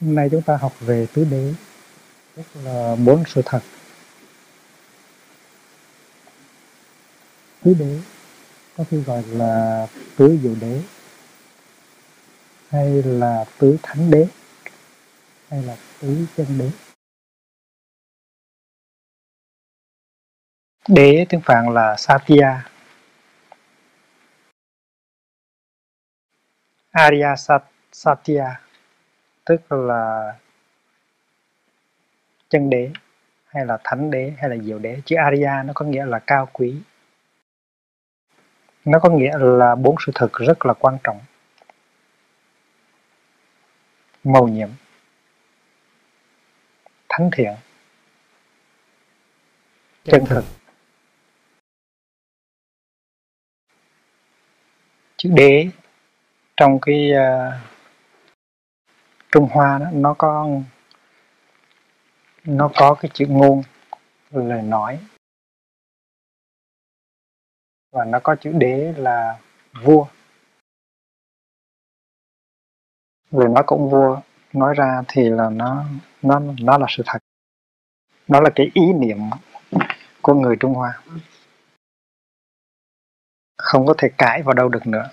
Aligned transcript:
hôm 0.00 0.14
nay 0.14 0.28
chúng 0.30 0.42
ta 0.42 0.56
học 0.56 0.72
về 0.80 1.06
tứ 1.14 1.26
đế 1.30 1.54
tức 2.34 2.42
là 2.54 2.96
bốn 3.04 3.24
sự 3.26 3.42
thật. 3.44 3.60
Tứ 7.62 7.74
đế 7.78 8.00
có 8.76 8.84
khi 8.90 9.02
gọi 9.02 9.22
là 9.22 9.86
tứ 10.16 10.38
diệu 10.42 10.54
đế, 10.60 10.82
hay 12.68 13.02
là 13.02 13.44
tứ 13.58 13.76
thánh 13.82 14.10
đế, 14.10 14.26
hay 15.48 15.62
là 15.62 15.76
tứ 16.00 16.26
chân 16.36 16.58
đế. 16.58 16.70
Đế 20.88 21.26
tiếng 21.28 21.40
phạn 21.44 21.74
là 21.74 21.96
satya. 21.98 22.70
Arya 26.90 27.34
satya 27.92 28.65
tức 29.46 29.72
là 29.72 30.32
chân 32.48 32.70
đế 32.70 32.90
hay 33.46 33.66
là 33.66 33.78
thánh 33.84 34.10
đế 34.10 34.32
hay 34.38 34.50
là 34.50 34.56
diệu 34.56 34.78
đế 34.78 35.00
chữ 35.04 35.16
arya 35.16 35.62
nó 35.62 35.72
có 35.74 35.84
nghĩa 35.84 36.06
là 36.06 36.18
cao 36.18 36.48
quý. 36.52 36.82
Nó 38.84 38.98
có 38.98 39.10
nghĩa 39.10 39.38
là 39.38 39.74
bốn 39.74 39.96
sự 40.06 40.12
thực 40.14 40.32
rất 40.32 40.66
là 40.66 40.74
quan 40.74 40.98
trọng. 41.04 41.20
Màu 44.24 44.48
nhiệm 44.48 44.68
thánh 47.08 47.30
thiện 47.32 47.54
chân 50.04 50.24
thực. 50.26 50.44
chữ 55.16 55.30
đế 55.34 55.68
trong 56.56 56.78
cái 56.80 57.10
uh, 57.12 57.75
Trung 59.36 59.48
Hoa 59.52 59.78
đó, 59.78 59.86
nó 59.92 60.14
có 60.18 60.48
nó 62.44 62.70
có 62.76 62.96
cái 63.00 63.10
chữ 63.14 63.26
ngôn, 63.28 63.62
lời 64.30 64.62
nói. 64.62 65.00
Và 67.92 68.04
nó 68.04 68.20
có 68.22 68.36
chữ 68.40 68.52
đế 68.52 68.94
là 68.96 69.40
vua. 69.82 70.06
Lời 73.30 73.48
nói 73.48 73.64
cũng 73.66 73.90
vua. 73.90 74.20
Nói 74.52 74.74
ra 74.74 75.02
thì 75.08 75.28
là 75.30 75.50
nó 75.50 75.84
nó 76.22 76.40
nó 76.60 76.78
là 76.78 76.86
sự 76.88 77.02
thật. 77.06 77.18
Nó 78.28 78.40
là 78.40 78.50
cái 78.54 78.70
ý 78.74 78.92
niệm 78.92 79.18
của 80.22 80.34
người 80.34 80.56
Trung 80.60 80.74
Hoa. 80.74 81.00
Không 83.56 83.86
có 83.86 83.94
thể 83.98 84.08
cãi 84.18 84.42
vào 84.42 84.54
đâu 84.54 84.68
được 84.68 84.86
nữa 84.86 85.10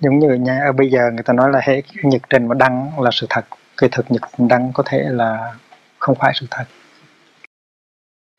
giống 0.00 0.18
như 0.18 0.34
nha, 0.34 0.60
ở 0.66 0.72
bây 0.72 0.90
giờ 0.90 1.10
người 1.12 1.22
ta 1.24 1.32
nói 1.32 1.50
là 1.52 1.60
hệ 1.62 1.82
nhật 2.02 2.22
trình 2.30 2.48
mà 2.48 2.54
đăng 2.54 3.00
là 3.00 3.10
sự 3.12 3.26
thật, 3.30 3.44
kỳ 3.76 3.86
thực 3.92 4.10
nhật 4.10 4.22
đăng 4.38 4.72
có 4.74 4.82
thể 4.86 4.98
là 5.10 5.58
không 5.98 6.16
phải 6.20 6.32
sự 6.34 6.46
thật. 6.50 6.64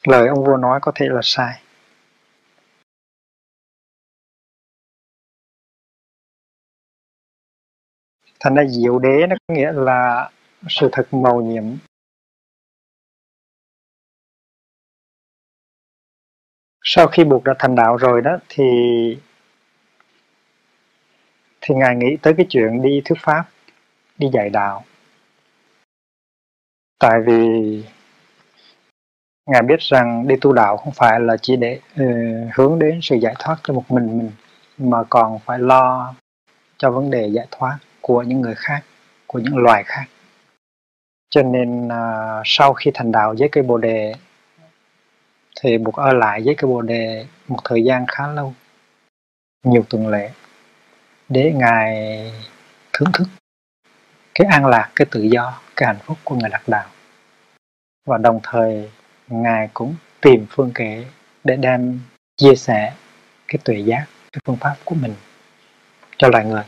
Lời 0.07 0.27
ông 0.27 0.43
vua 0.45 0.57
nói 0.57 0.79
có 0.81 0.91
thể 0.95 1.05
là 1.09 1.21
sai. 1.23 1.61
Thành 8.39 8.55
ra 8.55 8.63
diệu 8.67 8.99
đế 8.99 9.27
nó 9.29 9.35
có 9.47 9.53
nghĩa 9.55 9.71
là 9.71 10.29
sự 10.69 10.89
thật 10.91 11.13
màu 11.13 11.41
nhiệm. 11.41 11.63
Sau 16.83 17.07
khi 17.07 17.23
buộc 17.23 17.43
đã 17.43 17.53
thành 17.59 17.75
đạo 17.75 17.97
rồi 17.97 18.21
đó 18.21 18.37
thì 18.49 18.63
thì 21.61 21.75
ngài 21.75 21.95
nghĩ 21.95 22.17
tới 22.21 22.33
cái 22.37 22.45
chuyện 22.49 22.81
đi 22.81 23.01
thuyết 23.05 23.19
pháp 23.21 23.45
đi 24.17 24.27
dạy 24.33 24.49
đạo. 24.49 24.83
Tại 26.99 27.19
vì 27.25 27.43
ngài 29.49 29.61
biết 29.61 29.79
rằng 29.79 30.27
đi 30.27 30.35
tu 30.41 30.53
đạo 30.53 30.77
không 30.77 30.93
phải 30.93 31.19
là 31.19 31.37
chỉ 31.37 31.55
để 31.55 31.79
uh, 31.93 32.55
hướng 32.55 32.79
đến 32.79 32.99
sự 33.01 33.15
giải 33.15 33.35
thoát 33.39 33.57
cho 33.63 33.73
một 33.73 33.91
mình 33.91 34.17
mình 34.17 34.31
mà 34.77 35.03
còn 35.09 35.39
phải 35.39 35.59
lo 35.59 36.13
cho 36.77 36.91
vấn 36.91 37.11
đề 37.11 37.27
giải 37.27 37.47
thoát 37.51 37.77
của 38.01 38.21
những 38.21 38.41
người 38.41 38.55
khác 38.55 38.81
của 39.27 39.39
những 39.39 39.57
loài 39.57 39.83
khác. 39.83 40.05
Cho 41.29 41.43
nên 41.43 41.87
uh, 41.87 42.41
sau 42.45 42.73
khi 42.73 42.91
thành 42.93 43.11
đạo 43.11 43.35
với 43.39 43.49
cây 43.51 43.63
bồ 43.63 43.77
đề 43.77 44.13
thì 45.61 45.77
buộc 45.77 45.95
ở 45.95 46.13
lại 46.13 46.41
với 46.45 46.55
cây 46.55 46.71
bồ 46.71 46.81
đề 46.81 47.25
một 47.47 47.59
thời 47.63 47.83
gian 47.83 48.05
khá 48.07 48.27
lâu 48.27 48.53
nhiều 49.63 49.83
tuần 49.89 50.07
lễ 50.07 50.31
để 51.31 51.53
ngài 51.55 51.95
thưởng 52.93 53.11
thức 53.13 53.27
cái 54.35 54.47
an 54.51 54.65
lạc, 54.65 54.91
cái 54.95 55.05
tự 55.11 55.21
do, 55.21 55.61
cái 55.75 55.87
hạnh 55.87 56.03
phúc 56.05 56.17
của 56.23 56.35
người 56.35 56.49
lạc 56.49 56.63
đạo. 56.67 56.89
Và 58.05 58.17
đồng 58.17 58.39
thời, 58.43 58.91
ngài 59.27 59.69
cũng 59.73 59.95
tìm 60.21 60.45
phương 60.49 60.71
kể 60.75 61.05
để 61.43 61.55
đem 61.55 61.99
chia 62.37 62.55
sẻ 62.55 62.93
cái 63.47 63.59
tuệ 63.63 63.77
giác, 63.77 64.05
cái 64.31 64.41
phương 64.45 64.57
pháp 64.57 64.75
của 64.85 64.95
mình 64.95 65.13
cho 66.17 66.27
loài 66.27 66.45
người. 66.45 66.63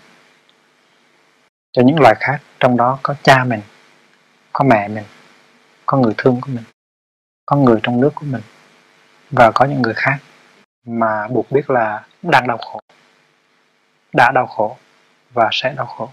Cho 1.72 1.82
những 1.86 2.00
loài 2.00 2.16
khác, 2.20 2.42
trong 2.60 2.78
đó 2.78 3.00
có 3.04 3.16
cha 3.24 3.44
mình, 3.44 3.62
có 4.54 4.64
mẹ 4.64 4.88
mình, 4.88 5.06
có 5.86 5.98
người 5.98 6.14
thương 6.18 6.42
của 6.42 6.50
mình, 6.54 6.64
có 7.46 7.56
người 7.56 7.80
trong 7.84 8.02
nước 8.02 8.12
của 8.16 8.26
mình, 8.26 8.42
và 9.32 9.52
có 9.52 9.66
những 9.66 9.82
người 9.82 9.94
khác 9.94 10.18
mà 10.86 11.28
buộc 11.28 11.52
biết 11.52 11.70
là 11.70 12.06
đang 12.22 12.48
đau 12.48 12.58
khổ 12.58 12.80
đã 14.14 14.32
đau 14.36 14.48
khổ 14.48 14.78
và 15.34 15.50
sẽ 15.52 15.74
đau 15.78 15.86
khổ. 15.86 16.10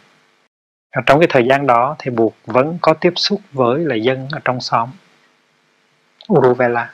Trong 1.07 1.21
cái 1.21 1.29
thời 1.31 1.47
gian 1.51 1.67
đó 1.67 1.97
thì 1.99 2.11
buộc 2.11 2.35
vẫn 2.45 2.79
có 2.83 2.95
tiếp 2.95 3.13
xúc 3.17 3.41
với 3.53 3.85
là 3.85 3.95
dân 3.95 4.29
ở 4.33 4.41
trong 4.45 4.61
xóm. 4.61 4.89
Uruvela. 6.33 6.93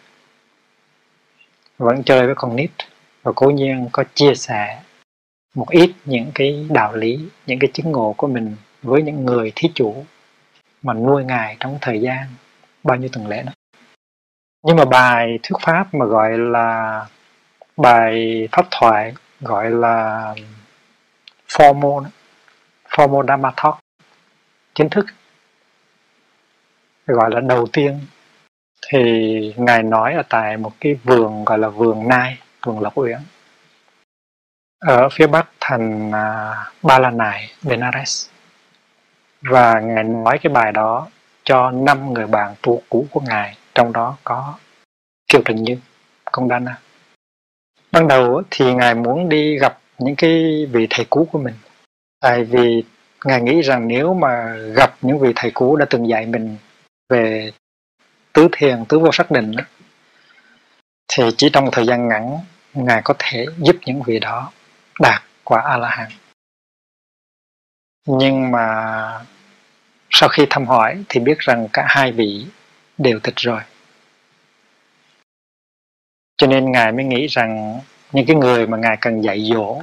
Vẫn 1.78 2.02
chơi 2.02 2.26
với 2.26 2.34
con 2.34 2.56
nít 2.56 2.70
và 3.22 3.32
cố 3.36 3.50
nhiên 3.50 3.88
có 3.92 4.04
chia 4.14 4.34
sẻ 4.34 4.82
một 5.54 5.68
ít 5.70 5.92
những 6.04 6.30
cái 6.34 6.66
đạo 6.70 6.96
lý, 6.96 7.28
những 7.46 7.58
cái 7.58 7.70
chứng 7.72 7.92
ngộ 7.92 8.14
của 8.16 8.26
mình 8.26 8.56
với 8.82 9.02
những 9.02 9.24
người 9.24 9.52
thí 9.54 9.70
chủ 9.74 10.04
mà 10.82 10.94
nuôi 10.94 11.24
ngài 11.24 11.56
trong 11.60 11.78
thời 11.80 12.00
gian 12.00 12.26
bao 12.84 12.96
nhiêu 12.96 13.08
tuần 13.12 13.26
lễ 13.26 13.42
đó. 13.42 13.52
Nhưng 14.62 14.76
mà 14.76 14.84
bài 14.84 15.38
thuyết 15.42 15.56
pháp 15.62 15.94
mà 15.94 16.06
gọi 16.06 16.38
là, 16.38 17.06
bài 17.76 18.48
pháp 18.52 18.66
thoại 18.70 19.14
gọi 19.40 19.70
là 19.70 20.34
formal 21.48 22.04
formal 22.88 23.26
dharma 23.26 23.52
talk. 23.56 23.78
Chính 24.74 24.88
thức. 24.88 25.06
Gọi 27.06 27.30
là 27.30 27.40
đầu 27.40 27.66
tiên. 27.72 28.00
Thì 28.88 29.54
ngài 29.56 29.82
nói 29.82 30.14
ở 30.14 30.22
tại 30.28 30.56
một 30.56 30.72
cái 30.80 30.94
vườn 31.04 31.44
gọi 31.44 31.58
là 31.58 31.68
vườn 31.68 32.08
nai, 32.08 32.38
vườn 32.66 32.80
lộc 32.80 32.98
uyển. 32.98 33.18
Ở 34.78 35.08
phía 35.12 35.26
bắc 35.26 35.48
thành 35.60 36.10
à, 36.14 36.54
ba 36.82 36.98
la 36.98 37.10
nại, 37.10 37.50
benares. 37.62 38.28
Và 39.42 39.80
ngài 39.80 40.04
nói 40.04 40.38
cái 40.42 40.52
bài 40.52 40.72
đó 40.72 41.08
cho 41.44 41.70
năm 41.70 42.12
người 42.12 42.26
bạn 42.26 42.54
tu 42.62 42.82
cũ 42.88 43.06
của 43.10 43.20
ngài, 43.20 43.56
trong 43.74 43.92
đó 43.92 44.16
có 44.24 44.54
kiều 45.28 45.42
trần 45.44 45.56
như, 45.62 45.76
công 46.32 46.48
đana 46.48 46.76
ban 47.96 48.08
đầu 48.08 48.42
thì 48.50 48.74
ngài 48.74 48.94
muốn 48.94 49.28
đi 49.28 49.58
gặp 49.58 49.78
những 49.98 50.16
cái 50.16 50.66
vị 50.72 50.86
thầy 50.90 51.06
cũ 51.10 51.28
của 51.32 51.38
mình. 51.38 51.54
Tại 52.20 52.44
vì 52.44 52.84
ngài 53.24 53.42
nghĩ 53.42 53.62
rằng 53.62 53.88
nếu 53.88 54.14
mà 54.14 54.56
gặp 54.74 54.96
những 55.02 55.18
vị 55.18 55.32
thầy 55.36 55.50
cũ 55.50 55.76
đã 55.76 55.86
từng 55.90 56.08
dạy 56.08 56.26
mình 56.26 56.56
về 57.08 57.52
tứ 58.32 58.48
thiền, 58.52 58.84
tứ 58.84 58.98
vô 58.98 59.12
sắc 59.12 59.30
định 59.30 59.52
thì 61.08 61.24
chỉ 61.36 61.50
trong 61.52 61.68
thời 61.72 61.86
gian 61.86 62.08
ngắn, 62.08 62.38
ngài 62.74 63.02
có 63.04 63.14
thể 63.18 63.46
giúp 63.58 63.76
những 63.86 64.02
vị 64.02 64.18
đó 64.18 64.52
đạt 65.00 65.22
quả 65.44 65.60
a 65.60 65.76
la 65.76 65.88
hán 65.88 66.08
nhưng 68.06 68.50
mà 68.50 69.24
sau 70.10 70.28
khi 70.28 70.46
thăm 70.50 70.66
hỏi 70.66 71.04
thì 71.08 71.20
biết 71.20 71.38
rằng 71.38 71.68
cả 71.72 71.84
hai 71.88 72.12
vị 72.12 72.46
đều 72.98 73.18
tịch 73.22 73.36
rồi. 73.36 73.60
Cho 76.36 76.46
nên 76.46 76.72
ngài 76.72 76.92
mới 76.92 77.04
nghĩ 77.04 77.26
rằng 77.26 77.80
những 78.16 78.26
cái 78.26 78.36
người 78.36 78.66
mà 78.66 78.76
ngài 78.76 78.96
cần 79.00 79.20
dạy 79.20 79.40
dỗ 79.40 79.82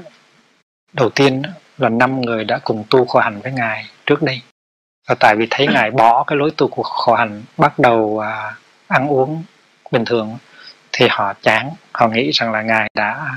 đầu 0.94 1.10
tiên 1.10 1.42
là 1.78 1.90
năm 1.90 2.22
người 2.22 2.44
đã 2.44 2.60
cùng 2.64 2.84
tu 2.90 3.06
khổ 3.06 3.20
hành 3.20 3.42
với 3.42 3.52
ngài 3.52 3.86
trước 4.06 4.22
đây. 4.22 4.42
Và 5.08 5.16
tại 5.20 5.36
vì 5.36 5.48
thấy 5.50 5.68
ngài 5.68 5.92
bỏ 5.92 6.24
cái 6.24 6.38
lối 6.38 6.52
tu 6.58 6.68
của 6.68 6.84
khổ 6.84 7.14
hành 7.14 7.44
bắt 7.58 7.80
đầu 7.80 8.20
à, 8.20 8.56
ăn 8.88 9.08
uống 9.08 9.44
bình 9.92 10.06
thường 10.06 10.38
thì 10.92 11.08
họ 11.10 11.34
chán 11.42 11.70
họ 11.92 12.08
nghĩ 12.08 12.32
rằng 12.32 12.52
là 12.52 12.62
ngài 12.62 12.90
đã 12.94 13.36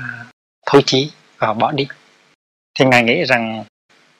thối 0.65 0.81
chí 0.85 1.11
và 1.37 1.47
họ 1.47 1.53
bỏ 1.53 1.71
đi. 1.71 1.87
Thì 2.79 2.85
ngài 2.85 3.03
nghĩ 3.03 3.23
rằng 3.25 3.63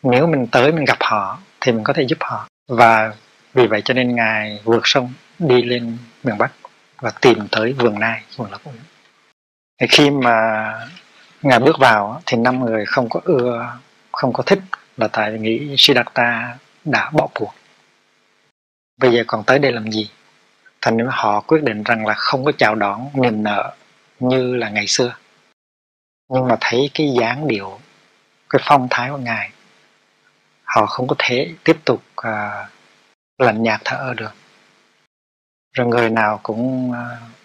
nếu 0.03 0.27
mình 0.27 0.47
tới 0.47 0.71
mình 0.71 0.85
gặp 0.85 0.97
họ 0.99 1.39
thì 1.61 1.71
mình 1.71 1.83
có 1.83 1.93
thể 1.93 2.05
giúp 2.07 2.17
họ. 2.21 2.47
Và 2.69 3.13
vì 3.53 3.67
vậy 3.67 3.81
cho 3.85 3.93
nên 3.93 4.15
ngài 4.15 4.59
vượt 4.63 4.81
sông 4.83 5.13
đi 5.39 5.61
lên 5.61 5.97
miền 6.23 6.37
bắc 6.37 6.51
và 6.97 7.11
tìm 7.21 7.47
tới 7.51 7.73
vườn 7.73 7.99
nai 7.99 8.21
vườn 8.35 8.51
lộc 8.51 8.61
thì 9.79 9.87
khi 9.87 10.09
mà 10.09 10.73
ngài 11.41 11.59
bước 11.59 11.79
vào 11.79 12.21
thì 12.25 12.37
năm 12.37 12.65
người 12.65 12.85
không 12.85 13.09
có 13.09 13.21
ưa 13.23 13.77
không 14.11 14.33
có 14.33 14.43
thích 14.43 14.59
là 14.97 15.07
tại 15.07 15.31
vì 15.31 15.39
nghĩ 15.39 15.75
Siddhartha 15.77 16.57
đã 16.85 17.09
bỏ 17.09 17.27
cuộc. 17.33 17.53
Bây 18.97 19.13
giờ 19.13 19.23
còn 19.27 19.43
tới 19.43 19.59
đây 19.59 19.71
làm 19.71 19.91
gì? 19.91 20.09
Thành 20.81 20.97
nên 20.97 21.07
họ 21.09 21.41
quyết 21.41 21.63
định 21.63 21.83
rằng 21.83 22.05
là 22.05 22.13
không 22.13 22.45
có 22.45 22.51
chào 22.57 22.75
đón 22.75 23.09
niềm 23.13 23.43
nợ 23.43 23.75
như 24.19 24.55
là 24.55 24.69
ngày 24.69 24.87
xưa. 24.87 25.15
Nhưng 26.29 26.47
mà 26.47 26.57
thấy 26.61 26.89
cái 26.93 27.13
dáng 27.19 27.47
điệu 27.47 27.79
cái 28.49 28.61
phong 28.65 28.87
thái 28.89 29.09
của 29.09 29.17
ngài 29.17 29.51
họ 30.63 30.85
không 30.85 31.07
có 31.07 31.15
thể 31.19 31.53
tiếp 31.63 31.77
tục 31.85 32.01
à, 32.15 32.61
uh, 32.61 33.45
lạnh 33.45 33.63
nhạt 33.63 33.81
thở 33.85 34.13
được. 34.17 34.31
Rồi 35.73 35.87
người 35.87 36.09
nào 36.09 36.39
cũng 36.43 36.91
uh, 36.91 36.95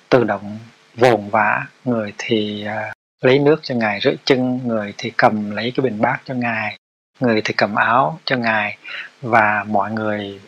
tự 0.09 0.25
động 0.25 0.59
vồn 0.95 1.29
vã, 1.29 1.67
người 1.85 2.15
thì 2.19 2.65
à, 2.65 2.93
lấy 3.21 3.39
nước 3.39 3.61
cho 3.63 3.75
ngài, 3.75 4.01
rửa 4.01 4.15
chân, 4.25 4.61
người 4.65 4.95
thì 4.99 5.13
cầm 5.17 5.51
lấy 5.51 5.73
cái 5.77 5.85
bình 5.85 6.01
bát 6.01 6.21
cho 6.25 6.35
ngài, 6.35 6.79
người 7.21 7.43
thì 7.45 7.55
cầm 7.57 7.75
áo 7.75 8.21
cho 8.25 8.37
ngài, 8.37 8.79
và 9.23 9.65
mọi 9.69 9.93
người 9.93 10.41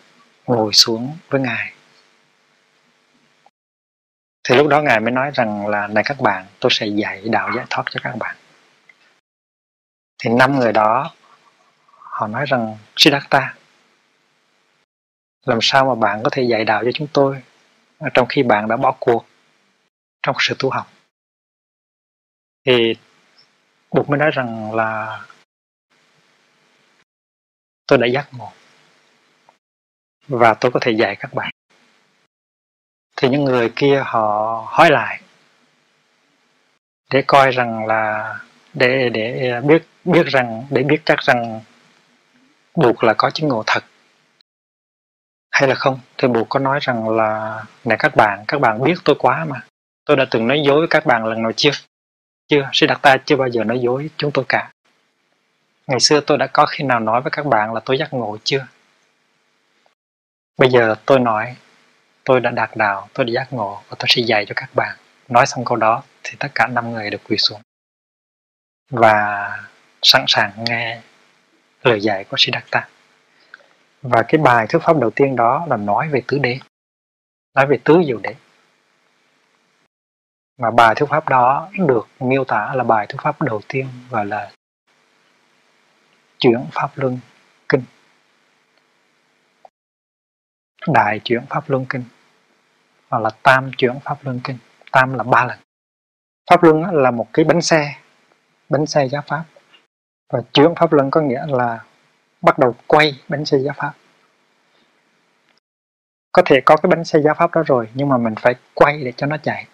ngồi 0.46 0.72
xuống 0.72 1.16
với 1.30 1.40
ngài. 1.40 1.72
Thì 4.48 4.56
lúc 4.56 4.68
đó 4.68 4.80
ngài 4.82 5.00
mới 5.00 5.10
nói 5.10 5.30
rằng 5.34 5.66
là, 5.66 5.86
này 5.86 6.04
các 6.06 6.20
bạn, 6.20 6.46
tôi 6.60 6.70
sẽ 6.72 6.86
dạy 6.86 7.22
đạo 7.28 7.50
giải 7.56 7.64
thoát 7.70 7.84
cho 7.90 8.00
các 8.02 8.16
bạn. 8.18 8.36
Thì 10.22 10.30
năm 10.30 10.58
người 10.58 10.72
đó, 10.72 11.10
họ 11.98 12.26
nói 12.26 12.44
rằng, 12.48 12.76
Siddhartha, 12.96 13.54
làm 15.46 15.58
sao 15.62 15.84
mà 15.84 15.94
bạn 15.94 16.22
có 16.22 16.30
thể 16.30 16.42
dạy 16.42 16.64
đạo 16.64 16.82
cho 16.84 16.90
chúng 16.94 17.08
tôi, 17.12 17.42
trong 18.14 18.26
khi 18.28 18.42
bạn 18.42 18.68
đã 18.68 18.76
bỏ 18.76 18.94
cuộc? 18.98 19.26
Trong 20.24 20.36
sự 20.38 20.56
tu 20.58 20.70
học. 20.70 20.86
Thì 22.66 22.94
Bụt 23.90 24.08
mới 24.08 24.18
nói 24.18 24.30
rằng 24.30 24.74
là 24.74 25.20
tôi 27.86 27.98
đã 27.98 28.06
giác 28.06 28.28
ngộ 28.32 28.52
và 30.28 30.54
tôi 30.54 30.70
có 30.70 30.80
thể 30.82 30.92
dạy 30.92 31.16
các 31.16 31.34
bạn. 31.34 31.50
Thì 33.16 33.28
những 33.28 33.44
người 33.44 33.72
kia 33.76 34.02
họ 34.06 34.62
hỏi 34.68 34.90
lại 34.90 35.20
để 37.10 37.24
coi 37.26 37.50
rằng 37.50 37.86
là 37.86 38.34
để 38.74 39.08
để 39.08 39.60
biết 39.64 39.82
biết 40.04 40.26
rằng, 40.26 40.66
để 40.70 40.82
biết 40.82 41.02
chắc 41.04 41.18
rằng 41.20 41.60
buộc 42.74 43.04
là 43.04 43.14
có 43.18 43.30
chứng 43.30 43.48
ngộ 43.48 43.62
thật 43.66 43.84
hay 45.50 45.68
là 45.68 45.74
không. 45.74 46.00
Thì 46.18 46.28
buộc 46.28 46.48
có 46.48 46.58
nói 46.58 46.78
rằng 46.82 47.08
là, 47.08 47.62
này 47.84 47.98
các 48.00 48.16
bạn 48.16 48.44
các 48.48 48.60
bạn 48.60 48.82
biết 48.82 48.94
tôi 49.04 49.16
quá 49.18 49.44
mà 49.44 49.60
tôi 50.04 50.16
đã 50.16 50.24
từng 50.30 50.46
nói 50.46 50.62
dối 50.66 50.78
với 50.78 50.88
các 50.90 51.06
bạn 51.06 51.24
lần 51.24 51.42
nào 51.42 51.52
chưa? 51.52 51.70
Chưa 52.48 52.68
Siddhartha 52.72 53.16
chưa 53.24 53.36
bao 53.36 53.48
giờ 53.48 53.64
nói 53.64 53.80
dối 53.80 54.10
chúng 54.16 54.30
tôi 54.32 54.44
cả. 54.48 54.72
Ngày 55.86 56.00
xưa 56.00 56.20
tôi 56.20 56.38
đã 56.38 56.46
có 56.46 56.66
khi 56.66 56.84
nào 56.84 57.00
nói 57.00 57.20
với 57.20 57.30
các 57.30 57.46
bạn 57.46 57.74
là 57.74 57.80
tôi 57.84 57.98
giác 57.98 58.12
ngộ 58.12 58.38
chưa? 58.44 58.66
Bây 60.58 60.70
giờ 60.70 60.94
tôi 61.06 61.20
nói, 61.20 61.56
tôi 62.24 62.40
đã 62.40 62.50
đạt 62.50 62.70
đạo, 62.76 63.08
tôi 63.12 63.26
đã 63.26 63.32
giác 63.32 63.52
ngộ 63.52 63.82
và 63.88 63.96
tôi 63.98 64.06
sẽ 64.08 64.22
dạy 64.22 64.46
cho 64.46 64.52
các 64.56 64.70
bạn. 64.74 64.96
Nói 65.28 65.46
xong 65.46 65.64
câu 65.64 65.76
đó 65.76 66.02
thì 66.22 66.36
tất 66.38 66.48
cả 66.54 66.66
năm 66.66 66.92
người 66.92 67.10
được 67.10 67.20
quỳ 67.28 67.36
xuống 67.36 67.60
và 68.90 69.48
sẵn 70.02 70.24
sàng 70.28 70.50
nghe 70.56 71.00
lời 71.82 72.00
dạy 72.00 72.24
của 72.24 72.36
Siddhartha 72.38 72.88
và 74.02 74.22
cái 74.28 74.38
bài 74.38 74.66
thuyết 74.68 74.82
pháp 74.82 74.96
đầu 75.00 75.10
tiên 75.10 75.36
đó 75.36 75.66
là 75.70 75.76
nói 75.76 76.08
về 76.08 76.22
tứ 76.26 76.38
đế. 76.38 76.58
Nói 77.54 77.66
về 77.66 77.78
tứ 77.84 78.02
diệu 78.06 78.18
đế 78.18 78.34
mà 80.58 80.70
bài 80.70 80.94
thuyết 80.94 81.06
pháp 81.10 81.28
đó 81.28 81.68
được 81.78 82.08
miêu 82.20 82.44
tả 82.44 82.74
là 82.74 82.84
bài 82.84 83.06
thuyết 83.06 83.20
pháp 83.22 83.42
đầu 83.42 83.60
tiên 83.68 83.88
gọi 84.10 84.26
là 84.26 84.50
chuyển 86.38 86.66
pháp 86.72 86.90
luân 86.94 87.18
kinh. 87.68 87.82
Đại 90.86 91.20
chuyển 91.24 91.46
pháp 91.48 91.70
luân 91.70 91.86
kinh, 91.88 92.04
hoặc 93.10 93.18
là 93.18 93.30
tam 93.42 93.70
chuyển 93.76 94.00
pháp 94.04 94.18
luân 94.22 94.40
kinh. 94.44 94.58
Tam 94.92 95.14
là 95.14 95.22
ba 95.22 95.44
lần. 95.44 95.58
Pháp 96.50 96.62
luân 96.62 96.84
là 96.94 97.10
một 97.10 97.26
cái 97.32 97.44
bánh 97.44 97.62
xe 97.62 97.94
bánh 98.68 98.86
xe 98.86 99.08
giá 99.08 99.20
pháp. 99.20 99.44
Và 100.32 100.40
chuyển 100.52 100.74
pháp 100.74 100.92
luân 100.92 101.10
có 101.10 101.20
nghĩa 101.20 101.46
là 101.48 101.84
bắt 102.42 102.58
đầu 102.58 102.74
quay 102.86 103.20
bánh 103.28 103.44
xe 103.44 103.58
giá 103.58 103.72
pháp. 103.72 103.92
Có 106.32 106.42
thể 106.46 106.60
có 106.64 106.76
cái 106.76 106.90
bánh 106.90 107.04
xe 107.04 107.20
giá 107.20 107.34
pháp 107.34 107.54
đó 107.54 107.62
rồi, 107.66 107.88
nhưng 107.94 108.08
mà 108.08 108.16
mình 108.16 108.34
phải 108.40 108.54
quay 108.74 109.04
để 109.04 109.12
cho 109.16 109.26
nó 109.26 109.36
chạy 109.36 109.66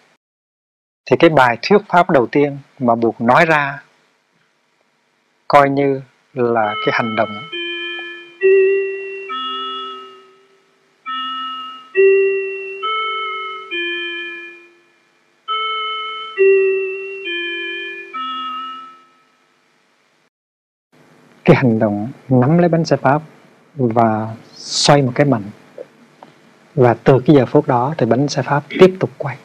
thì 1.05 1.17
cái 1.17 1.29
bài 1.29 1.57
thuyết 1.61 1.77
pháp 1.87 2.09
đầu 2.09 2.27
tiên 2.27 2.57
mà 2.79 2.95
buộc 2.95 3.21
nói 3.21 3.45
ra 3.45 3.83
coi 5.47 5.69
như 5.69 6.01
là 6.33 6.73
cái 6.85 6.93
hành 6.93 7.15
động. 7.15 7.29
Cái 21.45 21.55
hành 21.55 21.79
động 21.79 22.07
nắm 22.29 22.57
lấy 22.57 22.69
bánh 22.69 22.85
xe 22.85 22.95
pháp 22.95 23.21
và 23.75 24.35
xoay 24.55 25.01
một 25.01 25.11
cái 25.15 25.25
mạnh 25.25 25.43
và 26.75 26.93
từ 26.93 27.19
cái 27.25 27.35
giờ 27.35 27.45
phút 27.45 27.67
đó 27.67 27.93
thì 27.97 28.05
bánh 28.05 28.27
xe 28.27 28.41
pháp 28.41 28.63
tiếp 28.69 28.97
tục 28.99 29.09
quay 29.17 29.37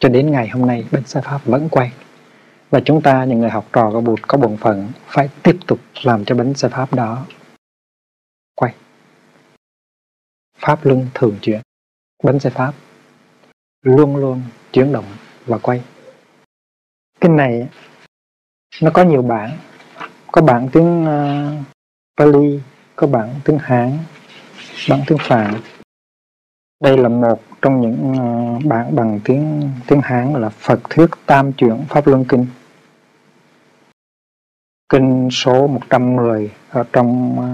cho 0.00 0.08
đến 0.08 0.30
ngày 0.32 0.48
hôm 0.48 0.66
nay 0.66 0.84
bánh 0.92 1.04
xe 1.04 1.20
pháp 1.20 1.44
vẫn 1.44 1.68
quay. 1.68 1.92
Và 2.70 2.80
chúng 2.84 3.02
ta 3.02 3.24
những 3.24 3.40
người 3.40 3.50
học 3.50 3.66
trò 3.72 3.90
của 3.90 4.00
bụt 4.00 4.20
có 4.28 4.38
bổn 4.38 4.56
phận 4.56 4.88
phải 5.06 5.28
tiếp 5.42 5.56
tục 5.66 5.78
làm 6.02 6.24
cho 6.24 6.34
bánh 6.34 6.54
xe 6.54 6.68
pháp 6.68 6.94
đó 6.94 7.26
quay. 8.54 8.74
Pháp 10.58 10.86
luân 10.86 11.06
thường 11.14 11.38
chuyển. 11.42 11.60
Bánh 12.24 12.38
xe 12.38 12.50
pháp 12.50 12.74
luôn 13.82 14.16
luôn 14.16 14.42
chuyển 14.72 14.92
động 14.92 15.04
và 15.46 15.58
quay. 15.58 15.82
Cái 17.20 17.30
này 17.30 17.68
nó 18.82 18.90
có 18.90 19.04
nhiều 19.04 19.22
bản 19.22 19.58
có 20.32 20.42
bản 20.42 20.68
tiếng 20.72 21.04
uh, 21.04 21.64
Pali 22.16 22.60
có 22.96 23.06
bản 23.06 23.34
tiếng 23.44 23.58
Hán 23.58 23.98
bản 24.88 25.00
tiếng 25.06 25.18
Phạn 25.18 25.54
đây 26.80 26.98
là 26.98 27.08
một 27.08 27.40
trong 27.62 27.80
những 27.80 28.14
ờ, 28.18 28.58
bản 28.68 28.96
bằng 28.96 29.20
tiếng 29.24 29.70
tiếng 29.86 30.00
Hán 30.00 30.32
là 30.32 30.48
Phật 30.48 30.80
thuyết 30.90 31.10
Tam 31.26 31.52
chuyển 31.52 31.84
Pháp 31.88 32.06
Luân 32.06 32.24
Kinh 32.28 32.46
kinh 34.88 35.28
số 35.30 35.66
110 35.66 36.50
ở 36.70 36.84
trong 36.92 37.40
ờ, 37.40 37.46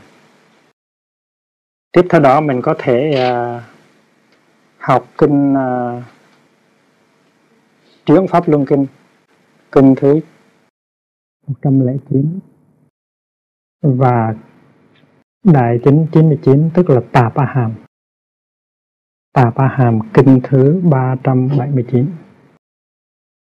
tiếp 1.92 2.06
theo 2.10 2.22
đó 2.22 2.42
mình 2.42 2.62
có 2.62 2.76
thể 2.80 3.30
uh, 3.32 3.62
học 4.78 5.08
kinh 5.18 5.58
à, 5.58 5.98
uh, 5.98 6.04
chuyển 8.06 8.28
pháp 8.28 8.50
luân 8.50 8.66
kinh 8.66 8.86
kinh 9.72 9.94
thứ 9.98 10.20
109 11.48 12.40
và 13.82 14.36
đại 15.44 15.80
chính 15.84 16.08
99 16.12 16.70
tức 16.74 16.90
là 16.90 17.02
tạp 17.12 17.36
a 17.36 17.46
hàm. 17.46 17.74
Tạp 19.34 19.56
a 19.56 19.68
hàm 19.68 20.00
kinh 20.14 20.40
thứ 20.44 20.82
379 20.92 22.06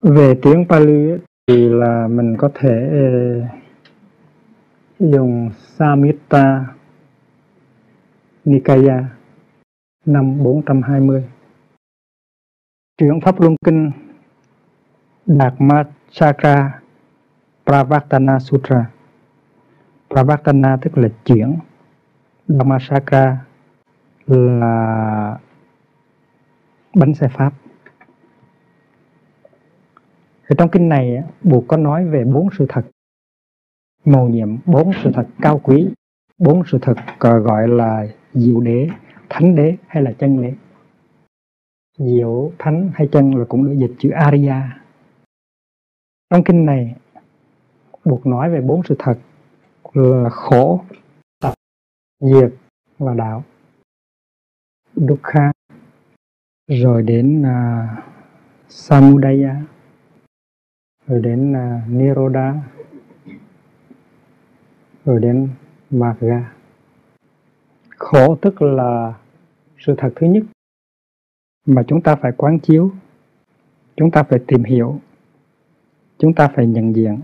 về 0.03 0.35
tiếng 0.43 0.65
Pali 0.69 1.17
thì 1.47 1.69
là 1.69 2.09
mình 2.09 2.37
có 2.39 2.51
thể 2.55 2.89
ờ, 2.93 3.41
dùng 4.99 5.51
Samhita 5.57 6.75
Nikaya 8.45 9.05
năm 10.05 10.43
420 10.43 11.25
Chuyển 12.99 13.21
Pháp 13.21 13.41
Luân 13.41 13.57
Kinh 13.65 13.91
Đạt 15.27 15.55
Ma 15.59 15.85
Chakra 16.17 16.81
Pravartana 17.67 18.39
Sutra. 18.41 18.91
Pravartana 20.09 20.77
tức 20.83 20.99
là 20.99 21.09
chuyển. 21.25 21.59
Dhamma 22.49 22.79
Chakra 22.89 23.45
là 24.27 25.39
bánh 26.95 27.15
xe 27.15 27.29
Pháp. 27.29 27.53
Thì 30.49 30.57
trong 30.59 30.69
kinh 30.69 30.89
này 30.89 31.23
buộc 31.43 31.65
có 31.69 31.77
nói 31.77 32.05
về 32.05 32.25
bốn 32.25 32.49
sự 32.59 32.67
thật 32.69 32.87
mầu 34.05 34.29
nhiệm, 34.29 34.57
bốn 34.67 34.91
sự 35.05 35.11
thật 35.15 35.27
cao 35.41 35.61
quý, 35.63 35.89
bốn 36.39 36.63
sự 36.67 36.79
thật 36.83 36.95
ờ, 37.19 37.39
gọi 37.39 37.69
là 37.69 38.07
diệu 38.35 38.61
đế, 38.61 38.89
thánh 39.29 39.55
đế 39.55 39.77
hay 39.87 40.03
là 40.03 40.13
chân 40.13 40.43
đế. 40.43 40.55
Diệu, 41.99 42.53
thánh 42.59 42.91
hay 42.95 43.09
chân 43.13 43.37
là 43.37 43.45
cũng 43.49 43.67
được 43.67 43.75
dịch 43.79 43.95
chữ 43.99 44.11
Arya 44.11 44.86
trong 46.31 46.45
kinh 46.45 46.67
này 46.67 46.95
buộc 48.05 48.27
nói 48.27 48.51
về 48.51 48.61
bốn 48.61 48.83
sự 48.83 48.97
thật 48.99 49.19
là 49.93 50.29
khổ 50.31 50.85
tập 51.41 51.55
diệt 52.21 52.53
và 52.99 53.15
đạo. 53.15 53.45
Dukkha 54.95 55.53
rồi 56.69 57.03
đến 57.03 57.43
uh, 57.43 58.05
samudaya 58.69 59.63
rồi 61.07 61.21
đến 61.21 61.53
à, 61.57 61.83
uh, 61.85 61.93
niroda 61.93 62.55
rồi 65.05 65.21
đến 65.21 65.49
magga. 65.91 66.53
Khổ 67.97 68.37
tức 68.37 68.63
là 68.63 69.15
sự 69.79 69.95
thật 69.99 70.13
thứ 70.17 70.27
nhất 70.27 70.43
mà 71.67 71.83
chúng 71.89 72.03
ta 72.03 72.17
phải 72.17 72.33
quán 72.37 72.59
chiếu 72.59 72.91
chúng 73.97 74.11
ta 74.11 74.23
phải 74.23 74.39
tìm 74.47 74.65
hiểu 74.65 75.01
chúng 76.19 76.35
ta 76.35 76.49
phải 76.49 76.67
nhận 76.67 76.97
diện 76.97 77.21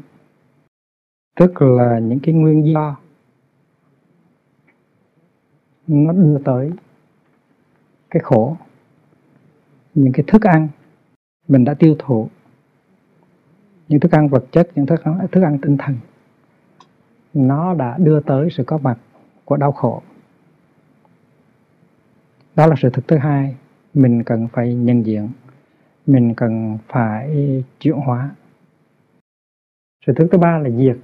tức 1.37 1.63
là 1.63 1.99
những 1.99 2.21
cái 2.23 2.35
nguyên 2.35 2.73
do 2.73 2.97
nó 5.87 6.13
đưa 6.13 6.39
tới 6.45 6.71
cái 8.11 8.21
khổ 8.25 8.57
những 9.95 10.13
cái 10.13 10.25
thức 10.27 10.43
ăn 10.43 10.69
mình 11.49 11.65
đã 11.65 11.75
tiêu 11.75 11.97
thụ 11.99 12.29
những 13.89 14.01
thức 14.01 14.13
ăn 14.13 14.29
vật 14.29 14.45
chất 14.51 14.69
những 14.75 14.87
thức 14.87 15.05
ăn, 15.05 15.27
thức 15.33 15.43
ăn 15.43 15.59
tinh 15.63 15.77
thần 15.77 15.97
nó 17.35 17.75
đã 17.75 17.99
đưa 17.99 18.21
tới 18.21 18.49
sự 18.51 18.65
có 18.65 18.79
mặt 18.79 18.99
của 19.45 19.57
đau 19.57 19.73
khổ. 19.73 20.03
Đó 22.57 22.67
là 22.67 22.75
sự 22.83 22.91
thực 22.91 23.09
thứ 23.09 23.17
hai 23.17 23.57
mình 23.95 24.25
cần 24.25 24.49
phải 24.53 24.75
nhận 24.75 25.07
diện 25.07 25.29
mình 26.07 26.35
cần 26.35 26.79
phải 26.89 27.65
chuyển 27.81 27.95
hóa 27.95 28.31
sự 30.07 30.13
thức 30.17 30.29
thứ 30.33 30.39
ba 30.39 30.59
là 30.59 30.71
diệt. 30.71 30.97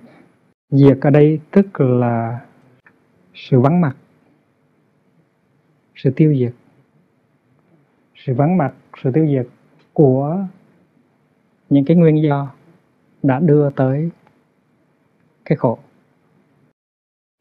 Diệt 0.71 0.99
ở 1.01 1.11
đây 1.11 1.41
tức 1.51 1.81
là 1.81 2.47
sự 3.35 3.61
vắng 3.61 3.81
mặt, 3.81 3.97
sự 5.95 6.11
tiêu 6.17 6.35
diệt. 6.39 6.53
Sự 8.15 8.35
vắng 8.35 8.57
mặt, 8.57 8.75
sự 9.03 9.11
tiêu 9.15 9.27
diệt 9.27 9.47
của 9.93 10.47
những 11.71 11.85
cái 11.85 11.97
nguyên 11.97 12.23
do 12.23 12.55
đã 13.23 13.41
đưa 13.41 13.71
tới 13.71 14.11
cái 15.45 15.57
khổ. 15.57 15.79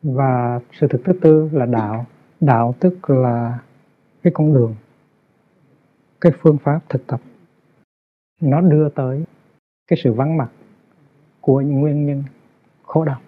Và 0.04 0.60
sự 0.72 0.88
thực 0.88 1.02
thứ 1.06 1.14
tư 1.22 1.50
là 1.54 1.66
đạo. 1.66 2.06
Đạo 2.40 2.76
tức 2.80 3.10
là 3.10 3.60
cái 4.24 4.34
con 4.36 4.54
đường, 4.54 4.76
cái 6.22 6.32
phương 6.40 6.58
pháp 6.58 6.80
thực 6.90 7.08
tập. 7.08 7.22
Nó 8.42 8.62
đưa 8.62 8.90
tới 8.90 9.24
cái 9.88 10.00
sự 10.04 10.14
vắng 10.14 10.38
mặt 10.38 10.50
của 11.48 11.62
những 11.62 11.80
nguyên 11.80 12.06
nhân 12.06 12.24
khổ 12.84 13.04
đau. 13.04 13.20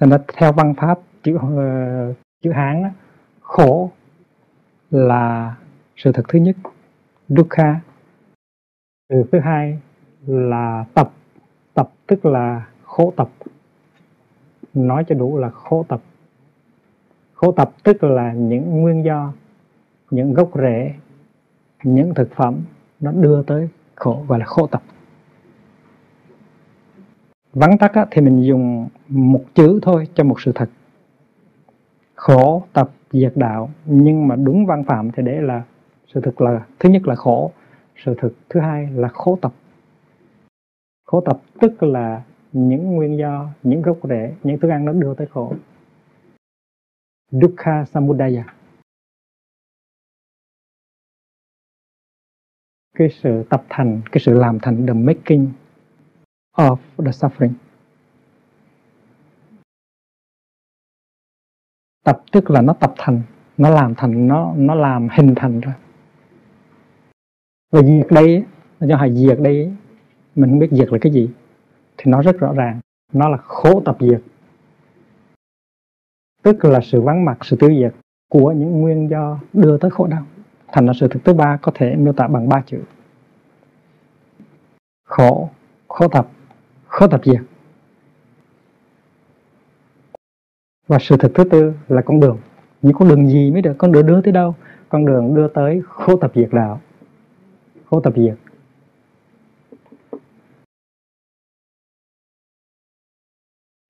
Nên 0.00 0.10
nó 0.10 0.18
theo 0.36 0.52
văn 0.52 0.74
pháp 0.74 0.98
chữ 1.22 1.34
uh, 1.34 2.16
chữ 2.42 2.52
hán 2.52 2.82
đó, 2.82 2.88
khổ 3.40 3.90
là 4.90 5.54
sự 5.96 6.12
thật 6.12 6.22
thứ 6.28 6.38
nhất 6.38 6.56
dukkha. 7.28 7.80
Từ 9.08 9.24
thứ 9.32 9.38
hai 9.38 9.78
là 10.26 10.84
tập 10.94 11.12
tập 11.74 11.90
tức 12.06 12.26
là 12.26 12.66
khổ 12.82 13.12
tập. 13.16 13.28
Nói 14.74 15.04
cho 15.08 15.14
đủ 15.14 15.38
là 15.38 15.50
khổ 15.50 15.84
tập. 15.88 16.00
Khổ 17.34 17.52
tập 17.52 17.70
tức 17.82 18.04
là 18.04 18.32
những 18.32 18.80
nguyên 18.80 19.04
do 19.04 19.32
những 20.10 20.34
gốc 20.34 20.50
rễ 20.54 20.94
những 21.82 22.14
thực 22.14 22.34
phẩm 22.34 22.60
nó 23.00 23.12
đưa 23.12 23.42
tới 23.42 23.68
khổ 23.94 24.24
gọi 24.28 24.38
là 24.38 24.44
khổ 24.44 24.66
tập 24.66 24.82
vắn 27.56 27.78
tắt 27.78 27.92
á, 27.94 28.06
thì 28.10 28.22
mình 28.22 28.42
dùng 28.46 28.88
một 29.08 29.44
chữ 29.54 29.80
thôi 29.82 30.08
cho 30.14 30.24
một 30.24 30.40
sự 30.40 30.52
thật. 30.54 30.70
Khổ 32.14 32.62
tập 32.72 32.90
diệt 33.10 33.32
đạo. 33.34 33.70
Nhưng 33.86 34.28
mà 34.28 34.36
đúng 34.36 34.66
văn 34.66 34.84
phạm 34.84 35.10
thì 35.10 35.22
để 35.22 35.40
là 35.40 35.62
sự 36.14 36.20
thực 36.20 36.40
là 36.40 36.66
thứ 36.78 36.88
nhất 36.88 37.06
là 37.06 37.14
khổ 37.14 37.52
sự 38.04 38.14
thực 38.18 38.34
thứ 38.48 38.60
hai 38.60 38.88
là 38.92 39.08
khổ 39.08 39.38
tập. 39.42 39.52
Khổ 41.06 41.20
tập 41.20 41.40
tức 41.60 41.82
là 41.82 42.22
những 42.52 42.94
nguyên 42.94 43.18
do 43.18 43.48
những 43.62 43.82
gốc 43.82 43.98
rễ 44.02 44.34
những 44.42 44.58
thức 44.58 44.68
ăn 44.68 44.84
nó 44.84 44.92
đưa 44.92 45.14
tới 45.14 45.26
khổ. 45.26 45.52
Dukkha 47.30 47.84
samudaya. 47.84 48.44
Cái 52.94 53.08
sự 53.22 53.42
tập 53.50 53.64
thành 53.68 54.00
cái 54.12 54.20
sự 54.20 54.34
làm 54.34 54.58
thành 54.62 54.86
the 54.86 54.92
making 54.92 55.46
of 56.56 56.76
the 57.04 57.10
suffering. 57.10 57.52
Tập 62.04 62.22
tức 62.32 62.50
là 62.50 62.62
nó 62.62 62.72
tập 62.72 62.94
thành, 62.98 63.22
nó 63.56 63.70
làm 63.70 63.94
thành, 63.94 64.28
nó 64.28 64.54
nó 64.56 64.74
làm 64.74 65.08
hình 65.12 65.34
thành 65.36 65.60
ra. 65.60 65.76
Và 67.72 67.82
diệt 67.82 68.06
đây 68.10 68.44
do 68.80 68.96
hỏi 68.96 69.14
diệt 69.14 69.38
đây 69.40 69.72
mình 70.34 70.50
không 70.50 70.58
biết 70.58 70.68
diệt 70.70 70.92
là 70.92 70.98
cái 71.00 71.12
gì. 71.12 71.30
Thì 71.96 72.10
nó 72.10 72.22
rất 72.22 72.38
rõ 72.38 72.52
ràng, 72.52 72.80
nó 73.12 73.28
là 73.28 73.36
khổ 73.36 73.82
tập 73.84 73.96
diệt. 74.00 74.22
Tức 76.42 76.64
là 76.64 76.80
sự 76.82 77.00
vắng 77.00 77.24
mặt, 77.24 77.38
sự 77.42 77.56
tiêu 77.60 77.70
diệt 77.78 77.94
của 78.30 78.52
những 78.52 78.80
nguyên 78.80 79.10
do 79.10 79.38
đưa 79.52 79.78
tới 79.78 79.90
khổ 79.90 80.06
đau. 80.06 80.26
Thành 80.72 80.86
ra 80.86 80.92
sự 81.00 81.08
thực 81.08 81.24
thứ 81.24 81.34
ba 81.34 81.58
có 81.62 81.72
thể 81.74 81.96
miêu 81.96 82.12
tả 82.12 82.28
bằng 82.28 82.48
ba 82.48 82.62
chữ. 82.66 82.82
Khổ 85.08 85.50
khổ 85.88 86.08
tập 86.08 86.28
khó 86.96 87.06
tập 87.06 87.20
diệt 87.24 87.36
à? 87.36 87.44
và 90.86 90.98
sự 91.00 91.16
thật 91.18 91.32
thứ 91.34 91.44
tư 91.50 91.72
là 91.88 92.02
con 92.02 92.20
đường. 92.20 92.38
Những 92.82 92.94
con 92.94 93.08
đường 93.08 93.28
gì 93.28 93.50
mới 93.50 93.62
được 93.62 93.74
con 93.78 93.92
đường 93.92 94.06
đưa 94.06 94.22
tới 94.22 94.32
đâu? 94.32 94.54
Con 94.88 95.06
đường 95.06 95.34
đưa 95.34 95.48
tới 95.48 95.82
khổ 95.86 96.16
tập 96.16 96.32
diệt 96.34 96.48
đạo. 96.52 96.80
Khổ 97.84 98.00
tập 98.00 98.12
diệt. 98.16 98.34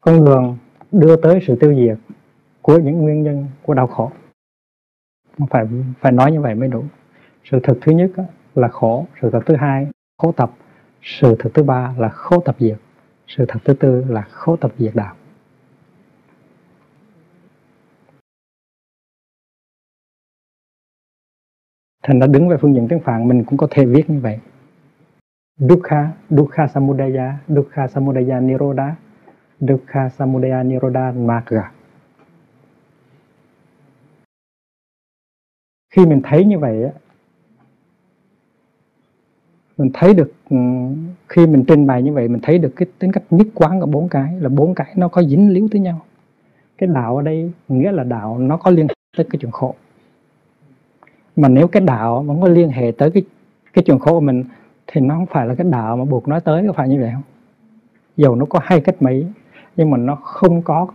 Con 0.01 0.25
đường 0.25 0.59
đưa 0.93 1.17
tới 1.17 1.41
sự 1.47 1.57
tiêu 1.61 1.75
diệt 1.75 1.99
của 2.63 2.79
những 2.79 2.99
nguyên 3.03 3.23
nhân 3.23 3.47
của 3.63 3.75
đau 3.75 3.87
khổ. 3.87 4.13
Phải 5.51 5.67
phải 6.01 6.13
nói 6.13 6.33
như 6.33 6.41
vậy 6.41 6.55
mới 6.55 6.69
đủ. 6.69 6.85
Sự 7.45 7.61
thật 7.63 7.79
thứ 7.81 7.93
nhất 7.93 8.11
là 8.55 8.69
khổ. 8.69 9.07
Sự 9.23 9.31
thật 9.33 9.41
thứ 9.47 9.57
hai, 9.57 9.87
khổ 10.19 10.33
tập. 10.33 10.51
Sự 11.03 11.37
thật 11.39 11.51
thứ 11.55 11.63
ba 11.63 11.95
là 11.99 12.09
khổ 12.09 12.41
tập 12.41 12.57
diệt 12.59 12.77
sự 13.27 13.45
thật 13.49 13.59
thứ 13.65 13.75
tư 13.75 14.05
là 14.09 14.23
khổ 14.23 14.57
tập 14.57 14.73
diệt 14.79 14.93
đạo. 14.95 15.17
Thành 22.03 22.19
đã 22.19 22.27
đứng 22.27 22.49
về 22.49 22.57
phương 22.61 22.75
diện 22.75 22.87
tiếng 22.91 23.01
phạn, 23.01 23.29
mình 23.29 23.45
cũng 23.45 23.59
có 23.59 23.69
thể 23.71 23.87
viết 23.87 24.11
như 24.11 24.21
vậy. 24.21 24.39
Dukkha 25.59 26.13
dukkha 26.31 26.67
samudaya 26.67 27.39
dukkha 27.49 27.89
samudaya 27.89 28.41
niroda 28.41 28.97
dukkha 29.61 30.09
samudaya 30.09 30.63
niroda 30.63 31.13
magga. 31.13 31.73
Khi 35.95 36.07
mình 36.07 36.21
thấy 36.25 36.45
như 36.45 36.59
vậy 36.59 36.83
á 36.85 36.91
mình 39.79 39.91
thấy 39.95 40.15
được 40.15 40.33
ừ, 40.51 40.57
khi 41.29 41.47
mình 41.47 41.65
trình 41.69 41.87
bày 41.87 42.03
như 42.03 42.13
vậy, 42.13 42.29
mình 42.29 42.41
thấy 42.43 42.59
được 42.59 42.73
cái 42.77 42.87
tính 42.99 43.13
cách 43.13 43.23
nhất 43.31 43.47
quán 43.55 43.81
của 43.81 43.87
bốn 43.87 44.09
cái, 44.09 44.41
là 44.41 44.49
bốn 44.49 44.75
cái 44.75 44.93
nó 44.97 45.09
có 45.09 45.23
dính 45.23 45.51
líu 45.51 45.69
tới 45.73 45.81
nhau. 45.81 46.01
Cái 46.79 46.89
đạo 46.95 47.17
ở 47.17 47.23
đây 47.23 47.53
nghĩa 47.69 47.93
là 47.93 48.05
đạo 48.05 48.39
nó 48.39 48.57
có 48.57 48.71
liên 48.71 48.89
hệ 48.89 48.95
tới 49.17 49.27
cái 49.31 49.39
chuyện 49.41 49.53
khổ. 49.53 49.75
Mà 51.37 51.49
nếu 51.49 51.69
cái 51.69 51.83
đạo 51.83 52.23
mà 52.23 52.35
có 52.41 52.49
liên 52.49 52.69
hệ 52.69 52.93
tới 52.99 53.11
cái 53.11 53.23
cái 53.73 53.83
chuyện 53.87 53.99
khổ 53.99 54.13
của 54.13 54.21
mình, 54.21 54.45
thì 54.87 55.01
nó 55.01 55.15
không 55.15 55.27
phải 55.27 55.47
là 55.47 55.55
cái 55.55 55.67
đạo 55.71 55.97
mà 55.97 56.05
buộc 56.05 56.29
nói 56.29 56.41
tới, 56.41 56.65
có 56.67 56.73
phải 56.73 56.89
như 56.89 57.01
vậy 57.01 57.11
không? 57.13 57.23
Dầu 58.17 58.37
nó 58.37 58.47
có 58.47 58.61
hay 58.63 58.81
cách 58.81 59.03
mấy, 59.03 59.27
nhưng 59.77 59.91
mà 59.91 59.97
nó 59.97 60.15
không 60.15 60.63
có 60.63 60.87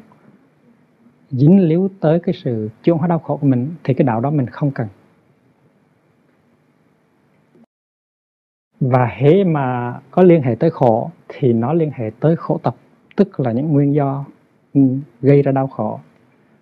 dính 1.29 1.59
líu 1.59 1.89
tới 2.00 2.19
cái 2.19 2.35
sự 2.43 2.69
chuyển 2.83 2.97
hóa 2.97 3.07
đau 3.07 3.19
khổ 3.19 3.38
của 3.38 3.47
mình, 3.47 3.69
thì 3.83 3.93
cái 3.93 4.05
đạo 4.05 4.21
đó 4.21 4.31
mình 4.31 4.47
không 4.47 4.71
cần. 4.71 4.88
Và 8.81 9.05
hễ 9.05 9.43
mà 9.43 10.00
có 10.11 10.23
liên 10.23 10.41
hệ 10.41 10.55
tới 10.55 10.69
khổ 10.69 11.11
thì 11.27 11.53
nó 11.53 11.73
liên 11.73 11.91
hệ 11.93 12.11
tới 12.19 12.35
khổ 12.35 12.59
tập, 12.63 12.75
tức 13.15 13.39
là 13.39 13.51
những 13.51 13.67
nguyên 13.67 13.93
do 13.93 14.25
ừ, 14.73 14.81
gây 15.21 15.41
ra 15.41 15.51
đau 15.51 15.67
khổ. 15.67 16.00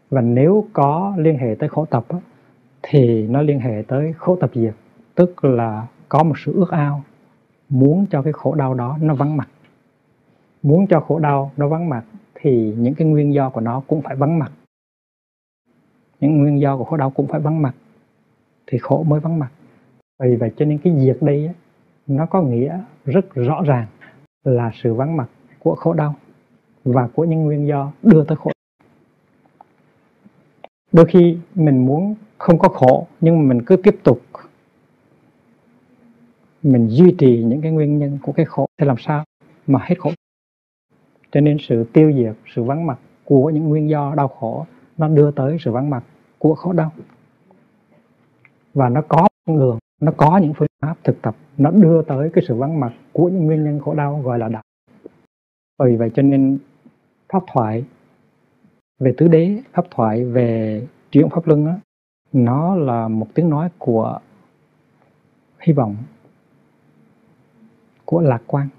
Và 0.09 0.21
nếu 0.21 0.65
có 0.73 1.13
liên 1.17 1.38
hệ 1.38 1.55
tới 1.59 1.69
khổ 1.69 1.85
tập 1.85 2.05
thì 2.81 3.27
nó 3.27 3.41
liên 3.41 3.59
hệ 3.59 3.83
tới 3.88 4.13
khổ 4.17 4.35
tập 4.35 4.51
diệt, 4.53 4.73
tức 5.15 5.45
là 5.45 5.88
có 6.09 6.23
một 6.23 6.35
sự 6.38 6.53
ước 6.53 6.71
ao, 6.71 7.03
muốn 7.69 8.05
cho 8.11 8.21
cái 8.21 8.33
khổ 8.33 8.55
đau 8.55 8.73
đó 8.73 8.97
nó 9.01 9.13
vắng 9.15 9.38
mặt. 9.38 9.49
Muốn 10.63 10.88
cho 10.88 10.99
khổ 10.99 11.19
đau 11.19 11.51
nó 11.57 11.67
vắng 11.67 11.89
mặt 11.89 12.03
thì 12.35 12.73
những 12.77 12.93
cái 12.95 13.07
nguyên 13.07 13.33
do 13.33 13.49
của 13.49 13.61
nó 13.61 13.81
cũng 13.88 14.01
phải 14.01 14.15
vắng 14.15 14.39
mặt. 14.39 14.51
Những 16.19 16.38
nguyên 16.38 16.59
do 16.59 16.77
của 16.77 16.83
khổ 16.83 16.97
đau 16.97 17.09
cũng 17.09 17.27
phải 17.27 17.39
vắng 17.39 17.61
mặt 17.61 17.75
thì 18.67 18.77
khổ 18.77 19.03
mới 19.03 19.19
vắng 19.19 19.39
mặt. 19.39 19.49
Vì 20.23 20.35
vậy 20.35 20.51
cho 20.57 20.65
nên 20.65 20.77
cái 20.77 20.93
diệt 20.99 21.17
đây 21.21 21.49
nó 22.09 22.25
có 22.25 22.41
nghĩa 22.41 22.79
rất 23.05 23.33
rõ 23.35 23.63
ràng 23.65 23.87
là 24.43 24.71
sự 24.83 24.93
vắng 24.93 25.17
mặt 25.17 25.29
của 25.59 25.75
khổ 25.75 25.93
đau 25.93 26.15
và 26.83 27.07
của 27.07 27.23
những 27.23 27.43
nguyên 27.43 27.67
do 27.67 27.91
đưa 28.03 28.23
tới 28.23 28.37
khổ. 28.37 28.51
Đôi 30.91 31.05
khi 31.05 31.37
mình 31.55 31.85
muốn 31.85 32.15
không 32.37 32.59
có 32.59 32.69
khổ, 32.69 33.07
nhưng 33.21 33.39
mà 33.39 33.53
mình 33.53 33.65
cứ 33.65 33.75
tiếp 33.75 33.95
tục 34.03 34.21
mình 36.63 36.87
duy 36.87 37.15
trì 37.17 37.43
những 37.43 37.61
cái 37.61 37.71
nguyên 37.71 37.97
nhân 37.97 38.19
của 38.21 38.31
cái 38.31 38.45
khổ 38.45 38.67
thì 38.77 38.87
làm 38.87 38.97
sao 38.97 39.23
mà 39.67 39.79
hết 39.83 39.95
khổ? 39.99 40.11
Cho 41.31 41.41
nên 41.41 41.57
sự 41.67 41.83
tiêu 41.93 42.11
diệt, 42.13 42.35
sự 42.55 42.63
vắng 42.63 42.85
mặt 42.85 42.99
của 43.25 43.49
những 43.49 43.69
nguyên 43.69 43.89
do 43.89 44.13
đau 44.15 44.27
khổ, 44.27 44.65
nó 44.97 45.07
đưa 45.07 45.31
tới 45.31 45.57
sự 45.59 45.71
vắng 45.71 45.89
mặt 45.89 46.03
của 46.37 46.55
khổ 46.55 46.73
đau. 46.73 46.91
Và 48.73 48.89
nó 48.89 49.01
có 49.01 49.27
con 49.45 49.59
đường 49.59 49.77
nó 50.00 50.12
có 50.18 50.38
những 50.38 50.53
phương 50.53 50.68
pháp 50.82 50.96
thực 51.03 51.22
tập 51.22 51.36
nó 51.58 51.72
đưa 51.72 52.01
tới 52.01 52.29
cái 52.34 52.44
sự 52.48 52.56
vắng 52.56 52.79
mặt 52.79 52.94
của 53.13 53.29
những 53.29 53.46
nguyên 53.46 53.63
nhân 53.63 53.79
khổ 53.79 53.94
đau 53.96 54.22
gọi 54.24 54.39
là 54.39 54.50
đạo. 54.50 54.63
Bởi 55.77 55.96
vậy 55.98 56.12
cho 56.15 56.22
nên 56.22 56.60
pháp 57.34 57.44
thoại 57.48 57.86
về 59.00 59.13
tứ 59.18 59.27
đế 59.27 59.62
pháp 59.72 59.86
thoại 59.91 60.25
về 60.25 60.82
chuyển 61.12 61.29
pháp 61.29 61.48
luân 61.48 61.65
đó, 61.65 61.74
nó 62.34 62.75
là 62.75 63.08
một 63.08 63.27
tiếng 63.34 63.50
nói 63.50 63.70
của 63.77 64.20
hy 65.60 65.74
vọng 65.74 65.96
của 68.06 68.22
lạc 68.22 68.41
quan. 68.48 68.70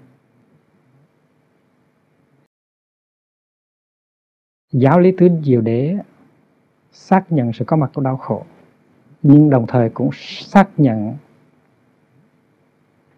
Giáo 4.71 4.99
lý 4.99 5.11
tứ 5.17 5.29
diệu 5.43 5.61
đế 5.61 5.97
xác 6.91 7.31
nhận 7.31 7.53
sự 7.53 7.65
có 7.67 7.77
mặt 7.77 7.91
của 7.93 8.01
đau 8.01 8.17
khổ 8.17 8.45
nhưng 9.23 9.49
đồng 9.49 9.65
thời 9.67 9.89
cũng 9.89 10.09
xác 10.13 10.69
nhận 10.77 11.15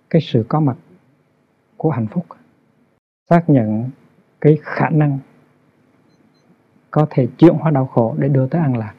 cái 0.09 0.21
sự 0.21 0.45
có 0.47 0.59
mặt 0.59 0.77
của 1.77 1.89
hạnh 1.89 2.07
phúc. 2.11 2.25
Xác 3.29 3.49
nhận 3.49 3.89
cái 4.41 4.57
khả 4.61 4.89
năng 4.89 5.19
có 6.91 7.07
thể 7.09 7.27
chuyển 7.37 7.53
hóa 7.53 7.71
đau 7.71 7.85
khổ 7.85 8.15
để 8.17 8.27
đưa 8.27 8.47
tới 8.47 8.61
an 8.61 8.77
lạc. 8.77 8.93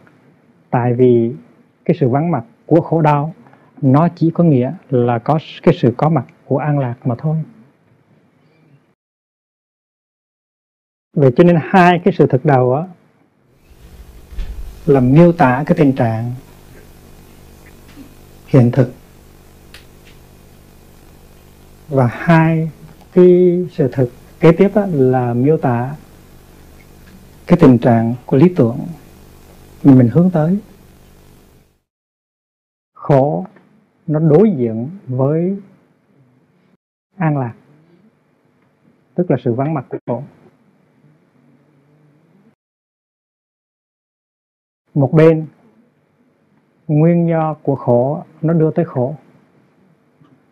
Tại 0.71 0.95
vì 0.95 1.33
cái 1.85 1.97
sự 2.01 2.09
vắng 2.09 2.31
mặt 2.31 2.45
của 2.67 2.81
khổ 2.81 3.01
đau, 3.01 3.35
nó 3.83 4.09
chỉ 4.17 4.31
có 4.35 4.45
nghĩa 4.45 4.73
là 4.91 5.19
có 5.19 5.39
cái 5.63 5.75
sự 5.79 5.95
có 5.97 6.09
mặt 6.09 6.25
của 6.45 6.59
an 6.59 6.79
lạc 6.79 7.07
mà 7.07 7.15
thôi. 7.19 7.37
Vậy 11.17 11.31
cho 11.37 11.45
nên 11.45 11.57
hai 11.63 12.01
cái 12.05 12.15
sự 12.19 12.27
thực 12.27 12.45
đầu 12.45 12.75
á, 12.75 12.85
là 14.87 15.01
miêu 15.01 15.33
tả 15.33 15.65
cái 15.67 15.77
tình 15.79 15.93
trạng 15.93 16.33
hiện 18.55 18.71
thực. 18.73 18.93
Và 21.89 22.07
hai 22.07 22.71
cái 23.13 23.67
sự 23.73 23.89
thực 23.93 24.11
kế 24.41 24.53
tiếp 24.53 24.71
đó 24.75 24.87
là 24.91 25.35
miêu 25.35 25.57
tả 25.57 25.97
cái 27.47 27.59
tình 27.63 27.79
trạng 27.79 28.15
của 28.27 28.37
lý 28.37 28.55
tưởng 28.57 28.79
mà 29.85 29.95
mình 29.95 30.09
hướng 30.09 30.31
tới. 30.31 30.59
Khổ 32.95 33.47
nó 34.07 34.19
đối 34.19 34.51
diện 34.57 34.90
với 35.07 35.57
an 37.17 37.38
lạc, 37.38 37.55
tức 39.14 39.31
là 39.31 39.37
sự 39.45 39.53
vắng 39.53 39.75
mặt 39.75 39.87
của 39.88 39.99
khổ. 40.07 40.23
Một 44.95 45.12
bên 45.12 45.47
nguyên 46.88 47.29
do 47.29 47.55
của 47.62 47.75
khổ 47.75 48.23
nó 48.42 48.53
đưa 48.53 48.70
tới 48.70 48.85
khổ. 48.85 49.14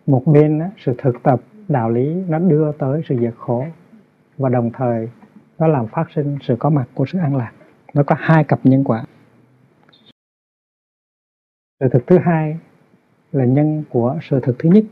Một 0.06 0.22
bên 0.26 0.70
sự 0.78 0.94
thực 0.98 1.22
tập 1.22 1.40
đạo 1.68 1.90
lý 1.90 2.14
nó 2.28 2.38
đưa 2.38 2.72
tới 2.72 3.02
sự 3.08 3.16
diệt 3.20 3.34
khổ 3.38 3.64
và 4.38 4.48
đồng 4.48 4.70
thời 4.74 5.08
nó 5.58 5.66
làm 5.66 5.86
phát 5.86 6.06
sinh 6.14 6.38
sự 6.42 6.56
có 6.58 6.70
mặt 6.70 6.88
của 6.94 7.06
sự 7.06 7.18
an 7.18 7.36
lạc. 7.36 7.52
Nó 7.94 8.02
có 8.02 8.14
hai 8.18 8.44
cặp 8.44 8.60
nhân 8.64 8.84
quả. 8.84 9.04
Sự 11.80 11.88
thực 11.92 12.06
thứ 12.06 12.18
hai 12.18 12.58
là 13.32 13.44
nhân 13.44 13.84
của 13.90 14.18
sự 14.22 14.40
thực 14.42 14.58
thứ 14.58 14.68
nhất. 14.68 14.84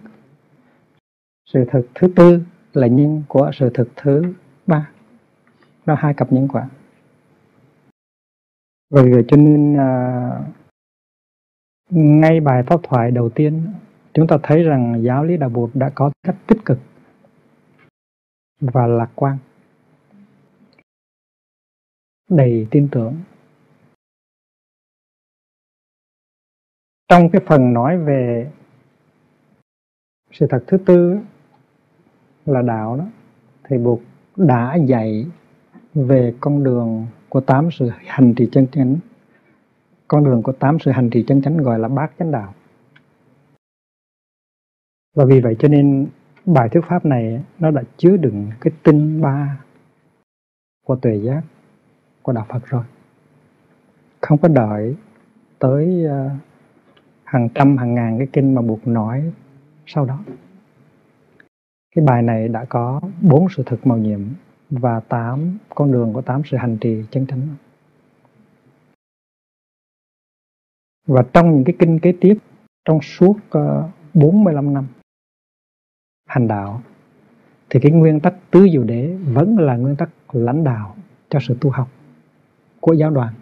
Sự 1.52 1.64
thực 1.70 1.88
thứ 1.94 2.08
tư 2.16 2.40
là 2.72 2.86
nhân 2.86 3.22
của 3.28 3.50
sự 3.54 3.70
thực 3.74 3.88
thứ 3.96 4.34
ba. 4.66 4.90
Nó 5.86 5.94
hai 5.94 6.14
cặp 6.14 6.32
nhân 6.32 6.48
quả. 6.48 6.68
Vì 8.90 9.12
vậy 9.12 9.24
cho 9.28 9.36
nên 9.36 9.74
uh, 9.74 10.59
ngay 11.90 12.40
bài 12.40 12.62
pháp 12.62 12.80
thoại 12.82 13.10
đầu 13.10 13.30
tiên, 13.30 13.72
chúng 14.14 14.26
ta 14.26 14.38
thấy 14.42 14.62
rằng 14.62 15.02
giáo 15.02 15.24
lý 15.24 15.36
đạo 15.36 15.48
bụt 15.48 15.70
đã 15.74 15.90
có 15.94 16.10
cách 16.22 16.36
tích 16.46 16.58
cực 16.64 16.78
và 18.60 18.86
lạc 18.86 19.10
quan, 19.14 19.38
đầy 22.28 22.66
tin 22.70 22.88
tưởng. 22.92 23.16
Trong 27.08 27.30
cái 27.30 27.42
phần 27.46 27.72
nói 27.72 27.98
về 27.98 28.50
sự 30.32 30.46
thật 30.50 30.64
thứ 30.66 30.78
tư 30.86 31.18
là 32.46 32.62
đạo 32.62 32.96
đó 32.96 33.04
thì 33.64 33.78
buộc 33.78 34.00
đã 34.36 34.74
dạy 34.74 35.26
về 35.94 36.34
con 36.40 36.64
đường 36.64 37.06
của 37.28 37.40
tám 37.40 37.68
sự 37.72 37.90
hành 38.06 38.34
trì 38.36 38.48
chân 38.52 38.66
chánh 38.72 38.96
con 40.10 40.24
đường 40.24 40.42
của 40.42 40.52
tám 40.52 40.78
sự 40.78 40.90
hành 40.90 41.10
trì 41.10 41.24
chân 41.26 41.42
chánh 41.42 41.56
gọi 41.56 41.78
là 41.78 41.88
bát 41.88 42.12
chánh 42.18 42.30
đạo. 42.30 42.54
Và 45.16 45.24
vì 45.24 45.40
vậy 45.40 45.56
cho 45.58 45.68
nên 45.68 46.06
bài 46.46 46.68
thuyết 46.68 46.84
pháp 46.84 47.04
này, 47.04 47.44
nó 47.58 47.70
đã 47.70 47.82
chứa 47.96 48.16
đựng 48.16 48.50
cái 48.60 48.72
tinh 48.82 49.20
ba 49.20 49.60
của 50.86 50.96
tuệ 50.96 51.16
giác, 51.16 51.42
của 52.22 52.32
đạo 52.32 52.46
Phật 52.48 52.66
rồi. 52.66 52.84
Không 54.20 54.38
có 54.38 54.48
đợi 54.48 54.96
tới 55.58 56.04
ờ, 56.04 56.30
hàng 57.24 57.48
trăm, 57.54 57.76
hàng 57.76 57.94
ngàn 57.94 58.18
cái 58.18 58.28
kinh 58.32 58.54
mà 58.54 58.62
buộc 58.62 58.86
nói 58.86 59.32
sau 59.86 60.04
đó. 60.04 60.18
Cái 61.96 62.04
bài 62.04 62.22
này 62.22 62.48
đã 62.48 62.64
có 62.64 63.00
bốn 63.20 63.48
sự 63.48 63.62
thực 63.66 63.86
màu 63.86 63.98
nhiệm 63.98 64.20
và 64.70 65.00
tám 65.00 65.58
con 65.74 65.92
đường 65.92 66.12
của 66.12 66.22
tám 66.22 66.42
sự 66.44 66.56
hành 66.56 66.78
trì 66.80 67.04
chân 67.10 67.26
chánh. 67.26 67.48
Và 71.10 71.22
trong 71.32 71.54
những 71.54 71.64
cái 71.64 71.76
kinh 71.78 71.98
kế 71.98 72.12
tiếp 72.20 72.38
trong 72.84 73.00
suốt 73.02 73.36
ờ, 73.50 73.84
uh, 73.84 73.90
45 74.14 74.74
năm 74.74 74.86
hành 76.26 76.48
đạo 76.48 76.82
thì 77.70 77.80
cái 77.80 77.92
nguyên 77.92 78.20
tắc 78.20 78.34
tứ 78.50 78.68
diệu 78.72 78.84
đế 78.84 79.16
vẫn 79.24 79.58
là 79.58 79.76
nguyên 79.76 79.96
tắc 79.96 80.10
lãnh 80.32 80.64
đạo 80.64 80.96
cho 81.28 81.38
sự 81.42 81.56
tu 81.60 81.70
học 81.70 81.88
của 82.80 82.92
giáo 82.92 83.10
đoàn. 83.10 83.34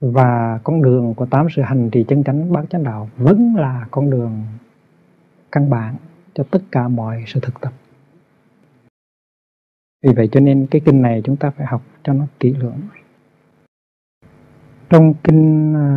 Và 0.00 0.60
con 0.64 0.82
đường 0.82 1.14
của 1.14 1.26
tám 1.26 1.46
sự 1.50 1.62
hành 1.62 1.90
trì 1.90 2.04
chân 2.08 2.24
chánh 2.24 2.52
bát 2.52 2.64
chánh 2.70 2.84
đạo 2.84 3.10
vẫn 3.16 3.54
là 3.56 3.86
con 3.90 4.10
đường 4.10 4.44
căn 5.52 5.70
bản 5.70 5.96
cho 6.34 6.44
tất 6.50 6.62
cả 6.70 6.88
mọi 6.88 7.24
sự 7.26 7.40
thực 7.40 7.60
tập. 7.60 7.72
Vì 10.02 10.12
vậy 10.14 10.28
cho 10.32 10.40
nên 10.40 10.66
cái 10.70 10.80
kinh 10.84 11.02
này 11.02 11.22
chúng 11.24 11.36
ta 11.36 11.50
phải 11.50 11.66
học 11.66 11.82
cho 12.02 12.12
nó 12.12 12.26
kỹ 12.40 12.54
lưỡng 12.54 12.80
trong 14.90 15.14
kinh 15.24 15.74
à, 15.74 15.88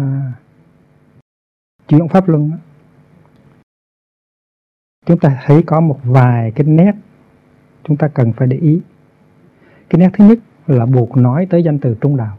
chuyển 1.88 2.08
pháp 2.08 2.28
luân 2.30 2.52
chúng 5.06 5.20
ta 5.20 5.42
thấy 5.46 5.64
có 5.68 5.80
một 5.80 6.00
vài 6.04 6.52
cái 6.56 6.68
nét 6.68 6.94
chúng 7.84 7.98
ta 7.98 8.08
cần 8.08 8.34
phải 8.34 8.48
để 8.48 8.58
ý. 8.58 8.82
Cái 9.90 10.00
nét 10.00 10.10
thứ 10.14 10.26
nhất 10.28 10.40
là 10.68 10.86
buộc 10.86 11.18
nói 11.18 11.48
tới 11.50 11.64
danh 11.64 11.80
từ 11.80 11.96
trung 12.02 12.18
đạo. 12.18 12.38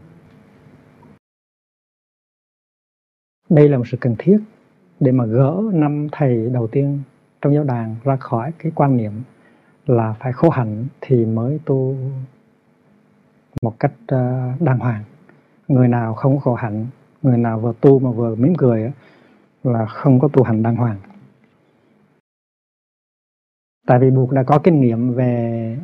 Đây 3.49 3.69
là 3.69 3.77
một 3.77 3.87
sự 3.87 3.97
cần 4.01 4.15
thiết 4.19 4.37
để 4.99 5.11
mà 5.11 5.25
gỡ 5.25 5.61
năm 5.73 6.07
thầy 6.11 6.49
đầu 6.49 6.67
tiên 6.67 6.99
trong 7.41 7.53
giáo 7.53 7.63
đàn 7.63 7.95
ra 8.03 8.15
khỏi 8.15 8.51
cái 8.57 8.71
quan 8.75 8.97
niệm 8.97 9.11
là 9.85 10.15
phải 10.19 10.33
khổ 10.33 10.49
hạnh 10.49 10.85
thì 11.01 11.25
mới 11.25 11.59
tu 11.65 11.95
một 13.61 13.79
cách 13.79 13.93
à, 14.07 14.53
đàng 14.59 14.79
hoàng 14.79 15.03
người 15.67 15.87
nào 15.87 16.13
không 16.13 16.39
khổ 16.39 16.55
hạnh, 16.55 16.87
người 17.21 17.37
nào 17.37 17.59
vừa 17.59 17.73
tu 17.81 17.99
mà 17.99 18.11
vừa 18.11 18.35
mỉm 18.35 18.53
cười 18.57 18.91
là 19.63 19.85
không 19.85 20.19
có 20.19 20.27
tu 20.33 20.43
hành 20.43 20.63
đàng 20.63 20.75
hoàng. 20.75 20.99
Tại 23.87 23.99
vì 23.99 24.11
buộc 24.11 24.31
đã 24.31 24.43
có 24.43 24.59
kinh 24.63 24.81
nghiệm 24.81 25.13
về 25.13 25.77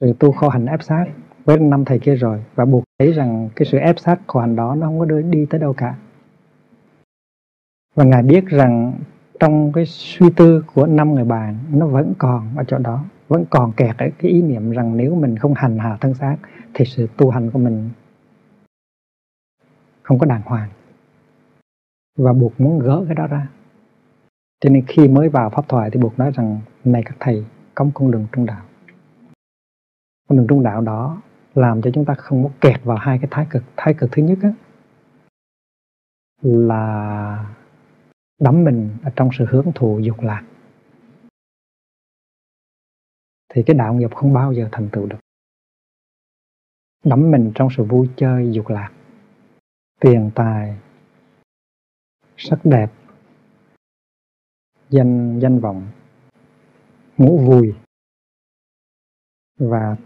sự 0.00 0.12
tu 0.18 0.32
khổ 0.32 0.48
hạnh 0.48 0.66
ép 0.66 0.82
sát 0.82 1.06
với 1.44 1.58
năm 1.58 1.84
thầy 1.84 1.98
kia 1.98 2.14
rồi, 2.14 2.44
và 2.54 2.64
buộc 2.64 2.84
thấy 2.98 3.12
rằng 3.12 3.48
cái 3.56 3.66
sự 3.66 3.78
ép 3.78 3.98
sát 3.98 4.20
khổ 4.26 4.40
hạnh 4.40 4.56
đó 4.56 4.74
nó 4.74 4.86
không 4.86 4.98
có 4.98 5.04
đi 5.04 5.46
tới 5.50 5.60
đâu 5.60 5.72
cả. 5.72 5.96
Và 7.94 8.04
ngài 8.04 8.22
biết 8.22 8.46
rằng 8.46 8.92
trong 9.40 9.72
cái 9.72 9.86
suy 9.86 10.30
tư 10.36 10.64
của 10.74 10.86
năm 10.86 11.14
người 11.14 11.24
bạn, 11.24 11.58
nó 11.70 11.86
vẫn 11.86 12.12
còn 12.18 12.56
ở 12.56 12.64
chỗ 12.64 12.78
đó 12.78 13.04
vẫn 13.30 13.44
còn 13.50 13.72
kẹt 13.76 13.96
ở 13.98 14.06
cái 14.18 14.30
ý 14.30 14.42
niệm 14.42 14.70
rằng 14.70 14.96
nếu 14.96 15.14
mình 15.14 15.36
không 15.36 15.54
hành 15.54 15.78
hạ 15.78 15.98
thân 16.00 16.14
xác 16.14 16.36
thì 16.74 16.84
sự 16.84 17.08
tu 17.16 17.30
hành 17.30 17.50
của 17.50 17.58
mình 17.58 17.90
không 20.02 20.18
có 20.18 20.26
đàng 20.26 20.42
hoàng. 20.44 20.70
Và 22.18 22.32
buộc 22.32 22.60
muốn 22.60 22.78
gỡ 22.78 23.04
cái 23.06 23.14
đó 23.14 23.26
ra. 23.26 23.48
Cho 24.60 24.70
nên 24.70 24.84
khi 24.86 25.08
mới 25.08 25.28
vào 25.28 25.50
pháp 25.50 25.68
thoại 25.68 25.90
thì 25.92 26.00
buộc 26.00 26.18
nói 26.18 26.30
rằng 26.34 26.60
này 26.84 27.02
các 27.04 27.16
thầy 27.20 27.44
có 27.74 27.84
một 27.84 27.90
con 27.94 28.10
đường 28.10 28.26
trung 28.32 28.46
đạo. 28.46 28.62
Con 30.28 30.38
đường 30.38 30.46
trung 30.46 30.62
đạo 30.62 30.80
đó 30.80 31.22
làm 31.54 31.82
cho 31.82 31.90
chúng 31.94 32.04
ta 32.04 32.14
không 32.14 32.44
có 32.44 32.50
kẹt 32.60 32.84
vào 32.84 32.96
hai 32.96 33.18
cái 33.18 33.28
thái 33.30 33.46
cực. 33.50 33.62
Thái 33.76 33.94
cực 33.94 34.12
thứ 34.12 34.22
nhất 34.22 34.38
á, 34.42 34.52
là 36.42 37.54
đắm 38.40 38.64
mình 38.64 38.90
ở 39.02 39.10
trong 39.16 39.28
sự 39.38 39.46
hướng 39.48 39.72
thụ 39.74 39.98
dục 39.98 40.20
lạc 40.20 40.42
thì 43.54 43.62
cái 43.66 43.76
đạo 43.76 43.94
nghiệp 43.94 44.14
không 44.14 44.32
bao 44.32 44.52
giờ 44.52 44.68
thành 44.72 44.88
tựu 44.92 45.06
được. 45.06 45.18
Đắm 47.04 47.30
mình 47.30 47.52
trong 47.54 47.68
sự 47.76 47.84
vui 47.84 48.08
chơi, 48.16 48.52
dục 48.52 48.68
lạc, 48.68 48.92
tiền 50.00 50.30
tài, 50.34 50.78
sắc 52.36 52.58
đẹp, 52.64 52.90
danh 54.90 55.38
danh 55.42 55.60
vọng 55.60 55.88
ngủ 57.16 57.38
vui 57.38 57.74
và 59.58 59.96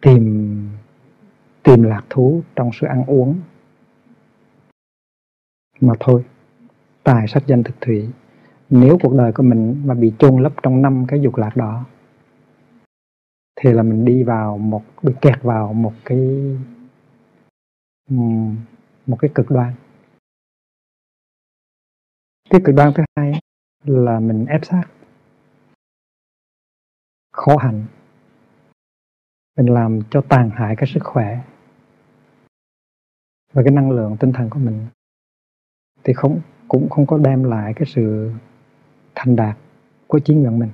tìm 0.00 0.68
tìm 1.62 1.82
lạc 1.82 2.04
thú 2.10 2.42
trong 2.56 2.70
sự 2.80 2.86
ăn 2.86 3.04
uống. 3.06 3.40
Mà 5.80 5.94
thôi, 6.00 6.24
tài 7.02 7.28
sắc 7.28 7.46
danh 7.46 7.62
thực 7.62 7.74
thủy, 7.80 8.10
nếu 8.70 8.98
cuộc 9.02 9.14
đời 9.14 9.32
của 9.32 9.42
mình 9.42 9.82
mà 9.84 9.94
bị 9.94 10.12
chôn 10.18 10.42
lấp 10.42 10.52
trong 10.62 10.82
năm 10.82 11.04
cái 11.08 11.20
dục 11.20 11.36
lạc 11.36 11.56
đó 11.56 11.84
thì 13.62 13.72
là 13.72 13.82
mình 13.82 14.04
đi 14.04 14.22
vào 14.22 14.58
một, 14.58 14.82
bị 15.02 15.12
kẹt 15.20 15.42
vào 15.42 15.72
một 15.72 15.92
cái 16.04 16.18
một 19.06 19.16
cái 19.20 19.30
cực 19.34 19.50
đoan. 19.50 19.74
Cái 22.50 22.60
cực 22.64 22.74
đoan 22.74 22.92
thứ 22.94 23.02
hai 23.16 23.32
là 23.84 24.20
mình 24.20 24.46
ép 24.46 24.60
sát. 24.64 24.84
Khổ 27.32 27.56
hạnh 27.56 27.84
mình 29.56 29.74
làm 29.74 30.00
cho 30.10 30.22
tàn 30.28 30.50
hại 30.50 30.76
cái 30.76 30.86
sức 30.94 31.00
khỏe 31.04 31.40
và 33.52 33.62
cái 33.62 33.72
năng 33.72 33.90
lượng 33.90 34.16
tinh 34.20 34.32
thần 34.32 34.50
của 34.50 34.58
mình 34.58 34.86
thì 36.04 36.12
không, 36.12 36.40
cũng 36.68 36.88
không 36.90 37.06
có 37.06 37.18
đem 37.18 37.44
lại 37.44 37.72
cái 37.76 37.86
sự 37.86 38.32
thành 39.14 39.36
đạt 39.36 39.56
của 40.06 40.20
chính 40.24 40.40
nguyện 40.42 40.58
mình 40.58 40.70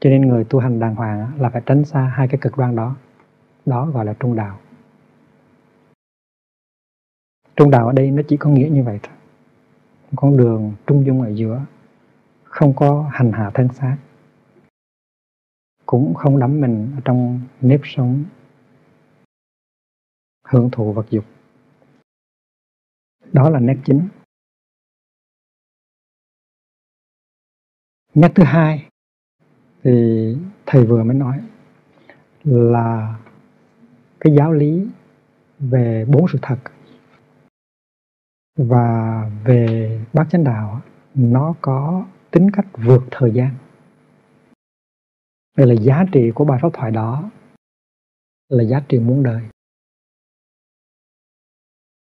cho 0.00 0.10
nên 0.10 0.28
người 0.28 0.44
tu 0.44 0.58
hành 0.58 0.80
đàng 0.80 0.94
hoàng 0.94 1.40
là 1.40 1.50
phải 1.50 1.62
tránh 1.66 1.84
xa 1.84 2.12
hai 2.16 2.28
cái 2.28 2.38
cực 2.40 2.56
đoan 2.56 2.76
đó. 2.76 2.96
Đó 3.66 3.86
gọi 3.86 4.04
là 4.04 4.14
trung 4.20 4.36
đạo. 4.36 4.60
Trung 7.56 7.70
đạo 7.70 7.86
ở 7.86 7.92
đây 7.92 8.10
nó 8.10 8.22
chỉ 8.28 8.36
có 8.36 8.50
nghĩa 8.50 8.68
như 8.68 8.82
vậy 8.82 9.00
thôi. 9.02 9.16
Con 10.16 10.36
đường 10.36 10.74
trung 10.86 11.06
dung 11.06 11.22
ở 11.22 11.28
giữa. 11.28 11.60
Không 12.44 12.72
có 12.76 13.10
hành 13.12 13.32
hạ 13.32 13.50
thân 13.54 13.68
xác. 13.72 13.96
Cũng 15.86 16.14
không 16.14 16.38
đắm 16.38 16.60
mình 16.60 16.92
ở 16.96 17.00
trong 17.04 17.40
nếp 17.60 17.80
sống. 17.84 18.24
Hưởng 20.44 20.70
thụ 20.72 20.92
vật 20.92 21.06
dục. 21.10 21.24
Đó 23.32 23.50
là 23.50 23.60
nét 23.60 23.76
chính. 23.84 24.08
Nét 28.14 28.32
thứ 28.34 28.42
hai 28.44 28.89
thì 29.82 30.36
thầy 30.66 30.84
vừa 30.84 31.04
mới 31.04 31.14
nói 31.14 31.40
là 32.44 33.18
cái 34.20 34.34
giáo 34.34 34.52
lý 34.52 34.86
về 35.58 36.04
bốn 36.08 36.28
sự 36.28 36.38
thật 36.42 36.58
và 38.56 39.30
về 39.44 40.00
bát 40.12 40.26
chánh 40.30 40.44
đạo 40.44 40.80
nó 41.14 41.54
có 41.60 42.06
tính 42.30 42.50
cách 42.50 42.66
vượt 42.72 43.02
thời 43.10 43.32
gian. 43.32 43.54
Đây 45.56 45.66
là 45.66 45.74
giá 45.74 46.04
trị 46.12 46.30
của 46.34 46.44
bài 46.44 46.58
pháp 46.62 46.68
thoại 46.72 46.90
đó 46.90 47.30
là 48.48 48.64
giá 48.64 48.80
trị 48.88 48.98
muôn 48.98 49.22
đời. 49.22 49.42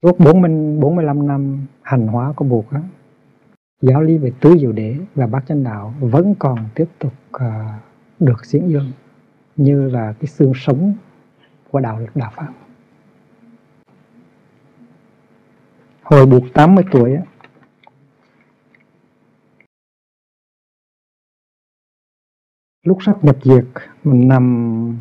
Suốt 0.03 0.18
40, 0.18 0.77
45 0.81 1.27
năm 1.27 1.66
hành 1.83 2.07
hóa 2.07 2.33
của 2.37 2.44
Bụt 2.44 2.64
đó 2.70 2.81
giáo 3.83 4.03
lý 4.03 4.18
về 4.18 4.33
tứ 4.40 4.59
diệu 4.61 4.73
đế 4.73 4.97
và 5.14 5.27
bát 5.27 5.45
chánh 5.49 5.64
đạo 5.64 5.95
vẫn 6.01 6.35
còn 6.38 6.68
tiếp 6.75 6.87
tục 6.99 7.12
uh, 7.37 7.42
được 8.21 8.47
diễn 8.47 8.68
dương 8.68 8.92
như 9.57 9.90
là 9.90 10.14
cái 10.21 10.27
xương 10.27 10.53
sống 10.55 10.95
của 11.71 11.81
đạo 11.81 11.99
lực 12.01 12.16
đạo 12.16 12.31
pháp. 12.35 12.53
Hồi 16.03 16.27
buộc 16.27 16.42
80 16.55 16.85
tuổi 16.90 17.14
á, 17.14 17.23
lúc 22.87 22.99
sắp 23.01 23.25
nhập 23.25 23.37
diệt 23.42 23.64
mình 24.05 24.29
nằm 24.29 24.97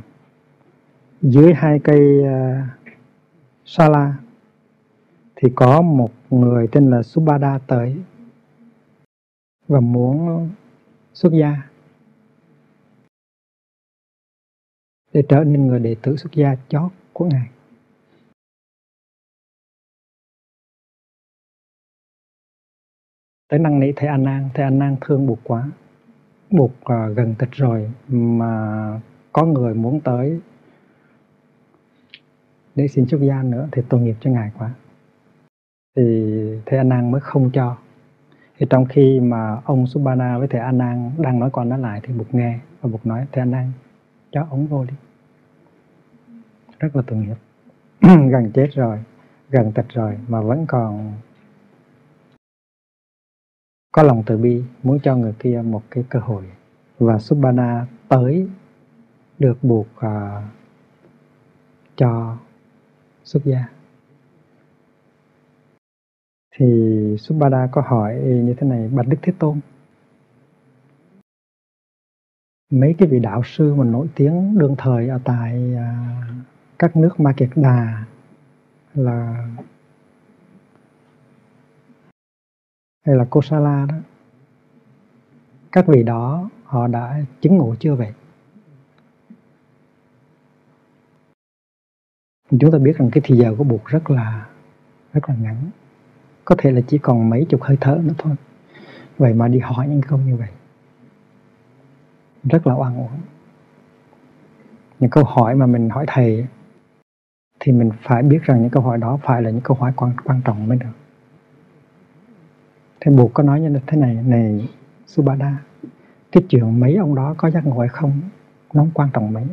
dưới 1.21 1.53
hai 1.53 1.79
cây 1.79 2.19
uh, 2.19 2.91
sala 3.65 4.13
thì 5.35 5.49
có 5.55 5.81
một 5.81 6.11
người 6.29 6.67
tên 6.71 6.89
là 6.89 7.03
Subhada 7.03 7.59
tới 7.67 7.95
và 9.71 9.79
muốn 9.79 10.49
xuất 11.13 11.33
gia. 11.33 11.69
Để 15.13 15.23
trở 15.29 15.43
nên 15.43 15.67
người 15.67 15.79
đệ 15.79 15.95
tử 16.01 16.17
xuất 16.17 16.33
gia 16.33 16.55
chót 16.69 16.91
của 17.13 17.25
ngài. 17.25 17.49
Tới 23.47 23.59
năng 23.59 23.79
nỉ 23.79 23.91
thầy 23.95 24.09
An 24.09 24.25
an 24.25 24.49
thầy 24.53 24.63
An 24.63 24.79
an 24.79 24.95
thương 25.01 25.27
buộc 25.27 25.39
quá. 25.43 25.71
Buộc 26.49 26.71
uh, 26.71 27.17
gần 27.17 27.35
tịch 27.39 27.51
rồi 27.51 27.91
mà 28.07 29.01
có 29.31 29.45
người 29.45 29.73
muốn 29.73 30.01
tới 30.03 30.39
để 32.75 32.87
xin 32.87 33.05
xuất 33.05 33.21
gia 33.21 33.43
nữa 33.43 33.69
thì 33.71 33.81
tội 33.89 34.01
nghiệp 34.01 34.15
cho 34.19 34.31
ngài 34.31 34.51
quá. 34.57 34.73
Thì 35.95 36.03
thầy 36.65 36.77
An 36.77 36.89
an 36.89 37.11
mới 37.11 37.21
không 37.21 37.51
cho 37.53 37.77
thì 38.61 38.67
trong 38.69 38.85
khi 38.85 39.19
mà 39.19 39.61
ông 39.65 39.87
Subhana 39.87 40.37
với 40.37 40.47
thầy 40.47 40.61
An 40.61 40.77
Nan 40.77 41.11
đang 41.17 41.39
nói 41.39 41.49
con 41.53 41.69
nói 41.69 41.79
lại 41.79 41.99
thì 42.03 42.13
Bụt 42.13 42.27
nghe 42.31 42.59
và 42.81 42.89
Bụt 42.89 43.05
nói 43.05 43.25
thầy 43.31 43.41
An 43.41 43.51
Nan 43.51 43.71
cho 44.31 44.47
ống 44.49 44.67
vô 44.67 44.85
đi. 44.85 44.93
Rất 46.79 46.95
là 46.95 47.01
tội 47.07 47.19
nghiệp. 47.19 47.35
Gần 48.31 48.51
chết 48.53 48.67
rồi 48.73 48.99
gần 49.49 49.71
tịch 49.71 49.85
rồi 49.89 50.17
mà 50.27 50.41
vẫn 50.41 50.65
còn 50.67 51.13
có 53.91 54.03
lòng 54.03 54.23
từ 54.25 54.37
bi 54.37 54.63
muốn 54.83 54.99
cho 55.03 55.15
người 55.15 55.33
kia 55.39 55.61
một 55.65 55.81
cái 55.91 56.03
cơ 56.09 56.19
hội. 56.19 56.43
Và 56.99 57.19
Subhana 57.19 57.85
tới 58.09 58.47
được 59.39 59.57
buộc 59.61 59.87
uh, 59.97 60.03
à, 60.03 60.41
cho 61.95 62.37
xuất 63.23 63.43
gia 63.45 63.80
thì 66.51 66.65
Subhada 67.19 67.67
có 67.71 67.81
hỏi 67.81 68.15
như 68.23 68.53
thế 68.57 68.67
này, 68.67 68.87
bạch 68.87 69.07
Đức 69.07 69.17
Thế 69.21 69.33
Tôn, 69.39 69.59
mấy 72.71 72.95
cái 72.97 73.07
vị 73.07 73.19
đạo 73.19 73.43
sư 73.43 73.75
mà 73.75 73.83
nổi 73.83 74.07
tiếng 74.15 74.57
đương 74.59 74.75
thời 74.77 75.09
ở 75.09 75.19
tại 75.23 75.75
à, 75.75 76.21
các 76.79 76.95
nước 76.95 77.19
Ma 77.19 77.33
Kiệt 77.37 77.49
Đà 77.55 78.05
là, 78.93 79.47
hay 83.05 83.15
là 83.15 83.25
Kosala 83.29 83.85
đó, 83.85 83.95
các 85.71 85.87
vị 85.87 86.03
đó 86.03 86.49
họ 86.63 86.87
đã 86.87 87.25
chứng 87.41 87.57
ngộ 87.57 87.75
chưa 87.79 87.95
vậy? 87.95 88.13
Chúng 92.59 92.71
ta 92.71 92.77
biết 92.77 92.97
rằng 92.97 93.09
cái 93.11 93.21
thì 93.25 93.37
giờ 93.37 93.55
của 93.57 93.63
Bụt 93.63 93.81
rất 93.85 94.09
là 94.09 94.49
rất 95.13 95.29
là 95.29 95.35
ngắn 95.35 95.69
có 96.51 96.55
thể 96.57 96.71
là 96.71 96.81
chỉ 96.87 96.97
còn 96.97 97.29
mấy 97.29 97.45
chục 97.49 97.61
hơi 97.63 97.77
thở 97.81 97.99
nữa 98.03 98.13
thôi. 98.17 98.35
Vậy 99.17 99.33
mà 99.33 99.47
đi 99.47 99.59
hỏi 99.59 99.87
những 99.87 100.01
câu 100.01 100.19
như 100.19 100.35
vậy, 100.35 100.49
rất 102.43 102.67
là 102.67 102.73
oan 102.73 102.97
uổng. 102.97 103.19
Những 104.99 105.09
câu 105.09 105.23
hỏi 105.23 105.55
mà 105.55 105.65
mình 105.65 105.89
hỏi 105.89 106.05
thầy 106.07 106.47
thì 107.59 107.71
mình 107.71 107.91
phải 108.01 108.23
biết 108.23 108.43
rằng 108.43 108.61
những 108.61 108.69
câu 108.69 108.83
hỏi 108.83 108.97
đó 108.97 109.19
phải 109.23 109.41
là 109.41 109.49
những 109.49 109.61
câu 109.61 109.77
hỏi 109.79 109.93
quan 109.95 110.13
quan 110.23 110.41
trọng 110.45 110.67
mới 110.67 110.77
được. 110.77 110.93
Thế 112.99 113.11
buộc 113.11 113.33
có 113.33 113.43
nói 113.43 113.61
như 113.61 113.79
thế 113.87 113.97
này 113.97 114.13
này, 114.13 114.69
Subhada, 115.07 115.57
cái 116.31 116.43
chuyện 116.49 116.79
mấy 116.79 116.95
ông 116.95 117.15
đó 117.15 117.35
có 117.37 117.49
giác 117.51 117.65
ngộ 117.65 117.79
hay 117.79 117.89
không, 117.89 118.21
nó 118.73 118.81
không 118.81 118.91
quan 118.93 119.09
trọng 119.13 119.33
mấy. 119.33 119.47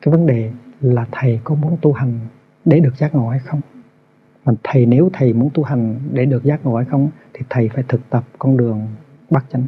Cái 0.00 0.12
vấn 0.12 0.26
đề 0.26 0.52
là 0.80 1.06
thầy 1.12 1.40
có 1.44 1.54
muốn 1.54 1.76
tu 1.82 1.92
hành 1.92 2.18
để 2.64 2.80
được 2.80 2.96
giác 2.96 3.14
ngộ 3.14 3.28
hay 3.28 3.38
không? 3.38 3.60
Mà 4.44 4.52
thầy 4.64 4.86
nếu 4.86 5.10
thầy 5.12 5.32
muốn 5.32 5.50
tu 5.54 5.62
hành 5.62 6.00
để 6.12 6.24
được 6.24 6.44
giác 6.44 6.60
ngộ 6.64 6.76
hay 6.76 6.84
không, 6.84 7.10
thì 7.32 7.40
thầy 7.50 7.68
phải 7.74 7.84
thực 7.88 8.10
tập 8.10 8.24
con 8.38 8.56
đường 8.56 8.86
bát 9.30 9.44
chánh 9.52 9.66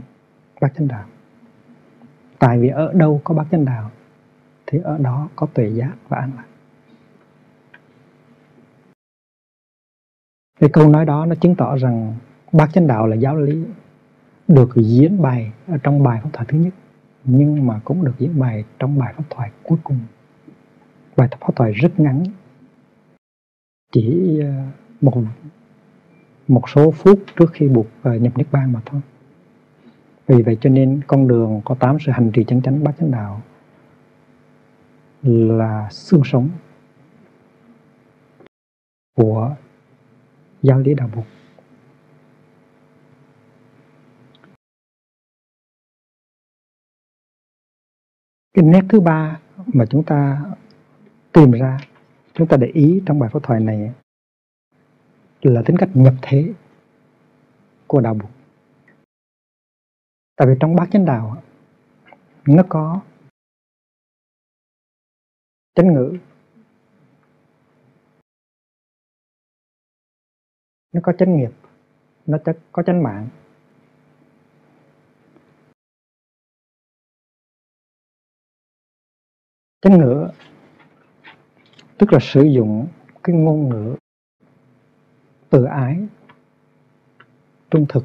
bát 0.61 0.73
chánh 0.77 0.89
đạo. 0.89 1.05
Tại 2.39 2.59
vì 2.59 2.69
ở 2.69 2.93
đâu 2.93 3.21
có 3.25 3.35
bát 3.35 3.47
chánh 3.51 3.65
đạo, 3.65 3.91
thì 4.67 4.79
ở 4.79 4.99
đó 4.99 5.29
có 5.37 5.47
tuệ 5.55 5.69
giác 5.69 5.93
và 6.09 6.19
an 6.19 6.31
lạc. 6.37 6.45
Cái 10.61 10.71
câu 10.73 10.89
nói 10.89 11.05
đó 11.05 11.27
nó 11.27 11.35
chứng 11.35 11.55
tỏ 11.55 11.77
rằng 11.77 12.15
bát 12.53 12.71
chánh 12.73 12.87
đạo 12.87 13.07
là 13.07 13.17
giáo 13.17 13.37
lý 13.37 13.65
được 14.49 14.71
diễn 14.77 15.23
bày 15.23 15.53
ở 15.67 15.79
trong 15.83 16.03
bài 16.03 16.21
pháp 16.23 16.31
thoại 16.33 16.47
thứ 16.49 16.59
nhất, 16.59 16.75
nhưng 17.25 17.67
mà 17.67 17.81
cũng 17.85 18.05
được 18.05 18.15
diễn 18.19 18.39
bày 18.39 18.65
trong 18.79 18.99
bài 18.99 19.15
pháp 19.17 19.25
thoại 19.31 19.51
cuối 19.63 19.79
cùng. 19.85 19.99
Bài 21.17 21.29
pháp 21.41 21.57
thoại 21.57 21.73
rất 21.73 22.01
ngắn 22.01 22.25
chỉ 23.93 24.39
ờ, 24.41 24.53
một 25.01 25.23
một 26.49 26.69
số 26.69 26.91
phút 26.91 27.21
trước 27.37 27.53
khi 27.53 27.69
buộc 27.69 27.87
ờ, 28.03 28.15
nhập 28.15 28.39
niết 28.39 28.47
bàn 28.53 28.73
mà 28.73 28.81
thôi 28.87 29.01
vì 30.27 30.43
vậy 30.43 30.57
cho 30.61 30.71
nên 30.71 31.01
con 31.07 31.29
đường 31.29 31.61
có 31.65 31.75
tám 31.75 31.97
sự 32.07 32.13
hành 32.13 32.31
trì 32.35 32.45
chân 32.45 32.63
chánh 32.63 32.85
bát 32.85 32.95
chánh 32.99 33.11
đạo 33.11 33.43
là 35.23 35.89
xương 35.91 36.23
sống 36.25 36.49
của 39.17 39.57
giáo 40.63 40.79
lý 40.79 40.95
đạo 40.95 41.11
Phật. 41.15 41.23
Cái 48.55 48.65
nét 48.65 48.83
thứ 48.89 49.01
ba 49.01 49.41
mà 49.67 49.85
chúng 49.91 50.03
ta 50.05 50.45
tìm 51.33 51.51
ra, 51.51 51.79
chúng 52.37 52.49
ta 52.49 52.57
để 52.57 52.67
ý 52.75 53.03
trong 53.07 53.19
bài 53.19 53.31
pháp 53.33 53.41
thoại 53.43 53.61
này 53.61 53.93
là 55.43 55.63
tính 55.67 55.77
cách 55.79 55.89
nhập 55.95 56.15
thế 56.23 56.55
của 57.87 58.01
đạo 58.01 58.17
Phật. 58.23 58.29
Tại 60.37 60.49
vì 60.49 60.55
trong 60.61 60.77
bát 60.77 60.89
chánh 60.93 61.05
đạo, 61.05 61.43
nó 62.47 62.63
có 62.69 63.01
chánh 65.75 65.95
ngữ, 65.95 66.19
nó 70.93 71.01
có 71.03 71.13
chánh 71.19 71.37
nghiệp, 71.37 71.51
nó 72.27 72.39
có 72.73 72.83
chánh 72.83 73.03
mạng 73.03 73.29
chánh 79.81 79.99
ngữ 79.99 80.29
tức 81.99 82.13
là 82.13 82.19
sử 82.23 82.43
dụng 82.43 82.87
cái 83.23 83.37
ngôn 83.37 83.69
ngữ 83.69 83.97
từ 85.51 85.65
ái 85.65 85.99
trung 87.71 87.87
thực. 87.89 88.05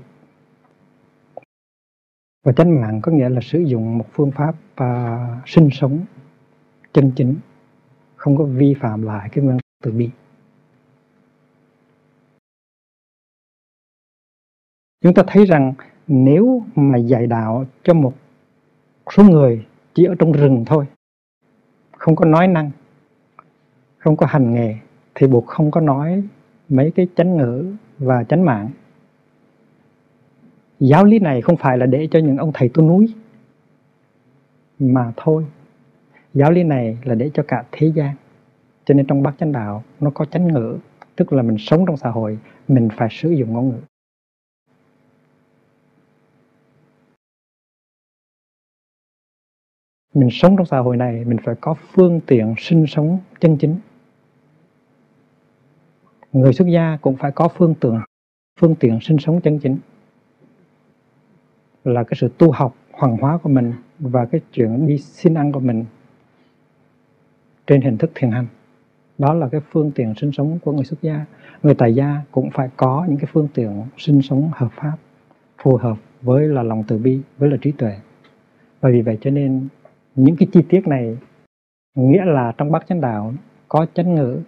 Và 2.44 2.52
chánh 2.52 2.82
mạng 2.82 3.00
có 3.04 3.12
nghĩa 3.12 3.30
là 3.30 3.42
sử 3.42 3.60
dụng 3.60 3.98
một 3.98 4.06
phương 4.12 4.32
pháp 4.32 4.56
uh, 4.84 5.50
sinh 5.50 5.70
sống 5.72 6.06
chân 6.94 7.12
chính 7.16 7.36
không 8.16 8.38
có 8.38 8.44
vi 8.44 8.76
phạm 8.80 9.02
lại 9.02 9.30
cái 9.32 9.44
nguyên 9.44 9.58
từ 9.84 9.92
bi. 9.92 10.10
Chúng 15.02 15.14
ta 15.14 15.24
thấy 15.28 15.46
rằng 15.46 15.74
nếu 16.08 16.64
mà 16.76 16.98
dạy 16.98 17.28
đạo 17.28 17.66
cho 17.84 17.94
một 17.94 18.14
số 19.16 19.24
người 19.24 19.66
chỉ 19.94 20.06
ở 20.06 20.16
trong 20.20 20.32
rừng 20.32 20.64
thôi 20.68 20.86
không 21.98 22.16
có 22.16 22.26
nói 22.26 22.48
năng 22.48 22.72
không 24.02 24.18
có 24.18 24.26
hành 24.26 24.54
nghề 24.54 24.76
thì 25.16 25.28
buộc 25.28 25.48
không 25.48 25.72
có 25.72 25.82
nói 25.82 26.24
mấy 26.70 26.92
cái 26.92 27.08
chánh 27.16 27.38
ngữ 27.38 27.76
và 28.00 28.24
chánh 28.24 28.46
mạng. 28.46 28.70
Giáo 30.80 31.06
lý 31.06 31.20
này 31.20 31.42
không 31.42 31.58
phải 31.58 31.78
là 31.78 31.86
để 31.86 32.08
cho 32.12 32.20
những 32.20 32.38
ông 32.38 32.52
thầy 32.54 32.70
tu 32.70 32.84
núi 32.84 33.16
mà 34.80 35.14
thôi. 35.18 35.46
Giáo 36.34 36.52
lý 36.52 36.64
này 36.64 36.98
là 37.04 37.16
để 37.16 37.32
cho 37.34 37.44
cả 37.48 37.64
thế 37.72 37.92
gian. 37.96 38.16
Cho 38.86 38.94
nên 38.94 39.08
trong 39.08 39.24
bát 39.24 39.36
chánh 39.40 39.52
đạo, 39.52 39.84
nó 40.00 40.12
có 40.14 40.26
chánh 40.26 40.48
ngữ, 40.48 40.78
tức 41.16 41.34
là 41.34 41.42
mình 41.42 41.58
sống 41.60 41.86
trong 41.86 41.98
xã 41.98 42.10
hội, 42.10 42.40
mình 42.68 42.90
phải 42.98 43.08
sử 43.12 43.30
dụng 43.30 43.54
ngôn 43.54 43.70
ngữ. 43.70 43.80
Mình 50.14 50.30
sống 50.32 50.58
trong 50.58 50.66
xã 50.66 50.80
hội 50.80 50.98
này, 50.98 51.26
mình 51.26 51.38
phải 51.44 51.56
có 51.62 51.74
phương 51.74 52.22
tiện 52.28 52.56
sinh 52.58 52.86
sống 52.88 53.20
chân 53.40 53.58
chính 53.58 53.76
người 56.34 56.54
xuất 56.54 56.68
gia 56.68 56.98
cũng 57.02 57.16
phải 57.16 57.32
có 57.32 57.48
phương 57.48 57.76
tiện 57.82 58.00
phương 58.60 58.76
tiện 58.76 59.00
sinh 59.02 59.18
sống 59.18 59.42
chân 59.42 59.60
chính. 59.60 59.78
Là 61.84 62.04
cái 62.04 62.18
sự 62.22 62.30
tu 62.38 62.52
học 62.52 62.76
hoàng 62.92 63.18
hóa 63.18 63.38
của 63.38 63.50
mình 63.50 63.74
và 64.00 64.26
cái 64.26 64.42
chuyện 64.52 64.88
đi 64.88 64.98
xin 64.98 65.34
ăn 65.34 65.52
của 65.52 65.60
mình 65.60 65.86
trên 67.68 67.82
hình 67.82 67.98
thức 67.98 68.12
thiền 68.16 68.32
hành. 68.32 68.48
Đó 69.18 69.34
là 69.34 69.50
cái 69.50 69.62
phương 69.72 69.92
tiện 69.96 70.14
sinh 70.16 70.32
sống 70.32 70.60
của 70.64 70.72
người 70.72 70.86
xuất 70.86 71.02
gia. 71.02 71.26
Người 71.64 71.76
tại 71.76 71.96
gia 71.96 72.22
cũng 72.32 72.50
phải 72.54 72.70
có 72.78 73.06
những 73.10 73.18
cái 73.18 73.30
phương 73.34 73.48
tiện 73.54 73.84
sinh 73.98 74.22
sống 74.22 74.52
hợp 74.54 74.72
pháp, 74.76 74.98
phù 75.58 75.78
hợp 75.78 75.98
với 76.22 76.48
là 76.48 76.64
lòng 76.64 76.84
từ 76.88 76.98
bi, 76.98 77.20
với 77.38 77.50
là 77.50 77.58
trí 77.62 77.72
tuệ. 77.72 77.98
Và 78.82 78.90
vì 78.90 79.02
vậy 79.02 79.18
cho 79.22 79.32
nên 79.32 79.68
những 80.16 80.36
cái 80.36 80.48
chi 80.52 80.62
tiết 80.70 80.88
này 80.88 81.18
nghĩa 81.96 82.26
là 82.26 82.54
trong 82.58 82.72
bát 82.72 82.86
chánh 82.88 83.02
đạo 83.02 83.34
có 83.68 83.86
chánh 83.94 84.16
ngữ 84.16 84.40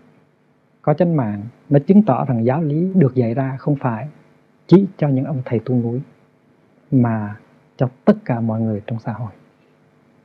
có 0.84 0.94
chánh 0.94 1.18
mạng 1.18 1.42
nó 1.70 1.80
chứng 1.88 2.04
tỏ 2.04 2.26
rằng 2.26 2.46
giáo 2.46 2.64
lý 2.64 2.92
được 2.96 3.16
dạy 3.16 3.34
ra 3.34 3.58
không 3.60 3.76
phải 3.76 4.08
chỉ 4.68 4.86
cho 4.98 5.08
những 5.08 5.26
ông 5.26 5.42
thầy 5.46 5.60
tu 5.60 5.76
núi, 5.76 6.02
mà 6.92 7.36
cho 7.78 7.90
tất 8.06 8.18
cả 8.26 8.40
mọi 8.40 8.62
người 8.62 8.82
trong 8.88 9.00
xã 9.00 9.14
hội 9.14 9.32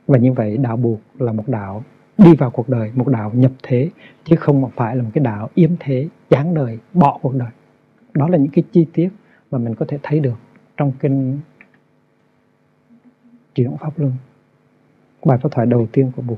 và 0.07 0.17
như 0.17 0.33
vậy 0.33 0.57
đạo 0.57 0.77
buộc 0.77 0.99
là 1.19 1.31
một 1.31 1.47
đạo 1.47 1.83
đi 2.17 2.35
vào 2.35 2.51
cuộc 2.51 2.69
đời, 2.69 2.91
một 2.95 3.07
đạo 3.07 3.31
nhập 3.33 3.51
thế, 3.63 3.89
chứ 4.23 4.35
không 4.35 4.69
phải 4.75 4.95
là 4.95 5.03
một 5.03 5.09
cái 5.13 5.23
đạo 5.23 5.49
yếm 5.53 5.71
thế 5.79 6.07
chán 6.29 6.53
đời, 6.53 6.79
bỏ 6.93 7.19
cuộc 7.21 7.35
đời 7.35 7.49
đó 8.13 8.27
là 8.29 8.37
những 8.37 8.51
cái 8.51 8.63
chi 8.71 8.87
tiết 8.93 9.09
mà 9.51 9.57
mình 9.59 9.75
có 9.75 9.85
thể 9.89 9.99
thấy 10.03 10.19
được 10.19 10.37
trong 10.77 10.91
kinh 10.99 11.39
chuyển 13.55 13.77
pháp 13.77 13.99
luân, 13.99 14.13
bài 15.25 15.37
pháp 15.41 15.49
thoại 15.51 15.67
đầu 15.67 15.87
tiên 15.91 16.11
của 16.15 16.21
Bụt. 16.21 16.37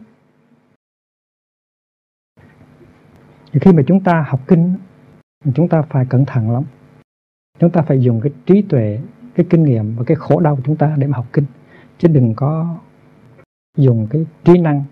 Thì 3.51 3.59
khi 3.59 3.73
mà 3.73 3.83
chúng 3.87 4.03
ta 4.03 4.25
học 4.27 4.39
kinh, 4.47 4.73
chúng 5.53 5.67
ta 5.67 5.81
phải 5.81 6.05
cẩn 6.05 6.25
thận 6.25 6.51
lắm. 6.51 6.63
Chúng 7.59 7.71
ta 7.71 7.81
phải 7.81 8.01
dùng 8.01 8.21
cái 8.21 8.31
trí 8.45 8.61
tuệ, 8.61 8.99
cái 9.35 9.45
kinh 9.49 9.63
nghiệm 9.63 9.95
và 9.95 10.03
cái 10.03 10.15
khổ 10.15 10.39
đau 10.39 10.55
của 10.55 10.61
chúng 10.65 10.75
ta 10.75 10.95
để 10.97 11.07
mà 11.07 11.17
học 11.17 11.27
kinh. 11.33 11.45
Chứ 11.97 12.07
đừng 12.07 12.33
có 12.35 12.75
dùng 13.77 14.07
cái 14.09 14.25
trí 14.43 14.57
năng 14.57 14.83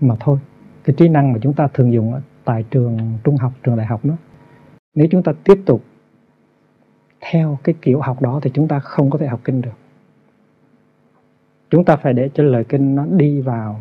mà 0.00 0.14
thôi. 0.20 0.38
Cái 0.84 0.94
trí 0.98 1.08
năng 1.08 1.32
mà 1.32 1.38
chúng 1.42 1.52
ta 1.52 1.68
thường 1.74 1.92
dùng 1.92 2.14
ở 2.14 2.20
tại 2.44 2.64
trường 2.70 2.98
trung 3.24 3.36
học, 3.36 3.52
trường 3.62 3.76
đại 3.76 3.86
học 3.86 4.04
đó. 4.04 4.14
Nếu 4.94 5.06
chúng 5.10 5.22
ta 5.22 5.32
tiếp 5.44 5.62
tục 5.66 5.84
theo 7.20 7.58
cái 7.64 7.74
kiểu 7.82 8.00
học 8.00 8.22
đó 8.22 8.40
thì 8.42 8.50
chúng 8.54 8.68
ta 8.68 8.78
không 8.78 9.10
có 9.10 9.18
thể 9.18 9.26
học 9.26 9.40
kinh 9.44 9.60
được 9.60 9.72
chúng 11.72 11.84
ta 11.84 11.96
phải 11.96 12.12
để 12.12 12.30
cho 12.34 12.44
lời 12.44 12.64
kinh 12.64 12.94
nó 12.94 13.06
đi 13.06 13.40
vào 13.40 13.80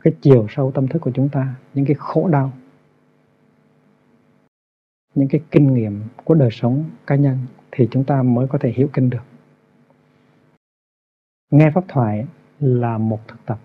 cái 0.00 0.12
chiều 0.20 0.46
sâu 0.50 0.70
tâm 0.70 0.88
thức 0.88 0.98
của 0.98 1.10
chúng 1.14 1.28
ta 1.28 1.54
những 1.74 1.84
cái 1.84 1.94
khổ 1.98 2.28
đau 2.28 2.52
những 5.14 5.28
cái 5.28 5.40
kinh 5.50 5.74
nghiệm 5.74 6.02
của 6.24 6.34
đời 6.34 6.50
sống 6.52 6.84
cá 7.06 7.16
nhân 7.16 7.38
thì 7.70 7.88
chúng 7.90 8.04
ta 8.04 8.22
mới 8.22 8.46
có 8.48 8.58
thể 8.58 8.70
hiểu 8.70 8.88
kinh 8.92 9.10
được. 9.10 9.22
Nghe 11.50 11.70
pháp 11.74 11.84
thoại 11.88 12.26
là 12.60 12.98
một 12.98 13.28
thực 13.28 13.46
tập. 13.46 13.58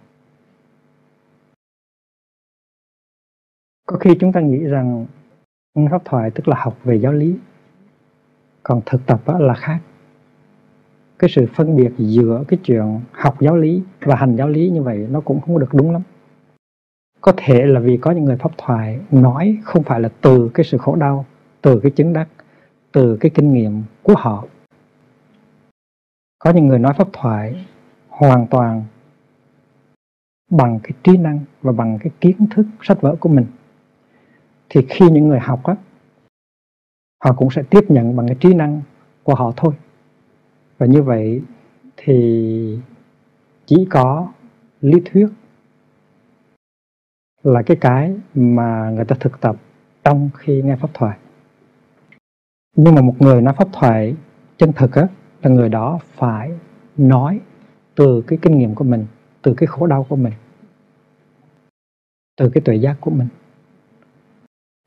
Có 3.85 3.97
khi 3.97 4.15
chúng 4.19 4.31
ta 4.31 4.39
nghĩ 4.39 4.57
rằng 4.57 5.05
nghe 5.75 5.87
pháp 5.91 6.01
thoại 6.05 6.31
tức 6.31 6.47
là 6.47 6.55
học 6.59 6.77
về 6.83 6.99
giáo 6.99 7.13
lý, 7.13 7.35
còn 8.63 8.81
thực 8.85 9.05
tập 9.05 9.21
là 9.39 9.53
khác. 9.53 9.79
Cái 11.19 11.29
sự 11.29 11.47
phân 11.53 11.75
biệt 11.75 11.91
giữa 11.97 12.43
cái 12.47 12.59
chuyện 12.63 12.99
học 13.11 13.35
giáo 13.39 13.57
lý 13.57 13.83
và 13.99 14.15
hành 14.15 14.35
giáo 14.35 14.47
lý 14.47 14.69
như 14.69 14.83
vậy 14.83 15.07
nó 15.11 15.21
cũng 15.21 15.41
không 15.41 15.59
được 15.59 15.73
đúng 15.73 15.91
lắm. 15.91 16.01
Có 17.21 17.33
thể 17.37 17.65
là 17.65 17.79
vì 17.79 17.97
có 17.97 18.11
những 18.11 18.23
người 18.25 18.37
pháp 18.37 18.51
thoại 18.57 18.99
nói 19.11 19.57
không 19.63 19.83
phải 19.83 19.99
là 19.99 20.09
từ 20.21 20.49
cái 20.53 20.63
sự 20.63 20.77
khổ 20.77 20.95
đau 20.95 21.25
từ 21.67 21.79
cái 21.83 21.91
chứng 21.91 22.13
đắc, 22.13 22.27
từ 22.91 23.17
cái 23.19 23.31
kinh 23.35 23.53
nghiệm 23.53 23.83
của 24.03 24.13
họ. 24.17 24.45
Có 26.39 26.51
những 26.51 26.67
người 26.67 26.79
nói 26.79 26.93
pháp 26.97 27.07
thoại 27.13 27.65
hoàn 28.07 28.47
toàn 28.47 28.83
bằng 30.51 30.79
cái 30.83 30.91
trí 31.03 31.17
năng 31.17 31.39
và 31.61 31.71
bằng 31.71 31.99
cái 32.01 32.11
kiến 32.21 32.47
thức 32.51 32.65
sách 32.81 33.01
vở 33.01 33.15
của 33.19 33.29
mình. 33.29 33.45
Thì 34.69 34.85
khi 34.89 35.09
những 35.09 35.27
người 35.27 35.39
học 35.39 35.63
á, 35.63 35.75
họ 37.23 37.33
cũng 37.37 37.49
sẽ 37.51 37.63
tiếp 37.69 37.83
nhận 37.89 38.15
bằng 38.15 38.27
cái 38.27 38.37
trí 38.39 38.53
năng 38.53 38.81
của 39.23 39.35
họ 39.35 39.53
thôi. 39.55 39.73
Và 40.77 40.85
như 40.85 41.01
vậy 41.01 41.41
thì 41.97 42.79
chỉ 43.65 43.87
có 43.89 44.27
lý 44.81 45.01
thuyết 45.05 45.27
là 47.43 47.61
cái 47.61 47.77
cái 47.81 48.15
mà 48.35 48.89
người 48.89 49.05
ta 49.05 49.15
thực 49.19 49.41
tập 49.41 49.55
trong 50.03 50.29
khi 50.37 50.61
nghe 50.61 50.75
pháp 50.75 50.89
thoại 50.93 51.17
nhưng 52.77 52.95
mà 52.95 53.01
một 53.01 53.15
người 53.19 53.41
nói 53.41 53.53
pháp 53.57 53.67
thoại 53.73 54.15
chân 54.57 54.73
thực 54.73 54.95
á 54.95 55.07
là 55.41 55.49
người 55.49 55.69
đó 55.69 55.99
phải 56.15 56.51
nói 56.97 57.39
từ 57.95 58.21
cái 58.21 58.39
kinh 58.41 58.57
nghiệm 58.57 58.75
của 58.75 58.83
mình 58.83 59.05
từ 59.41 59.53
cái 59.53 59.67
khổ 59.67 59.87
đau 59.87 60.05
của 60.09 60.15
mình 60.15 60.33
từ 62.37 62.49
cái 62.49 62.61
tuệ 62.61 62.75
giác 62.75 62.97
của 63.01 63.11
mình. 63.11 63.27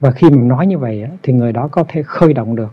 Và 0.03 0.11
khi 0.11 0.31
mình 0.31 0.48
nói 0.48 0.66
như 0.66 0.79
vậy 0.79 1.03
á, 1.03 1.11
thì 1.22 1.33
người 1.33 1.53
đó 1.53 1.68
có 1.68 1.85
thể 1.88 2.03
khơi 2.03 2.33
động 2.33 2.57
được 2.57 2.72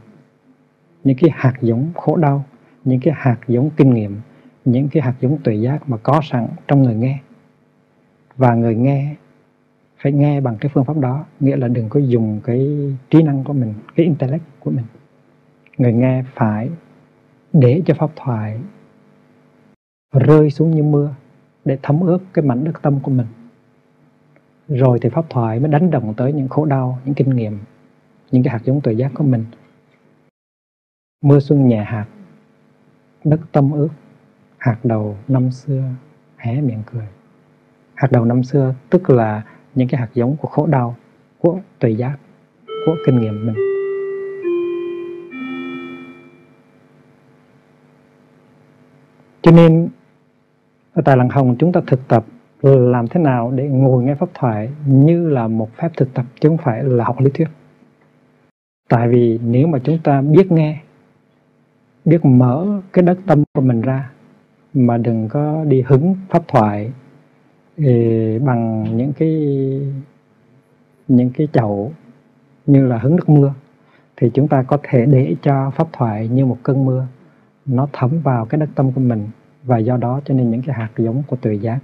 những 1.03 1.17
cái 1.17 1.29
hạt 1.33 1.53
giống 1.61 1.91
khổ 1.95 2.15
đau 2.15 2.45
những 2.83 2.99
cái 2.99 3.13
hạt 3.17 3.37
giống 3.47 3.69
kinh 3.77 3.93
nghiệm 3.93 4.21
những 4.65 4.89
cái 4.89 5.03
hạt 5.03 5.13
giống 5.19 5.37
tuệ 5.43 5.55
giác 5.55 5.89
mà 5.89 5.97
có 5.97 6.21
sẵn 6.23 6.47
trong 6.67 6.83
người 6.83 6.95
nghe. 6.95 7.19
Và 8.37 8.55
người 8.55 8.75
nghe 8.75 9.15
phải 9.97 10.11
nghe 10.11 10.41
bằng 10.41 10.57
cái 10.59 10.71
phương 10.73 10.85
pháp 10.85 10.97
đó 10.97 11.25
nghĩa 11.39 11.55
là 11.55 11.67
đừng 11.67 11.89
có 11.89 11.99
dùng 11.99 12.39
cái 12.43 12.91
trí 13.09 13.23
năng 13.23 13.43
của 13.43 13.53
mình 13.53 13.73
cái 13.95 14.05
intellect 14.05 14.43
của 14.59 14.71
mình 14.71 14.85
người 15.77 15.93
nghe 15.93 16.23
phải 16.35 16.69
để 17.53 17.81
cho 17.85 17.93
pháp 17.93 18.09
thoại 18.15 18.59
rơi 20.13 20.49
xuống 20.49 20.71
như 20.71 20.83
mưa 20.83 21.15
để 21.65 21.77
thấm 21.83 21.99
ướt 21.99 22.19
cái 22.33 22.45
mảnh 22.45 22.63
đất 22.63 22.81
tâm 22.81 22.99
của 22.99 23.11
mình. 23.11 23.27
Rồi 24.67 24.99
thì 25.01 25.09
pháp 25.09 25.25
thoại 25.29 25.59
mới 25.59 25.69
đánh 25.69 25.91
đồng 25.91 26.13
tới 26.13 26.33
những 26.33 26.47
khổ 26.47 26.65
đau, 26.65 26.99
những 27.05 27.15
kinh 27.15 27.29
nghiệm, 27.29 27.59
những 28.31 28.43
cái 28.43 28.51
hạt 28.51 28.61
giống 28.63 28.81
tuệ 28.81 28.93
giác 28.93 29.11
của 29.15 29.23
mình. 29.23 29.45
Mưa 31.23 31.39
xuân 31.39 31.67
nhẹ 31.67 31.83
hạt, 31.83 32.05
đất 33.23 33.39
tâm 33.51 33.71
ướt, 33.71 33.89
hạt 34.57 34.77
đầu 34.83 35.17
năm 35.27 35.51
xưa 35.51 35.83
hé 36.37 36.61
miệng 36.61 36.83
cười. 36.85 37.07
Hạt 37.95 38.11
đầu 38.11 38.25
năm 38.25 38.43
xưa 38.43 38.73
tức 38.89 39.09
là 39.09 39.43
những 39.75 39.87
cái 39.87 40.01
hạt 40.01 40.09
giống 40.13 40.37
của 40.37 40.47
khổ 40.47 40.65
đau, 40.65 40.95
của 41.39 41.59
tuệ 41.79 41.89
giác, 41.89 42.17
của 42.85 42.95
kinh 43.05 43.19
nghiệm 43.21 43.45
mình. 43.45 43.76
Cho 49.47 49.51
nên, 49.51 49.89
ở 50.93 51.01
tại 51.05 51.17
làng 51.17 51.29
hồng 51.29 51.55
chúng 51.59 51.71
ta 51.71 51.81
thực 51.87 52.07
tập 52.07 52.25
làm 52.61 53.07
thế 53.07 53.19
nào 53.19 53.51
để 53.55 53.67
ngồi 53.67 54.03
nghe 54.03 54.15
pháp 54.15 54.29
thoại 54.33 54.69
như 54.87 55.29
là 55.29 55.47
một 55.47 55.69
phép 55.75 55.89
thực 55.97 56.13
tập 56.13 56.25
chứ 56.39 56.49
không 56.49 56.57
phải 56.57 56.83
là 56.83 57.03
học 57.03 57.19
lý 57.19 57.29
thuyết. 57.33 57.47
Tại 58.89 59.07
vì 59.07 59.39
nếu 59.43 59.67
mà 59.67 59.79
chúng 59.83 59.99
ta 60.03 60.21
biết 60.21 60.51
nghe, 60.51 60.79
biết 62.05 62.25
mở 62.25 62.81
cái 62.93 63.03
đất 63.03 63.17
tâm 63.27 63.43
của 63.53 63.61
mình 63.61 63.81
ra, 63.81 64.11
mà 64.73 64.97
đừng 64.97 65.27
có 65.29 65.63
đi 65.67 65.81
hứng 65.81 66.15
pháp 66.29 66.43
thoại 66.47 66.91
ừ, 67.77 67.83
bằng 68.45 68.85
những 68.97 69.13
cái 69.13 69.31
những 71.07 71.29
cái 71.37 71.47
chậu 71.53 71.91
như 72.65 72.87
là 72.87 72.97
hứng 72.97 73.15
nước 73.15 73.29
mưa, 73.29 73.53
thì 74.15 74.31
chúng 74.33 74.47
ta 74.47 74.63
có 74.63 74.77
thể 74.83 75.05
để 75.05 75.35
cho 75.41 75.71
pháp 75.75 75.87
thoại 75.93 76.27
như 76.27 76.45
một 76.45 76.57
cơn 76.63 76.85
mưa 76.85 77.07
nó 77.67 77.87
thấm 77.93 78.21
vào 78.23 78.45
cái 78.45 78.59
đất 78.59 78.69
tâm 78.75 78.91
của 78.91 79.01
mình, 79.01 79.29
và 79.63 79.77
do 79.77 79.97
đó 79.97 80.21
cho 80.25 80.33
nên 80.33 80.51
những 80.51 80.61
cái 80.61 80.75
hạt 80.75 80.89
giống 80.97 81.23
của 81.27 81.35
tuệ 81.35 81.53
giác, 81.53 81.79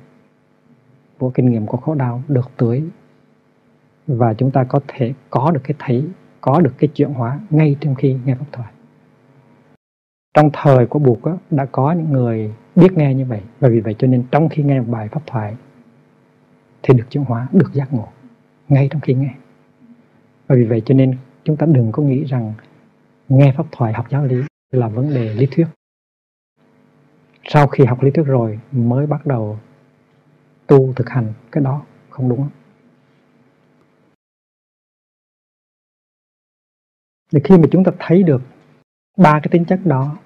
của 1.19 1.29
kinh 1.29 1.51
nghiệm 1.51 1.65
của 1.65 1.77
khổ 1.77 1.95
đau 1.95 2.21
được 2.27 2.51
tưới. 2.57 2.83
Và 4.07 4.33
chúng 4.33 4.51
ta 4.51 4.63
có 4.63 4.79
thể 4.87 5.13
có 5.29 5.51
được 5.51 5.61
cái 5.63 5.75
thấy, 5.79 6.07
có 6.41 6.61
được 6.61 6.73
cái 6.77 6.87
chuyển 6.87 7.13
hóa 7.13 7.39
ngay 7.49 7.75
trong 7.79 7.95
khi 7.95 8.17
nghe 8.25 8.35
pháp 8.35 8.45
thoại. 8.51 8.71
Trong 10.33 10.49
thời 10.53 10.85
của 10.85 10.99
buộc 10.99 11.19
đã 11.51 11.65
có 11.65 11.91
những 11.91 12.11
người 12.11 12.53
biết 12.75 12.93
nghe 12.93 13.13
như 13.13 13.25
vậy. 13.25 13.41
Và 13.59 13.69
vì 13.69 13.79
vậy 13.79 13.95
cho 13.97 14.07
nên 14.07 14.23
trong 14.31 14.49
khi 14.49 14.63
nghe 14.63 14.79
một 14.79 14.87
bài 14.89 15.07
pháp 15.07 15.21
thoại 15.25 15.55
thì 16.83 16.93
được 16.93 17.05
chuyển 17.09 17.23
hóa, 17.23 17.47
được 17.51 17.73
giác 17.73 17.93
ngộ 17.93 18.07
ngay 18.69 18.87
trong 18.91 19.01
khi 19.01 19.13
nghe. 19.13 19.33
Và 20.47 20.55
vì 20.55 20.63
vậy 20.63 20.81
cho 20.85 20.95
nên 20.95 21.17
chúng 21.43 21.57
ta 21.57 21.65
đừng 21.65 21.91
có 21.91 22.03
nghĩ 22.03 22.23
rằng 22.23 22.53
nghe 23.29 23.53
pháp 23.57 23.65
thoại 23.71 23.93
học 23.93 24.05
giáo 24.09 24.25
lý 24.25 24.41
là 24.73 24.87
vấn 24.87 25.13
đề 25.13 25.33
lý 25.33 25.45
thuyết. 25.51 25.67
Sau 27.43 27.67
khi 27.67 27.85
học 27.85 28.03
lý 28.03 28.11
thuyết 28.11 28.23
rồi 28.23 28.59
mới 28.71 29.07
bắt 29.07 29.25
đầu 29.25 29.59
tu 30.67 30.93
thực 30.93 31.09
hành 31.09 31.33
cái 31.51 31.63
đó 31.63 31.85
không 32.09 32.29
đúng. 32.29 32.49
Thì 37.31 37.39
khi 37.43 37.57
mà 37.57 37.63
chúng 37.71 37.83
ta 37.83 37.91
thấy 37.99 38.23
được 38.23 38.41
ba 39.17 39.39
cái 39.43 39.49
tính 39.51 39.65
chất 39.65 39.79
đó 39.85 40.17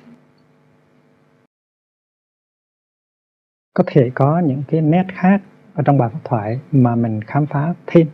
có 3.73 3.83
thể 3.87 4.11
có 4.15 4.39
những 4.39 4.63
cái 4.67 4.81
nét 4.81 5.05
khác 5.09 5.41
ở 5.73 5.83
trong 5.85 5.97
bài 5.97 6.09
pháp 6.13 6.19
thoại 6.23 6.59
mà 6.71 6.95
mình 6.95 7.21
khám 7.21 7.45
phá 7.45 7.73
thêm. 7.87 8.09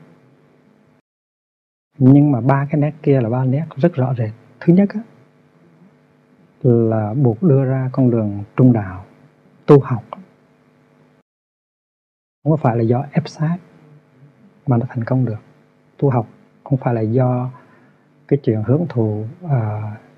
Nhưng 1.97 2.31
mà 2.31 2.41
ba 2.41 2.67
cái 2.69 2.81
nét 2.81 2.93
kia 3.03 3.21
là 3.21 3.29
ba 3.29 3.45
nét 3.45 3.65
rất 3.75 3.93
rõ 3.93 4.13
rệt. 4.17 4.31
Thứ 4.59 4.73
nhất 4.73 4.89
á, 4.93 5.01
là 6.63 7.13
buộc 7.13 7.43
đưa 7.43 7.65
ra 7.65 7.89
con 7.91 8.11
đường 8.11 8.43
trung 8.55 8.73
đạo 8.73 9.05
tu 9.65 9.79
học. 9.79 10.03
Không 12.43 12.51
có 12.51 12.55
phải 12.55 12.77
là 12.77 12.83
do 12.83 13.05
ép 13.11 13.27
sát 13.27 13.57
mà 14.67 14.77
nó 14.77 14.85
thành 14.89 15.03
công 15.03 15.25
được. 15.25 15.39
Tu 15.97 16.09
học 16.09 16.27
không 16.63 16.77
phải 16.77 16.93
là 16.93 17.01
do 17.01 17.49
cái 18.27 18.39
chuyện 18.43 18.63
hưởng 18.63 18.85
thụ 18.89 19.25
uh, 19.45 19.51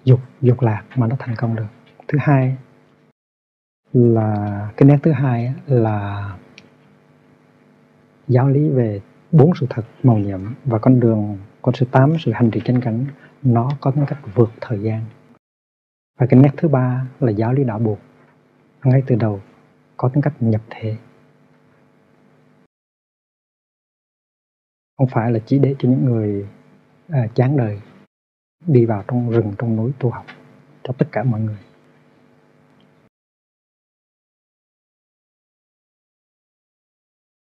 dục 0.04 0.20
dục 0.42 0.62
lạc 0.62 0.84
mà 0.96 1.08
nó 1.08 1.16
thành 1.20 1.36
công 1.36 1.56
được. 1.56 1.68
Thứ 2.08 2.18
hai 2.22 2.58
là 3.94 4.70
cái 4.78 4.90
nét 4.90 4.98
thứ 5.04 5.12
hai 5.12 5.54
là 5.68 6.30
giáo 8.28 8.50
lý 8.50 8.70
về 8.70 9.02
bốn 9.32 9.52
sự 9.56 9.66
thật 9.70 9.84
màu 10.04 10.18
nhiệm 10.18 10.42
và 10.66 10.80
con 10.80 11.00
đường 11.00 11.38
con 11.62 11.76
số 11.76 11.86
tám 11.92 12.14
sự 12.20 12.32
hành 12.32 12.52
trì 12.52 12.62
chân 12.66 12.82
cảnh 12.82 13.06
nó 13.44 13.70
có 13.82 13.92
tính 13.92 14.06
cách 14.08 14.20
vượt 14.36 14.50
thời 14.62 14.80
gian 14.80 15.02
và 16.18 16.28
cái 16.30 16.40
nét 16.40 16.52
thứ 16.58 16.68
ba 16.68 17.08
là 17.20 17.32
giáo 17.32 17.54
lý 17.54 17.64
đạo 17.64 17.80
buộc. 17.80 18.00
Ngay 18.84 19.04
từ 19.08 19.16
đầu 19.16 19.42
có 19.98 20.10
tính 20.10 20.24
cách 20.24 20.34
nhập 20.40 20.62
thể. 20.70 20.98
Không 24.98 25.08
phải 25.12 25.32
là 25.32 25.40
chỉ 25.46 25.60
để 25.60 25.76
cho 25.80 25.90
những 25.90 26.06
người 26.06 26.50
à, 27.10 27.28
chán 27.36 27.58
đời 27.58 27.82
đi 28.68 28.86
vào 28.86 29.04
trong 29.08 29.30
rừng 29.30 29.54
trong 29.58 29.76
núi 29.76 29.92
tu 30.00 30.10
học 30.10 30.26
cho 30.84 30.94
tất 30.98 31.06
cả 31.12 31.24
mọi 31.24 31.42
người. 31.42 31.58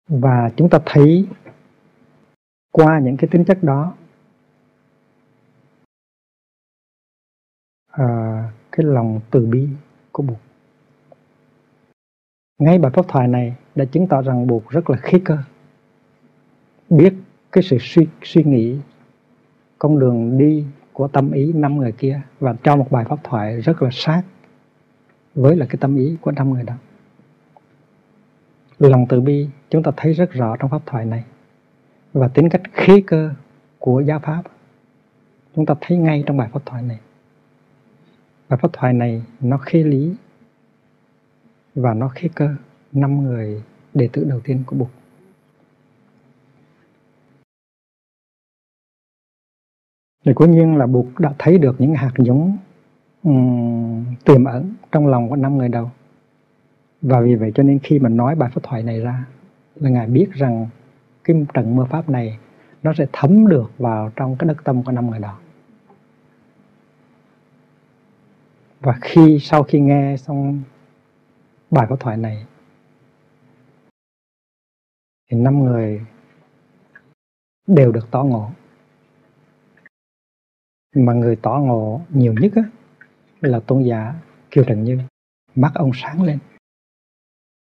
Và 0.07 0.49
chúng 0.57 0.69
ta 0.69 0.79
thấy 0.85 1.27
qua 2.71 2.99
những 2.99 3.17
cái 3.17 3.27
tính 3.31 3.45
chất 3.45 3.63
đó 3.63 3.95
à, 7.87 8.51
cái 8.77 8.85
lòng 8.85 9.19
từ 9.31 9.45
bi 9.45 9.67
của 10.11 10.23
Bụt. 10.23 10.37
Ngay 12.59 12.79
bài 12.79 12.91
pháp 12.95 13.05
thoại 13.07 13.27
này 13.27 13.55
đã 13.75 13.85
chứng 13.85 14.07
tỏ 14.07 14.21
rằng 14.21 14.47
Bụt 14.47 14.63
rất 14.69 14.89
là 14.89 14.97
khí 14.97 15.19
cơ. 15.25 15.37
Biết 16.89 17.13
cái 17.51 17.63
sự 17.63 17.77
suy 17.79 18.07
suy 18.23 18.43
nghĩ, 18.43 18.79
con 19.79 19.99
đường 19.99 20.37
đi 20.37 20.65
của 20.93 21.07
tâm 21.07 21.31
ý 21.31 21.53
năm 21.53 21.77
người 21.77 21.91
kia 21.91 22.21
và 22.39 22.55
cho 22.63 22.75
một 22.75 22.91
bài 22.91 23.05
pháp 23.09 23.19
thoại 23.23 23.61
rất 23.61 23.81
là 23.81 23.89
sát 23.91 24.23
với 25.35 25.55
là 25.55 25.65
cái 25.65 25.77
tâm 25.79 25.95
ý 25.95 26.17
của 26.21 26.31
năm 26.31 26.53
người 26.53 26.63
đó. 26.63 26.73
Lòng 28.79 29.05
từ 29.09 29.21
bi 29.21 29.49
chúng 29.69 29.83
ta 29.83 29.91
thấy 29.97 30.13
rất 30.13 30.31
rõ 30.31 30.55
trong 30.57 30.69
pháp 30.69 30.81
thoại 30.85 31.05
này. 31.05 31.23
Và 32.13 32.27
tính 32.27 32.49
cách 32.49 32.61
khí 32.73 33.01
cơ 33.01 33.31
của 33.79 34.01
giáo 34.01 34.19
pháp, 34.19 34.43
chúng 35.55 35.65
ta 35.65 35.73
thấy 35.81 35.97
ngay 35.97 36.23
trong 36.25 36.37
bài 36.37 36.49
pháp 36.53 36.65
thoại 36.65 36.83
này 36.83 36.99
và 38.47 38.57
pháp 38.57 38.73
thoại 38.73 38.93
này 38.93 39.23
nó 39.41 39.57
khế 39.57 39.83
lý 39.83 40.15
và 41.75 41.93
nó 41.93 42.07
khế 42.07 42.29
cơ 42.35 42.49
năm 42.91 43.23
người 43.23 43.63
đệ 43.93 44.09
tử 44.13 44.23
đầu 44.29 44.39
tiên 44.39 44.63
của 44.65 44.75
Bụt. 44.75 44.87
Thì 50.25 50.31
cố 50.35 50.45
nhiên 50.45 50.75
là 50.75 50.87
Bụt 50.87 51.05
đã 51.19 51.33
thấy 51.39 51.57
được 51.57 51.75
những 51.81 51.93
hạt 51.93 52.11
giống 52.17 52.57
um, 53.23 54.05
tiềm 54.25 54.45
ẩn 54.45 54.73
trong 54.91 55.07
lòng 55.07 55.29
của 55.29 55.35
năm 55.35 55.57
người 55.57 55.69
đầu. 55.69 55.91
Và 57.01 57.21
vì 57.21 57.35
vậy 57.35 57.51
cho 57.55 57.63
nên 57.63 57.79
khi 57.79 57.99
mà 57.99 58.09
nói 58.09 58.35
bài 58.35 58.49
pháp 58.53 58.63
thoại 58.63 58.83
này 58.83 58.99
ra 58.99 59.25
là 59.75 59.89
ngài 59.89 60.07
biết 60.07 60.27
rằng 60.33 60.67
cái 61.23 61.45
trận 61.53 61.75
mưa 61.75 61.85
pháp 61.89 62.09
này 62.09 62.37
nó 62.83 62.93
sẽ 62.97 63.05
thấm 63.13 63.47
được 63.47 63.71
vào 63.77 64.11
trong 64.15 64.35
cái 64.39 64.47
đất 64.47 64.57
tâm 64.63 64.83
của 64.83 64.91
năm 64.91 65.09
người 65.09 65.19
đó. 65.19 65.39
Và 68.79 68.97
khi 69.01 69.39
sau 69.41 69.63
khi 69.63 69.79
nghe 69.79 70.17
xong 70.17 70.63
bài 71.71 71.87
pháp 71.89 71.99
thoại 71.99 72.17
này 72.17 72.45
thì 75.31 75.37
năm 75.37 75.63
người 75.63 76.01
đều 77.67 77.91
được 77.91 78.07
tỏ 78.11 78.23
ngộ. 78.23 78.51
Mà 80.95 81.13
người 81.13 81.35
tỏ 81.35 81.59
ngộ 81.59 82.01
nhiều 82.09 82.33
nhất 82.41 82.51
á, 82.55 82.63
là 83.41 83.59
tôn 83.59 83.83
giả 83.83 84.13
Kiều 84.51 84.63
Trần 84.63 84.83
Như 84.83 84.99
mắt 85.55 85.71
ông 85.75 85.91
sáng 85.93 86.23
lên 86.23 86.39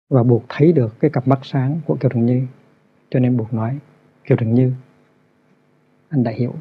và 0.08 0.22
buộc 0.22 0.42
thấy 0.48 0.72
được 0.72 1.00
cái 1.00 1.10
cặp 1.10 1.28
mắt 1.28 1.40
sáng 1.42 1.80
của 1.86 1.96
Kiều 2.00 2.10
Trần 2.10 2.26
Như 2.26 2.46
cho 3.10 3.20
nên 3.20 3.36
buộc 3.36 3.54
nói 3.54 3.78
Kiều 4.24 4.36
Trần 4.36 4.54
Như 4.54 4.72
anh 6.08 6.22
đã 6.22 6.30
hiểu. 6.30 6.54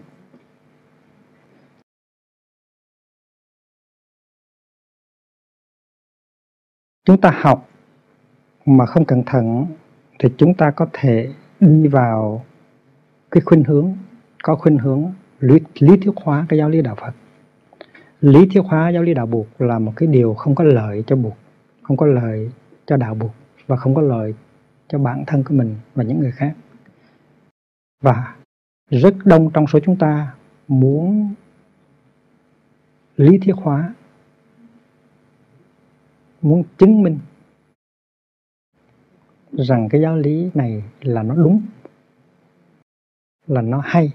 Chúng 7.10 7.22
ta 7.22 7.32
học 7.42 7.70
mà 8.66 8.86
không 8.86 9.06
cẩn 9.06 9.24
thận 9.26 9.66
thì 10.20 10.30
chúng 10.38 10.54
ta 10.54 10.72
có 10.72 10.88
thể 10.94 11.30
đi 11.60 11.88
vào 11.88 12.46
cái 13.32 13.42
khuynh 13.46 13.64
hướng 13.64 13.98
có 14.44 14.56
khuynh 14.56 14.78
hướng 14.78 15.14
lý, 15.40 15.60
lý 15.80 15.98
thuyết 15.98 16.14
hóa 16.24 16.46
cái 16.50 16.60
giáo 16.60 16.70
lý 16.70 16.82
đạo 16.82 16.96
Phật. 16.96 17.12
Lý 18.22 18.50
thuyết 18.54 18.62
hóa 18.66 18.90
giáo 18.90 19.04
lý 19.04 19.14
đạo 19.14 19.26
buộc 19.26 19.62
là 19.62 19.80
một 19.80 19.94
cái 19.96 20.08
điều 20.08 20.34
không 20.34 20.56
có 20.56 20.64
lợi 20.64 21.04
cho 21.08 21.16
buộc 21.16 21.38
không 21.82 21.98
có 21.98 22.06
lợi 22.06 22.52
cho 22.86 22.98
đạo 22.98 23.16
buộc 23.16 23.32
và 23.68 23.76
không 23.76 23.96
có 23.96 24.02
lợi 24.02 24.34
cho 24.88 24.98
bản 24.98 25.24
thân 25.28 25.44
của 25.44 25.54
mình 25.54 25.76
và 25.96 26.04
những 26.04 26.20
người 26.20 26.32
khác. 26.32 26.54
Và 28.04 28.36
rất 28.90 29.16
đông 29.26 29.52
trong 29.54 29.68
số 29.68 29.80
chúng 29.86 29.96
ta 29.96 30.34
muốn 30.68 31.34
lý 33.18 33.38
thuyết 33.38 33.56
hóa 33.56 33.94
muốn 36.42 36.64
chứng 36.78 37.04
minh 37.04 37.20
rằng 39.52 39.90
cái 39.90 40.02
giáo 40.02 40.18
lý 40.18 40.50
này 40.54 40.84
là 41.02 41.24
nó 41.24 41.36
đúng, 41.36 41.62
là 43.48 43.62
nó 43.62 43.82
hay, 43.86 44.12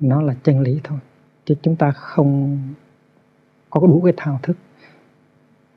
nó 0.00 0.22
là 0.22 0.34
chân 0.42 0.60
lý 0.60 0.80
thôi. 0.84 0.98
Chứ 1.44 1.54
chúng 1.62 1.76
ta 1.76 1.90
không 1.90 2.58
có 3.70 3.80
đủ 3.80 4.00
cái 4.04 4.14
thao 4.16 4.40
thức 4.42 4.56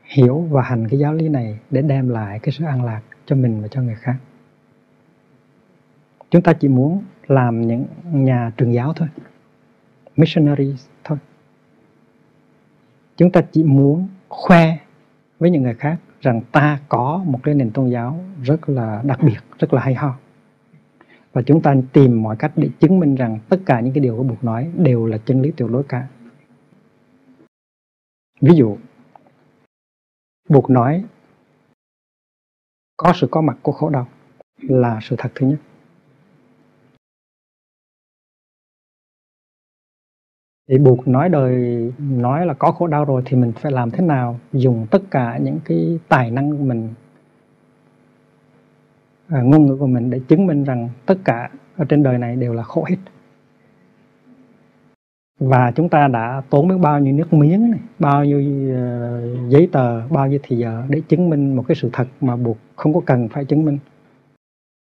hiểu 0.03 0.39
và 0.39 0.61
hành 0.61 0.87
cái 0.89 0.99
giáo 0.99 1.13
lý 1.13 1.29
này 1.29 1.59
để 1.69 1.81
đem 1.81 2.09
lại 2.09 2.39
cái 2.39 2.51
sự 2.51 2.65
an 2.65 2.83
lạc 2.83 3.01
cho 3.25 3.35
mình 3.35 3.61
và 3.61 3.67
cho 3.67 3.81
người 3.81 3.95
khác. 3.95 4.15
Chúng 6.29 6.41
ta 6.41 6.53
chỉ 6.53 6.67
muốn 6.67 7.03
làm 7.27 7.61
những 7.61 7.85
nhà 8.03 8.51
truyền 8.57 8.71
giáo 8.71 8.93
thôi, 8.93 9.07
missionaries 10.15 10.87
thôi. 11.03 11.17
Chúng 13.17 13.31
ta 13.31 13.41
chỉ 13.51 13.63
muốn 13.63 14.07
khoe 14.29 14.77
với 15.39 15.49
những 15.49 15.63
người 15.63 15.73
khác 15.73 15.97
rằng 16.21 16.41
ta 16.51 16.79
có 16.89 17.23
một 17.25 17.39
cái 17.43 17.55
nền 17.55 17.71
tôn 17.71 17.89
giáo 17.89 18.19
rất 18.43 18.69
là 18.69 19.01
đặc 19.05 19.19
biệt, 19.23 19.37
rất 19.59 19.73
là 19.73 19.81
hay 19.81 19.95
ho. 19.95 20.15
Và 21.33 21.41
chúng 21.41 21.61
ta 21.61 21.75
tìm 21.93 22.23
mọi 22.23 22.35
cách 22.35 22.51
để 22.55 22.69
chứng 22.79 22.99
minh 22.99 23.15
rằng 23.15 23.39
tất 23.49 23.57
cả 23.65 23.79
những 23.79 23.93
cái 23.93 24.03
điều 24.03 24.17
của 24.17 24.23
Bụt 24.23 24.43
nói 24.43 24.71
đều 24.75 25.05
là 25.05 25.17
chân 25.17 25.41
lý 25.41 25.51
tuyệt 25.51 25.69
đối 25.71 25.83
cả. 25.83 26.07
Ví 28.41 28.55
dụ 28.55 28.77
Bụt 30.49 30.69
nói, 30.69 31.05
có 32.97 33.13
sự 33.15 33.27
có 33.31 33.41
mặt 33.41 33.57
của 33.61 33.71
khổ 33.71 33.89
đau 33.89 34.07
là 34.57 34.99
sự 35.01 35.15
thật 35.19 35.31
thứ 35.35 35.47
nhất. 35.47 35.59
Thì 40.69 40.77
buộc 40.77 41.07
nói 41.07 41.29
đời 41.29 41.53
nói 41.99 42.45
là 42.45 42.53
có 42.53 42.71
khổ 42.71 42.87
đau 42.87 43.05
rồi 43.05 43.21
thì 43.25 43.37
mình 43.37 43.51
phải 43.51 43.71
làm 43.71 43.91
thế 43.91 44.03
nào? 44.03 44.39
Dùng 44.53 44.87
tất 44.91 45.01
cả 45.11 45.37
những 45.37 45.59
cái 45.65 45.99
tài 46.07 46.31
năng 46.31 46.51
của 46.51 46.63
mình 46.63 46.89
à, 49.27 49.41
ngôn 49.41 49.65
ngữ 49.65 49.77
của 49.77 49.87
mình 49.87 50.09
để 50.09 50.19
chứng 50.27 50.47
minh 50.47 50.63
rằng 50.63 50.89
tất 51.05 51.17
cả 51.25 51.49
ở 51.77 51.85
trên 51.85 52.03
đời 52.03 52.17
này 52.17 52.35
đều 52.35 52.53
là 52.53 52.63
khổ 52.63 52.85
hết. 52.89 52.95
Và 55.39 55.71
chúng 55.75 55.89
ta 55.89 56.07
đã 56.07 56.41
tốn 56.49 56.67
biết 56.67 56.77
bao 56.81 56.99
nhiêu 56.99 57.13
nước 57.13 57.33
miếng 57.33 57.71
này, 57.71 57.79
bao 57.99 58.25
nhiêu 58.25 58.39
uh, 58.39 59.49
giấy 59.49 59.69
tờ 59.71 60.07
bao 60.07 60.27
nhiêu 60.27 60.39
thì 60.43 60.57
giờ 60.57 60.83
để 60.89 61.01
chứng 61.07 61.29
minh 61.29 61.55
một 61.55 61.63
cái 61.67 61.75
sự 61.75 61.89
thật 61.93 62.07
mà 62.21 62.35
buộc 62.35 62.57
không 62.75 62.93
có 62.93 63.01
cần 63.05 63.27
phải 63.29 63.45
chứng 63.45 63.65
minh 63.65 63.77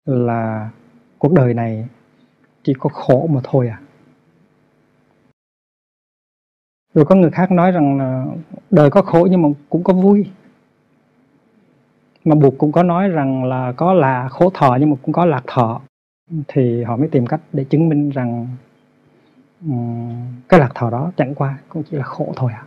là 0.04 0.70
cuộc 1.18 1.32
đời 1.32 1.54
này 1.54 1.88
chỉ 2.62 2.72
có 2.78 2.90
khổ 2.90 3.26
mà 3.32 3.40
thôi 3.44 3.68
à. 3.68 3.80
Rồi 6.96 7.04
có 7.04 7.14
người 7.14 7.30
khác 7.30 7.50
nói 7.50 7.70
rằng 7.70 7.98
là 7.98 8.26
đời 8.70 8.90
có 8.90 9.02
khổ 9.02 9.28
nhưng 9.30 9.42
mà 9.42 9.48
cũng 9.68 9.84
có 9.84 9.92
vui. 9.92 10.30
Mà 12.24 12.34
buộc 12.34 12.58
cũng 12.58 12.72
có 12.72 12.82
nói 12.82 13.08
rằng 13.08 13.44
là 13.44 13.72
có 13.72 13.94
là 13.94 14.28
khổ 14.28 14.50
thọ 14.54 14.76
nhưng 14.80 14.90
mà 14.90 14.96
cũng 15.02 15.12
có 15.12 15.24
lạc 15.24 15.42
thọ. 15.46 15.80
Thì 16.48 16.82
họ 16.82 16.96
mới 16.96 17.08
tìm 17.08 17.26
cách 17.26 17.40
để 17.52 17.64
chứng 17.64 17.88
minh 17.88 18.10
rằng 18.10 18.48
um, 19.66 20.12
cái 20.48 20.60
lạc 20.60 20.70
thọ 20.74 20.90
đó 20.90 21.12
chẳng 21.16 21.34
qua 21.34 21.58
cũng 21.68 21.82
chỉ 21.90 21.96
là 21.96 22.04
khổ 22.04 22.32
thôi 22.36 22.52
à 22.54 22.64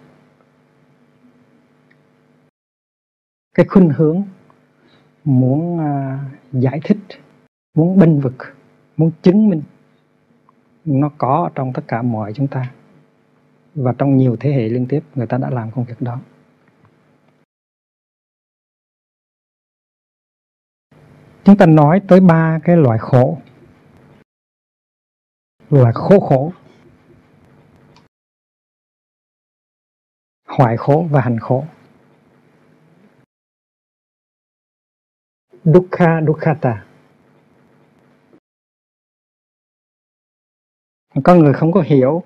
cái 3.56 3.66
khuynh 3.66 3.90
hướng 3.90 4.24
muốn 5.24 5.76
uh, 5.76 6.20
giải 6.52 6.80
thích 6.84 6.98
muốn 7.76 8.00
bênh 8.00 8.20
vực 8.20 8.56
muốn 8.98 9.12
chứng 9.22 9.50
minh 9.50 9.62
nó 10.86 11.10
có 11.18 11.50
trong 11.56 11.74
tất 11.74 11.82
cả 11.88 12.02
mọi 12.02 12.34
chúng 12.34 12.48
ta 12.48 12.72
và 13.84 13.94
trong 13.98 14.18
nhiều 14.18 14.38
thế 14.40 14.52
hệ 14.52 14.70
liên 14.70 14.86
tiếp, 14.90 15.04
người 15.16 15.28
ta 15.28 15.38
đã 15.38 15.50
làm 15.50 15.72
công 15.72 15.86
việc 15.86 15.96
đó. 16.00 16.20
Chúng 21.44 21.58
ta 21.58 21.66
nói 21.66 22.02
tới 22.08 22.20
ba 22.20 22.60
cái 22.64 22.78
loại 22.78 23.00
khổ. 23.00 23.38
Loại 25.70 25.94
khổ 25.96 26.20
khổ. 26.20 26.54
Hoại 30.48 30.78
khổ 30.78 31.08
và 31.12 31.22
hành 31.22 31.40
khổ. 31.40 31.66
Dukkha, 35.64 36.22
dukkata. 36.28 36.86
Có 41.24 41.36
người 41.36 41.54
không 41.54 41.72
có 41.72 41.82
hiểu, 41.82 42.24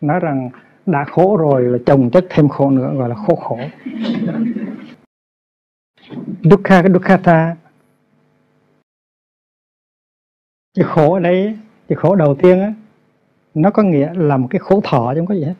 nói 0.00 0.20
rằng 0.20 0.50
đã 0.86 1.04
khổ 1.04 1.36
rồi 1.36 1.62
là 1.62 1.78
chồng 1.86 2.10
chất 2.10 2.26
thêm 2.30 2.48
khổ 2.48 2.70
nữa, 2.70 2.94
gọi 2.96 3.08
là 3.08 3.14
khổ 3.14 3.34
khổ. 3.36 3.58
Dukkha, 6.42 6.82
cái 6.82 6.92
dukkhata 6.92 7.56
chữ 10.74 10.82
khổ 10.86 11.14
ở 11.14 11.20
đây 11.20 11.58
chữ 11.88 11.94
khổ 11.98 12.16
đầu 12.16 12.36
tiên 12.42 12.60
á, 12.60 12.74
nó 13.54 13.70
có 13.70 13.82
nghĩa 13.82 14.14
là 14.14 14.36
một 14.36 14.48
cái 14.50 14.58
khổ 14.58 14.80
thọ 14.84 15.12
chứ 15.14 15.20
không 15.20 15.26
có 15.26 15.34
gì 15.34 15.44
hết. 15.44 15.54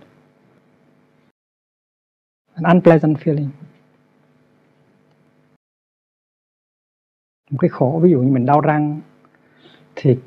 An 2.55 2.65
unpleasant 2.65 3.17
feeling. 3.17 3.49
Một 7.51 7.59
cái 7.61 7.69
khổ, 7.69 8.01
ví 8.03 8.11
dụ 8.11 8.21
như 8.21 8.33
mình 8.33 8.47
đau 8.47 8.61
răng, 8.61 9.01
thì 9.95 10.19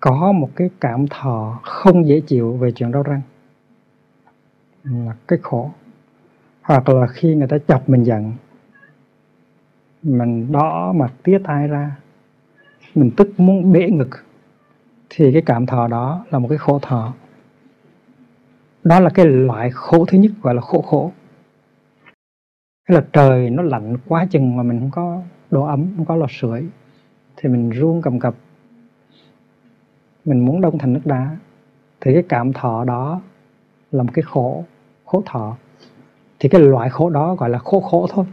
có 0.00 0.32
một 0.32 0.50
cái 0.56 0.70
cảm 0.80 1.06
thọ 1.10 1.60
không 1.62 2.06
dễ 2.06 2.20
chịu 2.26 2.56
về 2.56 2.72
chuyện 2.72 2.92
đau 2.92 3.02
răng 3.02 3.20
là 4.84 5.14
cái 5.28 5.38
khổ 5.42 5.70
hoặc 6.62 6.88
là 6.88 7.06
khi 7.06 7.34
người 7.34 7.48
ta 7.48 7.56
chọc 7.68 7.88
mình 7.88 8.02
giận, 8.04 8.32
mình 10.02 10.52
đỏ 10.52 10.92
mặt 10.96 11.12
tía 11.22 11.38
tai 11.44 11.68
ra, 11.68 11.96
mình 12.94 13.10
tức 13.16 13.40
muốn 13.40 13.72
bể 13.72 13.90
ngực, 13.90 14.10
thì 15.10 15.32
cái 15.32 15.42
cảm 15.46 15.66
thọ 15.66 15.88
đó 15.88 16.24
là 16.30 16.38
một 16.38 16.48
cái 16.48 16.58
khổ 16.58 16.78
thọ. 16.82 17.14
Đó 18.84 19.00
là 19.00 19.10
cái 19.10 19.26
loại 19.26 19.70
khổ 19.70 20.04
thứ 20.08 20.18
nhất 20.18 20.32
gọi 20.42 20.54
là 20.54 20.60
khổ 20.60 20.82
khổ. 20.82 21.12
Cái 22.88 22.94
là 22.94 23.04
trời 23.12 23.50
nó 23.50 23.62
lạnh 23.62 23.96
quá 24.08 24.26
chừng 24.30 24.56
mà 24.56 24.62
mình 24.62 24.80
không 24.80 24.90
có 24.90 25.22
đồ 25.50 25.64
ấm, 25.64 25.92
không 25.96 26.04
có 26.04 26.16
lò 26.16 26.26
sưởi, 26.30 26.66
thì 27.36 27.48
mình 27.48 27.70
run 27.70 28.02
cầm 28.02 28.18
cập. 28.20 28.34
Mình 30.24 30.44
muốn 30.44 30.60
đông 30.60 30.78
thành 30.78 30.92
nước 30.92 31.00
đá, 31.04 31.36
thì 32.00 32.14
cái 32.14 32.22
cảm 32.28 32.52
thọ 32.52 32.84
đó 32.84 33.20
là 33.90 34.02
một 34.02 34.10
cái 34.14 34.22
khổ 34.22 34.64
khổ 35.12 35.22
thọ 35.26 35.56
thì 36.38 36.48
cái 36.48 36.60
loại 36.60 36.90
khổ 36.90 37.10
đó 37.10 37.34
gọi 37.34 37.50
là 37.50 37.58
khổ 37.58 37.80
khổ 37.80 38.06
thôi. 38.10 38.26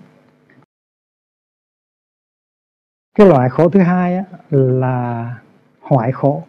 Cái 3.15 3.27
loại 3.27 3.49
khổ 3.49 3.69
thứ 3.69 3.79
hai 3.79 4.15
á, 4.15 4.23
là 4.49 5.37
hoại 5.81 6.11
khổ. 6.11 6.43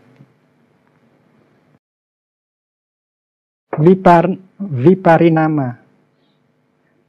Vipar, 3.78 4.24
Viparinama 4.59 5.76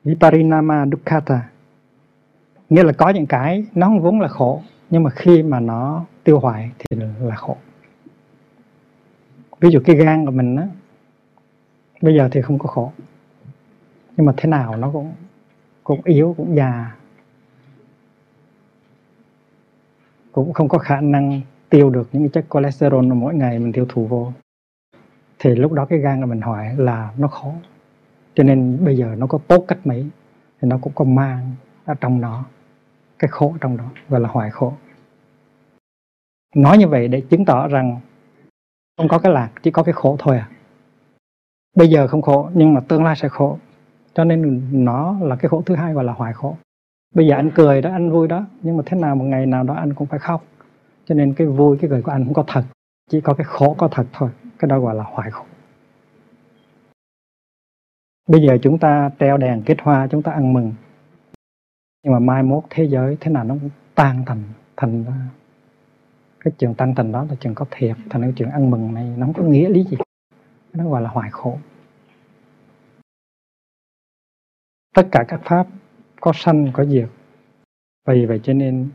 Viparinama 0.04 0.86
dukkata 0.92 1.50
Nghĩa 2.70 2.84
là 2.84 2.94
có 2.94 3.10
những 3.10 3.26
cái 3.26 3.66
nó 3.76 3.88
không 3.88 4.02
vốn 4.02 4.20
là 4.20 4.28
khổ 4.28 4.62
Nhưng 4.90 5.04
mà 5.04 5.10
khi 5.10 5.44
mà 5.44 5.60
nó 5.60 6.06
tiêu 6.24 6.40
hoại 6.40 6.72
thì 6.80 6.98
là 7.20 7.36
khổ. 7.36 7.58
Ví 9.60 9.70
dụ 9.70 9.80
cái 9.86 9.96
gan 9.96 10.26
của 10.26 10.32
mình 10.32 10.56
á 10.56 10.68
Bây 12.02 12.16
giờ 12.16 12.30
thì 12.32 12.42
không 12.42 12.60
có 12.60 12.68
khổ. 12.68 12.92
Nhưng 14.22 14.26
mà 14.26 14.34
thế 14.38 14.50
nào 14.50 14.78
nó 14.78 14.90
cũng 14.92 15.14
cũng 15.84 16.02
yếu, 16.04 16.34
cũng 16.38 16.56
già. 16.56 16.96
Cũng 20.32 20.54
không 20.54 20.70
có 20.70 20.78
khả 20.78 21.02
năng 21.02 21.42
tiêu 21.70 21.90
được 21.90 22.10
những 22.12 22.30
chất 22.30 22.46
cholesterol 22.54 23.06
mà 23.06 23.16
mỗi 23.16 23.36
ngày 23.36 23.60
mình 23.60 23.74
tiêu 23.74 23.86
thụ 23.90 24.08
vô. 24.08 24.34
Thì 25.40 25.56
lúc 25.56 25.72
đó 25.72 25.86
cái 25.86 26.00
gan 26.00 26.22
của 26.22 26.28
mình 26.28 26.42
hỏi 26.42 26.76
là 26.78 27.14
nó 27.18 27.28
khó. 27.28 27.52
Cho 28.36 28.44
nên 28.44 28.86
bây 28.86 28.98
giờ 28.98 29.16
nó 29.18 29.28
có 29.28 29.40
tốt 29.48 29.66
cách 29.68 29.80
mấy 29.84 30.10
thì 30.62 30.68
nó 30.68 30.78
cũng 30.82 30.94
có 30.96 31.06
mang 31.06 31.52
ở 31.86 31.94
trong 32.02 32.22
nó 32.22 32.46
cái 33.20 33.30
khổ 33.32 33.56
trong 33.62 33.78
đó 33.78 33.86
gọi 34.10 34.22
là 34.22 34.30
hoài 34.30 34.50
khổ. 34.50 34.74
Nói 36.56 36.78
như 36.78 36.88
vậy 36.88 37.08
để 37.08 37.22
chứng 37.22 37.46
tỏ 37.46 37.68
rằng 37.68 38.00
không 38.98 39.08
có 39.08 39.20
cái 39.20 39.32
lạc 39.32 39.50
chỉ 39.64 39.72
có 39.72 39.84
cái 39.84 39.94
khổ 39.94 40.16
thôi 40.20 40.38
à. 40.38 40.50
Bây 41.76 41.90
giờ 41.90 42.08
không 42.08 42.22
khổ 42.22 42.50
nhưng 42.54 42.74
mà 42.74 42.82
tương 42.88 43.04
lai 43.04 43.16
sẽ 43.16 43.30
khổ 43.30 43.58
cho 44.14 44.24
nên 44.24 44.70
nó 44.86 45.20
là 45.22 45.36
cái 45.36 45.50
khổ 45.50 45.62
thứ 45.66 45.76
hai 45.76 45.94
gọi 45.94 46.04
là 46.04 46.14
hoài 46.14 46.34
khổ. 46.34 46.58
Bây 47.16 47.28
giờ 47.28 47.36
anh 47.36 47.52
cười 47.56 47.82
đó, 47.82 47.92
anh 47.92 48.12
vui 48.12 48.28
đó, 48.28 48.46
nhưng 48.62 48.78
mà 48.78 48.84
thế 48.86 48.98
nào 48.98 49.16
một 49.16 49.26
ngày 49.26 49.46
nào 49.46 49.64
đó 49.64 49.74
anh 49.74 49.94
cũng 49.94 50.08
phải 50.08 50.20
khóc. 50.20 50.44
Cho 51.06 51.16
nên 51.16 51.34
cái 51.34 51.48
vui, 51.48 51.78
cái 51.78 51.90
cười 51.90 52.02
của 52.02 52.12
anh 52.12 52.26
không 52.26 52.34
có 52.34 52.44
thật, 52.48 52.64
chỉ 53.10 53.22
có 53.22 53.34
cái 53.34 53.46
khổ 53.46 53.76
có 53.78 53.88
thật 53.92 54.06
thôi. 54.14 54.30
Cái 54.60 54.70
đó 54.70 54.80
gọi 54.80 54.96
là 54.96 55.04
hoài 55.04 55.32
khổ. 55.32 55.44
Bây 58.28 58.42
giờ 58.42 58.58
chúng 58.62 58.78
ta 58.78 59.10
treo 59.20 59.38
đèn 59.38 59.64
kết 59.66 59.78
hoa, 59.82 60.08
chúng 60.08 60.24
ta 60.24 60.32
ăn 60.32 60.54
mừng. 60.54 60.74
Nhưng 62.04 62.14
mà 62.14 62.20
mai 62.20 62.44
mốt 62.44 62.64
thế 62.70 62.84
giới 62.84 63.18
thế 63.20 63.32
nào 63.32 63.44
nó 63.44 63.56
cũng 63.62 63.70
tan 63.96 64.24
thành 64.26 64.44
thành 64.78 65.04
ra 65.04 65.14
cái 66.40 66.54
trường 66.58 66.74
tăng 66.74 66.96
thành 66.96 67.12
đó 67.12 67.26
là 67.30 67.36
trường 67.40 67.56
có 67.56 67.66
thiệt 67.72 67.98
thành 68.10 68.22
cái 68.22 68.34
trường 68.36 68.50
ăn 68.50 68.72
mừng 68.72 68.94
này. 68.94 69.14
Nó 69.18 69.26
không 69.26 69.34
có 69.34 69.44
nghĩa 69.44 69.70
lý 69.70 69.84
gì. 69.84 69.98
Nó 70.74 70.90
gọi 70.90 71.02
là 71.02 71.10
hoài 71.10 71.30
khổ. 71.32 71.58
Tất 74.96 75.08
cả 75.12 75.24
các 75.28 75.42
pháp 75.44 75.68
có 76.22 76.32
sanh, 76.36 76.72
có 76.74 76.86
diệt. 76.86 77.10
Vì 78.08 78.26
vậy 78.26 78.40
cho 78.44 78.54
nên 78.54 78.90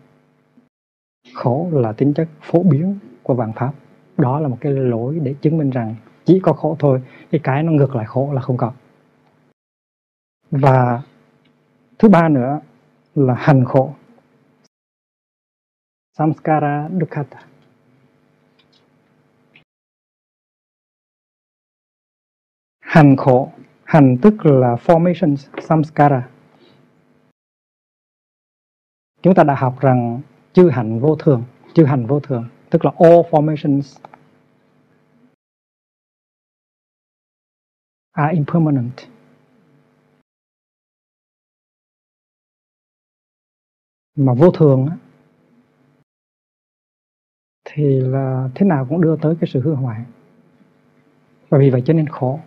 khổ 1.35 1.71
là 1.73 1.93
tính 1.93 2.15
chất 2.15 2.29
phổ 2.41 2.63
biến 2.63 2.99
của 3.23 3.35
vạn 3.35 3.53
pháp. 3.53 3.73
Đó 4.17 4.41
là 4.41 4.49
một 4.49 4.59
cái 4.61 4.73
lỗi 4.73 5.19
để 5.23 5.35
chứng 5.41 5.59
minh 5.59 5.71
rằng 5.71 5.97
chỉ 6.25 6.41
có 6.43 6.53
khổ 6.53 6.77
thôi 6.79 7.03
cái 7.31 7.41
cái 7.45 7.63
nó 7.63 7.73
ngược 7.73 7.97
lại 7.97 8.07
khổ 8.07 8.33
là 8.33 8.41
không 8.41 8.57
có. 8.57 8.73
Và 10.51 11.03
thứ 11.99 12.09
ba 12.09 12.29
nữa 12.29 12.61
là 13.15 13.35
hành 13.35 13.65
khổ. 13.65 13.95
Samskara 16.19 16.89
dukkata 17.01 17.41
hành 22.81 23.17
khổ 23.17 23.53
hành 23.87 24.17
tức 24.23 24.35
là 24.47 24.75
formation 24.75 25.37
samskara. 25.63 26.29
Chúng 29.23 29.35
ta 29.35 29.45
đã 29.45 29.55
học 29.55 29.81
rằng 29.81 30.21
chư 30.53 30.71
hành 30.71 31.01
vô 31.01 31.17
thường, 31.17 31.45
chư 31.75 31.85
hành 31.85 32.07
vô 32.07 32.21
thường, 32.21 32.49
tức 32.71 32.85
là 32.85 32.91
all 32.99 33.21
formations 33.31 33.99
are 38.13 38.33
impermanent. 38.35 38.97
Mà 44.17 44.35
vô 44.35 44.51
thường 44.51 44.89
thì 47.65 48.01
là 48.01 48.49
thế 48.55 48.67
nào 48.67 48.87
cũng 48.89 49.01
đưa 49.01 49.17
tới 49.23 49.37
cái 49.41 49.51
sự 49.53 49.61
hư 49.61 49.75
hoại. 49.75 50.05
Và 51.49 51.59
vì 51.59 51.71
vậy 51.71 51.83
cho 51.87 51.93
nên 51.93 52.09
khổ 52.09 52.41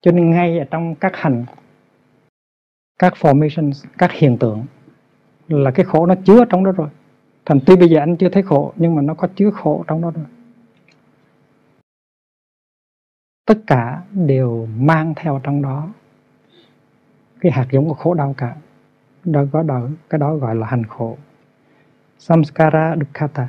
cho 0.00 0.12
nên 0.12 0.30
ngay 0.30 0.58
ở 0.58 0.64
trong 0.70 0.94
các 0.94 1.12
hành, 1.16 1.44
các 2.98 3.14
formations, 3.20 3.88
các 3.98 4.12
hiện 4.12 4.38
tượng 4.38 4.64
là 5.48 5.70
cái 5.70 5.84
khổ 5.84 6.06
nó 6.06 6.14
chứa 6.24 6.44
trong 6.44 6.64
đó 6.64 6.72
rồi. 6.72 6.88
Thành 7.44 7.58
tuy 7.66 7.76
bây 7.76 7.88
giờ 7.88 7.98
anh 8.00 8.16
chưa 8.16 8.28
thấy 8.28 8.42
khổ, 8.42 8.72
nhưng 8.76 8.94
mà 8.94 9.02
nó 9.02 9.14
có 9.14 9.28
chứa 9.36 9.50
khổ 9.50 9.84
trong 9.86 10.02
đó 10.02 10.10
rồi. 10.10 10.24
Tất 13.44 13.58
cả 13.66 14.02
đều 14.10 14.68
mang 14.78 15.14
theo 15.16 15.40
trong 15.42 15.62
đó 15.62 15.88
cái 17.40 17.52
hạt 17.52 17.66
giống 17.70 17.88
của 17.88 17.94
khổ 17.94 18.14
đau 18.14 18.34
cả. 18.36 18.56
Đó 19.24 19.44
có 19.52 19.62
đó, 19.62 19.88
cái 20.10 20.18
đó 20.18 20.34
gọi 20.34 20.54
là 20.54 20.66
hành 20.66 20.84
khổ. 20.84 21.16
Samskara 22.18 22.96
dukkata 22.96 23.48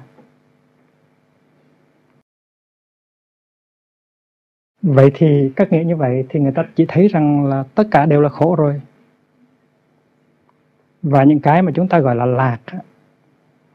vậy 4.87 5.11
thì 5.13 5.51
các 5.55 5.71
nghĩa 5.71 5.83
như 5.83 5.95
vậy 5.95 6.25
thì 6.29 6.39
người 6.39 6.51
ta 6.51 6.65
chỉ 6.75 6.85
thấy 6.87 7.07
rằng 7.07 7.45
là 7.45 7.63
tất 7.75 7.87
cả 7.91 8.05
đều 8.05 8.21
là 8.21 8.29
khổ 8.29 8.55
rồi. 8.55 8.81
Và 11.01 11.23
những 11.23 11.39
cái 11.39 11.61
mà 11.61 11.71
chúng 11.75 11.87
ta 11.87 11.99
gọi 11.99 12.15
là 12.15 12.25
lạc 12.25 12.59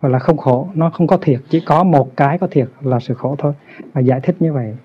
gọi 0.01 0.13
là 0.13 0.19
không 0.19 0.37
khổ, 0.37 0.69
nó 0.75 0.91
không 0.91 1.07
có 1.07 1.17
thiệt, 1.17 1.41
chỉ 1.49 1.63
có 1.67 1.85
một 1.85 2.17
cái 2.17 2.39
có 2.39 2.47
thiệt 2.51 2.69
là 2.81 3.01
sự 3.01 3.15
khổ 3.15 3.37
thôi. 3.39 3.53
Và 3.93 4.01
giải 4.01 4.21
thích 4.23 4.37
như 4.41 4.53
vậy 4.53 4.77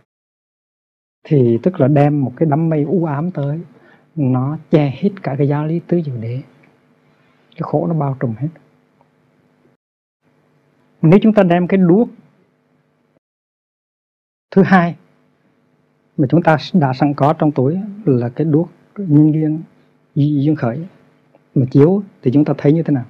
thì 1.23 1.59
tức 1.63 1.79
là 1.79 1.87
đem 1.87 2.23
một 2.25 2.33
cái 2.35 2.49
đám 2.49 2.69
mây 2.69 2.83
u 2.83 3.05
ám 3.05 3.31
tới, 3.31 3.59
nó 4.15 4.57
che 4.71 4.93
hết 4.97 5.09
cả 5.23 5.35
cái 5.37 5.47
giáo 5.47 5.65
lý 5.65 5.81
tứ 5.87 6.01
diệu 6.01 6.17
đế. 6.17 6.41
Cái 7.51 7.61
khổ 7.61 7.87
nó 7.87 7.93
bao 7.93 8.17
trùm 8.19 8.33
hết. 8.37 8.47
Nếu 11.01 11.19
chúng 11.21 11.33
ta 11.33 11.43
đem 11.43 11.67
cái 11.67 11.77
đuốc 11.77 12.09
thứ 14.51 14.63
hai 14.63 14.95
mà 16.17 16.27
chúng 16.29 16.43
ta 16.43 16.57
đã 16.73 16.93
sẵn 16.93 17.13
có 17.13 17.33
trong 17.33 17.51
túi 17.51 17.77
là 18.05 18.29
cái 18.29 18.45
đuốc 18.45 18.69
nhân 18.97 19.33
duyên 19.33 19.61
duyên 20.15 20.55
khởi. 20.55 20.87
Mà 21.55 21.65
chiếu 21.71 22.03
thì 22.21 22.31
chúng 22.33 22.45
ta 22.45 22.53
thấy 22.57 22.73
như 22.73 22.83
thế 22.83 22.93
nào? 22.93 23.05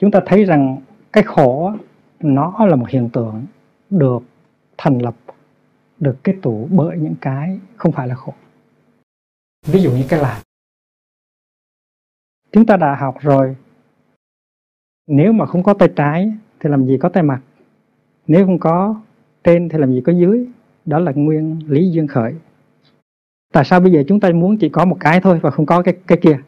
Chúng 0.00 0.10
ta 0.10 0.20
thấy 0.26 0.44
rằng 0.44 0.80
cái 1.12 1.24
khổ 1.24 1.72
nó 2.20 2.66
là 2.66 2.76
một 2.76 2.88
hiện 2.88 3.08
tượng 3.12 3.46
được 3.90 4.22
thành 4.78 4.98
lập, 4.98 5.14
được 5.98 6.16
kết 6.24 6.34
tụ 6.42 6.68
bởi 6.70 6.98
những 6.98 7.14
cái 7.20 7.60
không 7.76 7.92
phải 7.92 8.08
là 8.08 8.14
khổ. 8.14 8.34
Ví 9.66 9.82
dụ 9.82 9.90
như 9.90 10.04
cái 10.08 10.20
lạc 10.20 10.42
chúng 12.52 12.66
ta 12.66 12.76
đã 12.76 12.94
học 12.94 13.16
rồi. 13.20 13.56
Nếu 15.06 15.32
mà 15.32 15.46
không 15.46 15.62
có 15.62 15.74
tay 15.74 15.88
trái 15.96 16.32
thì 16.60 16.70
làm 16.70 16.86
gì 16.86 16.98
có 17.00 17.08
tay 17.08 17.22
mặt. 17.22 17.40
Nếu 18.26 18.46
không 18.46 18.58
có 18.58 19.00
trên 19.44 19.68
thì 19.68 19.78
làm 19.78 19.92
gì 19.92 20.02
có 20.06 20.12
dưới 20.12 20.48
đó 20.84 20.98
là 20.98 21.12
nguyên 21.14 21.58
lý 21.66 21.90
duyên 21.90 22.06
khởi. 22.06 22.34
Tại 23.52 23.64
sao 23.64 23.80
bây 23.80 23.92
giờ 23.92 24.02
chúng 24.08 24.20
ta 24.20 24.30
muốn 24.30 24.56
chỉ 24.56 24.68
có 24.68 24.84
một 24.84 24.96
cái 25.00 25.20
thôi 25.20 25.38
và 25.42 25.50
không 25.50 25.66
có 25.66 25.82
cái 25.82 25.94
cái 26.06 26.18
kia? 26.22 26.38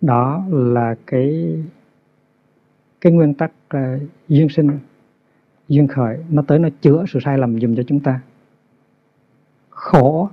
Đó 0.00 0.44
là 0.50 0.94
cái 1.06 1.58
cái 3.00 3.12
nguyên 3.12 3.34
tắc 3.34 3.52
uh, 3.76 4.02
duyên 4.28 4.48
sinh 4.48 4.78
duyên 5.68 5.88
khởi. 5.88 6.18
Nó 6.30 6.42
tới 6.46 6.58
nó 6.58 6.68
chữa 6.80 7.04
sự 7.08 7.18
sai 7.24 7.38
lầm 7.38 7.60
dùm 7.60 7.74
cho 7.76 7.82
chúng 7.82 8.00
ta. 8.00 8.20
Khổ 9.70 10.28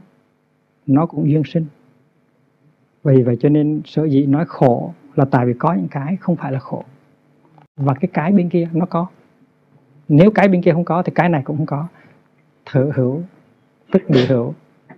nó 0.87 1.05
cũng 1.05 1.29
duyên 1.29 1.43
sinh. 1.43 1.65
Vì 3.03 3.23
vậy 3.23 3.37
cho 3.39 3.49
nên 3.49 3.81
sở 3.85 4.05
dĩ 4.05 4.25
nói 4.25 4.45
khổ 4.47 4.93
là 5.15 5.25
tại 5.25 5.45
vì 5.45 5.53
có 5.59 5.73
những 5.73 5.87
cái 5.87 6.17
không 6.19 6.35
phải 6.35 6.51
là 6.51 6.59
khổ. 6.59 6.83
Và 7.75 7.93
cái 7.93 8.09
cái 8.13 8.31
bên 8.31 8.49
kia 8.49 8.69
nó 8.73 8.85
có. 8.85 9.07
Nếu 10.07 10.31
cái 10.31 10.47
bên 10.47 10.61
kia 10.61 10.71
không 10.71 10.85
có 10.85 11.03
thì 11.03 11.11
cái 11.15 11.29
này 11.29 11.41
cũng 11.45 11.57
không 11.57 11.65
có 11.65 11.87
thử 12.71 12.91
hữu, 12.95 13.21
tức 13.91 14.01
bị 14.09 14.25
hữu, 14.25 14.53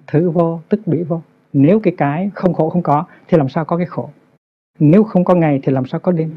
thử 0.07 0.29
vô, 0.29 0.59
tức 0.69 0.87
bị 0.87 1.03
vô. 1.03 1.21
Nếu 1.53 1.79
cái 1.79 1.93
cái 1.97 2.31
không 2.33 2.53
khổ 2.53 2.69
không 2.69 2.81
có, 2.81 3.05
thì 3.27 3.37
làm 3.37 3.49
sao 3.49 3.65
có 3.65 3.77
cái 3.77 3.85
khổ? 3.85 4.09
Nếu 4.79 5.03
không 5.03 5.23
có 5.23 5.35
ngày 5.35 5.59
thì 5.63 5.73
làm 5.73 5.85
sao 5.85 5.99
có 5.99 6.11
đêm? 6.11 6.35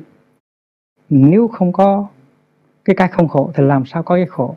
Nếu 1.10 1.48
không 1.48 1.72
có 1.72 2.06
cái 2.84 2.96
cái 2.96 3.08
không 3.08 3.28
khổ 3.28 3.50
thì 3.54 3.64
làm 3.64 3.84
sao 3.84 4.02
có 4.02 4.14
cái 4.14 4.26
khổ? 4.26 4.56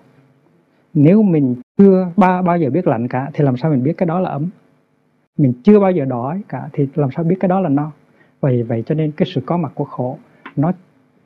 Nếu 0.93 1.21
mình 1.21 1.55
chưa 1.77 2.11
bao 2.17 2.43
bao 2.43 2.57
giờ 2.57 2.69
biết 2.69 2.87
lạnh 2.87 3.07
cả 3.07 3.29
thì 3.33 3.45
làm 3.45 3.57
sao 3.57 3.71
mình 3.71 3.83
biết 3.83 3.93
cái 3.97 4.07
đó 4.07 4.19
là 4.19 4.29
ấm? 4.29 4.49
Mình 5.37 5.53
chưa 5.63 5.79
bao 5.79 5.91
giờ 5.91 6.05
đói 6.05 6.41
cả 6.47 6.69
thì 6.73 6.87
làm 6.95 7.09
sao 7.11 7.23
biết 7.23 7.35
cái 7.39 7.49
đó 7.49 7.59
là 7.59 7.69
no? 7.69 7.91
Vì 8.41 8.61
vậy 8.61 8.83
cho 8.85 8.95
nên 8.95 9.11
cái 9.11 9.27
sự 9.33 9.41
có 9.45 9.57
mặt 9.57 9.71
của 9.75 9.85
khổ, 9.85 10.17
nó 10.55 10.71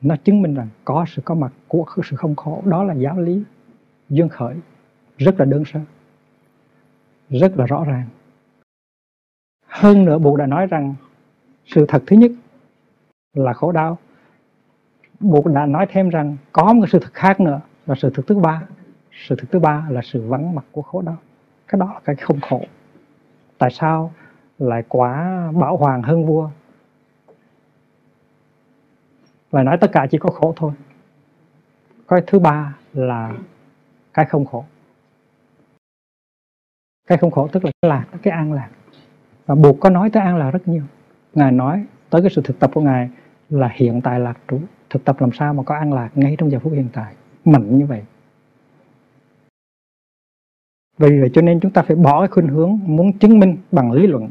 nó 0.02 0.16
chứng 0.16 0.42
minh 0.42 0.54
rằng 0.54 0.68
có 0.84 1.04
sự 1.08 1.22
có 1.24 1.34
mặt 1.34 1.52
của 1.68 1.84
sự 2.10 2.16
không 2.16 2.34
khổ, 2.36 2.62
đó 2.64 2.84
là 2.84 2.94
giáo 2.94 3.20
lý, 3.20 3.42
duyên 4.08 4.28
khởi 4.28 4.54
rất 5.20 5.40
là 5.40 5.44
đơn 5.44 5.64
sơ. 5.64 5.80
Rất 7.30 7.52
là 7.56 7.66
rõ 7.66 7.84
ràng. 7.84 8.06
Hơn 9.66 10.04
nữa 10.04 10.18
Bụt 10.18 10.38
đã 10.38 10.46
nói 10.46 10.66
rằng, 10.66 10.94
sự 11.66 11.84
thật 11.88 12.02
thứ 12.06 12.16
nhất 12.16 12.30
là 13.34 13.52
khổ 13.52 13.72
đau. 13.72 13.98
Bụt 15.20 15.46
đã 15.46 15.66
nói 15.66 15.86
thêm 15.90 16.08
rằng, 16.08 16.36
có 16.52 16.72
một 16.72 16.86
sự 16.88 16.98
thật 16.98 17.14
khác 17.14 17.40
nữa 17.40 17.60
là 17.86 17.94
sự 17.94 18.10
thật 18.14 18.22
thứ 18.26 18.38
ba. 18.38 18.62
Sự 19.12 19.34
thật 19.38 19.46
thứ 19.50 19.58
ba 19.58 19.86
là 19.90 20.00
sự 20.04 20.28
vắng 20.28 20.54
mặt 20.54 20.64
của 20.72 20.82
khổ 20.82 21.02
đau. 21.02 21.16
Cái 21.68 21.78
đó 21.78 21.86
là 21.94 22.00
cái 22.04 22.16
không 22.16 22.40
khổ. 22.40 22.62
Tại 23.58 23.70
sao 23.70 24.12
lại 24.58 24.82
quá 24.88 25.42
bảo 25.54 25.76
hoàng 25.76 26.02
hơn 26.02 26.26
vua? 26.26 26.50
Và 29.50 29.62
nói 29.62 29.78
tất 29.80 29.90
cả 29.92 30.06
chỉ 30.10 30.18
có 30.18 30.30
khổ 30.30 30.52
thôi. 30.56 30.72
Cái 32.08 32.20
thứ 32.26 32.38
ba 32.38 32.76
là 32.92 33.32
cái 34.14 34.26
không 34.26 34.44
khổ 34.44 34.64
cái 37.10 37.18
không 37.18 37.30
khổ 37.30 37.48
tức 37.52 37.64
là 37.64 37.70
cái 37.82 37.88
lạc, 37.88 38.06
cái 38.22 38.32
an 38.32 38.52
lạc. 38.52 38.68
Và 39.46 39.54
buộc 39.54 39.80
có 39.80 39.90
nói 39.90 40.10
tới 40.10 40.22
an 40.22 40.36
lạc 40.36 40.50
rất 40.50 40.68
nhiều. 40.68 40.82
Ngài 41.34 41.52
nói 41.52 41.84
tới 42.10 42.22
cái 42.22 42.30
sự 42.30 42.42
thực 42.44 42.58
tập 42.58 42.70
của 42.74 42.80
ngài 42.80 43.10
là 43.48 43.70
hiện 43.72 44.00
tại 44.00 44.20
lạc 44.20 44.38
trú. 44.48 44.60
Thực 44.90 45.04
tập 45.04 45.20
làm 45.20 45.30
sao 45.32 45.54
mà 45.54 45.62
có 45.62 45.74
an 45.74 45.92
lạc 45.92 46.10
ngay 46.14 46.36
trong 46.38 46.50
giờ 46.50 46.58
phút 46.58 46.72
hiện 46.72 46.88
tại. 46.92 47.14
Mạnh 47.44 47.78
như 47.78 47.86
vậy. 47.86 48.02
Vì 50.98 51.20
vậy 51.20 51.30
cho 51.34 51.42
nên 51.42 51.60
chúng 51.60 51.70
ta 51.72 51.82
phải 51.82 51.96
bỏ 51.96 52.20
cái 52.20 52.28
khuynh 52.28 52.48
hướng 52.48 52.78
muốn 52.84 53.18
chứng 53.18 53.38
minh 53.38 53.56
bằng 53.72 53.92
lý 53.92 54.06
luận. 54.06 54.28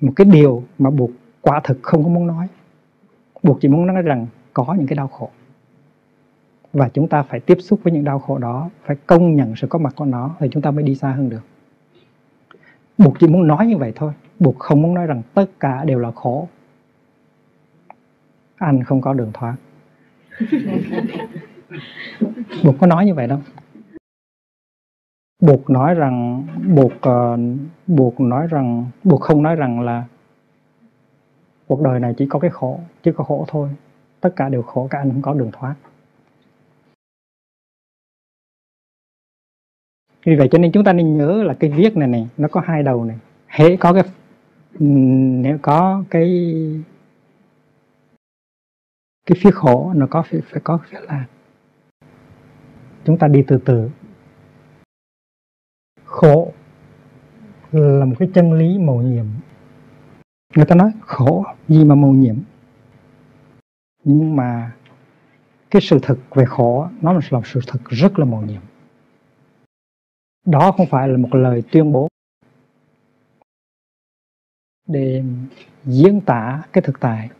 Một 0.00 0.12
cái 0.16 0.24
điều 0.24 0.62
mà 0.78 0.90
buộc 0.90 1.10
quả 1.40 1.60
thực 1.64 1.78
không 1.82 2.02
có 2.02 2.08
muốn 2.08 2.26
nói. 2.26 2.48
Buộc 3.42 3.58
chỉ 3.60 3.68
muốn 3.68 3.86
nói 3.86 4.02
rằng 4.02 4.26
có 4.52 4.74
những 4.78 4.86
cái 4.86 4.96
đau 4.96 5.08
khổ 5.08 5.30
và 6.72 6.88
chúng 6.88 7.08
ta 7.08 7.22
phải 7.22 7.40
tiếp 7.40 7.58
xúc 7.60 7.80
với 7.82 7.92
những 7.92 8.04
đau 8.04 8.18
khổ 8.18 8.38
đó 8.38 8.70
phải 8.84 8.96
công 9.06 9.36
nhận 9.36 9.56
sự 9.56 9.66
có 9.66 9.78
mặt 9.78 9.92
của 9.96 10.04
nó 10.04 10.36
thì 10.38 10.48
chúng 10.52 10.62
ta 10.62 10.70
mới 10.70 10.84
đi 10.84 10.94
xa 10.94 11.12
hơn 11.12 11.28
được. 11.28 11.42
Buộc 12.98 13.14
chỉ 13.20 13.26
muốn 13.26 13.46
nói 13.46 13.66
như 13.66 13.76
vậy 13.76 13.92
thôi 13.96 14.12
buộc 14.42 14.58
không 14.58 14.82
muốn 14.82 14.94
nói 14.94 15.06
rằng 15.06 15.22
tất 15.34 15.46
cả 15.60 15.84
đều 15.84 15.98
là 15.98 16.10
khổ. 16.10 16.48
Anh 18.56 18.84
không 18.84 19.00
có 19.00 19.12
đường 19.12 19.30
thoát. 19.34 19.56
Buộc 22.64 22.74
có 22.80 22.86
nói 22.86 23.06
như 23.06 23.14
vậy 23.14 23.26
đâu. 23.26 23.38
Buộc 25.40 25.70
nói 25.70 25.94
rằng 25.94 26.46
buộc 26.74 26.92
uh, 26.92 27.40
buộc 27.86 28.20
nói 28.20 28.46
rằng 28.50 28.86
buộc 29.04 29.20
không 29.20 29.42
nói 29.42 29.56
rằng 29.56 29.80
là 29.80 30.04
cuộc 31.66 31.80
đời 31.80 32.00
này 32.00 32.14
chỉ 32.18 32.26
có 32.30 32.38
cái 32.38 32.50
khổ 32.50 32.80
chỉ 33.02 33.10
có 33.16 33.24
khổ 33.24 33.44
thôi. 33.48 33.68
Tất 34.20 34.36
cả 34.36 34.48
đều 34.48 34.62
khổ 34.62 34.88
các 34.90 34.98
anh 34.98 35.10
không 35.10 35.22
có 35.22 35.34
đường 35.34 35.50
thoát 35.52 35.74
vì 40.24 40.36
vậy 40.36 40.48
cho 40.50 40.58
nên 40.58 40.72
chúng 40.72 40.84
ta 40.84 40.92
nên 40.92 41.18
nhớ 41.18 41.42
là 41.42 41.54
cái 41.54 41.70
viết 41.70 41.96
này 41.96 42.08
này 42.08 42.28
nó 42.36 42.48
có 42.48 42.60
hai 42.60 42.82
đầu 42.82 43.04
này. 43.04 43.18
Hễ 43.46 43.76
có 43.76 43.92
cái 43.92 44.04
nếu 44.78 45.58
có 45.62 46.04
cái 46.10 46.28
cái 49.26 49.38
phía 49.40 49.50
khổ 49.50 49.92
nó 49.94 50.06
có 50.10 50.22
phải, 50.22 50.40
phải 50.40 50.60
có 50.64 50.78
phía 50.88 50.98
lạc. 51.00 51.26
Chúng 53.04 53.18
ta 53.18 53.28
đi 53.28 53.44
từ 53.46 53.58
từ. 53.64 53.90
Khổ 56.04 56.52
là 57.72 58.04
một 58.04 58.14
cái 58.18 58.28
chân 58.34 58.52
lý 58.52 58.78
màu 58.78 59.02
nhiệm. 59.02 59.26
Người 60.56 60.64
ta 60.64 60.74
nói 60.74 60.92
khổ 61.00 61.44
gì 61.68 61.84
mà 61.84 61.94
màu 61.94 62.10
nhiệm? 62.10 62.36
Nhưng 64.04 64.36
mà 64.36 64.72
cái 65.70 65.82
sự 65.82 65.98
thật 66.02 66.16
về 66.34 66.44
khổ 66.44 66.88
nó 67.00 67.12
là 67.12 67.20
một 67.30 67.46
sự 67.46 67.60
thật 67.66 67.78
rất 67.88 68.18
là 68.18 68.24
màu 68.24 68.42
nhiệm 68.42 68.60
đó 70.44 70.72
không 70.76 70.86
phải 70.90 71.08
là 71.08 71.16
một 71.16 71.34
lời 71.34 71.62
tuyên 71.72 71.92
bố. 71.92 72.08
Để 74.86 75.22
diễn 75.84 76.20
tả 76.20 76.62
cái 76.72 76.82
thực 76.82 77.00
tại, 77.00 77.30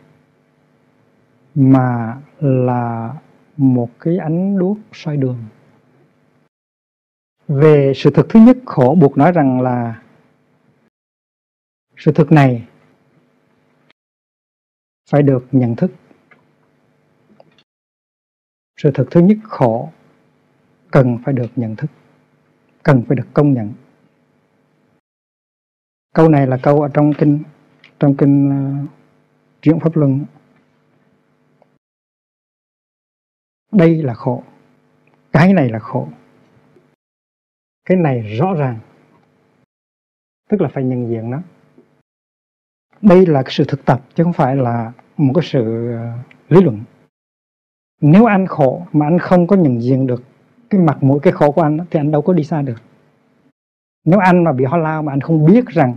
mà 1.55 2.21
là 2.39 3.13
một 3.57 3.89
cái 3.99 4.17
ánh 4.17 4.59
đuốc 4.59 4.77
soi 4.91 5.17
đường. 5.17 5.45
Về 7.47 7.93
sự 7.95 8.09
thực 8.13 8.29
thứ 8.29 8.39
nhất, 8.39 8.57
khổ 8.65 8.97
buộc 8.99 9.17
nói 9.17 9.31
rằng 9.31 9.61
là 9.61 10.01
sự 11.97 12.11
thực 12.15 12.31
này 12.31 12.67
phải 15.09 15.23
được 15.23 15.47
nhận 15.51 15.75
thức. 15.75 15.91
Sự 18.77 18.91
thực 18.93 19.07
thứ 19.11 19.21
nhất, 19.21 19.37
khổ 19.43 19.89
cần 20.91 21.17
phải 21.25 21.33
được 21.33 21.49
nhận 21.55 21.75
thức 21.75 21.91
cần 22.83 23.03
phải 23.07 23.15
được 23.15 23.27
công 23.33 23.53
nhận. 23.53 23.73
Câu 26.15 26.29
này 26.29 26.47
là 26.47 26.57
câu 26.63 26.81
ở 26.81 26.89
trong 26.93 27.13
kinh 27.17 27.43
trong 27.99 28.15
kinh 28.17 28.49
uh, 28.49 28.89
chuyển 29.61 29.79
pháp 29.79 29.95
luân. 29.95 30.25
Đây 33.71 34.03
là 34.03 34.13
khổ. 34.13 34.43
Cái 35.31 35.53
này 35.53 35.69
là 35.69 35.79
khổ. 35.79 36.07
Cái 37.85 37.97
này 37.97 38.21
rõ 38.21 38.53
ràng. 38.53 38.79
Tức 40.49 40.61
là 40.61 40.69
phải 40.73 40.83
nhận 40.83 41.09
diện 41.09 41.29
nó. 41.29 41.41
Đây 43.01 43.25
là 43.25 43.43
cái 43.43 43.51
sự 43.51 43.63
thực 43.67 43.85
tập 43.85 44.01
chứ 44.15 44.23
không 44.23 44.33
phải 44.33 44.55
là 44.55 44.91
một 45.17 45.31
cái 45.35 45.43
sự 45.43 45.93
uh, 45.93 46.51
lý 46.51 46.61
luận. 46.61 46.83
Nếu 48.01 48.25
anh 48.25 48.47
khổ 48.47 48.87
mà 48.93 49.05
anh 49.05 49.19
không 49.19 49.47
có 49.47 49.55
nhận 49.55 49.81
diện 49.81 50.07
được 50.07 50.23
cái 50.73 50.81
mặt 50.81 51.03
mũi, 51.03 51.19
cái 51.19 51.33
khổ 51.33 51.51
của 51.51 51.61
anh 51.61 51.77
thì 51.91 51.99
anh 51.99 52.11
đâu 52.11 52.21
có 52.21 52.33
đi 52.33 52.43
xa 52.43 52.61
được. 52.61 52.81
Nếu 54.05 54.19
anh 54.19 54.43
mà 54.43 54.51
bị 54.51 54.65
ho 54.65 54.77
lao 54.77 55.03
mà 55.03 55.13
anh 55.13 55.21
không 55.21 55.45
biết 55.45 55.65
rằng 55.67 55.95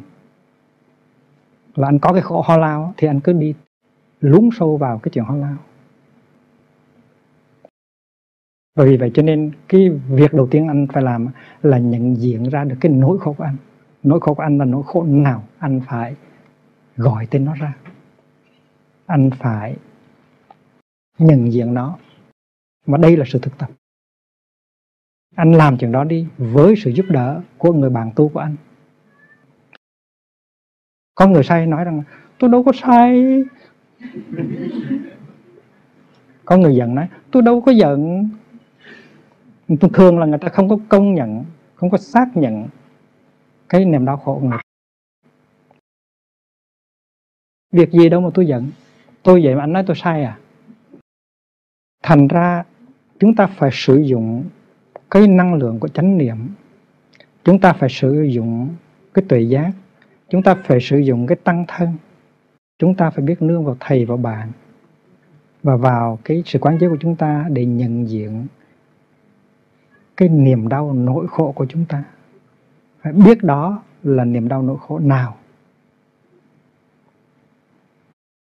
là 1.74 1.88
anh 1.88 1.98
có 1.98 2.12
cái 2.12 2.22
khổ 2.22 2.42
ho 2.46 2.56
lao 2.56 2.94
thì 2.96 3.08
anh 3.08 3.20
cứ 3.20 3.32
đi 3.32 3.54
lún 4.20 4.48
sâu 4.58 4.76
vào 4.76 4.98
cái 4.98 5.10
chuyện 5.14 5.24
ho 5.24 5.36
lao. 5.36 5.56
Và 8.74 8.84
vì 8.84 8.96
vậy 8.96 9.10
cho 9.14 9.22
nên 9.22 9.52
cái 9.68 9.90
việc 10.08 10.34
đầu 10.34 10.48
tiên 10.50 10.68
anh 10.68 10.86
phải 10.92 11.02
làm 11.02 11.28
là 11.62 11.78
nhận 11.78 12.16
diện 12.16 12.48
ra 12.48 12.64
được 12.64 12.76
cái 12.80 12.92
nỗi 12.92 13.18
khổ 13.18 13.32
của 13.32 13.44
anh. 13.44 13.56
Nỗi 14.02 14.20
khổ 14.20 14.34
của 14.34 14.42
anh 14.42 14.58
là 14.58 14.64
nỗi 14.64 14.82
khổ 14.86 15.02
nào 15.02 15.42
anh 15.58 15.80
phải 15.86 16.14
gọi 16.96 17.26
tên 17.30 17.44
nó 17.44 17.54
ra. 17.54 17.76
Anh 19.06 19.30
phải 19.38 19.76
nhận 21.18 21.52
diện 21.52 21.74
nó. 21.74 21.98
Mà 22.86 22.98
đây 22.98 23.16
là 23.16 23.24
sự 23.28 23.38
thực 23.38 23.58
tập 23.58 23.70
anh 25.36 25.52
làm 25.52 25.78
chuyện 25.78 25.92
đó 25.92 26.04
đi 26.04 26.26
với 26.38 26.74
sự 26.76 26.90
giúp 26.90 27.06
đỡ 27.08 27.40
của 27.58 27.72
người 27.72 27.90
bạn 27.90 28.10
tu 28.16 28.28
của 28.28 28.40
anh. 28.40 28.56
Có 31.14 31.26
người 31.26 31.44
sai 31.44 31.66
nói 31.66 31.84
rằng, 31.84 32.02
tôi 32.38 32.50
đâu 32.50 32.62
có 32.62 32.72
sai. 32.72 33.42
Có 36.44 36.56
người 36.56 36.76
giận 36.76 36.94
nói, 36.94 37.08
tôi 37.30 37.42
đâu 37.42 37.60
có 37.60 37.72
giận. 37.72 38.28
Thường 39.68 39.92
thường 39.92 40.18
là 40.18 40.26
người 40.26 40.38
ta 40.38 40.48
không 40.48 40.68
có 40.68 40.78
công 40.88 41.14
nhận, 41.14 41.44
không 41.74 41.90
có 41.90 41.98
xác 41.98 42.36
nhận 42.36 42.68
cái 43.68 43.84
niềm 43.84 44.04
đau 44.04 44.16
khổ 44.16 44.38
của 44.40 44.48
người. 44.48 44.58
Việc 47.72 47.90
gì 47.92 48.08
đâu 48.08 48.20
mà 48.20 48.30
tôi 48.34 48.46
giận. 48.46 48.70
Tôi 49.22 49.40
vậy 49.44 49.54
mà 49.54 49.60
anh 49.62 49.72
nói 49.72 49.84
tôi 49.86 49.96
sai 49.96 50.24
à. 50.24 50.38
Thành 52.02 52.28
ra 52.28 52.64
chúng 53.18 53.34
ta 53.34 53.46
phải 53.46 53.70
sử 53.72 53.96
dụng 53.96 54.44
cái 55.10 55.28
năng 55.28 55.54
lượng 55.54 55.80
của 55.80 55.88
chánh 55.88 56.18
niệm. 56.18 56.36
Chúng 57.44 57.58
ta 57.58 57.72
phải 57.72 57.88
sử 57.88 58.22
dụng 58.22 58.68
cái 59.14 59.24
tuệ 59.28 59.40
giác. 59.40 59.72
Chúng 60.28 60.42
ta 60.42 60.54
phải 60.64 60.80
sử 60.80 60.98
dụng 60.98 61.26
cái 61.26 61.36
tăng 61.44 61.64
thân. 61.68 61.94
Chúng 62.78 62.94
ta 62.94 63.10
phải 63.10 63.24
biết 63.24 63.42
nương 63.42 63.64
vào 63.64 63.76
thầy 63.80 64.04
và 64.04 64.16
bạn, 64.16 64.52
và 65.62 65.76
vào 65.76 66.18
cái 66.24 66.42
sự 66.46 66.58
quán 66.58 66.78
chiếu 66.78 66.90
của 66.90 66.96
chúng 67.00 67.16
ta 67.16 67.46
để 67.50 67.64
nhận 67.64 68.08
diện 68.08 68.46
cái 70.16 70.28
niềm 70.28 70.68
đau 70.68 70.92
nỗi 70.92 71.26
khổ 71.28 71.52
của 71.52 71.66
chúng 71.68 71.84
ta. 71.84 72.04
Phải 73.02 73.12
biết 73.12 73.44
đó 73.44 73.82
là 74.02 74.24
niềm 74.24 74.48
đau 74.48 74.62
nỗi 74.62 74.76
khổ 74.80 74.98
nào. 74.98 75.36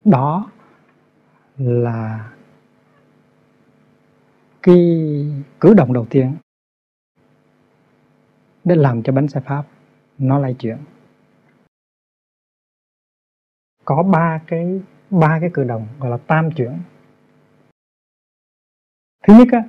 Đó 0.05 0.51
là 1.57 2.31
cái 4.63 4.77
cử 5.59 5.73
động 5.73 5.93
đầu 5.93 6.05
tiên 6.09 6.33
để 8.65 8.75
làm 8.75 9.03
cho 9.03 9.13
bánh 9.13 9.27
xe 9.27 9.39
pháp 9.39 9.63
nó 10.17 10.39
lay 10.39 10.53
chuyển. 10.53 10.77
Có 13.85 14.03
ba 14.03 14.41
cái 14.47 14.81
ba 15.09 15.37
cái 15.41 15.49
cử 15.53 15.63
động 15.63 15.87
gọi 15.99 16.09
là 16.09 16.17
tam 16.17 16.51
chuyển. 16.51 16.79
Thứ 19.27 19.33
nhất 19.33 19.47
á, 19.51 19.63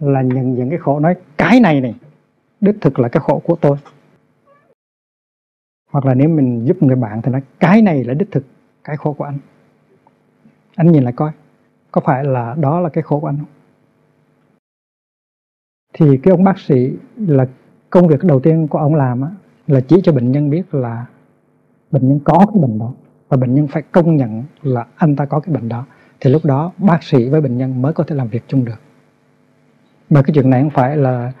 là 0.00 0.22
nhận 0.22 0.56
diện 0.56 0.70
cái 0.70 0.78
khổ 0.78 1.00
nói 1.00 1.16
cái 1.36 1.60
này 1.60 1.80
này 1.80 1.94
đích 2.60 2.76
thực 2.80 2.98
là 2.98 3.08
cái 3.08 3.20
khổ 3.20 3.42
của 3.44 3.56
tôi. 3.60 3.76
Hoặc 5.90 6.04
là 6.04 6.14
nếu 6.14 6.28
mình 6.28 6.64
giúp 6.66 6.82
người 6.82 6.96
bạn 6.96 7.22
thì 7.22 7.32
nói 7.32 7.42
cái 7.60 7.82
này 7.82 8.04
là 8.04 8.14
đích 8.14 8.30
thực 8.30 8.44
cái 8.84 8.96
khổ 8.96 9.12
của 9.12 9.24
anh. 9.24 9.38
Anh 10.76 10.92
nhìn 10.92 11.02
lại 11.02 11.12
coi 11.16 11.32
có 11.90 12.00
phải 12.04 12.24
là 12.24 12.54
đó 12.60 12.80
là 12.80 12.88
cái 12.88 13.02
khổ 13.02 13.20
của 13.20 13.26
anh 13.26 13.38
không? 13.38 13.48
Thì 15.92 16.20
cái 16.22 16.30
ông 16.30 16.44
bác 16.44 16.58
sĩ 16.58 16.96
là 17.16 17.46
công 17.94 18.08
việc 18.08 18.24
đầu 18.24 18.40
tiên 18.40 18.68
của 18.68 18.78
ông 18.78 18.94
làm 18.94 19.20
á, 19.20 19.28
là 19.66 19.80
chỉ 19.80 19.96
cho 20.02 20.12
bệnh 20.12 20.32
nhân 20.32 20.50
biết 20.50 20.74
là 20.74 21.06
bệnh 21.90 22.08
nhân 22.08 22.20
có 22.24 22.38
cái 22.38 22.62
bệnh 22.62 22.78
đó. 22.78 22.92
Và 23.28 23.36
bệnh 23.36 23.54
nhân 23.54 23.68
phải 23.68 23.82
công 23.82 24.16
nhận 24.16 24.44
là 24.62 24.86
anh 24.96 25.16
ta 25.16 25.24
có 25.24 25.40
cái 25.40 25.54
bệnh 25.54 25.68
đó. 25.68 25.86
Thì 26.20 26.30
lúc 26.30 26.44
đó 26.44 26.72
bác 26.78 27.02
sĩ 27.02 27.28
với 27.28 27.40
bệnh 27.40 27.58
nhân 27.58 27.82
mới 27.82 27.92
có 27.92 28.04
thể 28.04 28.16
làm 28.16 28.28
việc 28.28 28.42
chung 28.48 28.64
được. 28.64 28.80
Mà 30.10 30.22
cái 30.22 30.34
chuyện 30.34 30.50
này 30.50 30.62
không 30.62 30.70
phải 30.70 30.96
là 30.96 31.32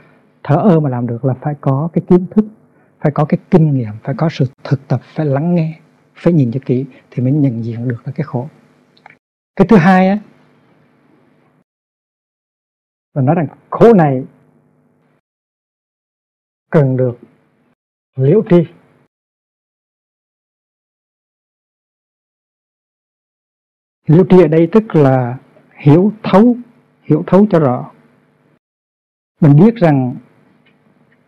thở 0.42 0.56
ơ 0.56 0.80
mà 0.80 0.90
làm 0.90 1.06
được 1.06 1.24
là 1.24 1.34
phải 1.34 1.54
có 1.60 1.88
cái 1.92 2.02
kiến 2.08 2.26
thức 2.30 2.44
phải 3.00 3.12
có 3.12 3.24
cái 3.24 3.38
kinh 3.50 3.74
nghiệm 3.74 3.92
phải 4.02 4.14
có 4.18 4.28
sự 4.28 4.46
thực 4.64 4.88
tập 4.88 5.00
phải 5.14 5.26
lắng 5.26 5.54
nghe 5.54 5.78
phải 6.14 6.32
nhìn 6.32 6.52
cho 6.52 6.60
kỹ 6.66 6.84
thì 7.10 7.22
mới 7.22 7.32
nhận 7.32 7.64
diện 7.64 7.88
được 7.88 8.02
là 8.04 8.12
cái 8.12 8.24
khổ. 8.24 8.48
Cái 9.56 9.66
thứ 9.66 9.76
hai 9.76 10.08
á 10.08 10.18
là 13.14 13.22
nói 13.22 13.34
rằng 13.34 13.46
khổ 13.70 13.92
này 13.94 14.24
cần 16.74 16.96
được 16.96 17.18
liễu 18.16 18.42
tri. 18.50 18.56
Liễu 24.06 24.24
tri 24.30 24.42
ở 24.42 24.48
đây 24.48 24.68
tức 24.72 24.82
là 24.94 25.38
hiểu 25.76 26.12
thấu 26.22 26.56
hiểu 27.02 27.24
thấu 27.26 27.46
cho 27.50 27.58
rõ. 27.58 27.92
Mình 29.40 29.56
biết 29.56 29.74
rằng 29.74 30.16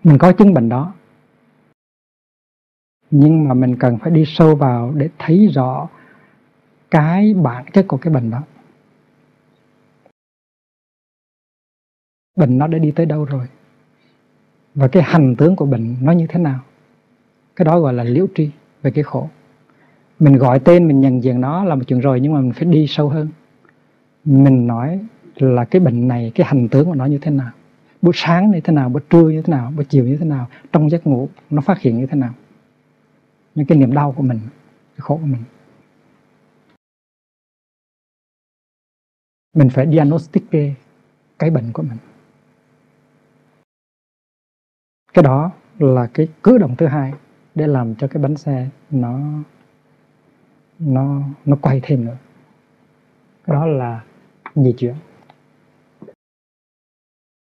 mình 0.04 0.18
có 0.20 0.32
chứng 0.38 0.54
bệnh 0.54 0.68
đó. 0.68 0.94
Nhưng 3.10 3.48
mà 3.48 3.54
mình 3.54 3.76
cần 3.80 3.98
phải 4.02 4.10
đi 4.10 4.24
sâu 4.26 4.56
vào 4.56 4.92
để 4.94 5.08
thấy 5.18 5.46
rõ 5.46 5.88
cái 6.90 7.34
bản 7.34 7.64
chất 7.72 7.84
của 7.88 7.98
cái 8.02 8.14
bệnh 8.14 8.30
đó. 8.30 8.42
Bệnh 12.36 12.58
nó 12.58 12.66
đã 12.66 12.78
đi 12.78 12.92
tới 12.96 13.06
đâu 13.06 13.24
rồi? 13.24 13.48
Và 14.76 14.88
cái 14.88 15.02
hành 15.02 15.34
tướng 15.36 15.56
của 15.56 15.66
bệnh 15.66 15.96
nó 16.02 16.12
như 16.12 16.26
thế 16.26 16.38
nào? 16.38 16.60
Cái 17.56 17.64
đó 17.64 17.80
gọi 17.80 17.94
là 17.94 18.04
liễu 18.04 18.26
tri 18.34 18.50
về 18.82 18.90
cái 18.90 19.04
khổ. 19.04 19.28
Mình 20.18 20.36
gọi 20.36 20.58
tên, 20.58 20.88
mình 20.88 21.00
nhận 21.00 21.22
diện 21.22 21.40
nó 21.40 21.64
là 21.64 21.74
một 21.74 21.82
chuyện 21.86 22.00
rồi 22.00 22.20
nhưng 22.20 22.32
mà 22.32 22.40
mình 22.40 22.52
phải 22.52 22.64
đi 22.64 22.86
sâu 22.88 23.08
hơn. 23.08 23.28
Mình 24.24 24.66
nói 24.66 25.00
là 25.36 25.64
cái 25.64 25.80
bệnh 25.80 26.08
này, 26.08 26.32
cái 26.34 26.46
hành 26.46 26.68
tướng 26.68 26.84
của 26.84 26.94
nó 26.94 27.04
như 27.04 27.18
thế 27.18 27.30
nào? 27.30 27.50
Buổi 28.02 28.12
sáng 28.16 28.50
như 28.50 28.60
thế 28.60 28.72
nào? 28.72 28.88
Buổi 28.88 29.02
trưa 29.10 29.28
như 29.28 29.42
thế 29.42 29.50
nào? 29.50 29.72
Buổi 29.76 29.84
chiều 29.84 30.04
như 30.04 30.16
thế 30.16 30.24
nào? 30.24 30.46
Trong 30.72 30.90
giấc 30.90 31.06
ngủ 31.06 31.28
nó 31.50 31.62
phát 31.62 31.80
hiện 31.80 31.98
như 31.98 32.06
thế 32.06 32.16
nào? 32.16 32.34
Những 33.54 33.66
cái 33.66 33.78
niềm 33.78 33.94
đau 33.94 34.12
của 34.12 34.22
mình, 34.22 34.38
cái 34.96 34.98
khổ 34.98 35.16
của 35.16 35.26
mình. 35.26 35.42
Mình 39.54 39.68
phải 39.70 39.86
diagnostic 39.92 40.42
cái 41.38 41.50
bệnh 41.50 41.72
của 41.72 41.82
mình 41.82 41.98
cái 45.16 45.22
đó 45.22 45.52
là 45.78 46.10
cái 46.14 46.28
cử 46.42 46.58
động 46.58 46.74
thứ 46.78 46.86
hai 46.86 47.12
để 47.54 47.66
làm 47.66 47.94
cho 47.94 48.08
cái 48.10 48.22
bánh 48.22 48.36
xe 48.36 48.68
nó 48.90 49.20
nó 50.78 51.22
nó 51.44 51.56
quay 51.62 51.80
thêm 51.82 52.04
nữa. 52.04 52.16
Đó 53.46 53.66
là 53.66 54.04
di 54.54 54.74
chuyển. 54.78 54.94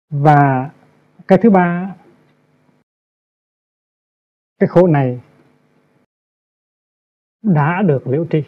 Và 0.09 0.71
cái 1.27 1.39
thứ 1.41 1.49
ba, 1.49 1.95
cái 4.59 4.67
khổ 4.67 4.87
này 4.87 5.21
đã 7.41 7.81
được 7.81 8.07
liễu 8.07 8.25
tri. 8.29 8.43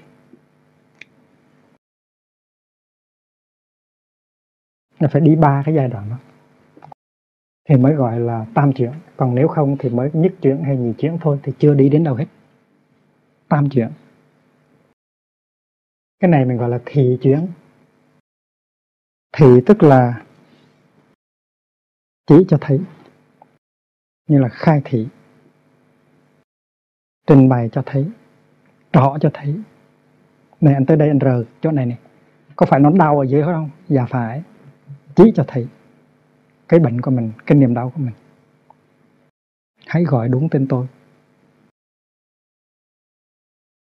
Là 4.99 5.07
phải 5.11 5.21
đi 5.21 5.35
ba 5.35 5.63
cái 5.65 5.75
giai 5.75 5.87
đoạn 5.87 6.09
đó 6.09 6.30
thì 7.69 7.77
mới 7.77 7.93
gọi 7.93 8.19
là 8.19 8.45
tam 8.53 8.73
chuyển. 8.73 8.91
Còn 9.17 9.35
nếu 9.35 9.47
không 9.47 9.75
thì 9.79 9.89
mới 9.89 10.09
nhất 10.13 10.33
chuyển 10.41 10.63
hay 10.63 10.77
nhị 10.77 10.93
chuyển 10.97 11.17
thôi, 11.21 11.39
thì 11.43 11.53
chưa 11.59 11.73
đi 11.73 11.89
đến 11.89 12.03
đâu 12.03 12.15
hết. 12.15 12.25
Tam 13.49 13.69
chuyển. 13.69 13.89
Cái 16.19 16.31
này 16.31 16.45
mình 16.45 16.57
gọi 16.57 16.69
là 16.69 16.79
thị 16.85 17.17
chuyển. 17.21 17.47
Thị 19.37 19.61
tức 19.65 19.83
là 19.83 20.23
chỉ 22.27 22.35
cho 22.47 22.57
thấy, 22.61 22.79
như 24.27 24.39
là 24.39 24.49
khai 24.49 24.81
thị. 24.85 25.07
Trình 27.27 27.49
bày 27.49 27.69
cho 27.71 27.83
thấy 27.85 28.11
rõ 28.93 29.17
cho 29.21 29.29
thấy. 29.33 29.55
Này, 30.61 30.73
anh 30.73 30.85
tới 30.85 30.97
đây 30.97 31.07
anh 31.07 31.19
rờ 31.21 31.43
chỗ 31.61 31.71
này 31.71 31.85
này 31.85 31.97
có 32.55 32.65
phải 32.65 32.79
nó 32.79 32.91
đau 32.91 33.19
ở 33.19 33.23
dưới 33.23 33.43
không? 33.43 33.69
Dạ 33.87 34.05
phải. 34.05 34.43
Chỉ 35.15 35.31
cho 35.35 35.43
thấy 35.47 35.67
cái 36.71 36.79
bệnh 36.79 37.01
của 37.01 37.11
mình, 37.11 37.31
cái 37.45 37.57
niềm 37.57 37.73
đau 37.73 37.89
của 37.89 38.01
mình. 38.01 38.13
Hãy 39.87 40.03
gọi 40.03 40.29
đúng 40.29 40.49
tên 40.49 40.67
tôi. 40.69 40.87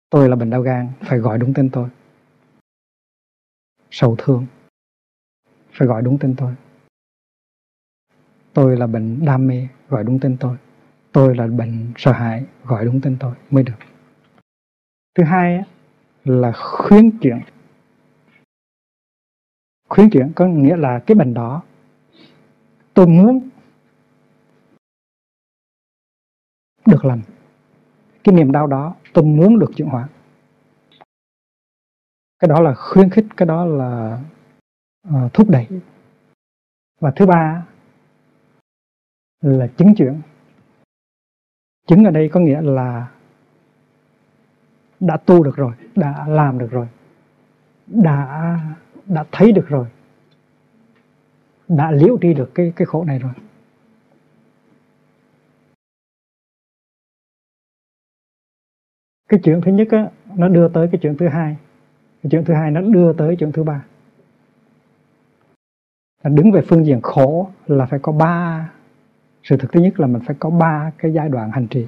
Tôi 0.09 0.29
là 0.29 0.35
bệnh 0.35 0.49
đau 0.49 0.61
gan, 0.61 0.91
phải 1.01 1.19
gọi 1.19 1.37
đúng 1.37 1.53
tên 1.53 1.69
tôi. 1.69 1.89
Sầu 3.91 4.15
thương, 4.17 4.45
phải 5.71 5.87
gọi 5.87 6.01
đúng 6.01 6.17
tên 6.19 6.35
tôi. 6.37 6.55
Tôi 8.53 8.77
là 8.77 8.87
bệnh 8.87 9.25
đam 9.25 9.47
mê, 9.47 9.67
gọi 9.89 10.03
đúng 10.03 10.19
tên 10.19 10.37
tôi. 10.39 10.57
Tôi 11.11 11.35
là 11.35 11.47
bệnh 11.47 11.93
sợ 11.97 12.11
hãi, 12.11 12.45
gọi 12.63 12.85
đúng 12.85 13.01
tên 13.01 13.17
tôi, 13.19 13.35
mới 13.51 13.63
được. 13.63 13.79
Thứ 15.15 15.23
hai 15.23 15.63
là 16.23 16.51
khuyến 16.51 17.17
chuyển. 17.17 17.39
Khuyến 19.89 20.09
chuyển 20.09 20.31
có 20.35 20.47
nghĩa 20.47 20.77
là 20.77 20.99
cái 20.99 21.15
bệnh 21.15 21.33
đó 21.33 21.63
tôi 22.95 23.07
muốn 23.07 23.49
được 26.85 27.05
lành. 27.05 27.21
Cái 28.23 28.35
niềm 28.35 28.51
đau 28.51 28.67
đó 28.67 28.95
tôi 29.13 29.23
muốn 29.23 29.59
được 29.59 29.71
chuyển 29.75 29.87
hóa. 29.87 30.09
Cái 32.39 32.49
đó 32.49 32.61
là 32.61 32.73
khuyến 32.75 33.09
khích 33.09 33.25
cái 33.37 33.45
đó 33.45 33.65
là 33.65 34.21
uh, 35.07 35.33
thúc 35.33 35.49
đẩy. 35.49 35.67
Và 36.99 37.11
thứ 37.15 37.25
ba 37.25 37.65
là 39.41 39.67
chứng 39.77 39.95
chuyển. 39.97 40.21
Chứng 41.87 42.05
ở 42.05 42.11
đây 42.11 42.29
có 42.33 42.39
nghĩa 42.39 42.61
là 42.61 43.11
đã 44.99 45.17
tu 45.17 45.43
được 45.43 45.55
rồi 45.55 45.73
đã 45.95 46.25
làm 46.27 46.59
được 46.59 46.71
rồi 46.71 46.87
đã 47.87 48.59
đã 49.05 49.25
thấy 49.31 49.51
được 49.51 49.65
rồi 49.67 49.87
đã 51.67 51.91
liễu 51.91 52.17
đi 52.17 52.33
được 52.33 52.51
cái 52.55 52.73
cái 52.75 52.85
khổ 52.85 53.03
này 53.03 53.19
rồi. 53.19 53.33
Cái 59.29 59.39
chuyện 59.43 59.61
thứ 59.61 59.71
nhất 59.71 59.87
á, 59.91 60.09
nó 60.35 60.47
đưa 60.47 60.69
tới 60.69 60.87
cái 60.91 60.99
chuyện 61.01 61.17
thứ 61.17 61.27
hai. 61.27 61.57
Cái 62.23 62.29
chuyện 62.31 62.45
thứ 62.45 62.53
hai 62.53 62.71
nó 62.71 62.81
đưa 62.81 63.13
tới 63.13 63.35
chuyện 63.39 63.51
thứ 63.51 63.63
ba. 63.63 63.85
Đứng 66.23 66.51
về 66.51 66.61
phương 66.67 66.85
diện 66.85 67.01
khổ 67.01 67.49
là 67.67 67.85
phải 67.85 67.99
có 67.99 68.11
ba 68.11 68.69
sự 69.43 69.57
thực 69.57 69.71
thứ 69.71 69.79
nhất 69.79 69.99
là 69.99 70.07
mình 70.07 70.21
phải 70.25 70.35
có 70.39 70.49
ba 70.49 70.91
cái 70.97 71.13
giai 71.13 71.29
đoạn 71.29 71.51
hành 71.51 71.67
trì. 71.67 71.87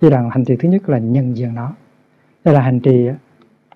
Giai 0.00 0.10
đoạn 0.10 0.30
hành 0.30 0.44
trì 0.44 0.56
thứ 0.56 0.68
nhất 0.68 0.88
là 0.88 0.98
nhận 0.98 1.36
diện 1.36 1.54
nó. 1.54 1.72
Đây 2.44 2.54
là 2.54 2.60
hành 2.60 2.80
trì 2.80 3.08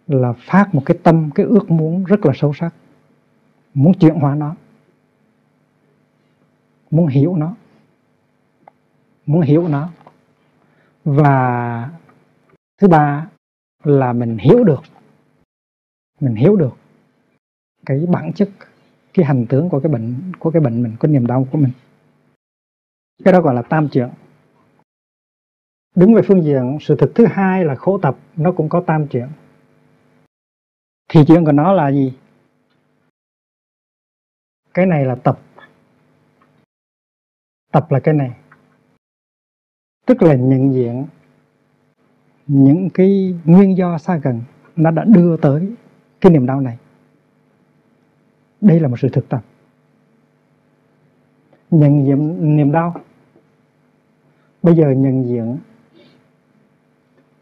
là 0.07 0.32
phát 0.32 0.74
một 0.74 0.82
cái 0.86 0.99
tâm 1.03 1.30
cái 1.34 1.47
ước 1.47 1.70
muốn 1.70 2.05
rất 2.05 2.26
là 2.26 2.32
sâu 2.34 2.53
sắc 2.55 2.74
muốn 3.74 3.95
chuyển 3.95 4.14
hóa 4.14 4.34
nó 4.34 4.57
muốn 6.95 7.07
hiểu 7.07 7.36
nó. 7.36 7.55
Muốn 9.26 9.40
hiểu 9.40 9.68
nó. 9.68 9.90
Và 11.05 11.90
thứ 12.80 12.88
ba 12.88 13.28
là 13.84 14.12
mình 14.12 14.38
hiểu 14.38 14.64
được. 14.64 14.82
Mình 16.20 16.34
hiểu 16.34 16.57
được 16.57 16.76
cái 17.86 18.07
bản 18.09 18.32
chất, 18.32 18.49
cái 19.14 19.26
hành 19.26 19.47
tướng 19.49 19.68
của 19.68 19.80
cái 19.80 19.92
bệnh, 19.92 20.32
của 20.38 20.51
cái 20.51 20.62
bệnh 20.62 20.82
mình 20.82 20.97
của 21.01 21.09
niềm 21.09 21.26
đau 21.26 21.47
của 21.53 21.59
mình. 21.59 21.72
Cái 23.24 23.32
đó 23.32 23.40
gọi 23.40 23.55
là 23.55 23.62
tam 23.62 23.88
chuyện. 23.92 24.09
đứng 25.95 26.14
về 26.14 26.22
phương 26.26 26.45
diện, 26.45 26.78
sự 26.80 26.97
thực 26.99 27.12
thứ 27.14 27.26
hai 27.26 27.64
là 27.64 27.74
khổ 27.74 27.99
tập, 27.99 28.16
nó 28.36 28.53
cũng 28.53 28.68
có 28.68 28.82
tam 28.86 29.07
chuyện. 29.09 29.28
thì 31.09 31.20
chuyện 31.26 31.45
của 31.45 31.53
nó 31.53 31.72
là 31.72 31.92
gì? 31.92 32.18
Cái 34.74 34.86
này 34.86 35.05
là 35.05 35.14
tập 35.14 35.40
tập 37.75 37.93
là 37.93 38.01
cái 38.01 38.14
này. 38.14 38.31
Tức 40.07 40.22
là 40.22 40.35
nhận 40.35 40.75
diện 40.75 41.07
những 42.47 42.91
cái 42.95 43.35
nguyên 43.45 43.77
do 43.77 43.99
xa 43.99 44.16
gần 44.16 44.41
nó 44.77 44.91
đã 44.91 45.05
đưa 45.05 45.37
tới 45.37 45.75
cái 46.20 46.33
niềm 46.33 46.47
đau 46.47 46.61
này. 46.61 46.79
Đây 48.61 48.81
là 48.81 48.89
một 48.89 48.97
sự 49.01 49.09
thực 49.09 49.29
tập. 49.29 49.45
Nhận 51.70 52.07
diện 52.07 52.57
niềm 52.57 52.72
đau. 52.72 52.95
Bây 54.62 54.75
giờ 54.75 54.91
nhận 54.91 55.25
diện 55.25 55.59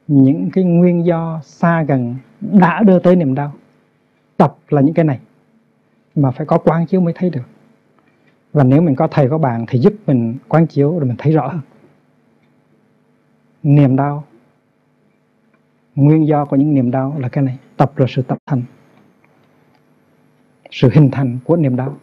những 0.07 0.51
cái 0.53 0.65
nguyên 0.65 1.05
do 1.05 1.41
xa 1.45 1.83
gần 1.83 2.17
đã 2.41 2.83
đưa 2.83 2.99
tới 2.99 3.17
niềm 3.17 3.35
đau. 3.35 3.53
Tập 4.37 4.57
là 4.69 4.81
những 4.81 4.95
cái 4.95 5.05
này 5.05 5.21
mà 6.15 6.31
phải 6.31 6.47
có 6.47 6.59
quán 6.59 6.87
chiếu 6.87 7.01
mới 7.01 7.15
thấy 7.17 7.31
được 7.31 7.52
và 8.53 8.65
nếu 8.65 8.83
mình 8.83 8.95
có 8.95 9.09
thầy, 9.09 9.29
có 9.29 9.39
bạn 9.39 9.65
thì 9.69 9.79
giúp 9.79 9.95
mình 10.07 10.39
quán 10.49 10.67
chiếu 10.67 11.01
để 11.01 11.07
mình 11.07 11.17
thấy 11.19 11.33
rõ 11.33 11.49
hơn. 11.49 11.61
Niềm 13.63 13.97
đau. 13.97 14.25
Nguyên 15.95 16.27
do 16.27 16.45
của 16.45 16.57
những 16.57 16.75
niềm 16.75 16.91
đau 16.91 17.17
là 17.19 17.29
cái 17.29 17.45
này. 17.45 17.59
Tập 17.77 17.99
là 17.99 18.07
sự 18.09 18.23
tập 18.23 18.39
thành. 18.47 18.63
Sự 20.71 20.91
hình 20.93 21.11
thành 21.11 21.39
của 21.45 21.57
niềm 21.57 21.77
đau. 21.77 21.97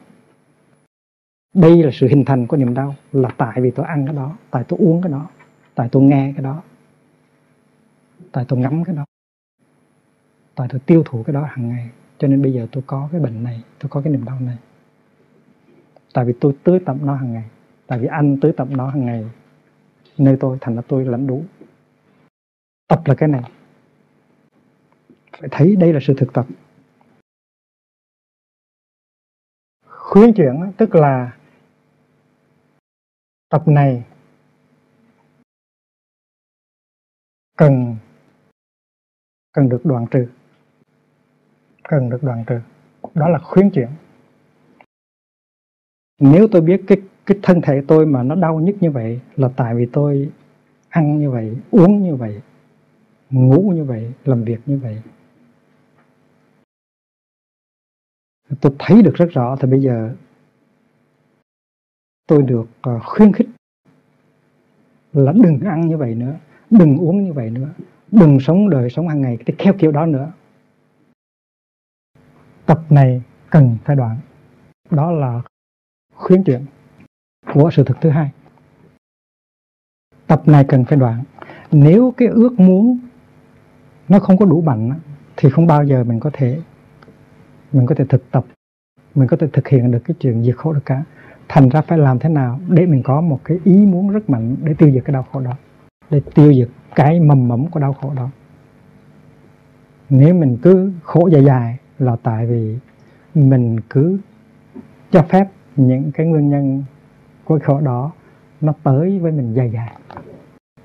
Đây 1.54 1.84
là 1.84 1.92
sự 1.94 2.08
hình 2.08 2.26
thành 2.26 2.48
của 2.48 2.58
niềm 2.58 2.74
đau 2.74 2.96
là 3.12 3.30
tại 3.38 3.62
vì 3.62 3.72
tôi 3.72 3.86
ăn 3.86 4.06
cái 4.06 4.16
đó, 4.16 4.38
tại 4.52 4.64
tôi 4.68 4.80
uống 4.82 5.02
cái 5.02 5.12
đó, 5.12 5.28
tại 5.76 5.90
tôi 5.92 6.04
nghe 6.04 6.34
cái 6.36 6.44
đó, 6.44 6.62
tại 8.32 8.46
tôi 8.48 8.60
ngắm 8.60 8.84
cái 8.84 8.96
đó, 8.96 9.06
tại 10.56 10.68
tôi 10.72 10.80
tiêu 10.86 11.04
thụ 11.06 11.24
cái 11.24 11.34
đó 11.34 11.48
hàng 11.50 11.70
ngày. 11.70 11.90
Cho 12.18 12.28
nên 12.28 12.42
bây 12.42 12.54
giờ 12.54 12.68
tôi 12.72 12.84
có 12.88 13.10
cái 13.12 13.22
bệnh 13.22 13.44
này, 13.44 13.64
tôi 13.80 13.90
có 13.90 14.02
cái 14.02 14.14
niềm 14.14 14.26
đau 14.26 14.40
này 14.40 14.58
tại 16.14 16.26
vì 16.26 16.34
tôi 16.42 16.56
tưới 16.64 16.80
tẩm 16.86 17.06
nó 17.06 17.16
hàng 17.16 17.34
ngày. 17.34 17.50
Tại 17.88 18.00
vì 18.00 18.08
anh 18.08 18.38
tưới 18.42 18.54
tẩm 18.58 18.78
nó 18.78 18.90
hàng 18.90 19.06
ngày. 19.06 19.26
Nơi 20.18 20.38
tôi, 20.40 20.58
thành 20.62 20.76
ra 20.76 20.82
tôi 20.88 21.06
lãnh 21.06 21.28
đủ. 21.28 21.44
Tập 22.88 23.02
là 23.06 23.16
cái 23.18 23.30
này. 23.30 23.42
Phải 25.32 25.50
thấy 25.52 25.76
đây 25.76 25.94
là 25.94 26.00
sự 26.02 26.14
thực 26.18 26.34
tập. 26.34 26.46
Khuyến 29.88 30.34
chuyển 30.34 30.72
tức 30.78 30.96
là 30.96 31.38
tập 33.50 33.64
này 33.68 34.04
cần 37.58 37.96
cần 39.54 39.70
được 39.70 39.82
đoạn 39.84 40.06
trừ. 40.12 40.28
Cần 41.84 42.10
được 42.10 42.20
đoạn 42.22 42.44
trừ. 42.48 42.60
Đó 43.14 43.30
là 43.30 43.40
khuyến 43.40 43.70
chuyển 43.70 43.90
nếu 46.20 46.48
tôi 46.52 46.62
biết 46.62 46.82
cái 46.88 46.98
cái 47.26 47.38
thân 47.44 47.62
thể 47.62 47.82
tôi 47.88 48.06
mà 48.06 48.24
nó 48.24 48.36
đau 48.36 48.60
nhất 48.60 48.76
như 48.80 48.92
vậy 48.92 49.20
là 49.36 49.50
tại 49.56 49.76
vì 49.76 49.86
tôi 49.94 50.30
ăn 50.90 51.20
như 51.20 51.32
vậy, 51.32 51.56
uống 51.72 52.04
như 52.04 52.16
vậy, 52.16 52.42
ngủ 53.30 53.72
như 53.76 53.84
vậy, 53.84 54.14
làm 54.26 54.44
việc 54.44 54.60
như 54.66 54.78
vậy. 54.78 55.02
Tôi 58.62 58.76
thấy 58.80 59.02
được 59.02 59.16
rất 59.16 59.30
rõ 59.32 59.56
thì 59.60 59.68
bây 59.70 59.82
giờ 59.82 60.16
tôi 62.28 62.42
được 62.42 62.68
ờ, 62.82 63.00
khuyến 63.00 63.34
khích 63.34 63.48
là 65.14 65.32
đừng 65.32 65.60
ăn 65.60 65.88
như 65.88 65.98
vậy 65.98 66.16
nữa, 66.16 66.36
đừng 66.70 66.98
uống 66.98 67.24
như 67.24 67.34
vậy 67.34 67.50
nữa, 67.50 67.70
đừng 68.12 68.40
sống 68.40 68.70
đời 68.70 68.90
sống 68.90 69.08
hàng 69.08 69.22
ngày 69.22 69.38
cái 69.46 69.56
theo 69.60 69.74
kiểu 69.80 69.92
đó 69.92 70.06
nữa. 70.06 70.32
Tập 72.66 72.80
này 72.90 73.22
cần 73.50 73.78
phải 73.86 73.96
đoạn. 73.96 74.18
Đó 74.90 75.12
là 75.12 75.42
khuyến 76.20 76.44
chuyển 76.44 76.66
của 77.54 77.70
sự 77.74 77.84
thực 77.84 78.02
thứ 78.02 78.10
hai. 78.10 78.32
Tập 80.28 80.42
này 80.46 80.66
cần 80.68 80.86
phải 80.86 80.98
đoạn. 80.98 81.24
Nếu 81.72 82.14
cái 82.18 82.28
ước 82.28 82.60
muốn 82.60 83.00
nó 84.10 84.20
không 84.20 84.38
có 84.38 84.46
đủ 84.46 84.62
mạnh 84.62 84.92
thì 85.38 85.50
không 85.50 85.68
bao 85.68 85.84
giờ 85.84 86.04
mình 86.04 86.20
có 86.20 86.30
thể, 86.34 86.60
mình 87.72 87.86
có 87.86 87.96
thể 87.96 88.06
thực 88.10 88.32
tập, 88.32 88.46
mình 89.16 89.28
có 89.28 89.38
thể 89.38 89.48
thực 89.54 89.68
hiện 89.68 89.92
được 89.92 90.00
cái 90.06 90.16
chuyện 90.20 90.44
diệt 90.44 90.58
khổ 90.58 90.74
được 90.74 90.86
cả 90.86 91.04
thành 91.48 91.70
ra 91.70 91.82
phải 91.82 91.98
làm 91.98 92.20
thế 92.20 92.30
nào 92.30 92.60
để 92.68 92.86
mình 92.86 93.04
có 93.04 93.22
một 93.22 93.40
cái 93.44 93.60
ý 93.64 93.86
muốn 93.86 94.10
rất 94.10 94.30
mạnh 94.30 94.56
để 94.64 94.74
tiêu 94.74 94.92
diệt 94.92 95.04
cái 95.06 95.14
đau 95.14 95.24
khổ 95.24 95.40
đó, 95.40 95.54
để 96.10 96.22
tiêu 96.36 96.54
diệt 96.54 96.70
cái 96.96 97.20
mầm 97.20 97.48
mẫm 97.48 97.68
của 97.68 97.80
đau 97.80 97.94
khổ 97.94 98.14
đó. 98.16 98.30
Nếu 100.10 100.34
mình 100.34 100.58
cứ 100.62 100.92
khổ 101.04 101.28
dài 101.28 101.44
dài 101.46 101.78
là 102.00 102.16
tại 102.24 102.46
vì 102.46 102.78
mình 103.36 103.80
cứ 103.90 104.20
cho 105.12 105.26
phép 105.30 105.48
những 105.80 106.12
cái 106.12 106.26
nguyên 106.26 106.50
nhân 106.50 106.84
của 107.46 107.60
khổ 107.64 107.82
đó 107.82 108.12
nó 108.62 108.74
tới 108.84 109.20
với 109.20 109.32
mình 109.32 109.54
dài 109.54 109.72
dài. 109.74 109.96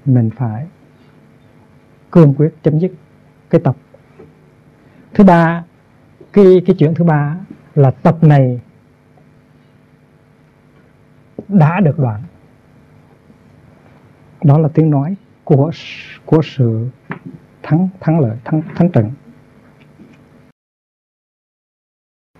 Mình 0.05 0.31
phải 0.37 0.67
cương 2.11 2.35
quyết 2.35 2.55
chấm 2.63 2.79
dứt 2.79 2.93
cái 3.51 3.61
tập. 3.65 3.77
Thứ 5.15 5.25
ba, 5.25 5.65
cái 6.33 6.45
cái 6.67 6.77
chuyện 6.79 6.95
thứ 6.95 7.05
ba 7.05 7.37
là 7.75 7.91
tập 7.91 8.19
này 8.23 8.61
đã 11.49 11.81
được 11.81 11.99
đoạn. 11.99 12.23
Đó 14.45 14.59
là 14.59 14.69
tiếng 14.75 14.91
nói 14.91 15.17
của 15.45 15.71
của 16.25 16.41
sự 16.43 16.89
thắng 17.63 17.89
thắng 18.01 18.21
lợi, 18.21 18.37
thắng 18.45 18.63
thắng 18.75 18.91
trận. 18.91 19.11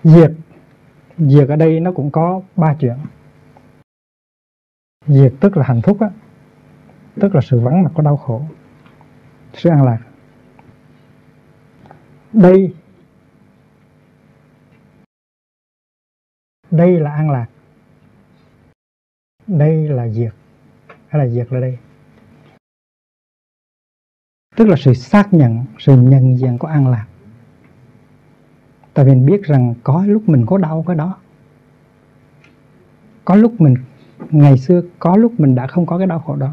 Diệt 0.03 0.31
diệt 1.17 1.49
ở 1.49 1.55
đây 1.55 1.79
nó 1.79 1.91
cũng 1.91 2.11
có 2.11 2.41
ba 2.55 2.75
chuyện. 2.79 2.97
Diệt 5.07 5.33
tức 5.41 5.57
là 5.57 5.63
hạnh 5.67 5.81
phúc 5.81 5.97
á, 5.99 6.09
tức 7.21 7.35
là 7.35 7.41
sự 7.41 7.59
vắng 7.59 7.83
mặt 7.83 7.91
của 7.93 8.01
đau 8.01 8.17
khổ, 8.17 8.41
sự 9.53 9.69
an 9.69 9.83
lạc. 9.83 9.99
Đây 12.33 12.73
đây 16.71 16.99
là 16.99 17.11
an 17.11 17.29
lạc. 17.31 17.47
Đây 19.47 19.89
là 19.89 20.09
diệt 20.09 20.33
hay 21.07 21.25
là 21.25 21.33
diệt 21.33 21.47
là 21.53 21.59
đây? 21.59 21.77
Tức 24.55 24.67
là 24.67 24.75
sự 24.79 24.93
xác 24.93 25.27
nhận, 25.31 25.65
sự 25.79 25.97
nhận 25.97 26.37
diện 26.37 26.57
của 26.57 26.67
an 26.67 26.87
lạc 26.87 27.07
tại 28.95 29.05
vì 29.05 29.11
mình 29.11 29.25
biết 29.25 29.43
rằng 29.43 29.73
có 29.83 30.03
lúc 30.05 30.29
mình 30.29 30.45
có 30.45 30.57
đau 30.57 30.83
cái 30.87 30.95
đó. 30.95 31.17
Có 33.25 33.35
lúc 33.35 33.61
mình, 33.61 33.75
ngày 34.31 34.57
xưa 34.57 34.81
có 34.99 35.17
lúc 35.17 35.39
mình 35.39 35.55
đã 35.55 35.67
không 35.67 35.85
có 35.85 35.97
cái 35.97 36.07
đau 36.07 36.19
khổ 36.19 36.35
đó. 36.35 36.51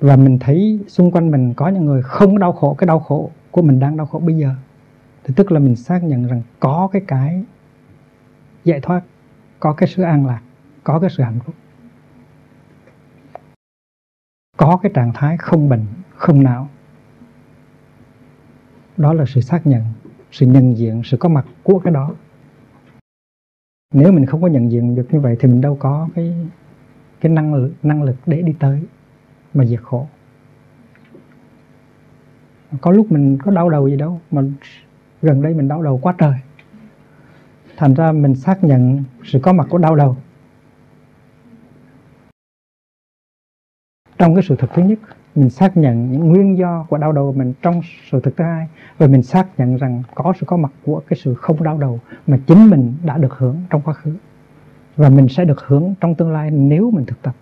Và 0.00 0.16
mình 0.16 0.38
thấy 0.38 0.80
xung 0.88 1.10
quanh 1.10 1.30
mình 1.30 1.54
có 1.54 1.68
những 1.68 1.84
người 1.84 2.02
không 2.02 2.38
đau 2.38 2.52
khổ, 2.52 2.74
cái 2.74 2.86
đau 2.86 3.00
khổ 3.00 3.30
của 3.50 3.62
mình 3.62 3.78
đang 3.78 3.96
đau 3.96 4.06
khổ 4.06 4.18
bây 4.18 4.36
giờ. 4.36 4.54
Thì 5.24 5.34
tức 5.36 5.52
là 5.52 5.60
mình 5.60 5.76
xác 5.76 6.02
nhận 6.02 6.26
rằng 6.26 6.42
có 6.60 6.88
cái 6.92 7.02
cái 7.06 7.44
giải 8.64 8.80
thoát, 8.80 9.02
có 9.60 9.72
cái 9.72 9.88
sự 9.88 10.02
an 10.02 10.26
lạc, 10.26 10.40
có 10.84 10.98
cái 10.98 11.10
sự 11.10 11.22
hạnh 11.22 11.38
phúc. 11.44 11.54
Có 14.56 14.76
cái 14.82 14.92
trạng 14.94 15.12
thái 15.14 15.36
không 15.36 15.68
bệnh 15.68 15.86
không 16.16 16.42
não. 16.42 16.68
Đó 18.96 19.12
là 19.12 19.24
sự 19.26 19.40
xác 19.40 19.66
nhận 19.66 19.82
sự 20.34 20.46
nhận 20.46 20.76
diện, 20.76 21.02
sự 21.04 21.16
có 21.16 21.28
mặt 21.28 21.46
của 21.62 21.78
cái 21.78 21.92
đó. 21.92 22.14
Nếu 23.94 24.12
mình 24.12 24.26
không 24.26 24.42
có 24.42 24.48
nhận 24.48 24.70
diện 24.70 24.94
được 24.94 25.06
như 25.10 25.20
vậy 25.20 25.36
thì 25.40 25.48
mình 25.48 25.60
đâu 25.60 25.76
có 25.80 26.08
cái 26.14 26.34
cái 27.20 27.32
năng 27.32 27.54
lực 27.54 27.72
năng 27.82 28.02
lực 28.02 28.16
để 28.26 28.42
đi 28.42 28.54
tới 28.58 28.82
mà 29.54 29.64
diệt 29.64 29.80
khổ. 29.82 30.06
Có 32.80 32.90
lúc 32.90 33.12
mình 33.12 33.38
có 33.44 33.50
đau 33.50 33.70
đầu 33.70 33.88
gì 33.88 33.96
đâu, 33.96 34.20
mà 34.30 34.42
gần 35.22 35.42
đây 35.42 35.54
mình 35.54 35.68
đau 35.68 35.82
đầu 35.82 35.98
quá 36.02 36.14
trời. 36.18 36.34
Thành 37.76 37.94
ra 37.94 38.12
mình 38.12 38.34
xác 38.34 38.64
nhận 38.64 39.04
sự 39.24 39.38
có 39.42 39.52
mặt 39.52 39.66
của 39.70 39.78
đau 39.78 39.96
đầu. 39.96 40.16
Trong 44.18 44.34
cái 44.34 44.44
sự 44.48 44.56
thực 44.58 44.70
thứ 44.74 44.82
nhất 44.82 44.98
mình 45.34 45.50
xác 45.50 45.76
nhận 45.76 46.12
những 46.12 46.28
nguyên 46.28 46.58
do 46.58 46.86
của 46.88 46.98
đau 46.98 47.12
đầu 47.12 47.32
mình 47.32 47.52
trong 47.62 47.80
sự 48.10 48.20
thực 48.20 48.36
thứ 48.36 48.44
hai. 48.44 48.68
Và 48.98 49.06
mình 49.06 49.22
xác 49.22 49.46
nhận 49.58 49.76
rằng 49.76 50.02
có 50.14 50.32
sự 50.40 50.46
có 50.46 50.56
mặt 50.56 50.72
của 50.84 51.02
cái 51.08 51.18
sự 51.22 51.34
không 51.34 51.62
đau 51.62 51.78
đầu 51.78 52.00
mà 52.26 52.38
chính 52.46 52.70
mình 52.70 52.94
đã 53.04 53.18
được 53.18 53.32
hưởng 53.32 53.56
trong 53.70 53.80
quá 53.80 53.94
khứ. 53.94 54.16
Và 54.96 55.08
mình 55.08 55.28
sẽ 55.28 55.44
được 55.44 55.60
hưởng 55.60 55.94
trong 56.00 56.14
tương 56.14 56.32
lai 56.32 56.50
nếu 56.50 56.90
mình 56.90 57.06
thực 57.06 57.22
tập. 57.22 57.34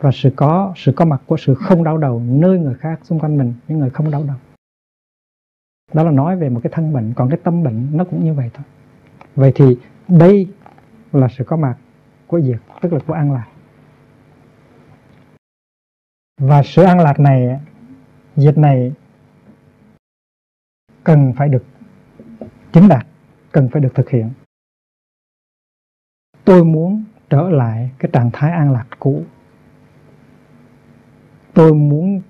Và 0.00 0.10
sự 0.12 0.30
có 0.36 0.72
sự 0.76 0.92
có 0.92 1.04
mặt 1.04 1.22
của 1.26 1.36
sự 1.36 1.54
không 1.54 1.84
đau 1.84 1.98
đầu 1.98 2.22
nơi 2.28 2.58
người 2.58 2.74
khác 2.74 3.00
xung 3.02 3.20
quanh 3.20 3.38
mình, 3.38 3.54
những 3.68 3.78
người 3.78 3.90
không 3.90 4.10
đau 4.10 4.24
đầu. 4.26 4.36
Đó 5.92 6.02
là 6.02 6.10
nói 6.10 6.36
về 6.36 6.48
một 6.48 6.60
cái 6.62 6.70
thân 6.74 6.92
bệnh, 6.92 7.12
còn 7.16 7.30
cái 7.30 7.38
tâm 7.44 7.62
bệnh 7.62 7.96
nó 7.96 8.04
cũng 8.04 8.24
như 8.24 8.34
vậy 8.34 8.50
thôi. 8.54 8.64
Vậy 9.36 9.52
thì 9.54 9.76
đây 10.08 10.46
là 11.12 11.28
sự 11.28 11.44
có 11.44 11.56
mặt 11.56 11.74
của 12.26 12.40
diệt 12.40 12.58
tức 12.80 12.92
là 12.92 12.98
của 13.06 13.14
an 13.14 13.32
lạc 13.32 13.46
và 16.42 16.62
sự 16.62 16.82
an 16.82 17.00
lạc 17.00 17.20
này 17.20 17.60
diệt 18.36 18.58
này 18.58 18.92
cần 21.04 21.32
phải 21.36 21.48
được 21.48 21.64
chứng 22.72 22.88
đạt, 22.88 23.06
cần 23.52 23.68
phải 23.72 23.82
được 23.82 23.94
thực 23.94 24.10
hiện. 24.10 24.30
Tôi 26.44 26.64
muốn 26.64 27.04
trở 27.30 27.50
lại 27.50 27.90
cái 27.98 28.10
trạng 28.12 28.30
thái 28.32 28.52
an 28.52 28.72
lạc 28.72 28.86
cũ. 28.98 29.24
Tôi 31.54 31.74
muốn 31.74 32.22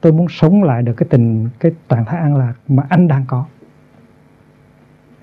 tôi 0.00 0.12
muốn 0.12 0.26
sống 0.28 0.62
lại 0.62 0.82
được 0.82 0.94
cái 0.96 1.08
tình, 1.10 1.48
cái 1.58 1.72
trạng 1.88 2.04
thái 2.04 2.20
an 2.20 2.36
lạc 2.36 2.54
mà 2.68 2.86
anh 2.88 3.08
đang 3.08 3.24
có. 3.28 3.46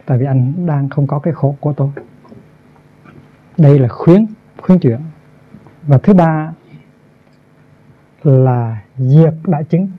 Tại 0.05 0.17
vì 0.17 0.25
anh 0.25 0.65
đang 0.65 0.89
không 0.89 1.07
có 1.07 1.19
cái 1.19 1.33
khổ 1.33 1.55
của 1.59 1.73
tôi. 1.73 1.89
Đây 3.57 3.79
là 3.79 3.87
khuyến 3.87 4.25
khuyến 4.57 4.79
chuyển. 4.79 4.99
Và 5.87 5.97
thứ 5.97 6.13
ba 6.13 6.53
là 8.23 8.83
diệt 8.97 9.33
đã 9.47 9.63
chứng. 9.63 9.91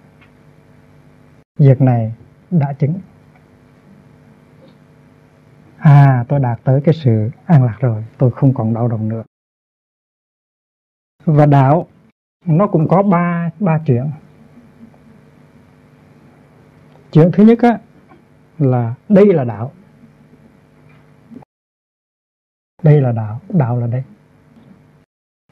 Diệt 1.58 1.80
này 1.80 2.14
đã 2.50 2.72
chứng. 2.72 2.94
À 5.78 6.24
tôi 6.28 6.40
đạt 6.40 6.60
tới 6.64 6.80
cái 6.84 6.94
sự 6.94 7.30
an 7.44 7.64
lạc 7.64 7.76
rồi. 7.80 8.04
Tôi 8.18 8.30
không 8.30 8.54
còn 8.54 8.74
đau 8.74 8.88
đầu 8.88 8.98
nữa. 8.98 9.22
Và 11.24 11.46
đạo, 11.46 11.86
nó 12.46 12.66
cũng 12.66 12.88
có 12.88 13.02
ba 13.02 13.50
ba 13.60 13.80
chuyện. 13.86 14.10
Chuyện 17.12 17.30
thứ 17.32 17.44
nhất 17.44 17.58
á, 17.62 17.78
là 18.58 18.94
đây 19.08 19.26
là 19.34 19.44
đạo. 19.44 19.72
Đây 22.82 23.00
là 23.00 23.12
đạo 23.12 23.40
đạo 23.48 23.80
là 23.80 23.86
đây. 23.86 24.04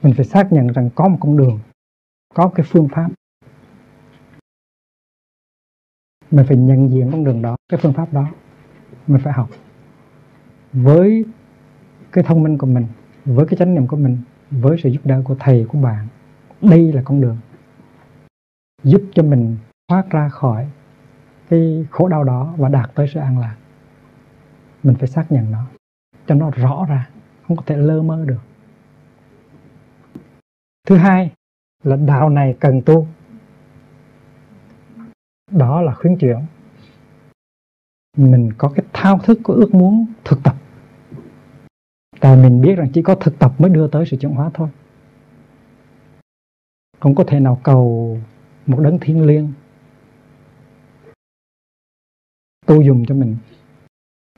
Mình 0.03 0.14
phải 0.16 0.25
xác 0.25 0.53
nhận 0.53 0.66
rằng 0.66 0.91
có 0.95 1.09
một 1.09 1.18
con 1.21 1.37
đường 1.37 1.61
có 2.35 2.51
cái 2.55 2.66
phương 2.68 2.89
pháp 2.89 3.09
mình 6.31 6.47
phải 6.49 6.57
nhận 6.57 6.91
diện 6.91 7.09
con 7.12 7.24
đường 7.24 7.43
đó, 7.43 7.57
cái 7.68 7.81
phương 7.83 7.93
pháp 7.93 8.12
đó 8.12 8.26
mình 9.07 9.20
phải 9.24 9.33
học 9.33 9.51
với 10.72 11.24
cái 12.12 12.24
thông 12.24 12.43
minh 12.43 12.59
của 12.59 12.66
mình, 12.66 12.87
với 13.24 13.47
cái 13.47 13.57
chánh 13.59 13.74
niệm 13.74 13.87
của 13.87 13.97
mình, 13.97 14.18
với 14.51 14.78
sự 14.83 14.89
giúp 14.89 15.01
đỡ 15.05 15.22
của 15.24 15.37
thầy, 15.41 15.66
của 15.68 15.78
bạn. 15.78 16.09
Đây 16.62 16.93
là 16.93 17.03
con 17.05 17.20
đường 17.20 17.39
giúp 18.83 19.03
cho 19.14 19.22
mình 19.22 19.57
thoát 19.89 20.11
ra 20.11 20.28
khỏi 20.28 20.70
cái 21.49 21.87
khổ 21.91 22.09
đau 22.09 22.24
đó 22.24 22.55
và 22.57 22.68
đạt 22.68 22.91
tới 22.95 23.09
sự 23.14 23.20
an 23.20 23.39
lạc. 23.39 23.57
Mình 24.83 24.97
phải 24.99 25.09
xác 25.09 25.33
nhận 25.33 25.51
nó, 25.51 25.66
cho 26.26 26.35
nó 26.35 26.51
rõ 26.51 26.87
ra, 26.89 27.09
không 27.49 27.57
có 27.57 27.62
thể 27.66 27.76
lơ 27.76 28.03
mơ 28.03 28.24
được. 28.24 28.41
Thứ 30.87 30.97
hai 30.97 31.31
là 31.83 31.97
đạo 31.97 32.28
này 32.28 32.57
cần 32.61 32.83
tu. 32.87 33.07
Đó 35.51 35.83
là 35.83 35.95
khuyến 35.95 36.18
chuyển. 36.18 36.39
Mình 38.16 38.53
có 38.59 38.72
cái 38.74 38.87
thao 38.93 39.18
thức, 39.18 39.39
có 39.43 39.55
ước 39.55 39.74
muốn 39.74 40.07
thực 40.24 40.39
tập. 40.45 40.55
Tại 42.20 42.37
mình 42.37 42.61
biết 42.62 42.74
rằng 42.74 42.89
chỉ 42.93 43.03
có 43.03 43.14
thực 43.14 43.39
tập 43.39 43.53
mới 43.59 43.70
đưa 43.70 43.89
tới 43.89 44.07
sự 44.07 44.16
chuyển 44.16 44.33
hóa 44.33 44.51
thôi. 44.55 44.68
Không 47.01 47.14
có 47.14 47.24
thể 47.26 47.41
nào 47.41 47.61
cầu 47.62 48.18
một 48.66 48.81
đấng 48.81 48.99
thiên 48.99 49.26
liêng 49.26 49.53
tu 52.66 52.83
dùng 52.83 53.05
cho 53.07 53.14
mình 53.14 53.37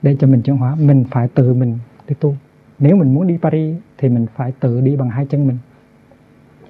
để 0.01 0.15
cho 0.19 0.27
mình 0.27 0.41
chuyển 0.41 0.57
hóa. 0.57 0.75
Mình 0.75 1.05
phải 1.11 1.27
tự 1.27 1.53
mình 1.53 1.79
đi 2.07 2.15
tu. 2.19 2.35
Nếu 2.79 2.95
mình 2.95 3.13
muốn 3.13 3.27
đi 3.27 3.37
Paris 3.41 3.77
thì 3.97 4.09
mình 4.09 4.25
phải 4.35 4.51
tự 4.59 4.81
đi 4.81 4.95
bằng 4.95 5.09
hai 5.09 5.25
chân 5.25 5.47
mình 5.47 5.57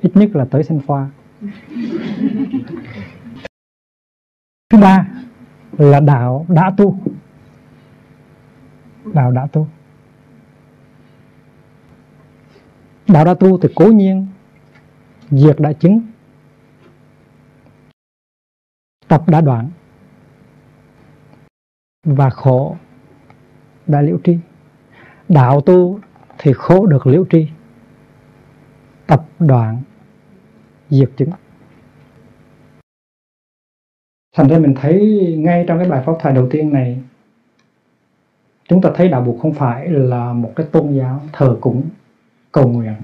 ít 0.04 0.12
nhất 0.16 0.30
là 0.34 0.45
tới 0.51 0.64
Saint 0.64 0.82
khoa 0.88 1.10
thứ 4.70 4.78
ba 4.82 5.08
là 5.78 5.99
đạo 5.99 6.45
đã 6.49 6.72
tu. 6.78 6.99
Đạo 9.14 9.32
đã 9.32 9.47
tu. 9.51 9.68
Đạo 13.08 13.26
đã 13.26 13.34
tu 13.34 13.58
thì 13.58 13.70
cố 13.76 13.86
nhiên 13.86 14.28
diệt 15.30 15.56
đã 15.60 15.74
chứng. 15.74 16.01
Tập 19.08 19.24
đã 19.28 19.41
đoạn. 19.41 19.70
Và 22.04 22.30
khổ 22.30 22.76
đã 23.88 24.01
liễu 24.01 24.18
tri. 24.24 24.38
Đạo 25.30 25.62
tu 25.62 25.99
thì 26.38 26.54
khổ 26.54 26.86
được 26.86 27.08
liễu 27.08 27.26
tri. 27.30 27.47
Tập 29.08 29.26
đoạn 29.39 29.82
diệt 31.00 31.10
chứng. 31.18 31.30
Thành 34.36 34.48
ra 34.48 34.58
mình 34.58 34.74
thấy 34.82 35.00
ngay 35.38 35.66
trong 35.68 35.78
cái 35.78 35.89
bài 35.89 36.04
pháp 36.06 36.14
thoại 36.20 36.36
đầu 36.36 36.48
tiên 36.52 36.74
này, 36.74 37.00
chúng 38.68 38.82
ta 38.82 38.89
thấy 38.96 39.10
đạo 39.10 39.22
buộc 39.22 39.39
không 39.41 39.54
phải 39.54 39.89
là 39.89 40.34
một 40.34 40.54
cái 40.56 40.66
tôn 40.72 40.94
giáo 40.94 41.22
thờ 41.34 41.58
cúng, 41.62 41.89
cầu 42.52 42.68
nguyện. 42.68 42.96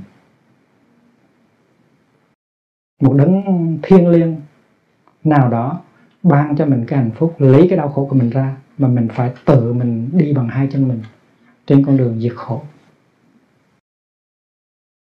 Một 3.02 3.14
đấng 3.14 3.44
thiêng 3.84 4.08
liêng 4.08 4.42
nào 5.24 5.50
đó 5.50 5.82
ban 6.24 6.56
cho 6.58 6.66
mình 6.66 6.86
cái 6.88 7.00
hạnh 7.00 7.12
phúc, 7.16 7.36
lấy 7.38 7.66
cái 7.70 7.78
đau 7.78 7.90
khổ 7.90 8.06
của 8.10 8.16
mình 8.16 8.30
ra, 8.30 8.58
mà 8.78 8.88
mình 8.88 9.08
phải 9.14 9.34
tự 9.46 9.74
mình 9.74 10.10
đi 10.14 10.34
bằng 10.34 10.48
hai 10.48 10.68
chân 10.72 10.88
mình 10.88 11.02
trên 11.66 11.86
con 11.86 11.98
đường 11.98 12.20
diệt 12.20 12.34
khổ. 12.36 12.62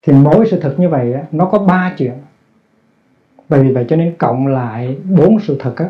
Thì 0.08 0.14
mỗi 0.14 0.48
sự 0.52 0.60
thật 0.62 0.76
như 0.78 0.90
vậy 0.90 1.14
nó 1.32 1.46
có 1.46 1.60
ba 1.60 1.96
chuyện 1.98 2.14
bởi 3.52 3.64
vì 3.64 3.72
vậy 3.74 3.86
cho 3.90 3.96
nên 3.96 4.16
cộng 4.18 4.48
lại 4.48 4.98
bốn 5.18 5.40
sự 5.40 5.58
thật 5.60 5.74
á, 5.78 5.90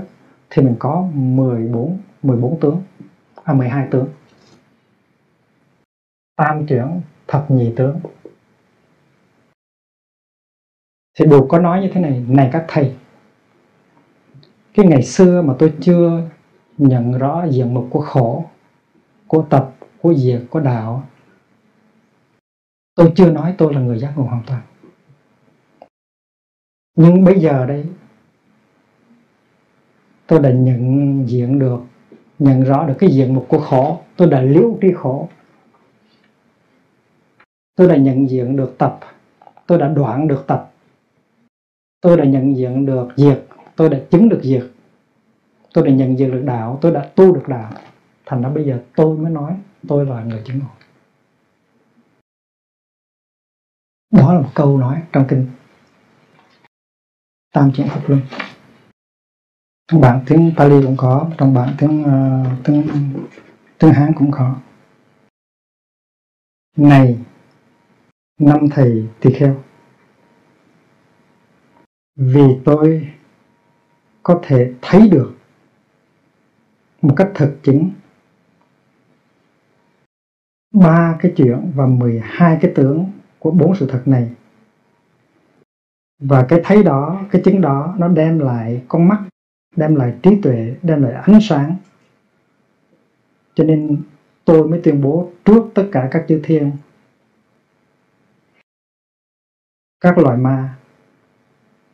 thì 0.49 0.61
mình 0.61 0.75
có 0.79 1.07
14 1.13 1.97
14 2.23 2.59
tướng 2.59 2.81
à 3.43 3.53
12 3.53 3.87
tướng. 3.91 4.07
Tam 6.35 6.67
chuyển 6.67 7.01
thập 7.27 7.51
nhị 7.51 7.73
tướng. 7.75 7.99
Thì 11.19 11.25
buộc 11.25 11.49
có 11.49 11.59
nói 11.59 11.81
như 11.81 11.89
thế 11.93 12.01
này 12.01 12.25
này 12.27 12.49
các 12.53 12.65
thầy 12.67 12.95
cái 14.73 14.85
ngày 14.85 15.03
xưa 15.03 15.41
mà 15.41 15.53
tôi 15.59 15.73
chưa 15.81 16.21
nhận 16.77 17.17
rõ 17.17 17.45
diện 17.49 17.73
mục 17.73 17.87
của 17.89 18.01
khổ 18.01 18.45
của 19.27 19.45
tập 19.49 19.75
của 20.01 20.13
diệt 20.13 20.41
của 20.49 20.59
đạo 20.59 21.03
tôi 22.95 23.11
chưa 23.15 23.31
nói 23.31 23.55
tôi 23.57 23.73
là 23.73 23.81
người 23.81 23.99
giác 23.99 24.13
ngộ 24.15 24.23
hoàn 24.23 24.43
toàn 24.47 24.61
nhưng 27.01 27.23
bây 27.23 27.39
giờ 27.39 27.65
đây, 27.65 27.85
tôi 30.27 30.39
đã 30.39 30.51
nhận 30.51 31.23
diện 31.29 31.59
được, 31.59 31.79
nhận 32.39 32.63
rõ 32.63 32.87
được 32.87 32.93
cái 32.99 33.09
diện 33.11 33.33
mục 33.33 33.45
của 33.49 33.59
khổ. 33.59 34.01
Tôi 34.15 34.29
đã 34.29 34.41
liễu 34.41 34.77
tri 34.81 34.91
khổ. 34.93 35.29
Tôi 37.75 37.87
đã 37.87 37.95
nhận 37.95 38.29
diện 38.29 38.55
được 38.55 38.75
tập. 38.77 38.99
Tôi 39.67 39.77
đã 39.77 39.87
đoạn 39.87 40.27
được 40.27 40.43
tập. 40.47 40.71
Tôi 42.01 42.17
đã 42.17 42.25
nhận 42.25 42.57
diện 42.57 42.85
được 42.85 43.07
diệt. 43.17 43.45
Tôi 43.75 43.89
đã 43.89 43.99
chứng 44.11 44.29
được 44.29 44.39
diệt. 44.43 44.63
Tôi 45.73 45.87
đã 45.87 45.93
nhận 45.93 46.19
diện 46.19 46.31
được 46.31 46.43
đạo. 46.45 46.77
Tôi 46.81 46.91
đã 46.91 47.09
tu 47.15 47.35
được 47.35 47.47
đạo. 47.47 47.71
Thành 48.25 48.41
ra 48.41 48.49
bây 48.49 48.65
giờ 48.65 48.79
tôi 48.95 49.17
mới 49.17 49.31
nói, 49.31 49.55
tôi 49.87 50.05
là 50.05 50.23
người 50.23 50.41
chứng 50.45 50.59
ngộ. 50.59 50.65
Đó 54.11 54.33
là 54.33 54.41
một 54.41 54.49
câu 54.53 54.77
nói 54.77 55.01
trong 55.11 55.25
kinh 55.27 55.47
tam 57.51 57.71
chuyển 57.71 57.87
phục 57.87 58.09
luân 58.09 58.21
trong 59.91 60.01
bản 60.01 60.23
tiếng 60.27 60.51
Pali 60.57 60.81
cũng 60.83 60.97
có 60.97 61.29
trong 61.37 61.53
bản 61.53 61.75
tiếng 61.77 62.01
uh, 62.01 62.63
tiếng 62.63 62.87
tiếng 63.77 63.93
Hán 63.93 64.13
cũng 64.13 64.31
có. 64.31 64.55
Này 66.77 67.17
năm 68.39 68.59
thầy 68.71 69.07
tỳ 69.19 69.33
kheo 69.33 69.63
vì 72.15 72.59
tôi 72.65 73.11
có 74.23 74.39
thể 74.43 74.73
thấy 74.81 75.09
được 75.09 75.33
một 77.01 77.13
cách 77.17 77.31
thực 77.35 77.57
chứng 77.63 77.91
ba 80.73 81.17
cái 81.19 81.33
chuyện 81.37 81.71
và 81.75 81.85
12 81.85 82.57
cái 82.61 82.71
tướng 82.75 83.11
của 83.39 83.51
bốn 83.51 83.75
sự 83.75 83.87
thật 83.89 84.01
này 84.05 84.29
và 86.21 86.45
cái 86.49 86.61
thấy 86.63 86.83
đó, 86.83 87.21
cái 87.31 87.41
chứng 87.45 87.61
đó, 87.61 87.95
nó 87.97 88.07
đem 88.07 88.39
lại 88.39 88.83
con 88.87 89.07
mắt, 89.07 89.21
đem 89.75 89.95
lại 89.95 90.13
trí 90.23 90.41
tuệ, 90.41 90.75
đem 90.83 91.03
lại 91.03 91.13
ánh 91.13 91.39
sáng. 91.41 91.75
Cho 93.55 93.63
nên 93.63 93.97
tôi 94.45 94.67
mới 94.67 94.81
tuyên 94.83 95.01
bố 95.01 95.31
trước 95.45 95.71
tất 95.73 95.89
cả 95.91 96.07
các 96.11 96.25
chư 96.27 96.41
thiên, 96.43 96.71
các 99.99 100.17
loài 100.17 100.37
ma, 100.37 100.75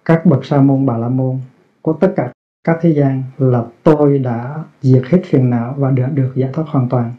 các 0.06 0.26
bậc 0.26 0.46
sa 0.46 0.62
môn, 0.62 0.86
bà 0.86 0.98
la 0.98 1.10
môn 1.10 1.40
của 1.82 1.94
tất 1.94 2.14
cả 2.16 2.32
các 2.64 2.78
thế 2.82 2.94
gian 2.94 3.24
là 3.38 3.66
tôi 3.84 4.20
đã 4.20 4.64
diệt 4.82 5.04
hết 5.06 5.22
phiền 5.26 5.50
não 5.50 5.76
và 5.78 5.92
đã 5.92 6.08
được 6.08 6.32
giải 6.36 6.50
thoát 6.54 6.66
hoàn 6.68 6.90
toàn. 6.90 7.14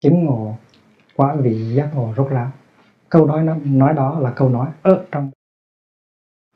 Chứng 0.00 0.24
ngộ 0.24 0.56
quả 1.16 1.34
vị 1.34 1.74
giác 1.74 1.90
ngộ 1.94 2.14
rốt 2.16 2.30
ráo. 2.30 2.50
Câu 3.08 3.26
nói 3.26 3.44
nó, 3.44 3.56
nói 3.64 3.94
đó 3.94 4.20
là 4.20 4.30
câu 4.30 4.48
nói 4.48 4.68
ở 4.82 5.04
trong 5.12 5.30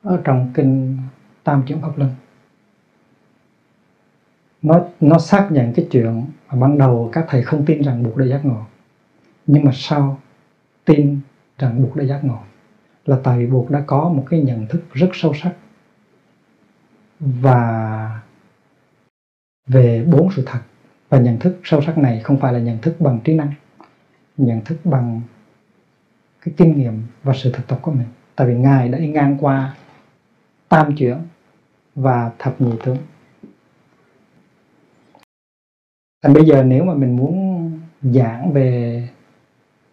ở 0.05 0.21
trong 0.23 0.51
kinh 0.53 0.97
tam 1.43 1.63
chuyển 1.67 1.81
pháp 1.81 1.97
luân. 1.97 2.11
Nó 4.61 4.81
nó 4.99 5.19
xác 5.19 5.47
nhận 5.51 5.73
cái 5.73 5.87
chuyện 5.91 6.25
mà 6.47 6.59
ban 6.59 6.77
đầu 6.77 7.09
các 7.13 7.25
thầy 7.29 7.41
không 7.41 7.65
tin 7.65 7.81
rằng 7.81 8.03
buộc 8.03 8.17
đã 8.17 8.25
giác 8.25 8.45
ngộ. 8.45 8.61
Nhưng 9.47 9.65
mà 9.65 9.71
sau 9.73 10.19
tin 10.85 11.19
rằng 11.57 11.83
buộc 11.83 11.95
đã 11.95 12.03
giác 12.03 12.23
ngộ 12.23 12.39
là 13.05 13.17
tại 13.23 13.37
vì 13.37 13.47
buộc 13.47 13.71
đã 13.71 13.83
có 13.87 14.09
một 14.09 14.25
cái 14.29 14.41
nhận 14.41 14.67
thức 14.67 14.83
rất 14.93 15.09
sâu 15.13 15.33
sắc 15.33 15.53
và 17.19 18.21
về 19.67 20.05
bốn 20.11 20.31
sự 20.35 20.43
thật. 20.45 20.59
Và 21.09 21.19
nhận 21.19 21.39
thức 21.39 21.59
sâu 21.63 21.81
sắc 21.81 21.97
này 21.97 22.19
không 22.19 22.37
phải 22.37 22.53
là 22.53 22.59
nhận 22.59 22.77
thức 22.77 22.95
bằng 22.99 23.19
trí 23.23 23.33
năng, 23.33 23.53
nhận 24.37 24.61
thức 24.61 24.77
bằng 24.83 25.21
cái 26.41 26.53
kinh 26.57 26.77
nghiệm 26.77 27.03
và 27.23 27.33
sự 27.35 27.51
thực 27.51 27.67
tập 27.67 27.79
của 27.81 27.91
mình. 27.91 28.07
Tại 28.35 28.47
vì 28.47 28.55
ngài 28.55 28.89
đã 28.89 28.97
đi 28.97 29.07
ngang 29.07 29.37
qua 29.39 29.75
tam 30.69 30.95
chuyển 30.95 31.17
và 31.95 32.31
thập 32.39 32.61
nhị 32.61 32.71
tướng. 32.83 32.97
Thành 36.23 36.33
bây 36.33 36.45
giờ 36.45 36.63
nếu 36.63 36.83
mà 36.83 36.93
mình 36.93 37.15
muốn 37.15 37.71
giảng 38.01 38.53
về 38.53 39.09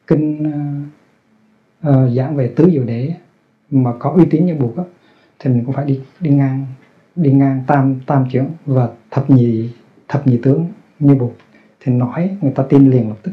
kinh 0.07 0.53
uh, 1.89 2.12
giảng 2.16 2.37
về 2.37 2.53
tứ 2.57 2.70
diệu 2.73 2.85
đế 2.85 3.14
mà 3.70 3.93
có 3.99 4.11
uy 4.11 4.25
tín 4.31 4.47
như 4.47 4.55
buộc 4.55 4.75
thì 5.39 5.51
mình 5.51 5.64
cũng 5.64 5.75
phải 5.75 5.85
đi 5.85 6.01
đi 6.20 6.31
ngang 6.31 6.66
đi 7.16 7.33
ngang 7.33 7.64
tam 7.66 8.01
tam 8.07 8.27
chuyển 8.31 8.47
và 8.66 8.89
thập 9.11 9.31
nhị 9.31 9.70
thập 10.09 10.27
nhị 10.27 10.41
tướng 10.43 10.66
như 10.99 11.14
buộc 11.14 11.33
thì 11.81 11.93
nói 11.93 12.37
người 12.41 12.53
ta 12.53 12.64
tin 12.68 12.91
liền 12.91 13.09
lập 13.09 13.16
tức. 13.23 13.33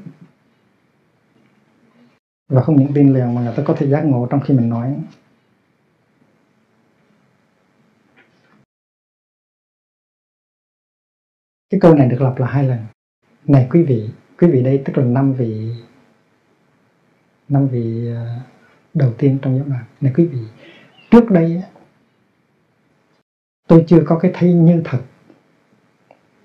Và 2.50 2.62
không 2.62 2.76
những 2.76 2.94
tin 2.94 3.14
liền 3.14 3.36
mà 3.36 3.42
người 3.42 3.54
ta 3.58 3.64
có 3.64 3.74
thể 3.74 3.88
giác 3.88 4.06
ngộ 4.06 4.28
trong 4.30 4.40
khi 4.40 4.54
mình 4.54 4.70
nói. 4.70 4.96
Cái 11.70 11.80
câu 11.80 11.94
này 11.94 12.08
được 12.08 12.22
lặp 12.22 12.40
là 12.40 12.48
hai 12.48 12.64
lần. 12.64 12.78
Này 13.46 13.68
quý 13.72 13.84
vị 13.84 14.10
quý 14.40 14.48
vị 14.48 14.64
đây, 14.64 14.82
tức 14.86 14.98
là 14.98 15.04
năm 15.04 15.34
vị 15.34 15.72
năm 17.50 17.68
vị 17.68 18.08
ờ, 18.08 18.26
đầu 18.94 19.14
tiên 19.18 19.38
trong 19.42 19.58
giáo 19.58 19.66
đoàn 19.68 19.84
này 20.02 20.14
quý 20.16 20.26
vị, 20.26 20.40
trước 21.12 21.32
đây 21.32 21.64
tôi 23.68 23.86
chưa 23.88 24.04
có 24.06 24.20
cái 24.20 24.32
thấy 24.34 24.54
như 24.54 24.82
thật 24.86 25.00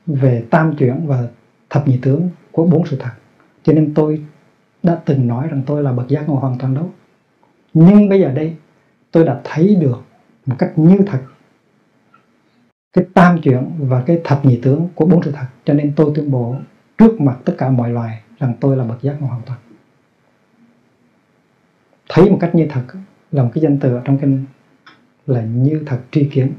về 0.06 0.44
tam 0.50 0.76
chuyển 0.78 1.06
và 1.06 1.28
thập 1.70 1.88
nhị 1.88 1.98
tướng 2.02 2.30
của 2.52 2.66
bốn 2.66 2.86
sự 2.86 2.96
thật. 3.00 3.12
Cho 3.62 3.72
nên 3.72 3.94
tôi 3.94 4.24
đã 4.82 5.02
từng 5.04 5.28
nói 5.28 5.48
rằng 5.48 5.62
tôi 5.66 5.82
là 5.82 5.92
bậc 5.92 6.08
giác 6.08 6.28
ngộ 6.28 6.34
hoàn 6.34 6.58
toàn 6.58 6.74
đâu. 6.74 6.90
Nhưng 7.74 8.08
bây 8.08 8.20
giờ 8.20 8.28
đây, 8.28 8.56
tôi 9.10 9.24
đã 9.24 9.40
thấy 9.44 9.76
được 9.80 10.02
một 10.46 10.56
cách 10.58 10.72
như 10.76 10.98
thật 11.06 11.20
cái 12.94 13.04
tam 13.14 13.40
chuyển 13.42 13.70
và 13.78 14.02
cái 14.06 14.20
thập 14.24 14.44
nhị 14.44 14.60
tướng 14.62 14.88
của 14.94 15.06
bốn 15.06 15.22
sự 15.22 15.32
thật. 15.32 15.46
Cho 15.64 15.74
nên 15.74 15.92
tôi 15.96 16.12
tuyên 16.14 16.30
bố 16.30 16.56
trước 16.98 17.20
mặt 17.20 17.38
tất 17.44 17.54
cả 17.58 17.70
mọi 17.70 17.90
loài 17.90 18.22
rằng 18.38 18.54
tôi 18.60 18.76
là 18.76 18.84
bậc 18.84 19.02
giác 19.02 19.16
ngộ 19.20 19.26
hoàn 19.26 19.42
toàn. 19.46 19.58
Thấy 22.08 22.30
một 22.30 22.38
cách 22.40 22.54
như 22.54 22.66
thật, 22.70 22.84
là 23.32 23.42
một 23.42 23.50
cái 23.54 23.62
danh 23.62 23.78
từ 23.80 23.94
ở 23.94 24.02
trong 24.04 24.18
kinh 24.18 24.44
là 25.26 25.42
như 25.42 25.82
thật 25.86 26.00
tri 26.10 26.28
kiến. 26.32 26.52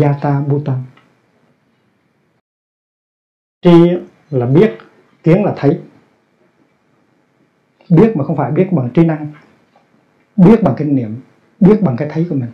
Yata 0.00 0.40
bhutan 0.40 0.82
tri 3.62 3.70
là 4.30 4.46
biết, 4.46 4.78
kiến 5.22 5.44
là 5.44 5.54
thấy. 5.56 5.80
Biết 7.88 8.16
mà 8.16 8.24
không 8.24 8.36
phải 8.36 8.52
biết 8.52 8.68
bằng 8.72 8.90
trí 8.94 9.04
năng, 9.04 9.32
biết 10.36 10.62
bằng 10.62 10.74
kinh 10.78 10.96
nghiệm 10.96 11.20
biết 11.60 11.82
bằng 11.82 11.96
cái 11.96 12.08
thấy 12.12 12.26
của 12.30 12.34
mình 12.34 12.50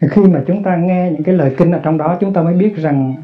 khi 0.00 0.22
mà 0.22 0.44
chúng 0.46 0.62
ta 0.62 0.76
nghe 0.76 1.10
những 1.12 1.22
cái 1.24 1.34
lời 1.34 1.54
kinh 1.58 1.70
ở 1.70 1.80
trong 1.84 1.98
đó, 1.98 2.16
chúng 2.20 2.32
ta 2.32 2.42
mới 2.42 2.54
biết 2.54 2.74
rằng 2.76 3.22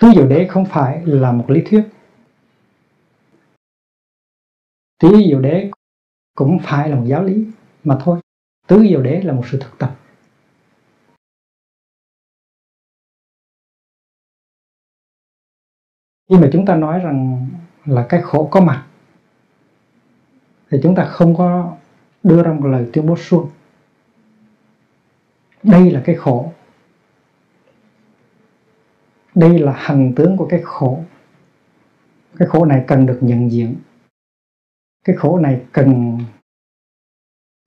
tứ 0.00 0.08
diệu 0.14 0.28
đế 0.28 0.46
không 0.48 0.64
phải 0.64 1.02
là 1.06 1.32
một 1.32 1.50
lý 1.50 1.62
thuyết. 1.66 1.88
Tứ 4.98 5.22
diệu 5.28 5.40
đế 5.40 5.70
cũng 6.34 6.58
phải 6.62 6.88
là 6.88 6.96
một 6.96 7.04
giáo 7.06 7.24
lý 7.24 7.46
mà 7.84 7.98
thôi. 8.00 8.20
Tứ 8.66 8.86
diệu 8.88 9.02
đế 9.02 9.20
là 9.22 9.32
một 9.32 9.42
sự 9.50 9.58
thực 9.60 9.78
tập. 9.78 9.96
Khi 16.30 16.36
mà 16.36 16.50
chúng 16.52 16.66
ta 16.66 16.76
nói 16.76 16.98
rằng 16.98 17.48
là 17.84 18.06
cái 18.08 18.22
khổ 18.22 18.48
có 18.50 18.60
mặt, 18.60 18.86
thì 20.70 20.78
chúng 20.82 20.94
ta 20.94 21.04
không 21.04 21.36
có 21.36 21.76
đưa 22.22 22.42
ra 22.42 22.52
một 22.52 22.66
lời 22.66 22.90
tuyên 22.92 23.06
bố 23.06 23.16
suông 23.16 23.50
đây 25.66 25.90
là 25.90 26.02
cái 26.04 26.16
khổ. 26.16 26.52
Đây 29.34 29.58
là 29.58 29.72
hành 29.72 30.12
tướng 30.16 30.36
của 30.36 30.46
cái 30.46 30.60
khổ. 30.64 31.04
Cái 32.36 32.48
khổ 32.48 32.64
này 32.64 32.84
cần 32.86 33.06
được 33.06 33.18
nhận 33.20 33.50
diện. 33.50 33.76
Cái 35.04 35.16
khổ 35.16 35.38
này 35.38 35.62
cần 35.72 36.18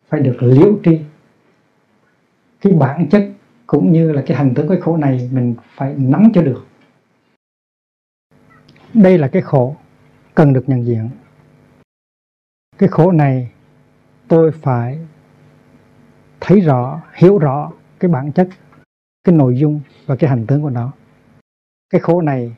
phải 0.07 0.19
được 0.19 0.37
liễu 0.39 0.79
tri. 0.83 1.01
Cái 2.61 2.73
bản 2.73 3.07
chất 3.11 3.31
cũng 3.67 3.91
như 3.91 4.11
là 4.11 4.23
cái 4.27 4.37
hành 4.37 4.53
tướng 4.55 4.67
cái 4.67 4.81
khổ 4.81 4.97
này 4.97 5.29
mình 5.33 5.55
phải 5.75 5.95
nắm 5.97 6.31
cho 6.33 6.41
được. 6.41 6.65
Đây 8.93 9.17
là 9.17 9.27
cái 9.27 9.41
khổ 9.41 9.75
cần 10.35 10.53
được 10.53 10.63
nhận 10.67 10.85
diện. 10.85 11.09
Cái 12.77 12.89
khổ 12.89 13.11
này 13.11 13.51
tôi 14.27 14.51
phải 14.51 14.99
thấy 16.39 16.59
rõ, 16.59 17.01
hiểu 17.13 17.37
rõ 17.37 17.71
cái 17.99 18.11
bản 18.11 18.31
chất 18.31 18.49
cái 19.23 19.35
nội 19.35 19.57
dung 19.57 19.81
và 20.05 20.15
cái 20.15 20.29
hành 20.29 20.47
tướng 20.47 20.61
của 20.61 20.69
nó. 20.69 20.91
Cái 21.89 22.01
khổ 22.01 22.21
này 22.21 22.55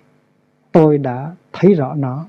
tôi 0.71 0.97
đã 0.97 1.35
thấy 1.53 1.73
rõ 1.73 1.93
nó. 1.93 2.25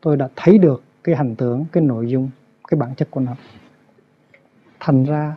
Tôi 0.00 0.16
đã 0.16 0.28
thấy 0.36 0.58
được 0.58 0.82
cái 1.04 1.16
hành 1.16 1.36
tướng 1.36 1.64
cái 1.72 1.82
nội 1.82 2.08
dung 2.08 2.30
cái 2.68 2.78
bản 2.78 2.94
chất 2.94 3.10
của 3.10 3.20
nó. 3.20 3.32
Thành 4.80 5.04
ra 5.04 5.36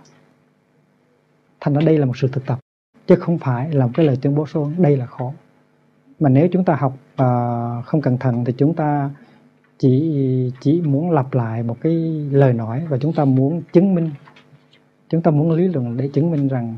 thành 1.60 1.74
ra 1.74 1.82
đây 1.86 1.98
là 1.98 2.06
một 2.06 2.18
sự 2.18 2.28
thực 2.28 2.46
tập 2.46 2.60
chứ 3.08 3.16
không 3.16 3.38
phải 3.38 3.72
là 3.72 3.86
một 3.86 3.92
cái 3.96 4.06
lời 4.06 4.18
tuyên 4.22 4.36
bố 4.36 4.46
xuống 4.46 4.74
đây 4.78 4.98
là 4.98 5.06
khổ. 5.06 5.34
Mà 6.20 6.30
nếu 6.30 6.48
chúng 6.52 6.64
ta 6.64 6.76
học 6.76 6.94
uh, 6.94 7.86
không 7.86 8.02
cẩn 8.02 8.18
thận 8.18 8.46
thì 8.46 8.54
chúng 8.58 8.74
ta 8.74 9.10
chỉ 9.78 10.52
chỉ 10.62 10.82
muốn 10.82 11.12
lặp 11.12 11.34
lại 11.34 11.64
một 11.64 11.78
cái 11.82 11.94
lời 12.32 12.54
nói 12.54 12.86
và 12.90 12.98
chúng 13.02 13.14
ta 13.14 13.26
muốn 13.26 13.62
chứng 13.74 13.96
minh 13.96 14.12
chúng 15.10 15.22
ta 15.22 15.32
muốn 15.32 15.52
lý 15.52 15.68
luận 15.68 15.98
để 15.98 16.10
chứng 16.14 16.32
minh 16.32 16.48
rằng 16.48 16.76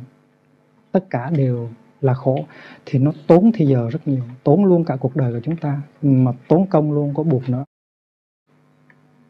tất 0.94 1.10
cả 1.10 1.30
đều 1.30 1.70
là 2.02 2.14
khổ. 2.14 2.46
Thì 2.86 3.00
nó 3.00 3.12
tốn 3.28 3.52
thì 3.54 3.66
giờ 3.66 3.90
rất 3.90 4.08
nhiều, 4.08 4.24
tốn 4.44 4.66
luôn 4.66 4.86
cả 4.86 4.96
cuộc 4.96 5.16
đời 5.16 5.34
của 5.34 5.40
chúng 5.44 5.58
ta, 5.58 5.82
mà 6.02 6.32
tốn 6.48 6.68
công 6.70 6.92
luôn, 6.92 7.14
có 7.14 7.24
buộc 7.24 7.50
nữa. 7.50 7.64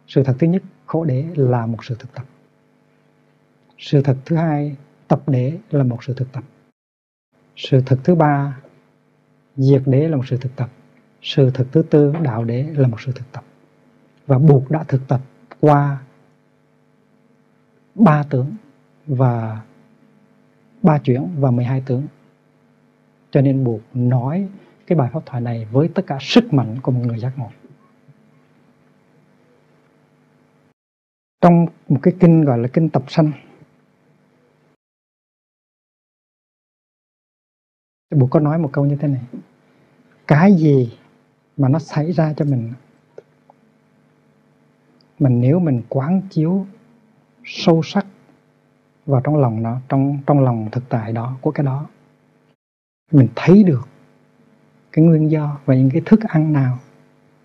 Sự 0.07 0.24
thật 0.24 0.36
thứ 0.39 0.47
nhất, 0.47 0.64
khổ 0.86 1.03
đế 1.03 1.26
là 1.36 1.66
một 1.66 1.86
sự 1.86 1.95
thực 1.99 2.14
tập. 2.14 2.26
Sự 3.78 4.01
thật 4.01 4.18
thứ 4.26 4.36
hai, 4.36 4.76
tập 5.07 5.30
đế 5.30 5.57
là 5.72 5.84
một 5.84 6.03
sự 6.03 6.14
thực 6.14 6.32
tập. 6.32 6.43
Sự 7.55 7.82
thật 7.86 7.99
thứ 8.03 8.16
ba, 8.16 8.59
diệt 9.55 9.82
đế 9.86 10.07
là 10.07 10.18
một 10.18 10.28
sự 10.28 10.38
thực 10.38 10.55
tập. 10.55 10.70
Sự 11.22 11.51
thật 11.53 11.68
thứ 11.72 11.84
tư, 11.89 12.14
đạo 12.22 12.43
đế 12.43 12.64
là 12.64 12.88
một 12.88 13.01
sự 13.01 13.11
thực 13.16 13.32
tập. 13.32 13.43
Và 14.28 14.39
buộc 14.39 14.72
đã 14.72 14.84
thực 14.84 15.07
tập 15.07 15.22
qua 15.59 16.03
ba 17.95 18.24
tướng 18.30 18.55
và 19.07 19.61
ba 20.84 20.97
chuyển 20.97 21.29
và 21.39 21.51
12 21.51 21.84
tướng. 21.86 22.07
Cho 23.31 23.41
nên 23.41 23.63
buộc 23.63 23.81
nói 23.93 24.49
cái 24.88 24.97
bài 24.97 25.09
pháp 25.13 25.25
thoại 25.25 25.41
này 25.41 25.67
với 25.71 25.89
tất 25.95 26.03
cả 26.07 26.17
sức 26.21 26.53
mạnh 26.53 26.79
của 26.81 26.91
một 26.91 27.01
người 27.05 27.19
giác 27.19 27.31
ngộ. 27.38 27.49
Trong 31.41 31.65
một 31.89 31.99
cái 32.03 32.13
kinh 32.19 32.41
gọi 32.41 32.57
là 32.57 32.67
kinh 32.73 32.89
tập 32.89 33.03
sanh 33.07 33.31
buộc 38.15 38.29
có 38.29 38.39
nói 38.39 38.57
một 38.57 38.69
câu 38.73 38.86
như 38.86 38.95
thế 38.95 39.07
này. 39.07 39.21
Cái 40.27 40.53
gì 40.53 40.97
mà 41.57 41.69
nó 41.69 41.79
xảy 41.79 42.11
ra 42.11 42.34
cho 42.34 42.45
mình 42.45 42.73
mình 45.19 45.41
nếu 45.41 45.59
mình 45.59 45.81
quán 45.89 46.21
chiếu 46.29 46.65
sâu 47.45 47.81
sắc 47.84 48.05
vào 49.05 49.21
trong 49.23 49.37
lòng 49.37 49.63
nó, 49.63 49.77
trong 49.89 50.17
trong 50.27 50.43
lòng 50.43 50.69
thực 50.71 50.83
tại 50.89 51.13
đó, 51.13 51.37
của 51.41 51.51
cái 51.51 51.65
đó. 51.65 51.85
Mình 53.11 53.27
thấy 53.35 53.63
được 53.63 53.87
cái 54.91 55.05
nguyên 55.05 55.31
do 55.31 55.57
và 55.65 55.75
những 55.75 55.89
cái 55.89 56.01
thức 56.05 56.19
ăn 56.27 56.53
nào 56.53 56.79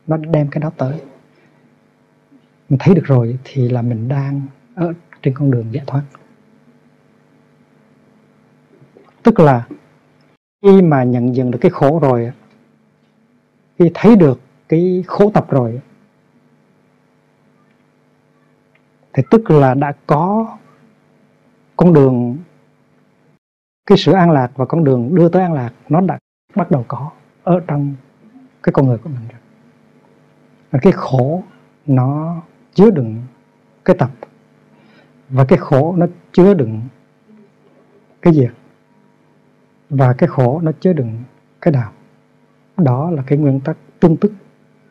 nó 0.07 0.17
đem 0.17 0.49
cái 0.51 0.61
đó 0.61 0.71
tới. 0.77 1.01
Mình 2.69 2.79
thấy 2.79 2.95
được 2.95 3.05
rồi 3.05 3.39
thì 3.45 3.69
là 3.69 3.83
mình 3.83 4.09
đang 4.09 4.43
ở 4.75 4.93
trên 5.23 5.35
con 5.35 5.51
đường 5.51 5.67
giải 5.73 5.85
thoát. 5.87 6.03
Tức 9.23 9.41
là 9.41 9.67
khi 10.63 10.83
mà 10.83 11.05
nhận 11.05 11.35
diện 11.35 11.51
được 11.51 11.59
cái 11.61 11.71
khổ 11.71 11.99
rồi, 11.99 12.33
khi 13.79 13.91
thấy 13.95 14.17
được 14.17 14.41
cái 14.69 15.05
khổ 15.07 15.31
tập 15.35 15.51
rồi, 15.51 15.81
thì 19.13 19.23
tức 19.31 19.51
là 19.51 19.75
đã 19.75 19.93
có 20.07 20.57
con 21.79 21.93
đường, 21.93 22.37
cái 23.87 23.99
sự 23.99 24.13
an 24.13 24.31
lạc 24.31 24.53
và 24.55 24.65
con 24.67 24.85
đường 24.85 25.15
đưa 25.15 25.29
tới 25.29 25.43
an 25.43 25.53
lạc, 25.53 25.71
nó 25.89 26.01
đã 26.01 26.19
bắt 26.55 26.71
đầu 26.71 26.85
có 26.89 27.11
ở 27.43 27.61
trong 27.67 27.95
cái 28.63 28.73
con 28.73 28.87
người 28.87 28.99
của 28.99 29.09
mình 29.09 29.29
rồi. 29.29 29.41
Và 30.71 30.79
cái 30.83 30.93
khổ 30.93 31.43
nó 31.87 32.37
chứa 32.75 32.91
đựng 32.91 33.23
cái 33.85 33.97
tập 33.99 34.11
và 35.29 35.45
cái 35.45 35.59
khổ 35.59 35.95
nó 35.97 36.07
chứa 36.33 36.55
đựng 36.55 36.81
cái 38.23 38.35
diệt 38.35 38.53
và 39.91 40.13
cái 40.13 40.29
khổ 40.29 40.61
nó 40.63 40.73
chứa 40.81 40.93
đựng 40.93 41.23
cái 41.61 41.73
đạo. 41.73 41.93
Đó 42.77 43.11
là 43.11 43.23
cái 43.27 43.39
nguyên 43.39 43.61
tắc 43.61 43.77
tương 44.01 44.17
tức 44.17 44.33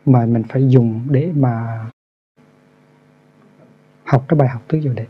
mà 0.06 0.26
mình 0.26 0.44
phải 0.50 0.70
dùng 0.70 1.08
để 1.10 1.32
mà 1.36 1.86
học 4.04 4.26
cái 4.28 4.40
bài 4.40 4.50
học 4.50 4.62
tứ 4.68 4.82
diệu 4.82 4.94
định 4.94 5.10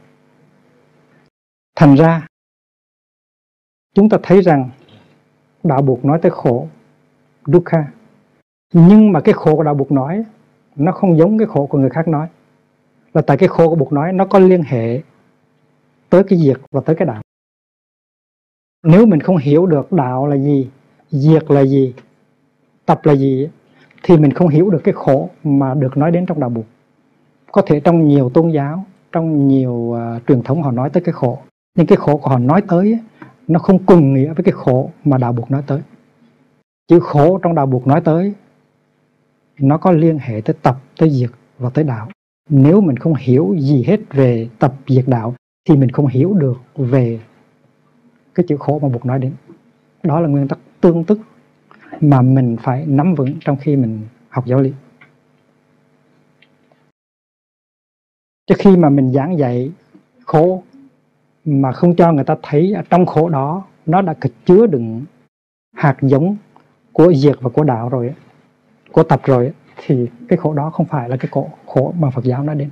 thành 1.79 1.95
ra 1.95 2.27
chúng 3.95 4.09
ta 4.09 4.17
thấy 4.23 4.41
rằng 4.41 4.69
đạo 5.63 5.81
buộc 5.81 6.05
nói 6.05 6.19
tới 6.21 6.31
khổ 6.31 6.67
dukkha. 7.45 7.91
Nhưng 8.73 9.11
mà 9.11 9.21
cái 9.21 9.33
khổ 9.33 9.55
của 9.55 9.63
đạo 9.63 9.73
buộc 9.73 9.91
nói 9.91 10.23
nó 10.75 10.91
không 10.91 11.17
giống 11.17 11.37
cái 11.37 11.47
khổ 11.47 11.65
của 11.65 11.77
người 11.77 11.89
khác 11.89 12.07
nói. 12.07 12.27
Là 13.13 13.21
tại 13.21 13.37
cái 13.37 13.49
khổ 13.49 13.69
của 13.69 13.75
buộc 13.75 13.93
nói 13.93 14.13
nó 14.13 14.25
có 14.25 14.39
liên 14.39 14.61
hệ 14.63 15.01
tới 16.09 16.23
cái 16.23 16.39
diệt 16.39 16.57
và 16.71 16.81
tới 16.85 16.95
cái 16.95 17.05
đạo. 17.05 17.21
Nếu 18.83 19.05
mình 19.05 19.19
không 19.19 19.37
hiểu 19.37 19.65
được 19.65 19.91
đạo 19.91 20.27
là 20.27 20.37
gì 20.37 20.69
diệt 21.09 21.51
là 21.51 21.65
gì 21.65 21.93
tập 22.85 22.99
là 23.03 23.15
gì 23.15 23.49
thì 24.03 24.17
mình 24.17 24.33
không 24.33 24.47
hiểu 24.47 24.69
được 24.69 24.81
cái 24.83 24.93
khổ 24.93 25.29
mà 25.43 25.73
được 25.73 25.97
nói 25.97 26.11
đến 26.11 26.25
trong 26.25 26.39
đạo 26.39 26.49
buộc 26.49 26.65
có 27.51 27.61
thể 27.65 27.79
trong 27.79 28.07
nhiều 28.07 28.29
tôn 28.29 28.51
giáo 28.51 28.85
trong 29.11 29.47
nhiều 29.47 29.71
uh, 29.71 30.27
truyền 30.27 30.43
thống 30.43 30.63
họ 30.63 30.71
nói 30.71 30.89
tới 30.89 31.03
cái 31.03 31.13
khổ 31.13 31.39
nhưng 31.77 31.87
cái 31.87 31.97
khổ 31.97 32.17
của 32.17 32.29
họ 32.29 32.39
nói 32.39 32.61
tới 32.67 32.99
nó 33.47 33.59
không 33.59 33.85
cùng 33.85 34.13
nghĩa 34.13 34.33
với 34.33 34.43
cái 34.43 34.51
khổ 34.51 34.91
mà 35.05 35.17
đạo 35.17 35.33
buộc 35.33 35.51
nói 35.51 35.63
tới. 35.67 35.81
Chữ 36.87 36.99
khổ 36.99 37.39
trong 37.43 37.55
đạo 37.55 37.65
buộc 37.65 37.87
nói 37.87 38.01
tới, 38.01 38.33
nó 39.59 39.77
có 39.77 39.91
liên 39.91 40.17
hệ 40.19 40.41
tới 40.41 40.55
tập, 40.61 40.77
tới 40.97 41.09
diệt 41.09 41.29
và 41.57 41.69
tới 41.69 41.83
đạo. 41.83 42.09
Nếu 42.49 42.81
mình 42.81 42.97
không 42.97 43.13
hiểu 43.15 43.55
gì 43.59 43.83
hết 43.83 43.99
về 44.11 44.49
tập, 44.59 44.73
diệt, 44.87 45.03
đạo, 45.07 45.35
thì 45.69 45.75
mình 45.75 45.89
không 45.89 46.07
hiểu 46.07 46.33
được 46.33 46.57
về 46.75 47.19
cái 48.35 48.45
chữ 48.49 48.57
khổ 48.59 48.79
mà 48.79 48.89
buộc 48.89 49.05
nói 49.05 49.19
đến. 49.19 49.33
Đó 50.03 50.19
là 50.19 50.27
nguyên 50.27 50.47
tắc 50.47 50.59
tương 50.81 51.03
tức 51.03 51.19
mà 52.01 52.21
mình 52.21 52.57
phải 52.61 52.85
nắm 52.85 53.15
vững 53.15 53.33
trong 53.39 53.57
khi 53.57 53.75
mình 53.75 54.01
học 54.29 54.45
giáo 54.45 54.61
lý. 54.61 54.73
Trước 58.47 58.55
khi 58.57 58.77
mà 58.77 58.89
mình 58.89 59.13
giảng 59.13 59.37
dạy 59.37 59.71
khổ 60.25 60.63
mà 61.47 61.71
không 61.71 61.95
cho 61.95 62.11
người 62.11 62.23
ta 62.23 62.35
thấy 62.43 62.73
ở 62.73 62.81
trong 62.89 63.05
khổ 63.05 63.29
đó 63.29 63.67
nó 63.85 64.01
đã 64.01 64.13
chứa 64.45 64.67
đựng 64.67 65.05
hạt 65.75 65.97
giống 66.01 66.37
của 66.93 67.13
diệt 67.13 67.35
và 67.41 67.49
của 67.49 67.63
đạo 67.63 67.89
rồi 67.89 68.13
của 68.91 69.03
tập 69.03 69.21
rồi 69.23 69.53
thì 69.77 70.07
cái 70.27 70.37
khổ 70.37 70.53
đó 70.53 70.69
không 70.69 70.85
phải 70.85 71.09
là 71.09 71.17
cái 71.17 71.29
khổ 71.31 71.49
khổ 71.65 71.93
mà 71.99 72.09
Phật 72.09 72.25
giáo 72.25 72.43
nói 72.43 72.55
đến 72.55 72.69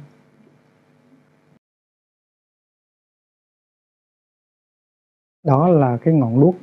đó 5.43 5.67
là 5.67 5.97
cái 5.97 6.13
ngọn 6.13 6.41
đuốc 6.41 6.55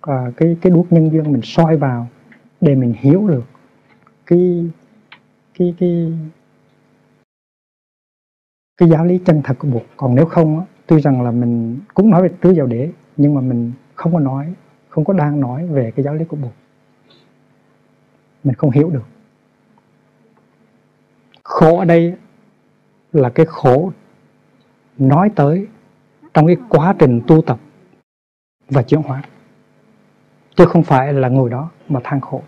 à, 0.00 0.32
cái 0.36 0.56
cái 0.62 0.72
đuốc 0.72 0.92
nhân 0.92 1.10
duyên 1.12 1.32
mình 1.32 1.42
soi 1.44 1.76
vào 1.76 2.06
để 2.60 2.74
mình 2.74 2.94
hiểu 2.98 3.28
được 3.28 3.44
cái 4.26 4.70
cái 5.58 5.74
cái 5.78 6.12
cái 8.76 8.88
giáo 8.88 9.04
lý 9.04 9.20
chân 9.26 9.40
thật 9.44 9.54
của 9.58 9.68
Bụt 9.68 9.82
còn 9.96 10.14
nếu 10.14 10.26
không 10.26 10.58
á 10.60 10.66
tuy 10.90 11.00
rằng 11.00 11.22
là 11.22 11.30
mình 11.30 11.80
cũng 11.94 12.10
nói 12.10 12.22
về 12.22 12.28
tứ 12.40 12.50
giáo 12.50 12.66
đế, 12.66 12.90
nhưng 13.16 13.34
mà 13.34 13.40
mình 13.40 13.72
không 13.94 14.12
có 14.12 14.20
nói, 14.20 14.54
không 14.88 15.04
có 15.04 15.12
đang 15.12 15.40
nói 15.40 15.66
về 15.66 15.90
cái 15.96 16.04
giáo 16.04 16.14
lý 16.14 16.24
của 16.24 16.36
Bụt. 16.36 16.52
Mình 18.44 18.54
không 18.54 18.70
hiểu 18.70 18.90
được. 18.90 19.04
Khổ 21.42 21.78
ở 21.78 21.84
đây 21.84 22.14
là 23.12 23.30
cái 23.30 23.46
khổ 23.46 23.92
nói 24.98 25.30
tới 25.36 25.66
trong 26.34 26.46
cái 26.46 26.56
quá 26.68 26.94
trình 26.98 27.20
tu 27.26 27.42
tập 27.42 27.58
và 28.68 28.82
chuyển 28.82 29.02
hóa. 29.02 29.22
Chứ 30.54 30.64
không 30.66 30.82
phải 30.82 31.12
là 31.12 31.28
ngồi 31.28 31.50
đó 31.50 31.70
mà 31.88 32.00
than 32.04 32.20
khổ. 32.20 32.42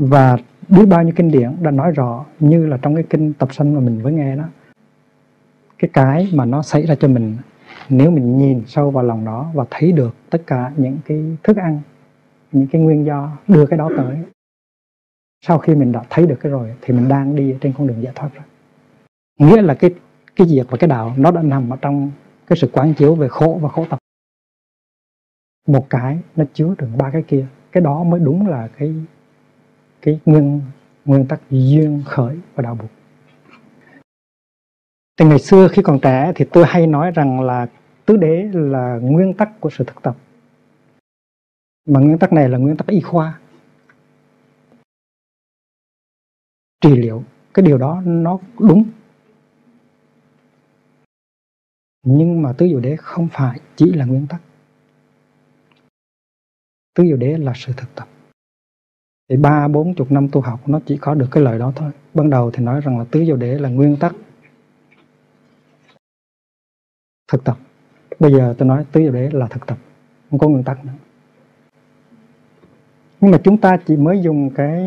Và 0.00 0.36
biết 0.68 0.86
bao 0.86 1.02
nhiêu 1.02 1.12
kinh 1.16 1.30
điển 1.30 1.56
đã 1.62 1.70
nói 1.70 1.92
rõ 1.92 2.24
như 2.40 2.66
là 2.66 2.76
trong 2.82 2.94
cái 2.94 3.04
kinh 3.10 3.32
tập 3.32 3.54
sanh 3.54 3.74
mà 3.74 3.80
mình 3.80 4.02
mới 4.02 4.12
nghe 4.12 4.36
đó. 4.36 4.44
Cái 5.78 5.90
cái 5.92 6.30
mà 6.34 6.44
nó 6.44 6.62
xảy 6.62 6.86
ra 6.86 6.94
cho 6.94 7.08
mình, 7.08 7.36
nếu 7.88 8.10
mình 8.10 8.38
nhìn 8.38 8.62
sâu 8.66 8.90
vào 8.90 9.04
lòng 9.04 9.24
đó 9.24 9.50
và 9.54 9.64
thấy 9.70 9.92
được 9.92 10.14
tất 10.30 10.42
cả 10.46 10.72
những 10.76 10.98
cái 11.04 11.36
thức 11.42 11.56
ăn, 11.56 11.80
những 12.52 12.66
cái 12.66 12.82
nguyên 12.82 13.04
do 13.06 13.38
đưa 13.48 13.66
cái 13.66 13.78
đó 13.78 13.90
tới, 13.96 14.18
sau 15.46 15.58
khi 15.58 15.74
mình 15.74 15.92
đã 15.92 16.04
thấy 16.10 16.26
được 16.26 16.36
cái 16.40 16.52
rồi 16.52 16.74
thì 16.80 16.94
mình 16.94 17.08
đang 17.08 17.36
đi 17.36 17.54
trên 17.60 17.72
con 17.78 17.86
đường 17.86 18.02
giải 18.02 18.12
thoát 18.16 18.30
rồi. 18.34 18.44
Nghĩa 19.38 19.62
là 19.62 19.74
cái 19.74 19.94
cái 20.36 20.46
diệt 20.48 20.66
và 20.70 20.76
cái 20.80 20.88
đạo 20.88 21.14
nó 21.16 21.30
đã 21.30 21.42
nằm 21.42 21.70
ở 21.70 21.76
trong 21.76 22.10
cái 22.46 22.58
sự 22.58 22.70
quán 22.72 22.94
chiếu 22.94 23.14
về 23.14 23.28
khổ 23.28 23.58
và 23.62 23.68
khổ 23.68 23.86
tập. 23.90 23.98
Một 25.68 25.90
cái 25.90 26.18
nó 26.36 26.44
chứa 26.52 26.74
được 26.78 26.88
ba 26.98 27.10
cái 27.10 27.22
kia, 27.22 27.46
cái 27.72 27.80
đó 27.80 28.02
mới 28.02 28.20
đúng 28.20 28.48
là 28.48 28.68
cái 28.78 28.94
cái 30.02 30.20
nguyên 30.24 30.62
nguyên 31.04 31.26
tắc 31.28 31.40
duyên 31.50 32.02
khởi 32.06 32.38
và 32.54 32.62
đạo 32.62 32.74
buộc 32.74 32.90
từ 35.20 35.26
ngày 35.26 35.38
xưa 35.38 35.68
khi 35.68 35.82
còn 35.82 35.98
trẻ 36.02 36.32
thì 36.36 36.44
tôi 36.52 36.64
hay 36.66 36.86
nói 36.86 37.10
rằng 37.10 37.40
là 37.40 37.66
tứ 38.06 38.16
đế 38.16 38.48
là 38.52 38.98
nguyên 39.02 39.34
tắc 39.34 39.60
của 39.60 39.70
sự 39.70 39.84
thực 39.84 40.02
tập. 40.02 40.16
Mà 41.86 42.00
nguyên 42.00 42.18
tắc 42.18 42.32
này 42.32 42.48
là 42.48 42.58
nguyên 42.58 42.76
tắc 42.76 42.86
y 42.86 43.00
khoa. 43.00 43.40
Trị 46.80 46.96
liệu, 46.96 47.24
cái 47.54 47.66
điều 47.66 47.78
đó 47.78 48.02
nó 48.04 48.38
đúng. 48.58 48.84
Nhưng 52.02 52.42
mà 52.42 52.52
tứ 52.52 52.68
diệu 52.68 52.80
đế 52.80 52.96
không 52.96 53.28
phải 53.32 53.60
chỉ 53.76 53.92
là 53.92 54.04
nguyên 54.04 54.26
tắc. 54.26 54.40
Tứ 56.94 57.04
diệu 57.04 57.16
đế 57.16 57.38
là 57.38 57.52
sự 57.56 57.72
thực 57.76 57.94
tập 57.94 58.08
thì 59.30 59.36
ba, 59.36 59.68
bốn 59.68 59.94
chục 59.94 60.12
năm 60.12 60.28
tu 60.28 60.40
học, 60.40 60.68
nó 60.68 60.80
chỉ 60.86 60.96
có 60.96 61.14
được 61.14 61.28
cái 61.30 61.42
lời 61.44 61.58
đó 61.58 61.72
thôi. 61.76 61.90
Ban 62.14 62.30
đầu 62.30 62.50
thì 62.50 62.64
nói 62.64 62.80
rằng 62.80 62.98
là 62.98 63.04
tứ 63.10 63.24
vô 63.28 63.36
đế 63.36 63.58
là 63.58 63.68
nguyên 63.68 63.96
tắc. 63.96 64.14
Thực 67.32 67.44
tập. 67.44 67.56
Bây 68.20 68.32
giờ 68.32 68.54
tôi 68.58 68.68
nói 68.68 68.84
tứ 68.92 69.00
diệu 69.00 69.12
đế 69.12 69.30
là 69.32 69.46
thực 69.46 69.66
tập, 69.66 69.78
không 70.30 70.38
có 70.38 70.48
nguyên 70.48 70.64
tắc 70.64 70.84
nữa. 70.84 70.92
Nhưng 73.20 73.30
mà 73.30 73.38
chúng 73.44 73.58
ta 73.58 73.76
chỉ 73.86 73.96
mới 73.96 74.20
dùng 74.22 74.50
cái 74.54 74.82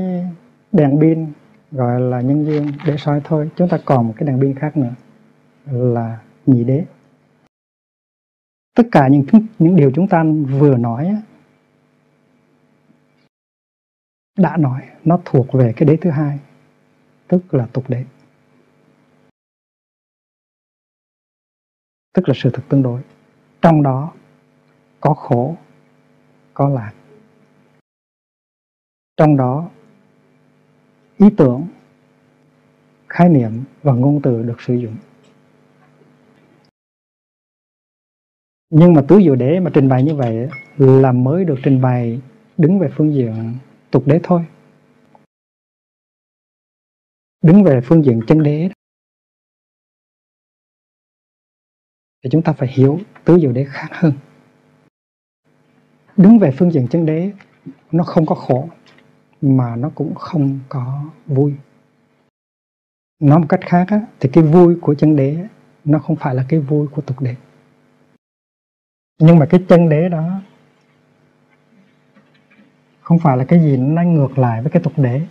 đèn 0.72 1.00
pin, 1.02 1.28
gọi 1.72 2.02
là 2.02 2.22
nhân 2.22 2.46
duyên 2.46 2.72
để 2.86 2.98
soi 2.98 3.22
thôi. 3.24 3.50
Chúng 3.56 3.70
ta 3.70 3.78
còn 3.86 4.08
một 4.08 4.14
cái 4.18 4.28
đèn 4.28 4.42
pin 4.42 4.56
khác 4.56 4.78
nữa, 4.78 4.94
là 5.72 6.20
nhị 6.46 6.64
đế. 6.64 6.86
Tất 8.76 8.84
cả 8.92 9.08
những 9.08 9.24
những 9.60 9.76
điều 9.76 9.92
chúng 9.96 10.08
ta 10.08 10.24
vừa 10.60 10.78
nói 10.78 11.16
đã 14.38 14.58
nói, 14.58 14.82
nó 15.04 15.20
thuộc 15.26 15.48
về 15.54 15.74
cái 15.76 15.88
đế 15.88 15.98
thứ 15.98 16.10
hai, 16.10 16.40
tức 17.28 17.54
là 17.54 17.68
tục 17.74 17.90
đế. 17.90 18.06
Tức 22.14 22.28
là 22.30 22.34
sự 22.38 22.50
thực 22.54 22.70
tương 22.70 22.84
đối. 22.84 23.02
Trong 23.62 23.84
đó, 23.84 24.14
có 25.02 25.14
khổ, 25.14 25.56
có 26.54 26.70
lạc. 26.70 26.94
Trong 29.18 29.38
đó, 29.38 29.70
ý 31.18 31.28
tưởng, 31.38 31.68
khái 33.10 33.30
niệm 33.30 33.64
và 33.84 33.94
ngôn 33.94 34.22
từ 34.22 34.44
được 34.44 34.62
sử 34.62 34.74
dụng. 34.74 34.96
Nhưng 38.70 38.94
mà 38.94 39.02
tứ 39.08 39.22
diệu 39.24 39.36
đế 39.36 39.60
mà 39.60 39.72
trình 39.74 39.90
bày 39.90 40.04
như 40.04 40.16
vậy 40.16 40.50
là 40.78 41.12
mới 41.12 41.46
được 41.46 41.58
trình 41.64 41.82
bày 41.82 42.22
đứng 42.58 42.80
về 42.80 42.90
phương 42.96 43.14
diện 43.14 43.54
tục 43.94 44.04
đế 44.08 44.20
thôi. 44.24 44.46
Đứng 47.42 47.64
về 47.64 47.82
phương 47.84 48.06
diện 48.06 48.22
chân 48.28 48.44
đế 48.44 48.70
thì 52.24 52.30
chúng 52.32 52.44
ta 52.44 52.54
phải 52.54 52.70
hiểu 52.72 53.00
tứ 53.26 53.40
diệu 53.40 53.52
đế 53.52 53.66
khác 53.70 53.88
hơn. 53.92 54.14
Đứng 56.18 56.40
về 56.40 56.52
phương 56.58 56.72
diện 56.72 56.88
chân 56.92 57.06
đế 57.06 57.32
nó 57.92 58.04
không 58.04 58.26
có 58.26 58.36
khổ 58.36 58.70
mà 59.42 59.76
nó 59.76 59.92
cũng 59.96 60.16
không 60.16 60.60
có 60.70 61.04
vui. 61.26 61.54
Nói 63.20 63.40
một 63.40 63.46
cách 63.50 63.62
khác 63.64 63.86
á, 63.90 64.02
thì 64.20 64.30
cái 64.34 64.44
vui 64.44 64.78
của 64.82 64.96
chân 64.96 65.16
đế 65.16 65.48
nó 65.84 66.00
không 66.00 66.16
phải 66.16 66.36
là 66.36 66.46
cái 66.50 66.60
vui 66.60 66.88
của 66.88 67.02
tục 67.02 67.22
đế. 67.22 67.36
Nhưng 69.20 69.40
mà 69.40 69.48
cái 69.50 69.66
chân 69.70 69.90
đế 69.90 70.10
đó 70.10 70.42
không 73.04 73.20
phải 73.20 73.38
là 73.38 73.44
cái 73.44 73.60
gì 73.60 73.78
nó 73.78 74.02
ngược 74.04 74.38
lại 74.38 74.62
với 74.62 74.72
cái 74.72 74.84
tục 74.84 74.94
đế 74.98 75.22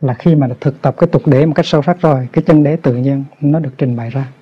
là 0.00 0.14
khi 0.14 0.34
mà 0.34 0.48
thực 0.60 0.82
tập 0.82 0.94
cái 0.98 1.08
tục 1.12 1.22
đế 1.26 1.46
một 1.46 1.52
cách 1.56 1.66
sâu 1.66 1.82
sắc 1.82 2.00
rồi 2.00 2.28
cái 2.32 2.44
chân 2.46 2.62
đế 2.62 2.76
tự 2.76 2.96
nhiên 2.96 3.24
nó 3.40 3.58
được 3.58 3.72
trình 3.78 3.96
bày 3.96 4.10
ra. 4.10 4.32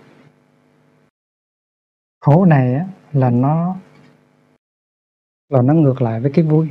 Khổ 2.21 2.45
này 2.45 2.75
á, 2.75 2.87
là 3.13 3.31
nó 3.31 3.77
là 5.49 5.63
nó 5.63 5.75
ngược 5.75 6.03
lại 6.03 6.21
với 6.21 6.31
cái 6.33 6.45
vui. 6.45 6.69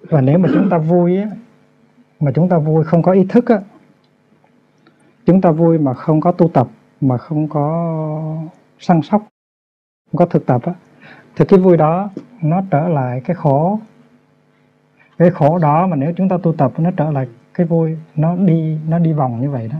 Và 0.00 0.20
nếu 0.20 0.38
mà 0.38 0.48
chúng 0.52 0.68
ta 0.70 0.78
vui 0.78 1.16
á, 1.16 1.30
mà 2.20 2.30
chúng 2.34 2.48
ta 2.48 2.58
vui 2.58 2.84
không 2.84 3.02
có 3.02 3.12
ý 3.12 3.24
thức 3.28 3.48
á, 3.48 3.60
chúng 5.26 5.40
ta 5.40 5.50
vui 5.50 5.78
mà 5.78 5.94
không 5.94 6.20
có 6.20 6.32
tu 6.32 6.48
tập 6.48 6.68
mà 7.00 7.18
không 7.18 7.48
có 7.48 7.96
săn 8.78 9.02
sóc 9.02 9.22
không 10.10 10.18
có 10.18 10.26
thực 10.26 10.46
tập 10.46 10.62
á, 10.64 10.74
thì 11.36 11.44
cái 11.48 11.58
vui 11.60 11.76
đó 11.76 12.10
nó 12.42 12.62
trở 12.70 12.88
lại 12.88 13.20
cái 13.24 13.36
khổ 13.36 13.78
cái 15.18 15.30
khổ 15.30 15.58
đó 15.58 15.86
mà 15.86 15.96
nếu 15.96 16.12
chúng 16.16 16.28
ta 16.28 16.38
tu 16.42 16.52
tập 16.52 16.72
nó 16.78 16.90
trở 16.96 17.10
lại 17.10 17.28
cái 17.54 17.66
vui, 17.66 17.96
nó 18.16 18.36
đi 18.36 18.78
nó 18.88 18.98
đi 18.98 19.12
vòng 19.12 19.40
như 19.40 19.50
vậy 19.50 19.68
đó. 19.72 19.78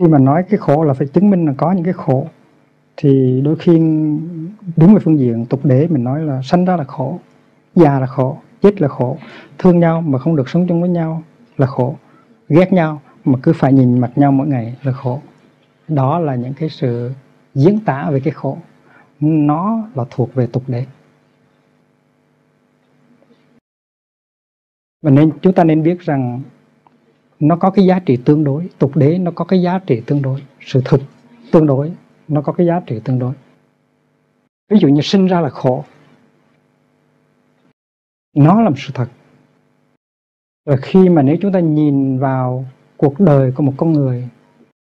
Khi 0.00 0.06
mà 0.08 0.18
nói 0.18 0.44
cái 0.50 0.58
khổ 0.58 0.84
là 0.84 0.94
phải 0.94 1.06
chứng 1.06 1.30
minh 1.30 1.46
là 1.46 1.54
có 1.58 1.72
những 1.72 1.84
cái 1.84 1.92
khổ, 1.92 2.26
thì 2.96 3.40
đôi 3.44 3.56
khi 3.56 3.72
đứng 4.76 4.94
về 4.94 5.00
phương 5.04 5.18
diện 5.18 5.46
tục 5.46 5.60
đế 5.64 5.88
mình 5.88 6.04
nói 6.04 6.20
là 6.20 6.42
sanh 6.42 6.64
ra 6.64 6.76
là 6.76 6.84
khổ, 6.84 7.18
già 7.74 8.00
là 8.00 8.06
khổ, 8.06 8.38
chết 8.62 8.80
là 8.80 8.88
khổ, 8.88 9.16
thương 9.58 9.78
nhau 9.78 10.00
mà 10.00 10.18
không 10.18 10.36
được 10.36 10.48
sống 10.48 10.66
chung 10.68 10.80
với 10.80 10.90
nhau 10.90 11.22
là 11.56 11.66
khổ, 11.66 11.96
ghét 12.48 12.72
nhau 12.72 13.00
mà 13.24 13.38
cứ 13.42 13.52
phải 13.52 13.72
nhìn 13.72 14.00
mặt 14.00 14.10
nhau 14.16 14.32
mỗi 14.32 14.46
ngày 14.46 14.76
là 14.82 14.92
khổ. 14.92 15.20
Đó 15.88 16.18
là 16.18 16.34
những 16.34 16.54
cái 16.54 16.68
sự 16.68 17.12
diễn 17.54 17.78
tả 17.84 18.10
về 18.10 18.20
cái 18.20 18.32
khổ. 18.32 18.58
Nó 19.20 19.88
là 19.94 20.04
thuộc 20.10 20.34
về 20.34 20.46
tục 20.46 20.62
đế. 20.66 20.84
Và 25.02 25.10
nên, 25.10 25.32
chúng 25.42 25.52
ta 25.52 25.64
nên 25.64 25.82
biết 25.82 26.00
rằng 26.00 26.42
nó 27.40 27.56
có 27.56 27.70
cái 27.70 27.84
giá 27.84 27.98
trị 27.98 28.18
tương 28.24 28.44
đối, 28.44 28.68
tục 28.78 28.96
đế 28.96 29.18
nó 29.18 29.30
có 29.30 29.44
cái 29.44 29.62
giá 29.62 29.78
trị 29.78 30.02
tương 30.06 30.22
đối, 30.22 30.42
sự 30.60 30.82
thực 30.84 31.00
tương 31.52 31.66
đối 31.66 31.92
nó 32.28 32.42
có 32.42 32.52
cái 32.52 32.66
giá 32.66 32.80
trị 32.86 33.00
tương 33.04 33.18
đối. 33.18 33.34
Ví 34.70 34.78
dụ 34.78 34.88
như 34.88 35.00
sinh 35.00 35.26
ra 35.26 35.40
là 35.40 35.48
khổ, 35.48 35.84
nó 38.36 38.62
là 38.62 38.68
một 38.68 38.76
sự 38.78 38.90
thật. 38.94 39.08
Và 40.66 40.76
khi 40.76 41.08
mà 41.08 41.22
nếu 41.22 41.36
chúng 41.40 41.52
ta 41.52 41.60
nhìn 41.60 42.18
vào 42.18 42.64
cuộc 42.96 43.20
đời 43.20 43.52
của 43.52 43.62
một 43.62 43.74
con 43.76 43.92
người, 43.92 44.28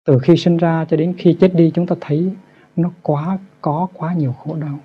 từ 0.05 0.19
khi 0.19 0.37
sinh 0.37 0.57
ra 0.57 0.85
cho 0.89 0.97
đến 0.97 1.13
khi 1.17 1.37
chết 1.39 1.55
đi, 1.55 1.71
chúng 1.73 1.87
ta 1.87 1.95
thấy 2.01 2.31
nó 2.75 2.91
quá, 3.01 3.39
có 3.61 3.87
quá 3.93 4.13
nhiều 4.13 4.33
khổ 4.33 4.55
đau. 4.55 4.79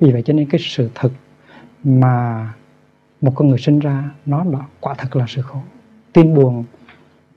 Vì 0.00 0.12
vậy 0.12 0.22
cho 0.22 0.32
nên 0.32 0.48
cái 0.50 0.60
sự 0.64 0.90
thực 0.94 1.12
mà 1.84 2.54
một 3.20 3.32
con 3.34 3.48
người 3.48 3.58
sinh 3.58 3.78
ra, 3.78 4.10
nó 4.26 4.44
là 4.44 4.58
quả 4.80 4.94
thật 4.98 5.16
là 5.16 5.24
sự 5.28 5.42
khổ. 5.42 5.58
Tin 6.12 6.34
buồn 6.34 6.64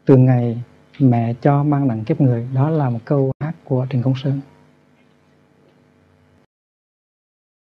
từ 0.05 0.17
ngày 0.17 0.63
mẹ 0.99 1.33
cho 1.41 1.63
mang 1.63 1.87
nặng 1.87 2.03
kiếp 2.03 2.21
người, 2.21 2.47
đó 2.53 2.69
là 2.69 2.89
một 2.89 2.99
câu 3.05 3.31
hát 3.39 3.55
của 3.63 3.87
Trịnh 3.89 4.03
Công 4.03 4.15
Sơn. 4.15 4.41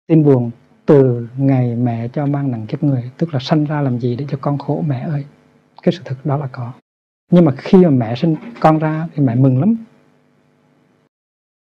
Tin 0.07 0.25
buồn 0.25 0.51
từ 0.87 1.29
ngày 1.37 1.77
mẹ 1.77 2.09
cho 2.09 2.27
mang 2.27 2.51
nặng 2.51 2.67
kiếp 2.67 2.83
người, 2.83 3.11
tức 3.19 3.35
là 3.35 3.41
sanh 3.41 3.65
ra 3.65 3.81
làm 3.81 3.99
gì 3.99 4.17
để 4.17 4.27
cho 4.29 4.39
con 4.41 4.59
khổ, 4.59 4.85
mẹ 4.87 5.01
ơi? 5.01 5.25
Cái 5.83 5.93
sự 5.93 6.03
thực 6.05 6.27
đó 6.27 6.37
là 6.37 6.47
có. 6.53 6.73
Nhưng 7.31 7.45
mà 7.45 7.53
khi 7.57 7.85
mà 7.85 7.91
mẹ 7.91 8.15
sinh 8.15 8.37
con 8.61 8.79
ra 8.79 9.09
thì 9.15 9.23
mẹ 9.23 9.35
mừng 9.35 9.61
lắm. 9.61 9.77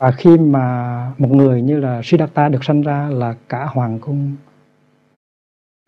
Và 0.01 0.11
khi 0.11 0.39
mà 0.39 1.13
một 1.19 1.31
người 1.31 1.63
như 1.63 1.81
là 1.81 2.01
Siddhartha 2.05 2.49
được 2.49 2.65
sanh 2.65 2.83
ra 2.83 3.09
là 3.09 3.35
cả 3.49 3.65
hoàng 3.65 3.99
cung 3.99 4.37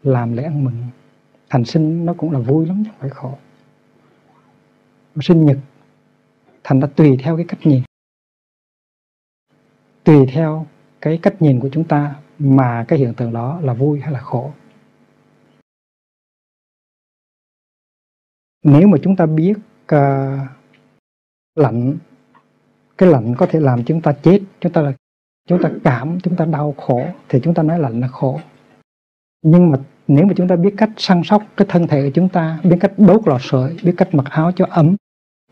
làm 0.03 0.33
lễ 0.33 0.43
ăn 0.43 0.65
mừng. 0.65 0.77
Thành 1.51 1.65
sinh 1.65 2.07
nó 2.07 2.15
cũng 2.15 2.33
là 2.33 2.39
vui 2.39 2.67
lắm 2.67 2.83
chứ 2.85 2.91
không 2.91 3.01
phải 3.01 3.11
khổ. 3.11 3.39
Sinh 5.21 5.47
nhật 5.47 5.59
thành 6.65 6.81
ra 6.81 6.89
tùy 6.97 7.19
theo 7.23 7.37
cái 7.37 7.45
cách 7.49 7.61
nhìn. 7.65 7.83
Tùy 10.05 10.27
theo 10.33 10.67
cái 11.01 11.19
cách 11.23 11.43
nhìn 11.43 11.61
của 11.61 11.69
chúng 11.73 11.85
ta 11.85 12.15
mà 12.39 12.85
cái 12.89 12.99
hiện 12.99 13.15
tượng 13.15 13.33
đó 13.33 13.61
là 13.61 13.75
vui 13.75 14.01
hay 14.01 14.13
là 14.13 14.21
khổ. 14.21 14.53
Nếu 18.63 18.89
mà 18.89 18.99
chúng 19.03 19.17
ta 19.17 19.27
biết 19.27 19.55
uh, 19.95 20.41
lạnh 21.55 21.99
cái 22.99 23.09
lạnh 23.11 23.35
có 23.39 23.47
thể 23.51 23.61
làm 23.61 23.85
chúng 23.85 24.01
ta 24.01 24.13
chết 24.23 24.41
chúng 24.61 24.73
ta 24.73 24.83
là 24.83 24.93
chúng 25.47 25.63
ta 25.63 25.71
cảm 25.85 26.19
chúng 26.23 26.37
ta 26.37 26.45
đau 26.45 26.75
khổ 26.77 27.07
thì 27.29 27.41
chúng 27.43 27.55
ta 27.55 27.63
nói 27.63 27.79
lạnh 27.79 28.01
là 28.01 28.09
khổ 28.09 28.41
nhưng 29.43 29.71
mà 29.71 29.79
nếu 30.09 30.27
mà 30.27 30.33
chúng 30.37 30.49
ta 30.49 30.57
biết 30.57 30.75
cách 30.77 30.91
săn 30.97 31.23
sóc 31.25 31.43
cái 31.57 31.67
thân 31.71 31.87
thể 31.87 32.03
của 32.03 32.11
chúng 32.15 32.29
ta 32.29 32.59
biết 32.65 32.77
cách 32.81 32.93
đốt 32.97 33.29
lò 33.29 33.39
sưởi 33.41 33.77
biết 33.83 33.95
cách 33.97 34.15
mặc 34.15 34.25
áo 34.31 34.53
cho 34.53 34.67
ấm 34.71 34.97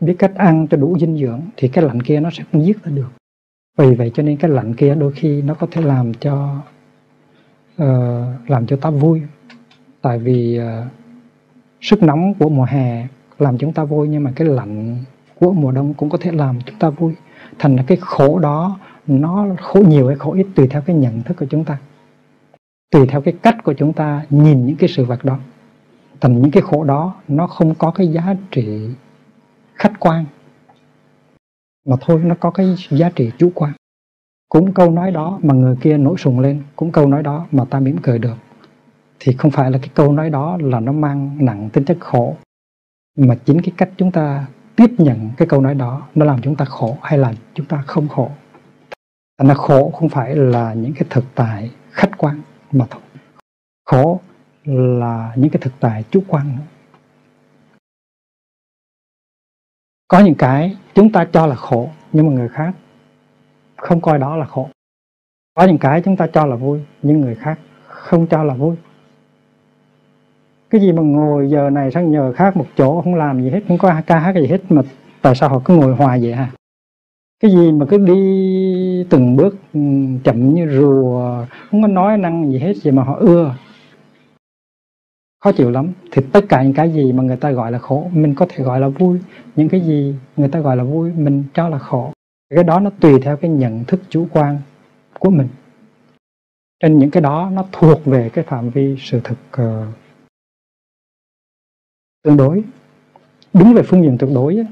biết 0.01 0.15
cách 0.19 0.35
ăn 0.35 0.67
cho 0.67 0.77
đủ 0.77 0.97
dinh 0.99 1.17
dưỡng 1.17 1.41
thì 1.57 1.67
cái 1.67 1.83
lạnh 1.83 2.01
kia 2.01 2.19
nó 2.19 2.29
sẽ 2.29 2.43
không 2.51 2.65
giết 2.65 2.83
ta 2.83 2.91
được. 2.91 3.09
Vì 3.77 3.95
vậy 3.95 4.11
cho 4.13 4.23
nên 4.23 4.37
cái 4.37 4.51
lạnh 4.51 4.73
kia 4.73 4.95
đôi 4.95 5.11
khi 5.11 5.41
nó 5.41 5.53
có 5.53 5.67
thể 5.71 5.81
làm 5.81 6.13
cho 6.13 6.61
uh, 7.81 8.49
làm 8.49 8.67
cho 8.67 8.75
ta 8.75 8.89
vui. 8.89 9.21
Tại 10.01 10.19
vì 10.19 10.59
uh, 10.59 10.91
sức 11.81 12.03
nóng 12.03 12.33
của 12.33 12.49
mùa 12.49 12.65
hè 12.69 13.07
làm 13.39 13.57
chúng 13.57 13.73
ta 13.73 13.83
vui 13.83 14.07
nhưng 14.07 14.23
mà 14.23 14.31
cái 14.35 14.47
lạnh 14.47 14.97
của 15.39 15.51
mùa 15.51 15.71
đông 15.71 15.93
cũng 15.93 16.09
có 16.09 16.17
thể 16.21 16.31
làm 16.31 16.59
chúng 16.65 16.79
ta 16.79 16.89
vui. 16.89 17.13
Thành 17.59 17.75
ra 17.75 17.83
cái 17.87 17.97
khổ 18.01 18.39
đó 18.39 18.79
nó 19.07 19.47
khổ 19.61 19.79
nhiều 19.87 20.07
hay 20.07 20.15
khổ 20.15 20.33
ít 20.33 20.47
tùy 20.55 20.67
theo 20.67 20.81
cái 20.81 20.95
nhận 20.95 21.23
thức 21.23 21.37
của 21.37 21.45
chúng 21.49 21.65
ta 21.65 21.77
tùy 22.91 23.05
theo 23.07 23.21
cái 23.21 23.33
cách 23.41 23.63
của 23.63 23.73
chúng 23.73 23.93
ta 23.93 24.25
nhìn 24.29 24.65
những 24.65 24.75
cái 24.75 24.89
sự 24.89 25.05
vật 25.05 25.25
đó 25.25 25.37
thành 26.21 26.41
những 26.41 26.51
cái 26.51 26.63
khổ 26.63 26.83
đó 26.83 27.15
nó 27.27 27.47
không 27.47 27.75
có 27.75 27.91
cái 27.91 28.07
giá 28.07 28.35
trị 28.51 28.89
khách 29.75 29.99
quan, 29.99 30.25
mà 31.85 31.95
thôi 32.01 32.21
nó 32.23 32.35
có 32.39 32.51
cái 32.51 32.75
giá 32.89 33.09
trị 33.09 33.31
chủ 33.37 33.51
quan. 33.55 33.73
Cũng 34.49 34.73
câu 34.73 34.91
nói 34.91 35.11
đó 35.11 35.39
mà 35.43 35.53
người 35.53 35.75
kia 35.81 35.97
nổi 35.97 36.17
sùng 36.17 36.39
lên, 36.39 36.63
cũng 36.75 36.91
câu 36.91 37.07
nói 37.07 37.23
đó 37.23 37.47
mà 37.51 37.65
ta 37.65 37.79
mỉm 37.79 37.97
cười 38.01 38.19
được, 38.19 38.37
thì 39.19 39.33
không 39.33 39.51
phải 39.51 39.71
là 39.71 39.77
cái 39.77 39.89
câu 39.93 40.11
nói 40.11 40.29
đó 40.29 40.57
là 40.61 40.79
nó 40.79 40.91
mang 40.91 41.37
nặng 41.39 41.69
tính 41.73 41.85
chất 41.85 41.97
khổ, 41.99 42.35
mà 43.17 43.35
chính 43.35 43.61
cái 43.61 43.71
cách 43.77 43.89
chúng 43.97 44.11
ta 44.11 44.45
tiếp 44.75 44.89
nhận 44.97 45.29
cái 45.37 45.47
câu 45.47 45.61
nói 45.61 45.75
đó 45.75 46.07
nó 46.15 46.25
làm 46.25 46.41
chúng 46.41 46.55
ta 46.55 46.65
khổ 46.65 46.97
hay 47.01 47.17
là 47.17 47.33
chúng 47.53 47.65
ta 47.65 47.83
không 47.87 48.07
khổ. 48.07 48.31
Là 49.43 49.53
khổ 49.53 49.89
không 49.89 50.09
phải 50.09 50.35
là 50.35 50.73
những 50.73 50.93
cái 50.93 51.03
thực 51.09 51.23
tại 51.35 51.71
khách 51.91 52.17
quan 52.17 52.41
mà 52.71 52.85
thôi 52.89 53.01
khổ 53.85 54.19
là 54.65 55.33
những 55.35 55.49
cái 55.49 55.59
thực 55.61 55.73
tại 55.79 56.03
chủ 56.11 56.23
quan 56.27 56.57
có 60.07 60.19
những 60.19 60.35
cái 60.35 60.77
chúng 60.93 61.11
ta 61.11 61.25
cho 61.31 61.45
là 61.45 61.55
khổ, 61.55 61.89
nhưng 62.13 62.27
mà 62.27 62.33
người 62.33 62.49
khác 62.49 62.73
không 63.77 64.01
coi 64.01 64.19
đó 64.19 64.35
là 64.35 64.45
khổ. 64.45 64.69
Có 65.53 65.63
những 65.63 65.77
cái 65.77 66.01
chúng 66.01 66.17
ta 66.17 66.27
cho 66.33 66.45
là 66.45 66.55
vui, 66.55 66.79
nhưng 67.01 67.21
người 67.21 67.35
khác 67.35 67.59
không 67.87 68.27
cho 68.27 68.43
là 68.43 68.53
vui. 68.53 68.75
Cái 70.69 70.81
gì 70.81 70.91
mà 70.91 71.01
ngồi 71.01 71.49
giờ 71.49 71.69
này 71.69 71.91
sang 71.91 72.11
nhờ 72.11 72.33
khác 72.33 72.57
một 72.57 72.65
chỗ, 72.77 73.01
không 73.01 73.15
làm 73.15 73.43
gì 73.43 73.49
hết, 73.49 73.59
không 73.67 73.77
có 73.77 74.01
ca 74.07 74.19
hát 74.19 74.35
gì 74.35 74.47
hết, 74.47 74.61
mà 74.69 74.81
tại 75.21 75.35
sao 75.35 75.49
họ 75.49 75.61
cứ 75.65 75.75
ngồi 75.75 75.95
hoài 75.95 76.19
vậy 76.21 76.33
hả? 76.33 76.51
Cái 77.39 77.51
gì 77.51 77.71
mà 77.71 77.85
cứ 77.89 77.97
đi 77.97 79.03
từng 79.09 79.35
bước 79.35 79.55
ừ, 79.73 79.79
chậm 80.23 80.53
như 80.53 80.79
rùa 80.79 81.45
không 81.71 81.81
có 81.81 81.87
nói 81.87 82.17
năng 82.17 82.51
gì 82.51 82.59
hết 82.59 82.77
gì 82.77 82.91
mà 82.91 83.03
họ 83.03 83.15
ưa. 83.15 83.55
Khó 85.43 85.51
chịu 85.51 85.71
lắm. 85.71 85.91
Thì 86.11 86.21
tất 86.33 86.45
cả 86.49 86.63
những 86.63 86.73
cái 86.73 86.93
gì 86.93 87.13
mà 87.13 87.23
người 87.23 87.37
ta 87.37 87.51
gọi 87.51 87.71
là 87.71 87.79
khổ 87.79 88.09
mình 88.13 88.35
có 88.35 88.45
thể 88.49 88.63
gọi 88.63 88.79
là 88.79 88.87
vui. 88.87 89.19
Những 89.55 89.69
cái 89.69 89.81
gì 89.81 90.15
người 90.37 90.49
ta 90.49 90.59
gọi 90.59 90.77
là 90.77 90.83
vui 90.83 91.11
mình 91.13 91.43
cho 91.53 91.69
là 91.69 91.79
khổ. 91.79 92.13
Cái 92.55 92.63
đó 92.63 92.79
nó 92.79 92.89
tùy 92.99 93.19
theo 93.21 93.37
cái 93.37 93.51
nhận 93.51 93.83
thức 93.85 93.99
chủ 94.09 94.27
quan 94.31 94.57
của 95.19 95.29
mình. 95.29 95.47
Trên 96.79 96.97
những 96.97 97.11
cái 97.11 97.21
đó 97.21 97.49
nó 97.53 97.65
thuộc 97.71 98.05
về 98.05 98.29
cái 98.33 98.43
phạm 98.43 98.69
vi 98.69 98.95
sự 98.99 99.21
thực 99.23 99.37
uh, 99.61 99.87
tương 102.23 102.37
đối. 102.37 102.63
Đúng 103.53 103.73
về 103.73 103.83
phương 103.83 104.03
diện 104.03 104.17
tuyệt 104.19 104.29
đối 104.33 104.65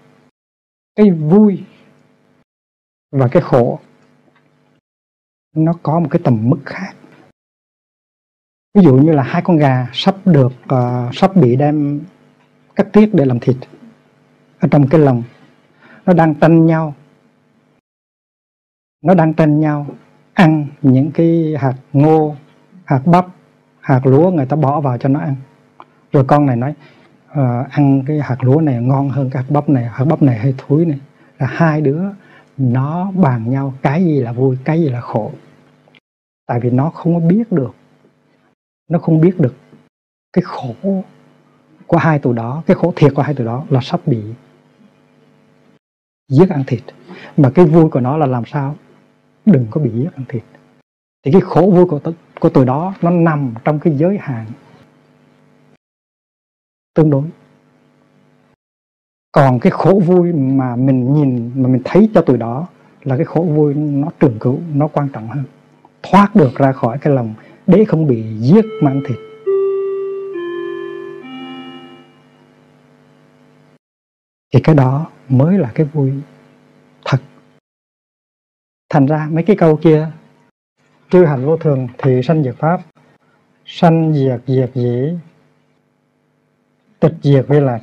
cái 0.96 1.12
vui 1.12 1.64
và 3.12 3.28
cái 3.28 3.42
khổ 3.42 3.80
nó 5.56 5.74
có 5.84 6.00
một 6.00 6.08
cái 6.12 6.22
tầm 6.24 6.50
mức 6.50 6.60
khác. 6.66 6.94
Ví 8.74 8.84
dụ 8.84 8.96
như 8.96 9.12
là 9.12 9.24
hai 9.24 9.42
con 9.42 9.58
gà 9.58 9.88
sắp 9.94 10.16
được 10.26 10.52
uh, 10.74 11.16
sắp 11.16 11.36
bị 11.36 11.56
đem 11.56 12.02
cắt 12.76 12.88
tiết 12.94 13.10
để 13.14 13.26
làm 13.26 13.40
thịt 13.40 13.56
ở 14.60 14.68
trong 14.72 14.88
cái 14.88 15.02
lồng 15.02 15.24
nó 16.06 16.14
đang 16.14 16.36
tranh 16.36 16.66
nhau. 16.66 16.94
Nó 19.04 19.14
đang 19.14 19.34
tranh 19.34 19.60
nhau 19.60 19.88
ăn 20.34 20.68
những 20.82 21.12
cái 21.12 21.56
hạt 21.60 21.76
ngô 21.94 22.36
hạt 22.86 23.02
bắp 23.06 23.26
hạt 23.80 24.06
lúa 24.06 24.32
người 24.32 24.46
ta 24.46 24.56
bỏ 24.56 24.82
vào 24.82 24.98
cho 24.98 25.10
nó 25.10 25.20
ăn. 25.20 25.36
Rồi 26.12 26.24
con 26.28 26.46
này 26.46 26.56
nói 26.56 26.74
uh, 27.32 27.70
ăn 27.70 28.04
cái 28.08 28.20
hạt 28.20 28.44
lúa 28.44 28.62
này 28.62 28.82
ngon 28.82 29.10
hơn 29.10 29.30
cái 29.30 29.44
hạt 29.44 29.50
bắp 29.50 29.70
này 29.70 29.86
hạt 29.86 30.06
bắp 30.06 30.22
này 30.22 30.40
hơi 30.40 30.56
thúi 30.58 30.86
này. 30.86 31.00
Là 31.38 31.48
hai 31.48 31.82
đứa 31.82 32.04
nó 32.58 33.12
bàn 33.12 33.52
nhau 33.52 33.74
cái 33.82 34.04
gì 34.04 34.20
là 34.20 34.32
vui 34.32 34.58
cái 34.64 34.80
gì 34.80 34.90
là 34.90 35.02
khổ. 35.02 35.32
Tại 36.46 36.60
vì 36.60 36.70
nó 36.70 36.90
không 36.90 37.14
có 37.14 37.20
biết 37.20 37.52
được 37.52 37.76
nó 38.88 39.00
không 39.00 39.22
biết 39.22 39.40
được 39.40 39.56
cái 40.34 40.42
khổ 40.46 40.76
của 41.88 41.98
hai 41.98 42.20
tụi 42.20 42.34
đó 42.34 42.64
cái 42.68 42.76
khổ 42.76 42.94
thiệt 42.96 43.14
của 43.16 43.22
hai 43.22 43.34
tụi 43.34 43.46
đó 43.46 43.66
là 43.70 43.80
sắp 43.82 44.02
bị 44.06 44.24
giết 46.32 46.50
ăn 46.50 46.64
thịt. 46.68 46.84
Mà 47.38 47.52
cái 47.56 47.66
vui 47.66 47.90
của 47.90 48.00
nó 48.00 48.18
là 48.18 48.26
làm 48.26 48.46
sao? 48.46 48.76
Đừng 49.46 49.68
có 49.70 49.82
bị 49.82 49.92
giết 49.94 50.10
ăn 50.16 50.26
thịt. 50.30 50.44
Thì 51.26 51.32
cái 51.32 51.42
khổ 51.42 51.72
vui 51.76 51.86
của, 51.86 52.00
của 52.40 52.50
tụi 52.50 52.66
đó 52.66 52.94
nó 53.02 53.12
nằm 53.12 53.54
trong 53.64 53.80
cái 53.80 53.98
giới 53.98 54.18
hạn 54.22 54.46
tương 56.94 57.10
đối 57.10 57.24
còn 59.38 59.60
cái 59.60 59.72
khổ 59.72 60.02
vui 60.06 60.34
mà 60.34 60.76
mình 60.76 61.14
nhìn, 61.14 61.52
mà 61.56 61.70
mình 61.70 61.82
thấy 61.86 62.10
cho 62.14 62.22
từ 62.22 62.38
đó 62.38 62.68
là 63.04 63.18
cái 63.18 63.26
khổ 63.26 63.42
vui 63.42 63.74
nó 63.74 64.08
trường 64.20 64.40
cửu 64.40 64.60
nó 64.74 64.88
quan 64.88 65.10
trọng 65.14 65.28
hơn. 65.28 65.44
Thoát 66.04 66.36
được 66.36 66.56
ra 66.56 66.72
khỏi 66.72 66.98
cái 67.02 67.14
lòng 67.14 67.34
để 67.68 67.86
không 67.86 68.08
bị 68.08 68.24
giết 68.40 68.66
mang 68.82 69.02
thịt. 69.08 69.18
Thì 74.54 74.60
cái 74.64 74.76
đó 74.76 75.08
mới 75.30 75.58
là 75.58 75.72
cái 75.76 75.86
vui 75.94 76.12
thật. 77.06 77.18
Thành 78.90 79.06
ra 79.06 79.28
mấy 79.32 79.44
cái 79.44 79.56
câu 79.56 79.76
kia, 79.76 80.12
chư 81.10 81.26
hành 81.26 81.46
vô 81.46 81.58
thường 81.58 81.88
thì 81.98 82.22
sanh 82.24 82.44
diệt 82.44 82.56
pháp, 82.60 82.82
sanh 83.66 84.14
diệt 84.14 84.42
diệt 84.48 84.72
dĩ, 84.76 85.14
tịch 87.00 87.14
diệt 87.22 87.46
với 87.48 87.62
lạc 87.62 87.80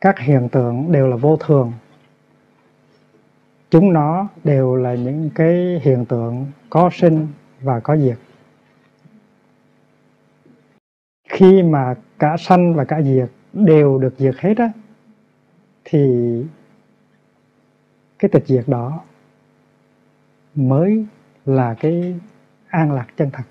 các 0.00 0.18
hiện 0.18 0.48
tượng 0.48 0.92
đều 0.92 1.08
là 1.08 1.16
vô 1.16 1.36
thường. 1.36 1.72
Chúng 3.70 3.92
nó 3.92 4.28
đều 4.44 4.76
là 4.76 4.94
những 4.94 5.30
cái 5.34 5.80
hiện 5.82 6.04
tượng 6.04 6.46
có 6.70 6.90
sinh 6.92 7.28
và 7.60 7.80
có 7.80 7.96
diệt. 7.96 8.18
Khi 11.28 11.62
mà 11.62 11.94
cả 12.18 12.36
sanh 12.38 12.74
và 12.74 12.84
cả 12.84 13.02
diệt 13.02 13.30
đều 13.52 13.98
được 13.98 14.14
diệt 14.18 14.34
hết 14.38 14.58
á, 14.58 14.72
thì 15.84 16.44
cái 18.18 18.28
tịch 18.28 18.46
diệt 18.46 18.64
đó 18.66 19.00
mới 20.54 21.06
là 21.44 21.74
cái 21.74 22.14
an 22.68 22.92
lạc 22.92 23.06
chân 23.16 23.30
thật. 23.32 23.42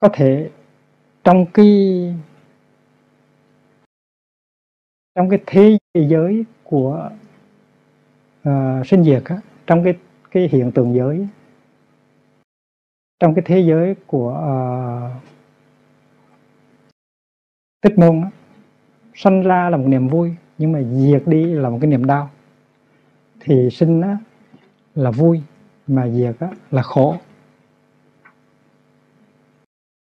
Có 0.00 0.08
thể 0.12 0.50
trong 1.24 1.46
cái 1.46 2.14
trong 5.16 5.28
cái 5.28 5.38
thế 5.46 5.78
giới 5.94 6.44
của 6.64 7.10
uh, 8.48 8.86
sinh 8.86 9.04
diệt 9.04 9.22
á, 9.24 9.36
trong 9.66 9.84
cái 9.84 9.94
cái 10.30 10.48
hiện 10.52 10.72
tượng 10.72 10.94
giới 10.94 11.28
trong 13.20 13.34
cái 13.34 13.42
thế 13.46 13.60
giới 13.60 13.94
của 14.06 14.30
uh, 14.30 15.22
tích 17.80 17.98
môn 17.98 18.22
á, 18.22 18.30
sanh 19.14 19.42
ra 19.42 19.70
là 19.70 19.76
một 19.76 19.86
niềm 19.86 20.08
vui 20.08 20.34
nhưng 20.58 20.72
mà 20.72 20.82
diệt 20.82 21.22
đi 21.26 21.44
là 21.44 21.70
một 21.70 21.78
cái 21.80 21.90
niềm 21.90 22.04
đau. 22.04 22.30
Thì 23.40 23.70
sinh 23.70 24.00
á, 24.00 24.18
là 24.94 25.10
vui 25.10 25.42
mà 25.86 26.08
diệt 26.08 26.36
á, 26.40 26.48
là 26.70 26.82
khổ. 26.82 27.16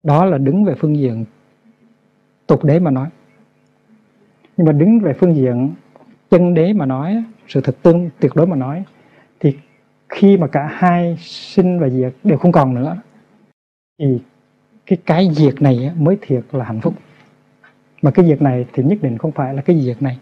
Đó 0.03 0.25
là 0.25 0.39
đứng 0.39 0.65
về 0.65 0.75
phương 0.79 0.97
diện 0.97 1.25
tục 2.47 2.65
đế 2.65 2.79
mà 2.79 2.91
nói 2.91 3.09
nhưng 4.63 4.67
mà 4.67 4.73
đứng 4.73 5.01
về 5.01 5.13
phương 5.13 5.35
diện 5.35 5.75
chân 6.31 6.55
đế 6.55 6.73
mà 6.73 6.87
nói 6.87 7.25
sự 7.49 7.61
thật 7.61 7.77
tương 7.83 8.11
tuyệt 8.21 8.33
đối 8.35 8.47
mà 8.47 8.57
nói 8.57 8.85
thì 9.41 9.57
khi 10.09 10.37
mà 10.37 10.47
cả 10.47 10.69
hai 10.73 11.17
sinh 11.21 11.79
và 11.79 11.89
diệt 11.89 12.13
đều 12.25 12.39
không 12.39 12.53
còn 12.53 12.75
nữa 12.75 12.97
thì 13.99 14.19
cái 14.87 14.99
cái 15.07 15.29
diệt 15.33 15.63
này 15.63 15.91
mới 15.97 16.19
thiệt 16.21 16.45
là 16.53 16.65
hạnh 16.65 16.81
phúc. 16.81 16.95
Mà 18.03 18.11
cái 18.11 18.27
diệt 18.27 18.43
này 18.43 18.67
thì 18.73 18.83
nhất 18.83 18.99
định 19.03 19.19
không 19.19 19.33
phải 19.33 19.55
là 19.55 19.63
cái 19.63 19.81
diệt 19.81 20.03
này. 20.03 20.19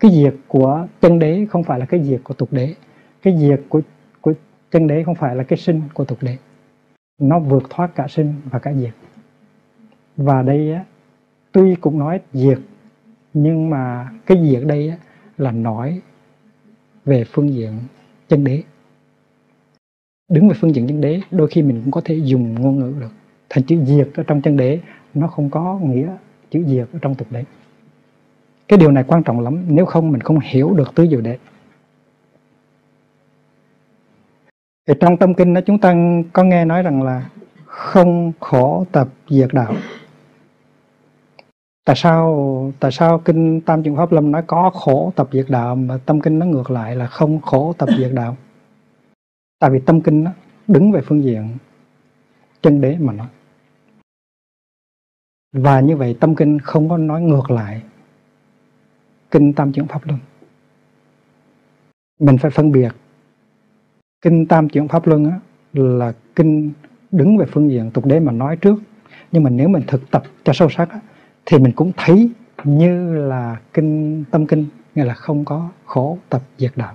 Cái 0.00 0.10
diệt 0.10 0.34
của 0.48 0.86
chân 1.00 1.18
đế 1.18 1.46
không 1.50 1.64
phải 1.64 1.78
là 1.78 1.86
cái 1.86 2.04
diệt 2.04 2.20
của 2.24 2.34
tục 2.34 2.48
đế. 2.52 2.74
Cái 3.22 3.38
diệt 3.38 3.60
của 3.68 3.80
của 4.20 4.32
chân 4.70 4.86
đế 4.86 5.02
không 5.02 5.14
phải 5.14 5.36
là 5.36 5.42
cái 5.42 5.56
sinh 5.56 5.82
của 5.94 6.04
tục 6.04 6.18
đế. 6.22 6.36
Nó 7.20 7.38
vượt 7.38 7.62
thoát 7.70 7.94
cả 7.94 8.08
sinh 8.08 8.34
và 8.50 8.58
cả 8.58 8.72
diệt. 8.72 8.94
Và 10.16 10.42
đây 10.42 10.72
á, 10.72 10.84
tuy 11.54 11.74
cũng 11.80 11.98
nói 11.98 12.20
diệt 12.32 12.58
nhưng 13.34 13.70
mà 13.70 14.10
cái 14.26 14.38
diệt 14.50 14.62
đây 14.66 14.88
á, 14.88 14.96
là 15.38 15.50
nói 15.50 16.00
về 17.04 17.24
phương 17.24 17.54
diện 17.54 17.72
chân 18.28 18.44
đế. 18.44 18.62
Đứng 20.30 20.48
về 20.48 20.54
phương 20.60 20.74
diện 20.74 20.86
chân 20.86 21.00
đế 21.00 21.20
đôi 21.30 21.48
khi 21.48 21.62
mình 21.62 21.80
cũng 21.82 21.90
có 21.90 22.00
thể 22.04 22.14
dùng 22.14 22.54
ngôn 22.54 22.78
ngữ 22.78 22.94
được. 23.00 23.12
Thành 23.48 23.64
chữ 23.64 23.84
diệt 23.84 24.08
ở 24.14 24.22
trong 24.22 24.42
chân 24.42 24.56
đế 24.56 24.80
nó 25.14 25.26
không 25.26 25.50
có 25.50 25.78
nghĩa 25.82 26.08
chữ 26.50 26.64
diệt 26.66 26.88
ở 26.92 26.98
trong 27.02 27.14
tục 27.14 27.28
đế. 27.30 27.44
Cái 28.68 28.78
điều 28.78 28.90
này 28.90 29.04
quan 29.06 29.22
trọng 29.22 29.40
lắm 29.40 29.64
nếu 29.68 29.86
không 29.86 30.12
mình 30.12 30.20
không 30.20 30.38
hiểu 30.42 30.74
được 30.74 30.94
tứ 30.94 31.06
diệu 31.10 31.20
đế. 31.20 31.38
Thì 34.86 34.94
trong 35.00 35.16
tâm 35.16 35.34
kinh 35.34 35.54
đó 35.54 35.60
chúng 35.66 35.78
ta 35.78 35.94
có 36.32 36.44
nghe 36.44 36.64
nói 36.64 36.82
rằng 36.82 37.02
là 37.02 37.30
không 37.64 38.32
khổ 38.40 38.86
tập 38.92 39.08
diệt 39.28 39.48
đạo 39.52 39.74
tại 41.84 41.96
sao 41.96 42.72
tại 42.80 42.92
sao 42.92 43.18
kinh 43.18 43.60
tam 43.60 43.82
chuyển 43.82 43.96
pháp 43.96 44.12
lâm 44.12 44.32
nói 44.32 44.42
có 44.46 44.70
khổ 44.70 45.12
tập 45.16 45.28
diệt 45.32 45.46
đạo 45.48 45.76
mà 45.76 45.98
tâm 46.06 46.20
kinh 46.20 46.38
nó 46.38 46.46
ngược 46.46 46.70
lại 46.70 46.96
là 46.96 47.06
không 47.06 47.40
khổ 47.40 47.72
tập 47.78 47.88
diệt 47.98 48.10
đạo? 48.14 48.36
Tại 49.58 49.70
vì 49.70 49.80
tâm 49.86 50.00
kinh 50.00 50.24
nó 50.24 50.30
đứng 50.66 50.92
về 50.92 51.00
phương 51.00 51.24
diện 51.24 51.48
chân 52.62 52.80
đế 52.80 52.96
mà 53.00 53.12
nói. 53.12 53.26
Và 55.52 55.80
như 55.80 55.96
vậy 55.96 56.16
tâm 56.20 56.34
kinh 56.34 56.58
không 56.58 56.88
có 56.88 56.96
nói 56.96 57.22
ngược 57.22 57.50
lại 57.50 57.82
kinh 59.30 59.52
tam 59.52 59.72
chuyển 59.72 59.86
pháp 59.86 60.06
luân. 60.06 60.20
Mình 62.20 62.38
phải 62.38 62.50
phân 62.50 62.72
biệt 62.72 62.92
kinh 64.22 64.46
tam 64.46 64.68
chuyển 64.68 64.88
pháp 64.88 65.06
luân 65.06 65.30
á, 65.30 65.40
là 65.72 66.12
kinh 66.36 66.72
đứng 67.10 67.36
về 67.36 67.46
phương 67.46 67.70
diện 67.70 67.90
tục 67.90 68.06
đế 68.06 68.20
mà 68.20 68.32
nói 68.32 68.56
trước. 68.56 68.78
Nhưng 69.32 69.42
mà 69.42 69.50
nếu 69.50 69.68
mình 69.68 69.82
thực 69.86 70.10
tập 70.10 70.22
cho 70.44 70.52
sâu 70.52 70.68
sắc 70.70 70.90
á, 70.90 71.00
thì 71.46 71.58
mình 71.58 71.72
cũng 71.72 71.92
thấy 71.96 72.30
như 72.64 73.14
là 73.14 73.56
kinh 73.72 74.24
tâm 74.30 74.46
kinh 74.46 74.66
nghĩa 74.94 75.04
là 75.04 75.14
không 75.14 75.44
có 75.44 75.68
khổ 75.84 76.18
tập 76.28 76.42
diệt 76.58 76.72
đạo. 76.76 76.94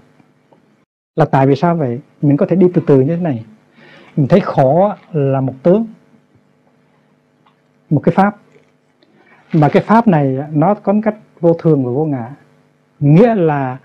Là 1.16 1.26
tại 1.26 1.48
vì 1.48 1.56
sao 1.56 1.76
vậy? 1.76 2.00
Mình 2.22 2.38
có 2.38 2.46
thể 2.46 2.56
đi 2.56 2.68
từ 2.74 2.82
từ 2.88 3.02
như 3.02 3.16
thế 3.16 3.22
này. 3.22 3.46
Mình 4.16 4.28
thấy 4.28 4.40
khổ 4.40 4.92
là 5.12 5.42
một 5.42 5.54
tướng 5.64 5.88
một 7.90 8.00
cái 8.04 8.16
pháp. 8.16 8.36
Mà 9.54 9.70
cái 9.70 9.84
pháp 9.84 10.08
này 10.08 10.38
nó 10.52 10.74
có 10.74 10.94
cách 11.04 11.16
vô 11.40 11.54
thường 11.54 11.86
và 11.86 11.92
vô 11.92 12.06
ngã. 12.06 12.36
Nghĩa 13.00 13.36
là 13.36 13.78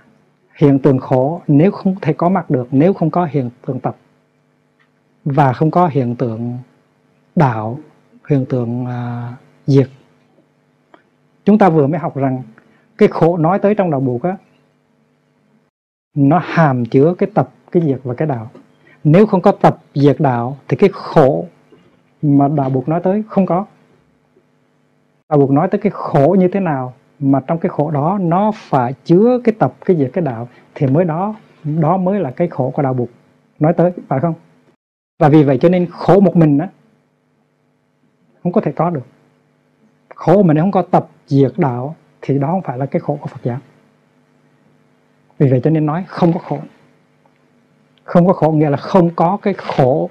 hiện 0.57 0.78
tượng 0.78 0.99
khổ 0.99 1.43
nếu 1.47 1.70
không 1.70 1.95
thể 2.03 2.12
có 2.12 2.28
mặt 2.28 2.51
được 2.51 2.69
nếu 2.70 2.95
không 2.95 3.11
có 3.11 3.28
hiện 3.31 3.51
tượng 3.66 3.81
tập 3.81 3.97
và 5.24 5.53
không 5.53 5.70
có 5.70 5.86
hiện 5.86 6.16
tượng 6.16 6.59
đạo 7.36 7.78
hiện 8.28 8.47
tượng 8.47 8.85
uh, 8.85 9.35
diệt 9.66 9.89
chúng 11.45 11.59
ta 11.59 11.69
vừa 11.69 11.87
mới 11.87 11.99
học 11.99 12.16
rằng 12.16 12.43
cái 12.99 13.09
khổ 13.09 13.37
nói 13.37 13.59
tới 13.59 13.75
trong 13.75 13.91
đạo 13.91 14.01
buộc 14.01 14.23
á, 14.23 14.37
nó 16.16 16.41
hàm 16.45 16.85
chứa 16.87 17.15
cái 17.19 17.31
tập, 17.35 17.51
cái 17.73 17.83
diệt 17.87 18.01
và 18.05 18.15
cái 18.15 18.29
đạo. 18.29 18.51
Nếu 19.05 19.27
không 19.27 19.41
có 19.41 19.53
tập 19.53 19.79
diệt 19.95 20.16
đạo 20.19 20.57
thì 20.69 20.77
cái 20.77 20.91
khổ 20.93 21.47
mà 22.23 22.49
đạo 22.49 22.71
buộc 22.71 22.89
nói 22.89 23.01
tới 23.01 23.25
không 23.29 23.47
có. 23.47 23.66
Đạo 25.29 25.39
buộc 25.39 25.51
nói 25.51 25.69
tới 25.69 25.79
cái 25.79 25.91
khổ 25.91 26.37
như 26.39 26.49
thế 26.49 26.61
nào 26.61 26.95
mà 27.19 27.41
trong 27.47 27.59
cái 27.59 27.71
khổ 27.71 27.91
đó 27.91 28.19
nó 28.21 28.53
phải 28.55 28.95
chứa 29.05 29.41
cái 29.45 29.55
tập, 29.59 29.75
cái 29.85 29.97
diệt 29.97 30.11
cái 30.12 30.25
đạo 30.25 30.49
thì 30.75 30.87
mới 30.87 31.05
đó 31.05 31.35
đó 31.65 31.97
mới 31.97 32.21
là 32.21 32.31
cái 32.31 32.49
khổ 32.49 32.71
của 32.71 32.83
đạo 32.83 32.95
buộc 32.95 33.09
nói 33.59 33.73
tới, 33.73 33.93
phải 34.09 34.21
không? 34.21 34.35
Và 35.19 35.29
vì 35.29 35.43
vậy 35.43 35.59
cho 35.61 35.69
nên 35.69 35.87
khổ 35.91 36.21
một 36.21 36.37
mình 36.37 36.59
á, 36.59 36.69
không 38.43 38.53
có 38.53 38.61
thể 38.61 38.73
có 38.73 38.91
được 38.91 39.07
khổ 40.24 40.42
mà 40.42 40.55
nếu 40.55 40.64
không 40.64 40.72
có 40.72 40.82
tập 40.82 41.09
diệt 41.26 41.52
đạo 41.56 41.96
thì 42.22 42.38
đó 42.38 42.48
không 42.51 42.62
phải 42.62 42.78
là 42.78 42.86
cái 42.86 43.01
khổ 43.01 43.18
của 43.20 43.26
Phật 43.26 43.40
giáo. 43.42 43.59
Vì 45.38 45.51
vậy 45.51 45.60
cho 45.64 45.70
nên 45.70 45.86
nói 45.86 46.05
không 46.09 46.32
có 46.32 46.38
khổ. 46.38 46.59
Không 48.05 48.26
có 48.26 48.32
khổ 48.32 48.51
nghĩa 48.51 48.70
là 48.70 48.76
không 48.76 49.10
có 49.16 49.38
cái 49.42 49.55
khổ 49.55 50.10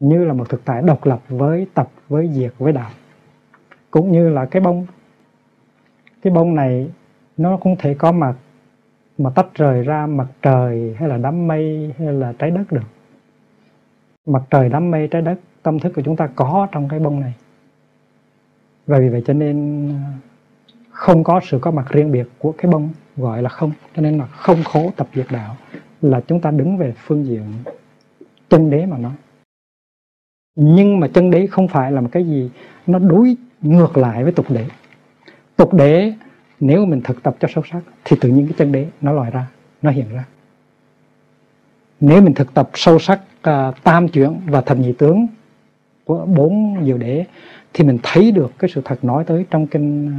như 0.00 0.24
là 0.24 0.32
một 0.32 0.48
thực 0.48 0.64
tại 0.64 0.82
độc 0.82 1.06
lập 1.06 1.20
với 1.28 1.66
tập, 1.74 1.88
với 2.08 2.30
diệt, 2.32 2.52
với 2.58 2.72
đạo. 2.72 2.90
Cũng 3.90 4.12
như 4.12 4.28
là 4.28 4.44
cái 4.44 4.62
bông 4.62 4.86
cái 6.22 6.32
bông 6.32 6.54
này 6.54 6.90
nó 7.36 7.56
cũng 7.56 7.76
thể 7.78 7.94
có 7.94 8.12
mặt, 8.12 8.34
mà 9.18 9.30
tách 9.30 9.54
rời 9.54 9.82
ra 9.82 10.06
mặt 10.06 10.26
trời 10.42 10.94
hay 10.98 11.08
là 11.08 11.16
đám 11.16 11.46
mây 11.46 11.94
hay 11.98 12.12
là 12.12 12.32
trái 12.38 12.50
đất 12.50 12.64
được. 12.72 12.88
Mặt 14.26 14.42
trời, 14.50 14.68
đám 14.68 14.90
mây, 14.90 15.08
trái 15.10 15.22
đất, 15.22 15.36
tâm 15.62 15.78
thức 15.78 15.92
của 15.96 16.02
chúng 16.02 16.16
ta 16.16 16.28
có 16.36 16.68
trong 16.72 16.88
cái 16.88 16.98
bông 16.98 17.20
này 17.20 17.34
và 18.86 18.98
vì 18.98 19.08
vậy 19.08 19.22
cho 19.26 19.32
nên 19.32 19.88
ờ, 19.88 19.94
không 20.90 21.24
có 21.24 21.40
sự 21.44 21.58
có 21.58 21.70
mặt 21.70 21.86
riêng 21.88 22.12
biệt 22.12 22.28
của 22.38 22.52
cái 22.52 22.72
bông 22.72 22.88
gọi 23.16 23.42
là 23.42 23.48
không. 23.48 23.72
Cho 23.96 24.02
nên 24.02 24.18
là 24.18 24.26
không 24.26 24.64
khổ 24.64 24.92
tập 24.96 25.08
diệt 25.14 25.26
đạo 25.30 25.56
là 26.02 26.20
chúng 26.20 26.40
ta 26.40 26.50
đứng 26.50 26.76
về 26.76 26.92
phương 26.96 27.26
diện 27.26 27.42
chân 28.48 28.70
đế 28.70 28.86
mà 28.86 28.98
nói. 28.98 29.12
Nhưng 30.56 31.00
mà 31.00 31.08
chân 31.08 31.30
đế 31.30 31.46
không 31.46 31.68
phải 31.68 31.92
là 31.92 32.00
một 32.00 32.08
cái 32.12 32.24
gì 32.24 32.50
nó 32.86 32.98
đối 32.98 33.36
ngược 33.62 33.96
lại 33.96 34.22
với 34.22 34.32
tục 34.32 34.46
đế. 34.48 34.64
Tục 35.56 35.74
đế 35.74 36.12
nếu 36.60 36.86
mình 36.86 37.00
thực 37.04 37.22
tập 37.22 37.36
cho 37.40 37.48
sâu 37.54 37.64
sắc 37.70 37.80
thì 38.04 38.16
tự 38.20 38.28
nhiên 38.28 38.46
cái 38.46 38.54
chân 38.58 38.72
đế 38.72 38.86
nó 39.00 39.12
lòi 39.12 39.30
ra 39.30 39.46
nó 39.82 39.90
hiện 39.90 40.06
ra. 40.12 40.24
Nếu 42.00 42.22
mình 42.22 42.34
thực 42.34 42.54
tập 42.54 42.70
sâu 42.74 42.98
sắc 42.98 43.20
uh, 43.48 43.74
tam 43.82 44.08
chuyển 44.08 44.40
và 44.46 44.60
thập 44.60 44.78
nhị 44.78 44.92
tướng 44.92 45.26
của 46.04 46.26
bốn 46.26 46.84
diệu 46.84 46.98
đế 46.98 47.24
thì 47.76 47.84
mình 47.84 47.98
thấy 48.02 48.30
được 48.32 48.52
cái 48.58 48.70
sự 48.74 48.82
thật 48.84 49.04
nói 49.04 49.24
tới 49.26 49.46
trong 49.50 49.66
kinh 49.66 50.14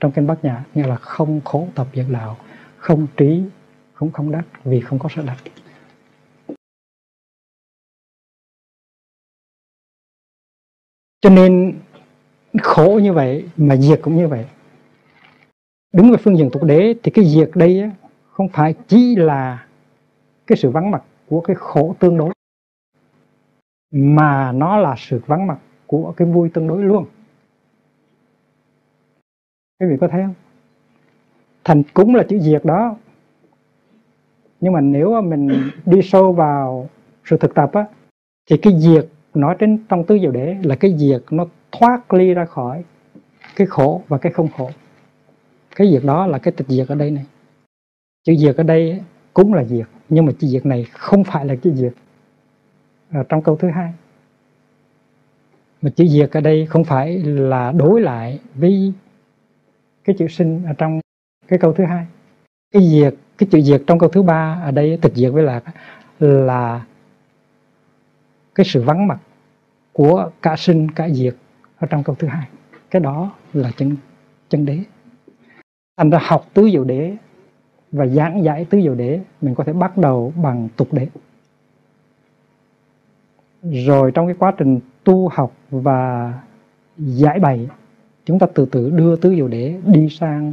trong 0.00 0.12
kinh 0.12 0.26
bát 0.26 0.44
nhã 0.44 0.64
như 0.74 0.82
là 0.82 0.96
không 0.96 1.40
khổ 1.44 1.68
tập 1.74 1.86
diệt 1.94 2.06
đạo, 2.10 2.36
không 2.76 3.06
trí, 3.16 3.42
không 3.92 4.12
không 4.12 4.32
đắc, 4.32 4.44
vì 4.64 4.80
không 4.80 4.98
có 4.98 5.08
sở 5.08 5.22
đắc 5.22 5.36
cho 11.20 11.30
nên 11.30 11.78
khổ 12.62 13.00
như 13.02 13.12
vậy 13.12 13.48
mà 13.56 13.76
diệt 13.76 14.00
cũng 14.02 14.16
như 14.16 14.28
vậy. 14.28 14.46
Đứng 15.92 16.10
về 16.10 16.16
phương 16.16 16.38
diện 16.38 16.50
tục 16.52 16.64
đế 16.64 16.94
thì 17.02 17.10
cái 17.10 17.24
diệt 17.24 17.50
đây 17.54 17.90
không 18.30 18.48
phải 18.48 18.74
chỉ 18.88 19.16
là 19.16 19.66
cái 20.46 20.58
sự 20.58 20.70
vắng 20.70 20.90
mặt 20.90 21.02
của 21.26 21.40
cái 21.40 21.56
khổ 21.58 21.96
tương 21.98 22.16
đối, 22.16 22.32
mà 23.90 24.52
nó 24.52 24.76
là 24.76 24.94
sự 24.98 25.20
vắng 25.26 25.46
mặt 25.46 25.58
của 26.02 26.12
cái 26.16 26.28
vui 26.28 26.48
tương 26.48 26.68
đối 26.68 26.82
luôn. 26.82 27.06
Quý 29.80 29.86
vị 29.90 29.96
có 30.00 30.08
thấy 30.08 30.22
không? 30.22 30.34
Thành 31.64 31.82
cúng 31.94 32.14
là 32.14 32.22
chữ 32.28 32.38
diệt 32.38 32.64
đó. 32.64 32.96
Nhưng 34.60 34.72
mà 34.72 34.80
nếu 34.80 35.22
mình 35.22 35.70
đi 35.86 36.02
sâu 36.02 36.32
vào 36.32 36.88
sự 37.24 37.36
thực 37.36 37.54
tập 37.54 37.70
á, 37.72 37.86
thì 38.50 38.56
cái 38.56 38.80
diệt 38.80 39.06
nói 39.34 39.56
trên 39.58 39.78
trong 39.88 40.04
tứ 40.04 40.18
diệu 40.18 40.30
đế 40.30 40.56
là 40.62 40.76
cái 40.76 40.98
diệt 40.98 41.22
nó 41.30 41.46
thoát 41.72 42.12
ly 42.12 42.34
ra 42.34 42.44
khỏi 42.44 42.84
cái 43.56 43.66
khổ 43.66 44.02
và 44.08 44.18
cái 44.18 44.32
không 44.32 44.48
khổ. 44.56 44.70
Cái 45.76 45.90
diệt 45.92 46.02
đó 46.04 46.26
là 46.26 46.38
cái 46.38 46.52
tịch 46.56 46.68
diệt 46.68 46.88
ở 46.88 46.94
đây 46.94 47.10
này. 47.10 47.24
Chữ 48.24 48.34
diệt 48.36 48.56
ở 48.56 48.62
đây 48.62 49.02
cũng 49.32 49.54
là 49.54 49.64
diệt 49.64 49.86
nhưng 50.08 50.26
mà 50.26 50.32
chữ 50.38 50.46
diệt 50.46 50.66
này 50.66 50.86
không 50.92 51.24
phải 51.24 51.46
là 51.46 51.54
chữ 51.56 51.74
diệt 51.74 51.92
ở 53.12 53.24
trong 53.28 53.42
câu 53.42 53.56
thứ 53.56 53.68
hai 53.68 53.92
mà 55.84 55.90
chữ 55.90 56.06
diệt 56.08 56.30
ở 56.32 56.40
đây 56.40 56.66
không 56.66 56.84
phải 56.84 57.18
là 57.18 57.72
đối 57.72 58.00
lại 58.00 58.40
với 58.54 58.92
cái 60.04 60.16
chữ 60.18 60.28
sinh 60.28 60.64
ở 60.66 60.72
trong 60.72 61.00
cái 61.48 61.58
câu 61.58 61.72
thứ 61.72 61.84
hai. 61.84 62.06
Cái 62.72 62.88
diệt 62.88 63.14
cái 63.38 63.48
chữ 63.50 63.60
diệt 63.60 63.82
trong 63.86 63.98
câu 63.98 64.08
thứ 64.08 64.22
ba 64.22 64.60
ở 64.62 64.70
đây 64.70 64.98
tịch 65.02 65.12
diệt 65.14 65.32
với 65.32 65.42
lạc 65.42 65.62
là 66.18 66.84
cái 68.54 68.66
sự 68.66 68.82
vắng 68.82 69.06
mặt 69.06 69.18
của 69.92 70.30
cả 70.42 70.56
sinh, 70.56 70.90
cả 70.90 71.08
diệt 71.10 71.36
ở 71.78 71.86
trong 71.86 72.04
câu 72.04 72.16
thứ 72.18 72.28
hai. 72.28 72.48
Cái 72.90 73.00
đó 73.00 73.34
là 73.52 73.70
chân 73.76 73.96
chân 74.48 74.64
đế. 74.64 74.78
Thành 75.96 76.10
ra 76.10 76.18
học 76.22 76.46
tứ 76.54 76.70
diệu 76.72 76.84
đế 76.84 77.16
và 77.92 78.06
giảng 78.06 78.44
giải 78.44 78.64
tứ 78.70 78.80
diệu 78.82 78.94
đế, 78.94 79.20
mình 79.40 79.54
có 79.54 79.64
thể 79.64 79.72
bắt 79.72 79.98
đầu 79.98 80.32
bằng 80.42 80.68
tục 80.76 80.88
đế. 80.92 81.08
Rồi 83.62 84.12
trong 84.14 84.26
cái 84.26 84.36
quá 84.38 84.52
trình 84.58 84.80
tu 85.04 85.28
học 85.28 85.56
và 85.70 86.32
giải 86.96 87.40
bày, 87.40 87.68
chúng 88.24 88.38
ta 88.38 88.46
từ 88.54 88.66
từ 88.72 88.90
đưa 88.90 89.16
tứ 89.16 89.34
diệu 89.34 89.48
đế 89.48 89.80
đi 89.86 90.08
sang 90.08 90.52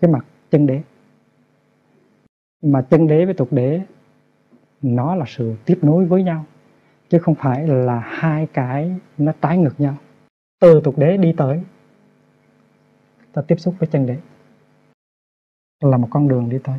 cái 0.00 0.10
mặt 0.10 0.26
chân 0.50 0.66
đế. 0.66 0.82
Mà 2.62 2.82
chân 2.82 3.06
đế 3.06 3.24
với 3.24 3.34
tục 3.34 3.48
đế, 3.50 3.80
nó 4.82 5.14
là 5.14 5.24
sự 5.28 5.54
tiếp 5.64 5.78
nối 5.82 6.04
với 6.04 6.22
nhau, 6.22 6.44
chứ 7.08 7.18
không 7.18 7.34
phải 7.34 7.66
là 7.66 7.98
hai 8.04 8.46
cái 8.46 8.96
nó 9.18 9.32
trái 9.40 9.58
ngược 9.58 9.80
nhau. 9.80 9.96
Từ 10.60 10.80
tục 10.84 10.98
đế 10.98 11.16
đi 11.16 11.34
tới, 11.36 11.60
ta 13.32 13.42
tiếp 13.42 13.56
xúc 13.58 13.74
với 13.78 13.88
chân 13.92 14.06
đế, 14.06 14.16
là 15.80 15.96
một 15.96 16.08
con 16.10 16.28
đường 16.28 16.48
đi 16.48 16.58
tới. 16.64 16.78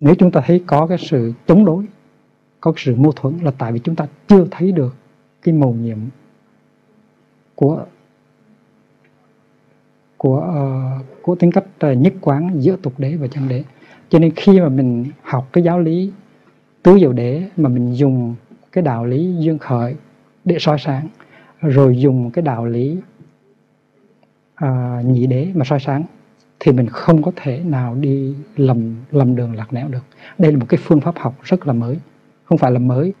Nếu 0.00 0.14
chúng 0.18 0.30
ta 0.30 0.42
thấy 0.46 0.64
có 0.66 0.86
cái 0.86 0.98
sự 0.98 1.32
chống 1.46 1.64
đối 1.64 1.86
có 2.64 2.72
sự 2.76 2.96
mâu 2.96 3.12
thuẫn 3.12 3.38
là 3.38 3.50
tại 3.58 3.72
vì 3.72 3.78
chúng 3.78 3.96
ta 3.96 4.06
chưa 4.28 4.46
thấy 4.50 4.72
được 4.72 4.94
cái 5.42 5.54
mầu 5.54 5.74
nhiệm 5.74 5.98
của 7.54 7.84
của 10.16 10.38
uh, 10.38 11.22
của 11.22 11.34
tính 11.34 11.52
cách 11.52 11.64
uh, 11.86 11.98
nhất 11.98 12.12
quán 12.20 12.50
giữa 12.58 12.76
tục 12.76 12.92
đế 12.98 13.16
và 13.16 13.26
chân 13.26 13.48
đế. 13.48 13.64
Cho 14.08 14.18
nên 14.18 14.32
khi 14.36 14.60
mà 14.60 14.68
mình 14.68 15.06
học 15.22 15.48
cái 15.52 15.64
giáo 15.64 15.80
lý 15.80 16.12
tứ 16.82 16.98
diệu 16.98 17.12
đế 17.12 17.42
mà 17.56 17.68
mình 17.68 17.94
dùng 17.94 18.34
cái 18.72 18.84
đạo 18.84 19.04
lý 19.04 19.34
dương 19.38 19.58
khởi 19.58 19.94
để 20.44 20.56
soi 20.60 20.78
sáng 20.78 21.08
rồi 21.60 21.98
dùng 21.98 22.30
cái 22.30 22.42
đạo 22.42 22.66
lý 22.66 22.96
uh, 24.64 25.04
nhị 25.04 25.26
đế 25.26 25.48
mà 25.54 25.64
soi 25.64 25.80
sáng 25.80 26.04
thì 26.60 26.72
mình 26.72 26.86
không 26.86 27.22
có 27.22 27.32
thể 27.36 27.58
nào 27.64 27.94
đi 27.94 28.34
lầm 28.56 28.96
lầm 29.10 29.36
đường 29.36 29.54
lạc 29.54 29.72
lẽo 29.72 29.88
được. 29.88 30.04
Đây 30.38 30.52
là 30.52 30.58
một 30.58 30.66
cái 30.68 30.80
phương 30.82 31.00
pháp 31.00 31.18
học 31.18 31.34
rất 31.42 31.66
là 31.66 31.72
mới 31.72 31.98
không 32.54 32.58
phải 32.58 32.72
là 32.72 32.78
mới. 32.78 33.14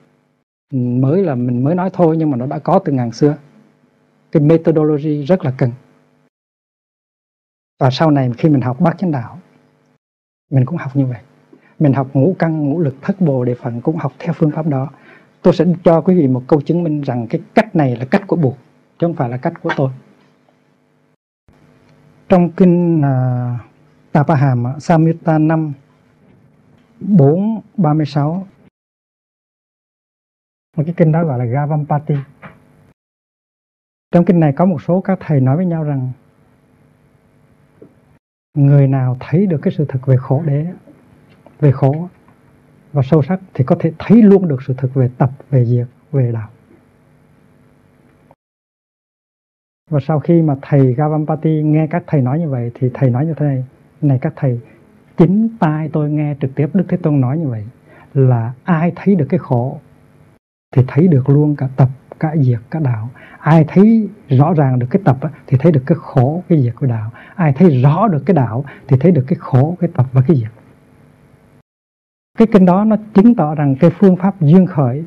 Mới 0.72 1.22
là 1.22 1.34
mình 1.34 1.64
mới 1.64 1.74
nói 1.74 1.90
thôi 1.92 2.16
nhưng 2.16 2.30
mà 2.30 2.36
nó 2.36 2.46
đã 2.46 2.58
có 2.58 2.78
từ 2.84 2.92
ngàn 2.92 3.12
xưa. 3.12 3.36
Cái 4.32 4.42
methodology 4.42 5.24
rất 5.24 5.44
là 5.44 5.54
cần. 5.58 5.70
Và 7.80 7.90
sau 7.90 8.10
này 8.10 8.30
khi 8.38 8.48
mình 8.48 8.60
học 8.60 8.80
bát 8.80 8.98
chánh 8.98 9.10
đạo 9.10 9.38
mình 10.50 10.64
cũng 10.64 10.76
học 10.76 10.96
như 10.96 11.06
vậy. 11.06 11.18
Mình 11.78 11.92
học 11.92 12.08
ngũ 12.12 12.36
căn 12.38 12.68
ngũ 12.68 12.80
lực 12.80 12.94
thất 13.02 13.20
bồ 13.20 13.44
đề 13.44 13.54
phận 13.54 13.80
cũng 13.80 13.96
học 13.96 14.12
theo 14.18 14.32
phương 14.32 14.50
pháp 14.50 14.66
đó. 14.66 14.90
Tôi 15.42 15.54
sẽ 15.54 15.64
cho 15.84 16.00
quý 16.00 16.14
vị 16.14 16.28
một 16.28 16.42
câu 16.46 16.60
chứng 16.60 16.82
minh 16.82 17.00
rằng 17.00 17.26
cái 17.26 17.40
cách 17.54 17.76
này 17.76 17.96
là 17.96 18.04
cách 18.04 18.22
của 18.26 18.36
buộc 18.36 18.56
chứ 18.98 19.06
không 19.06 19.14
phải 19.14 19.28
là 19.28 19.36
cách 19.36 19.62
của 19.62 19.70
tôi. 19.76 19.90
Trong 22.28 22.50
kinh 22.50 23.00
uh, 23.00 23.60
Tạp 24.12 24.30
Hàm 24.30 24.64
Samyutta 24.78 25.38
5 25.38 25.72
4 27.00 27.60
36 27.76 28.46
một 30.76 30.82
cái 30.86 30.94
kinh 30.96 31.12
đó 31.12 31.24
gọi 31.24 31.38
là 31.38 31.44
Gavampati. 31.44 32.14
Trong 34.10 34.24
kinh 34.24 34.40
này 34.40 34.52
có 34.52 34.64
một 34.64 34.82
số 34.82 35.00
các 35.00 35.18
thầy 35.20 35.40
nói 35.40 35.56
với 35.56 35.66
nhau 35.66 35.84
rằng, 35.84 36.12
người 38.54 38.88
nào 38.88 39.16
thấy 39.20 39.46
được 39.46 39.58
cái 39.62 39.74
sự 39.76 39.84
thật 39.88 39.98
về 40.06 40.16
khổ 40.16 40.42
đế, 40.46 40.66
về 41.60 41.72
khổ 41.72 42.08
và 42.92 43.02
sâu 43.02 43.22
sắc 43.22 43.40
thì 43.54 43.64
có 43.64 43.76
thể 43.80 43.92
thấy 43.98 44.22
luôn 44.22 44.48
được 44.48 44.62
sự 44.66 44.74
thật 44.76 44.88
về 44.94 45.10
tập, 45.18 45.30
về 45.50 45.64
diệt, 45.64 45.86
về 46.12 46.32
đạo. 46.32 46.48
Và 49.90 50.00
sau 50.00 50.20
khi 50.20 50.42
mà 50.42 50.56
thầy 50.62 50.94
Gavampati 50.94 51.62
nghe 51.62 51.86
các 51.86 52.04
thầy 52.06 52.20
nói 52.20 52.38
như 52.38 52.48
vậy 52.48 52.70
thì 52.74 52.90
thầy 52.94 53.10
nói 53.10 53.26
như 53.26 53.34
thế 53.36 53.46
này 53.46 53.64
này 54.00 54.18
các 54.22 54.32
thầy, 54.36 54.60
chính 55.16 55.48
tai 55.60 55.88
tôi 55.92 56.10
nghe 56.10 56.36
trực 56.40 56.54
tiếp 56.54 56.68
Đức 56.74 56.84
Thế 56.88 56.96
Tôn 56.96 57.20
nói 57.20 57.38
như 57.38 57.48
vậy 57.48 57.64
là 58.14 58.52
ai 58.64 58.92
thấy 58.96 59.14
được 59.14 59.26
cái 59.28 59.38
khổ 59.38 59.80
thì 60.74 60.82
thấy 60.86 61.08
được 61.08 61.28
luôn 61.28 61.56
cả 61.56 61.68
tập 61.76 61.88
cả 62.20 62.34
diệt 62.36 62.60
cả 62.70 62.80
đạo. 62.80 63.10
Ai 63.38 63.64
thấy 63.68 64.08
rõ 64.28 64.54
ràng 64.56 64.78
được 64.78 64.86
cái 64.90 65.02
tập 65.04 65.18
thì 65.46 65.56
thấy 65.60 65.72
được 65.72 65.82
cái 65.86 65.98
khổ 66.00 66.42
cái 66.48 66.62
diệt 66.62 66.74
của 66.74 66.86
đạo. 66.86 67.10
Ai 67.34 67.52
thấy 67.52 67.82
rõ 67.82 68.08
được 68.08 68.22
cái 68.26 68.34
đạo 68.34 68.64
thì 68.88 68.96
thấy 69.00 69.10
được 69.10 69.24
cái 69.26 69.36
khổ 69.40 69.76
cái 69.80 69.90
tập 69.94 70.06
và 70.12 70.22
cái 70.28 70.36
diệt 70.36 70.50
cái 72.38 72.46
kinh 72.52 72.64
đó 72.64 72.84
nó 72.84 72.96
chứng 73.14 73.34
tỏ 73.34 73.54
rằng 73.54 73.76
cái 73.80 73.90
phương 73.90 74.16
pháp 74.16 74.40
duyên 74.40 74.66
khởi 74.66 75.04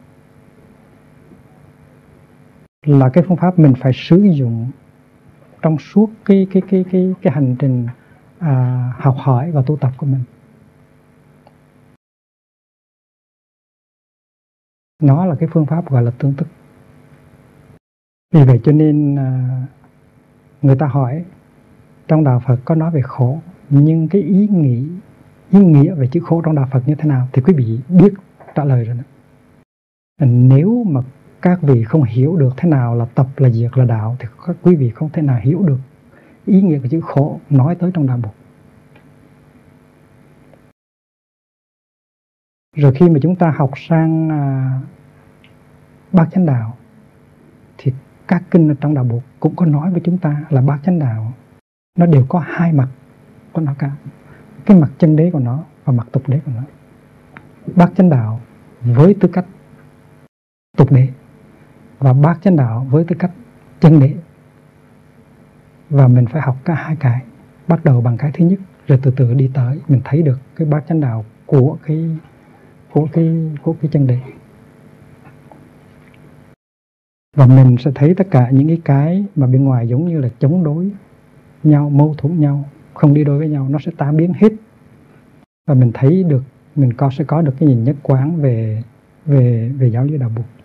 là 2.85 3.09
cái 3.09 3.23
phương 3.27 3.37
pháp 3.37 3.59
mình 3.59 3.73
phải 3.79 3.91
sử 3.93 4.17
dụng 4.17 4.71
trong 5.61 5.77
suốt 5.77 6.09
cái 6.25 6.47
cái 6.51 6.61
cái 6.69 6.85
cái 6.91 7.13
cái 7.21 7.33
hành 7.33 7.55
trình 7.59 7.87
à, 8.39 8.83
học 8.97 9.15
hỏi 9.17 9.51
và 9.51 9.61
tu 9.65 9.77
tập 9.77 9.91
của 9.97 10.05
mình. 10.05 10.21
Nó 15.03 15.25
là 15.25 15.35
cái 15.35 15.49
phương 15.51 15.65
pháp 15.65 15.89
gọi 15.89 16.03
là 16.03 16.11
tương 16.11 16.33
tức 16.33 16.47
vì 18.33 18.43
vậy 18.43 18.59
cho 18.63 18.71
nên 18.71 19.15
à, 19.15 19.61
người 20.61 20.75
ta 20.75 20.87
hỏi, 20.87 21.25
trong 22.07 22.23
đạo 22.23 22.41
Phật 22.45 22.59
có 22.65 22.75
nói 22.75 22.91
về 22.91 23.01
khổ, 23.03 23.39
nhưng 23.69 24.07
cái 24.07 24.21
ý 24.21 24.47
nghĩ, 24.47 24.87
ý 25.51 25.59
nghĩa 25.59 25.93
về 25.93 26.07
chữ 26.07 26.19
khổ 26.19 26.41
trong 26.41 26.55
đạo 26.55 26.67
Phật 26.71 26.83
như 26.85 26.95
thế 26.95 27.09
nào 27.09 27.27
thì 27.33 27.41
quý 27.41 27.53
vị 27.53 27.79
biết 27.89 28.13
trả 28.55 28.63
lời 28.63 28.85
rồi 28.85 28.97
đó. 28.97 29.03
Nếu 30.25 30.83
mà 30.87 31.01
các 31.41 31.61
vị 31.61 31.83
không 31.83 32.03
hiểu 32.03 32.35
được 32.35 32.53
thế 32.57 32.69
nào 32.69 32.95
là 32.95 33.05
tập, 33.05 33.27
là 33.37 33.49
diệt, 33.49 33.77
là 33.77 33.85
đạo 33.85 34.15
thì 34.19 34.27
các 34.47 34.55
quý 34.61 34.75
vị 34.75 34.89
không 34.89 35.09
thể 35.09 35.21
nào 35.21 35.39
hiểu 35.43 35.63
được 35.63 35.79
ý 36.45 36.61
nghĩa 36.61 36.79
của 36.79 36.87
chữ 36.87 37.01
khổ 37.01 37.39
nói 37.49 37.75
tới 37.75 37.91
trong 37.93 38.07
đạo 38.07 38.19
phật 38.23 38.31
Rồi 42.77 42.93
khi 42.95 43.09
mà 43.09 43.19
chúng 43.21 43.35
ta 43.35 43.51
học 43.57 43.71
sang 43.75 44.29
à, 44.29 44.71
bát 46.11 46.27
chánh 46.31 46.45
đạo 46.45 46.77
thì 47.77 47.93
các 48.27 48.43
kinh 48.51 48.69
ở 48.69 48.75
trong 48.81 48.93
đạo 48.93 49.03
bộ 49.03 49.21
cũng 49.39 49.55
có 49.55 49.65
nói 49.65 49.91
với 49.91 50.01
chúng 50.03 50.17
ta 50.17 50.45
là 50.49 50.61
bát 50.61 50.79
chánh 50.83 50.99
đạo 50.99 51.33
nó 51.97 52.05
đều 52.05 52.25
có 52.29 52.39
hai 52.39 52.73
mặt 52.73 52.87
của 53.53 53.61
nó 53.61 53.73
cả. 53.79 53.91
Cái 54.65 54.77
mặt 54.77 54.91
chân 54.97 55.15
đế 55.15 55.31
của 55.31 55.39
nó 55.39 55.63
và 55.85 55.93
mặt 55.93 56.07
tục 56.11 56.23
đế 56.27 56.39
của 56.45 56.51
nó. 56.55 56.61
Bát 57.75 57.91
chánh 57.95 58.09
đạo 58.09 58.41
với 58.81 59.15
tư 59.19 59.29
cách 59.33 59.45
tục 60.77 60.91
đế 60.91 61.07
và 61.99 62.13
bát 62.13 62.39
chánh 62.43 62.55
đạo 62.55 62.87
với 62.89 63.03
tư 63.03 63.15
cách 63.19 63.31
chân 63.79 63.99
đế. 63.99 64.15
Và 65.89 66.07
mình 66.07 66.25
phải 66.25 66.41
học 66.41 66.55
cả 66.65 66.73
hai 66.73 66.95
cái 66.95 67.21
bắt 67.67 67.85
đầu 67.85 68.01
bằng 68.01 68.17
cái 68.17 68.31
thứ 68.33 68.45
nhất 68.45 68.59
rồi 68.87 68.99
từ 69.03 69.13
từ 69.15 69.33
đi 69.33 69.51
tới 69.53 69.81
mình 69.87 70.01
thấy 70.03 70.21
được 70.21 70.39
cái 70.55 70.67
bát 70.67 70.83
chánh 70.87 71.01
đạo 71.01 71.25
của 71.45 71.77
cái 71.85 72.17
của 72.97 73.07
cái 73.13 73.35
của 73.63 73.75
cái 73.81 73.89
chân 73.93 74.07
đề 74.07 74.19
và 77.35 77.47
mình 77.47 77.75
sẽ 77.79 77.91
thấy 77.95 78.13
tất 78.13 78.27
cả 78.31 78.49
những 78.51 78.67
cái 78.67 78.81
cái 78.85 79.25
mà 79.35 79.47
bên 79.47 79.63
ngoài 79.63 79.87
giống 79.87 80.07
như 80.07 80.19
là 80.19 80.29
chống 80.39 80.63
đối 80.63 80.91
nhau, 81.63 81.89
mâu 81.89 82.15
thuẫn 82.17 82.39
nhau, 82.39 82.69
không 82.93 83.13
đi 83.13 83.23
đôi 83.23 83.39
với 83.39 83.49
nhau, 83.49 83.69
nó 83.69 83.79
sẽ 83.79 83.91
tan 83.97 84.17
biến 84.17 84.33
hết. 84.33 84.53
Và 85.67 85.73
mình 85.73 85.91
thấy 85.93 86.23
được, 86.23 86.43
mình 86.75 86.93
có, 86.93 87.09
sẽ 87.09 87.23
có 87.23 87.41
được 87.41 87.53
cái 87.59 87.69
nhìn 87.69 87.83
nhất 87.83 87.95
quán 88.03 88.35
về 88.35 88.83
về 89.25 89.71
về 89.77 89.89
giáo 89.89 90.03
lý 90.03 90.17
đạo 90.17 90.31
Phật 90.35 90.56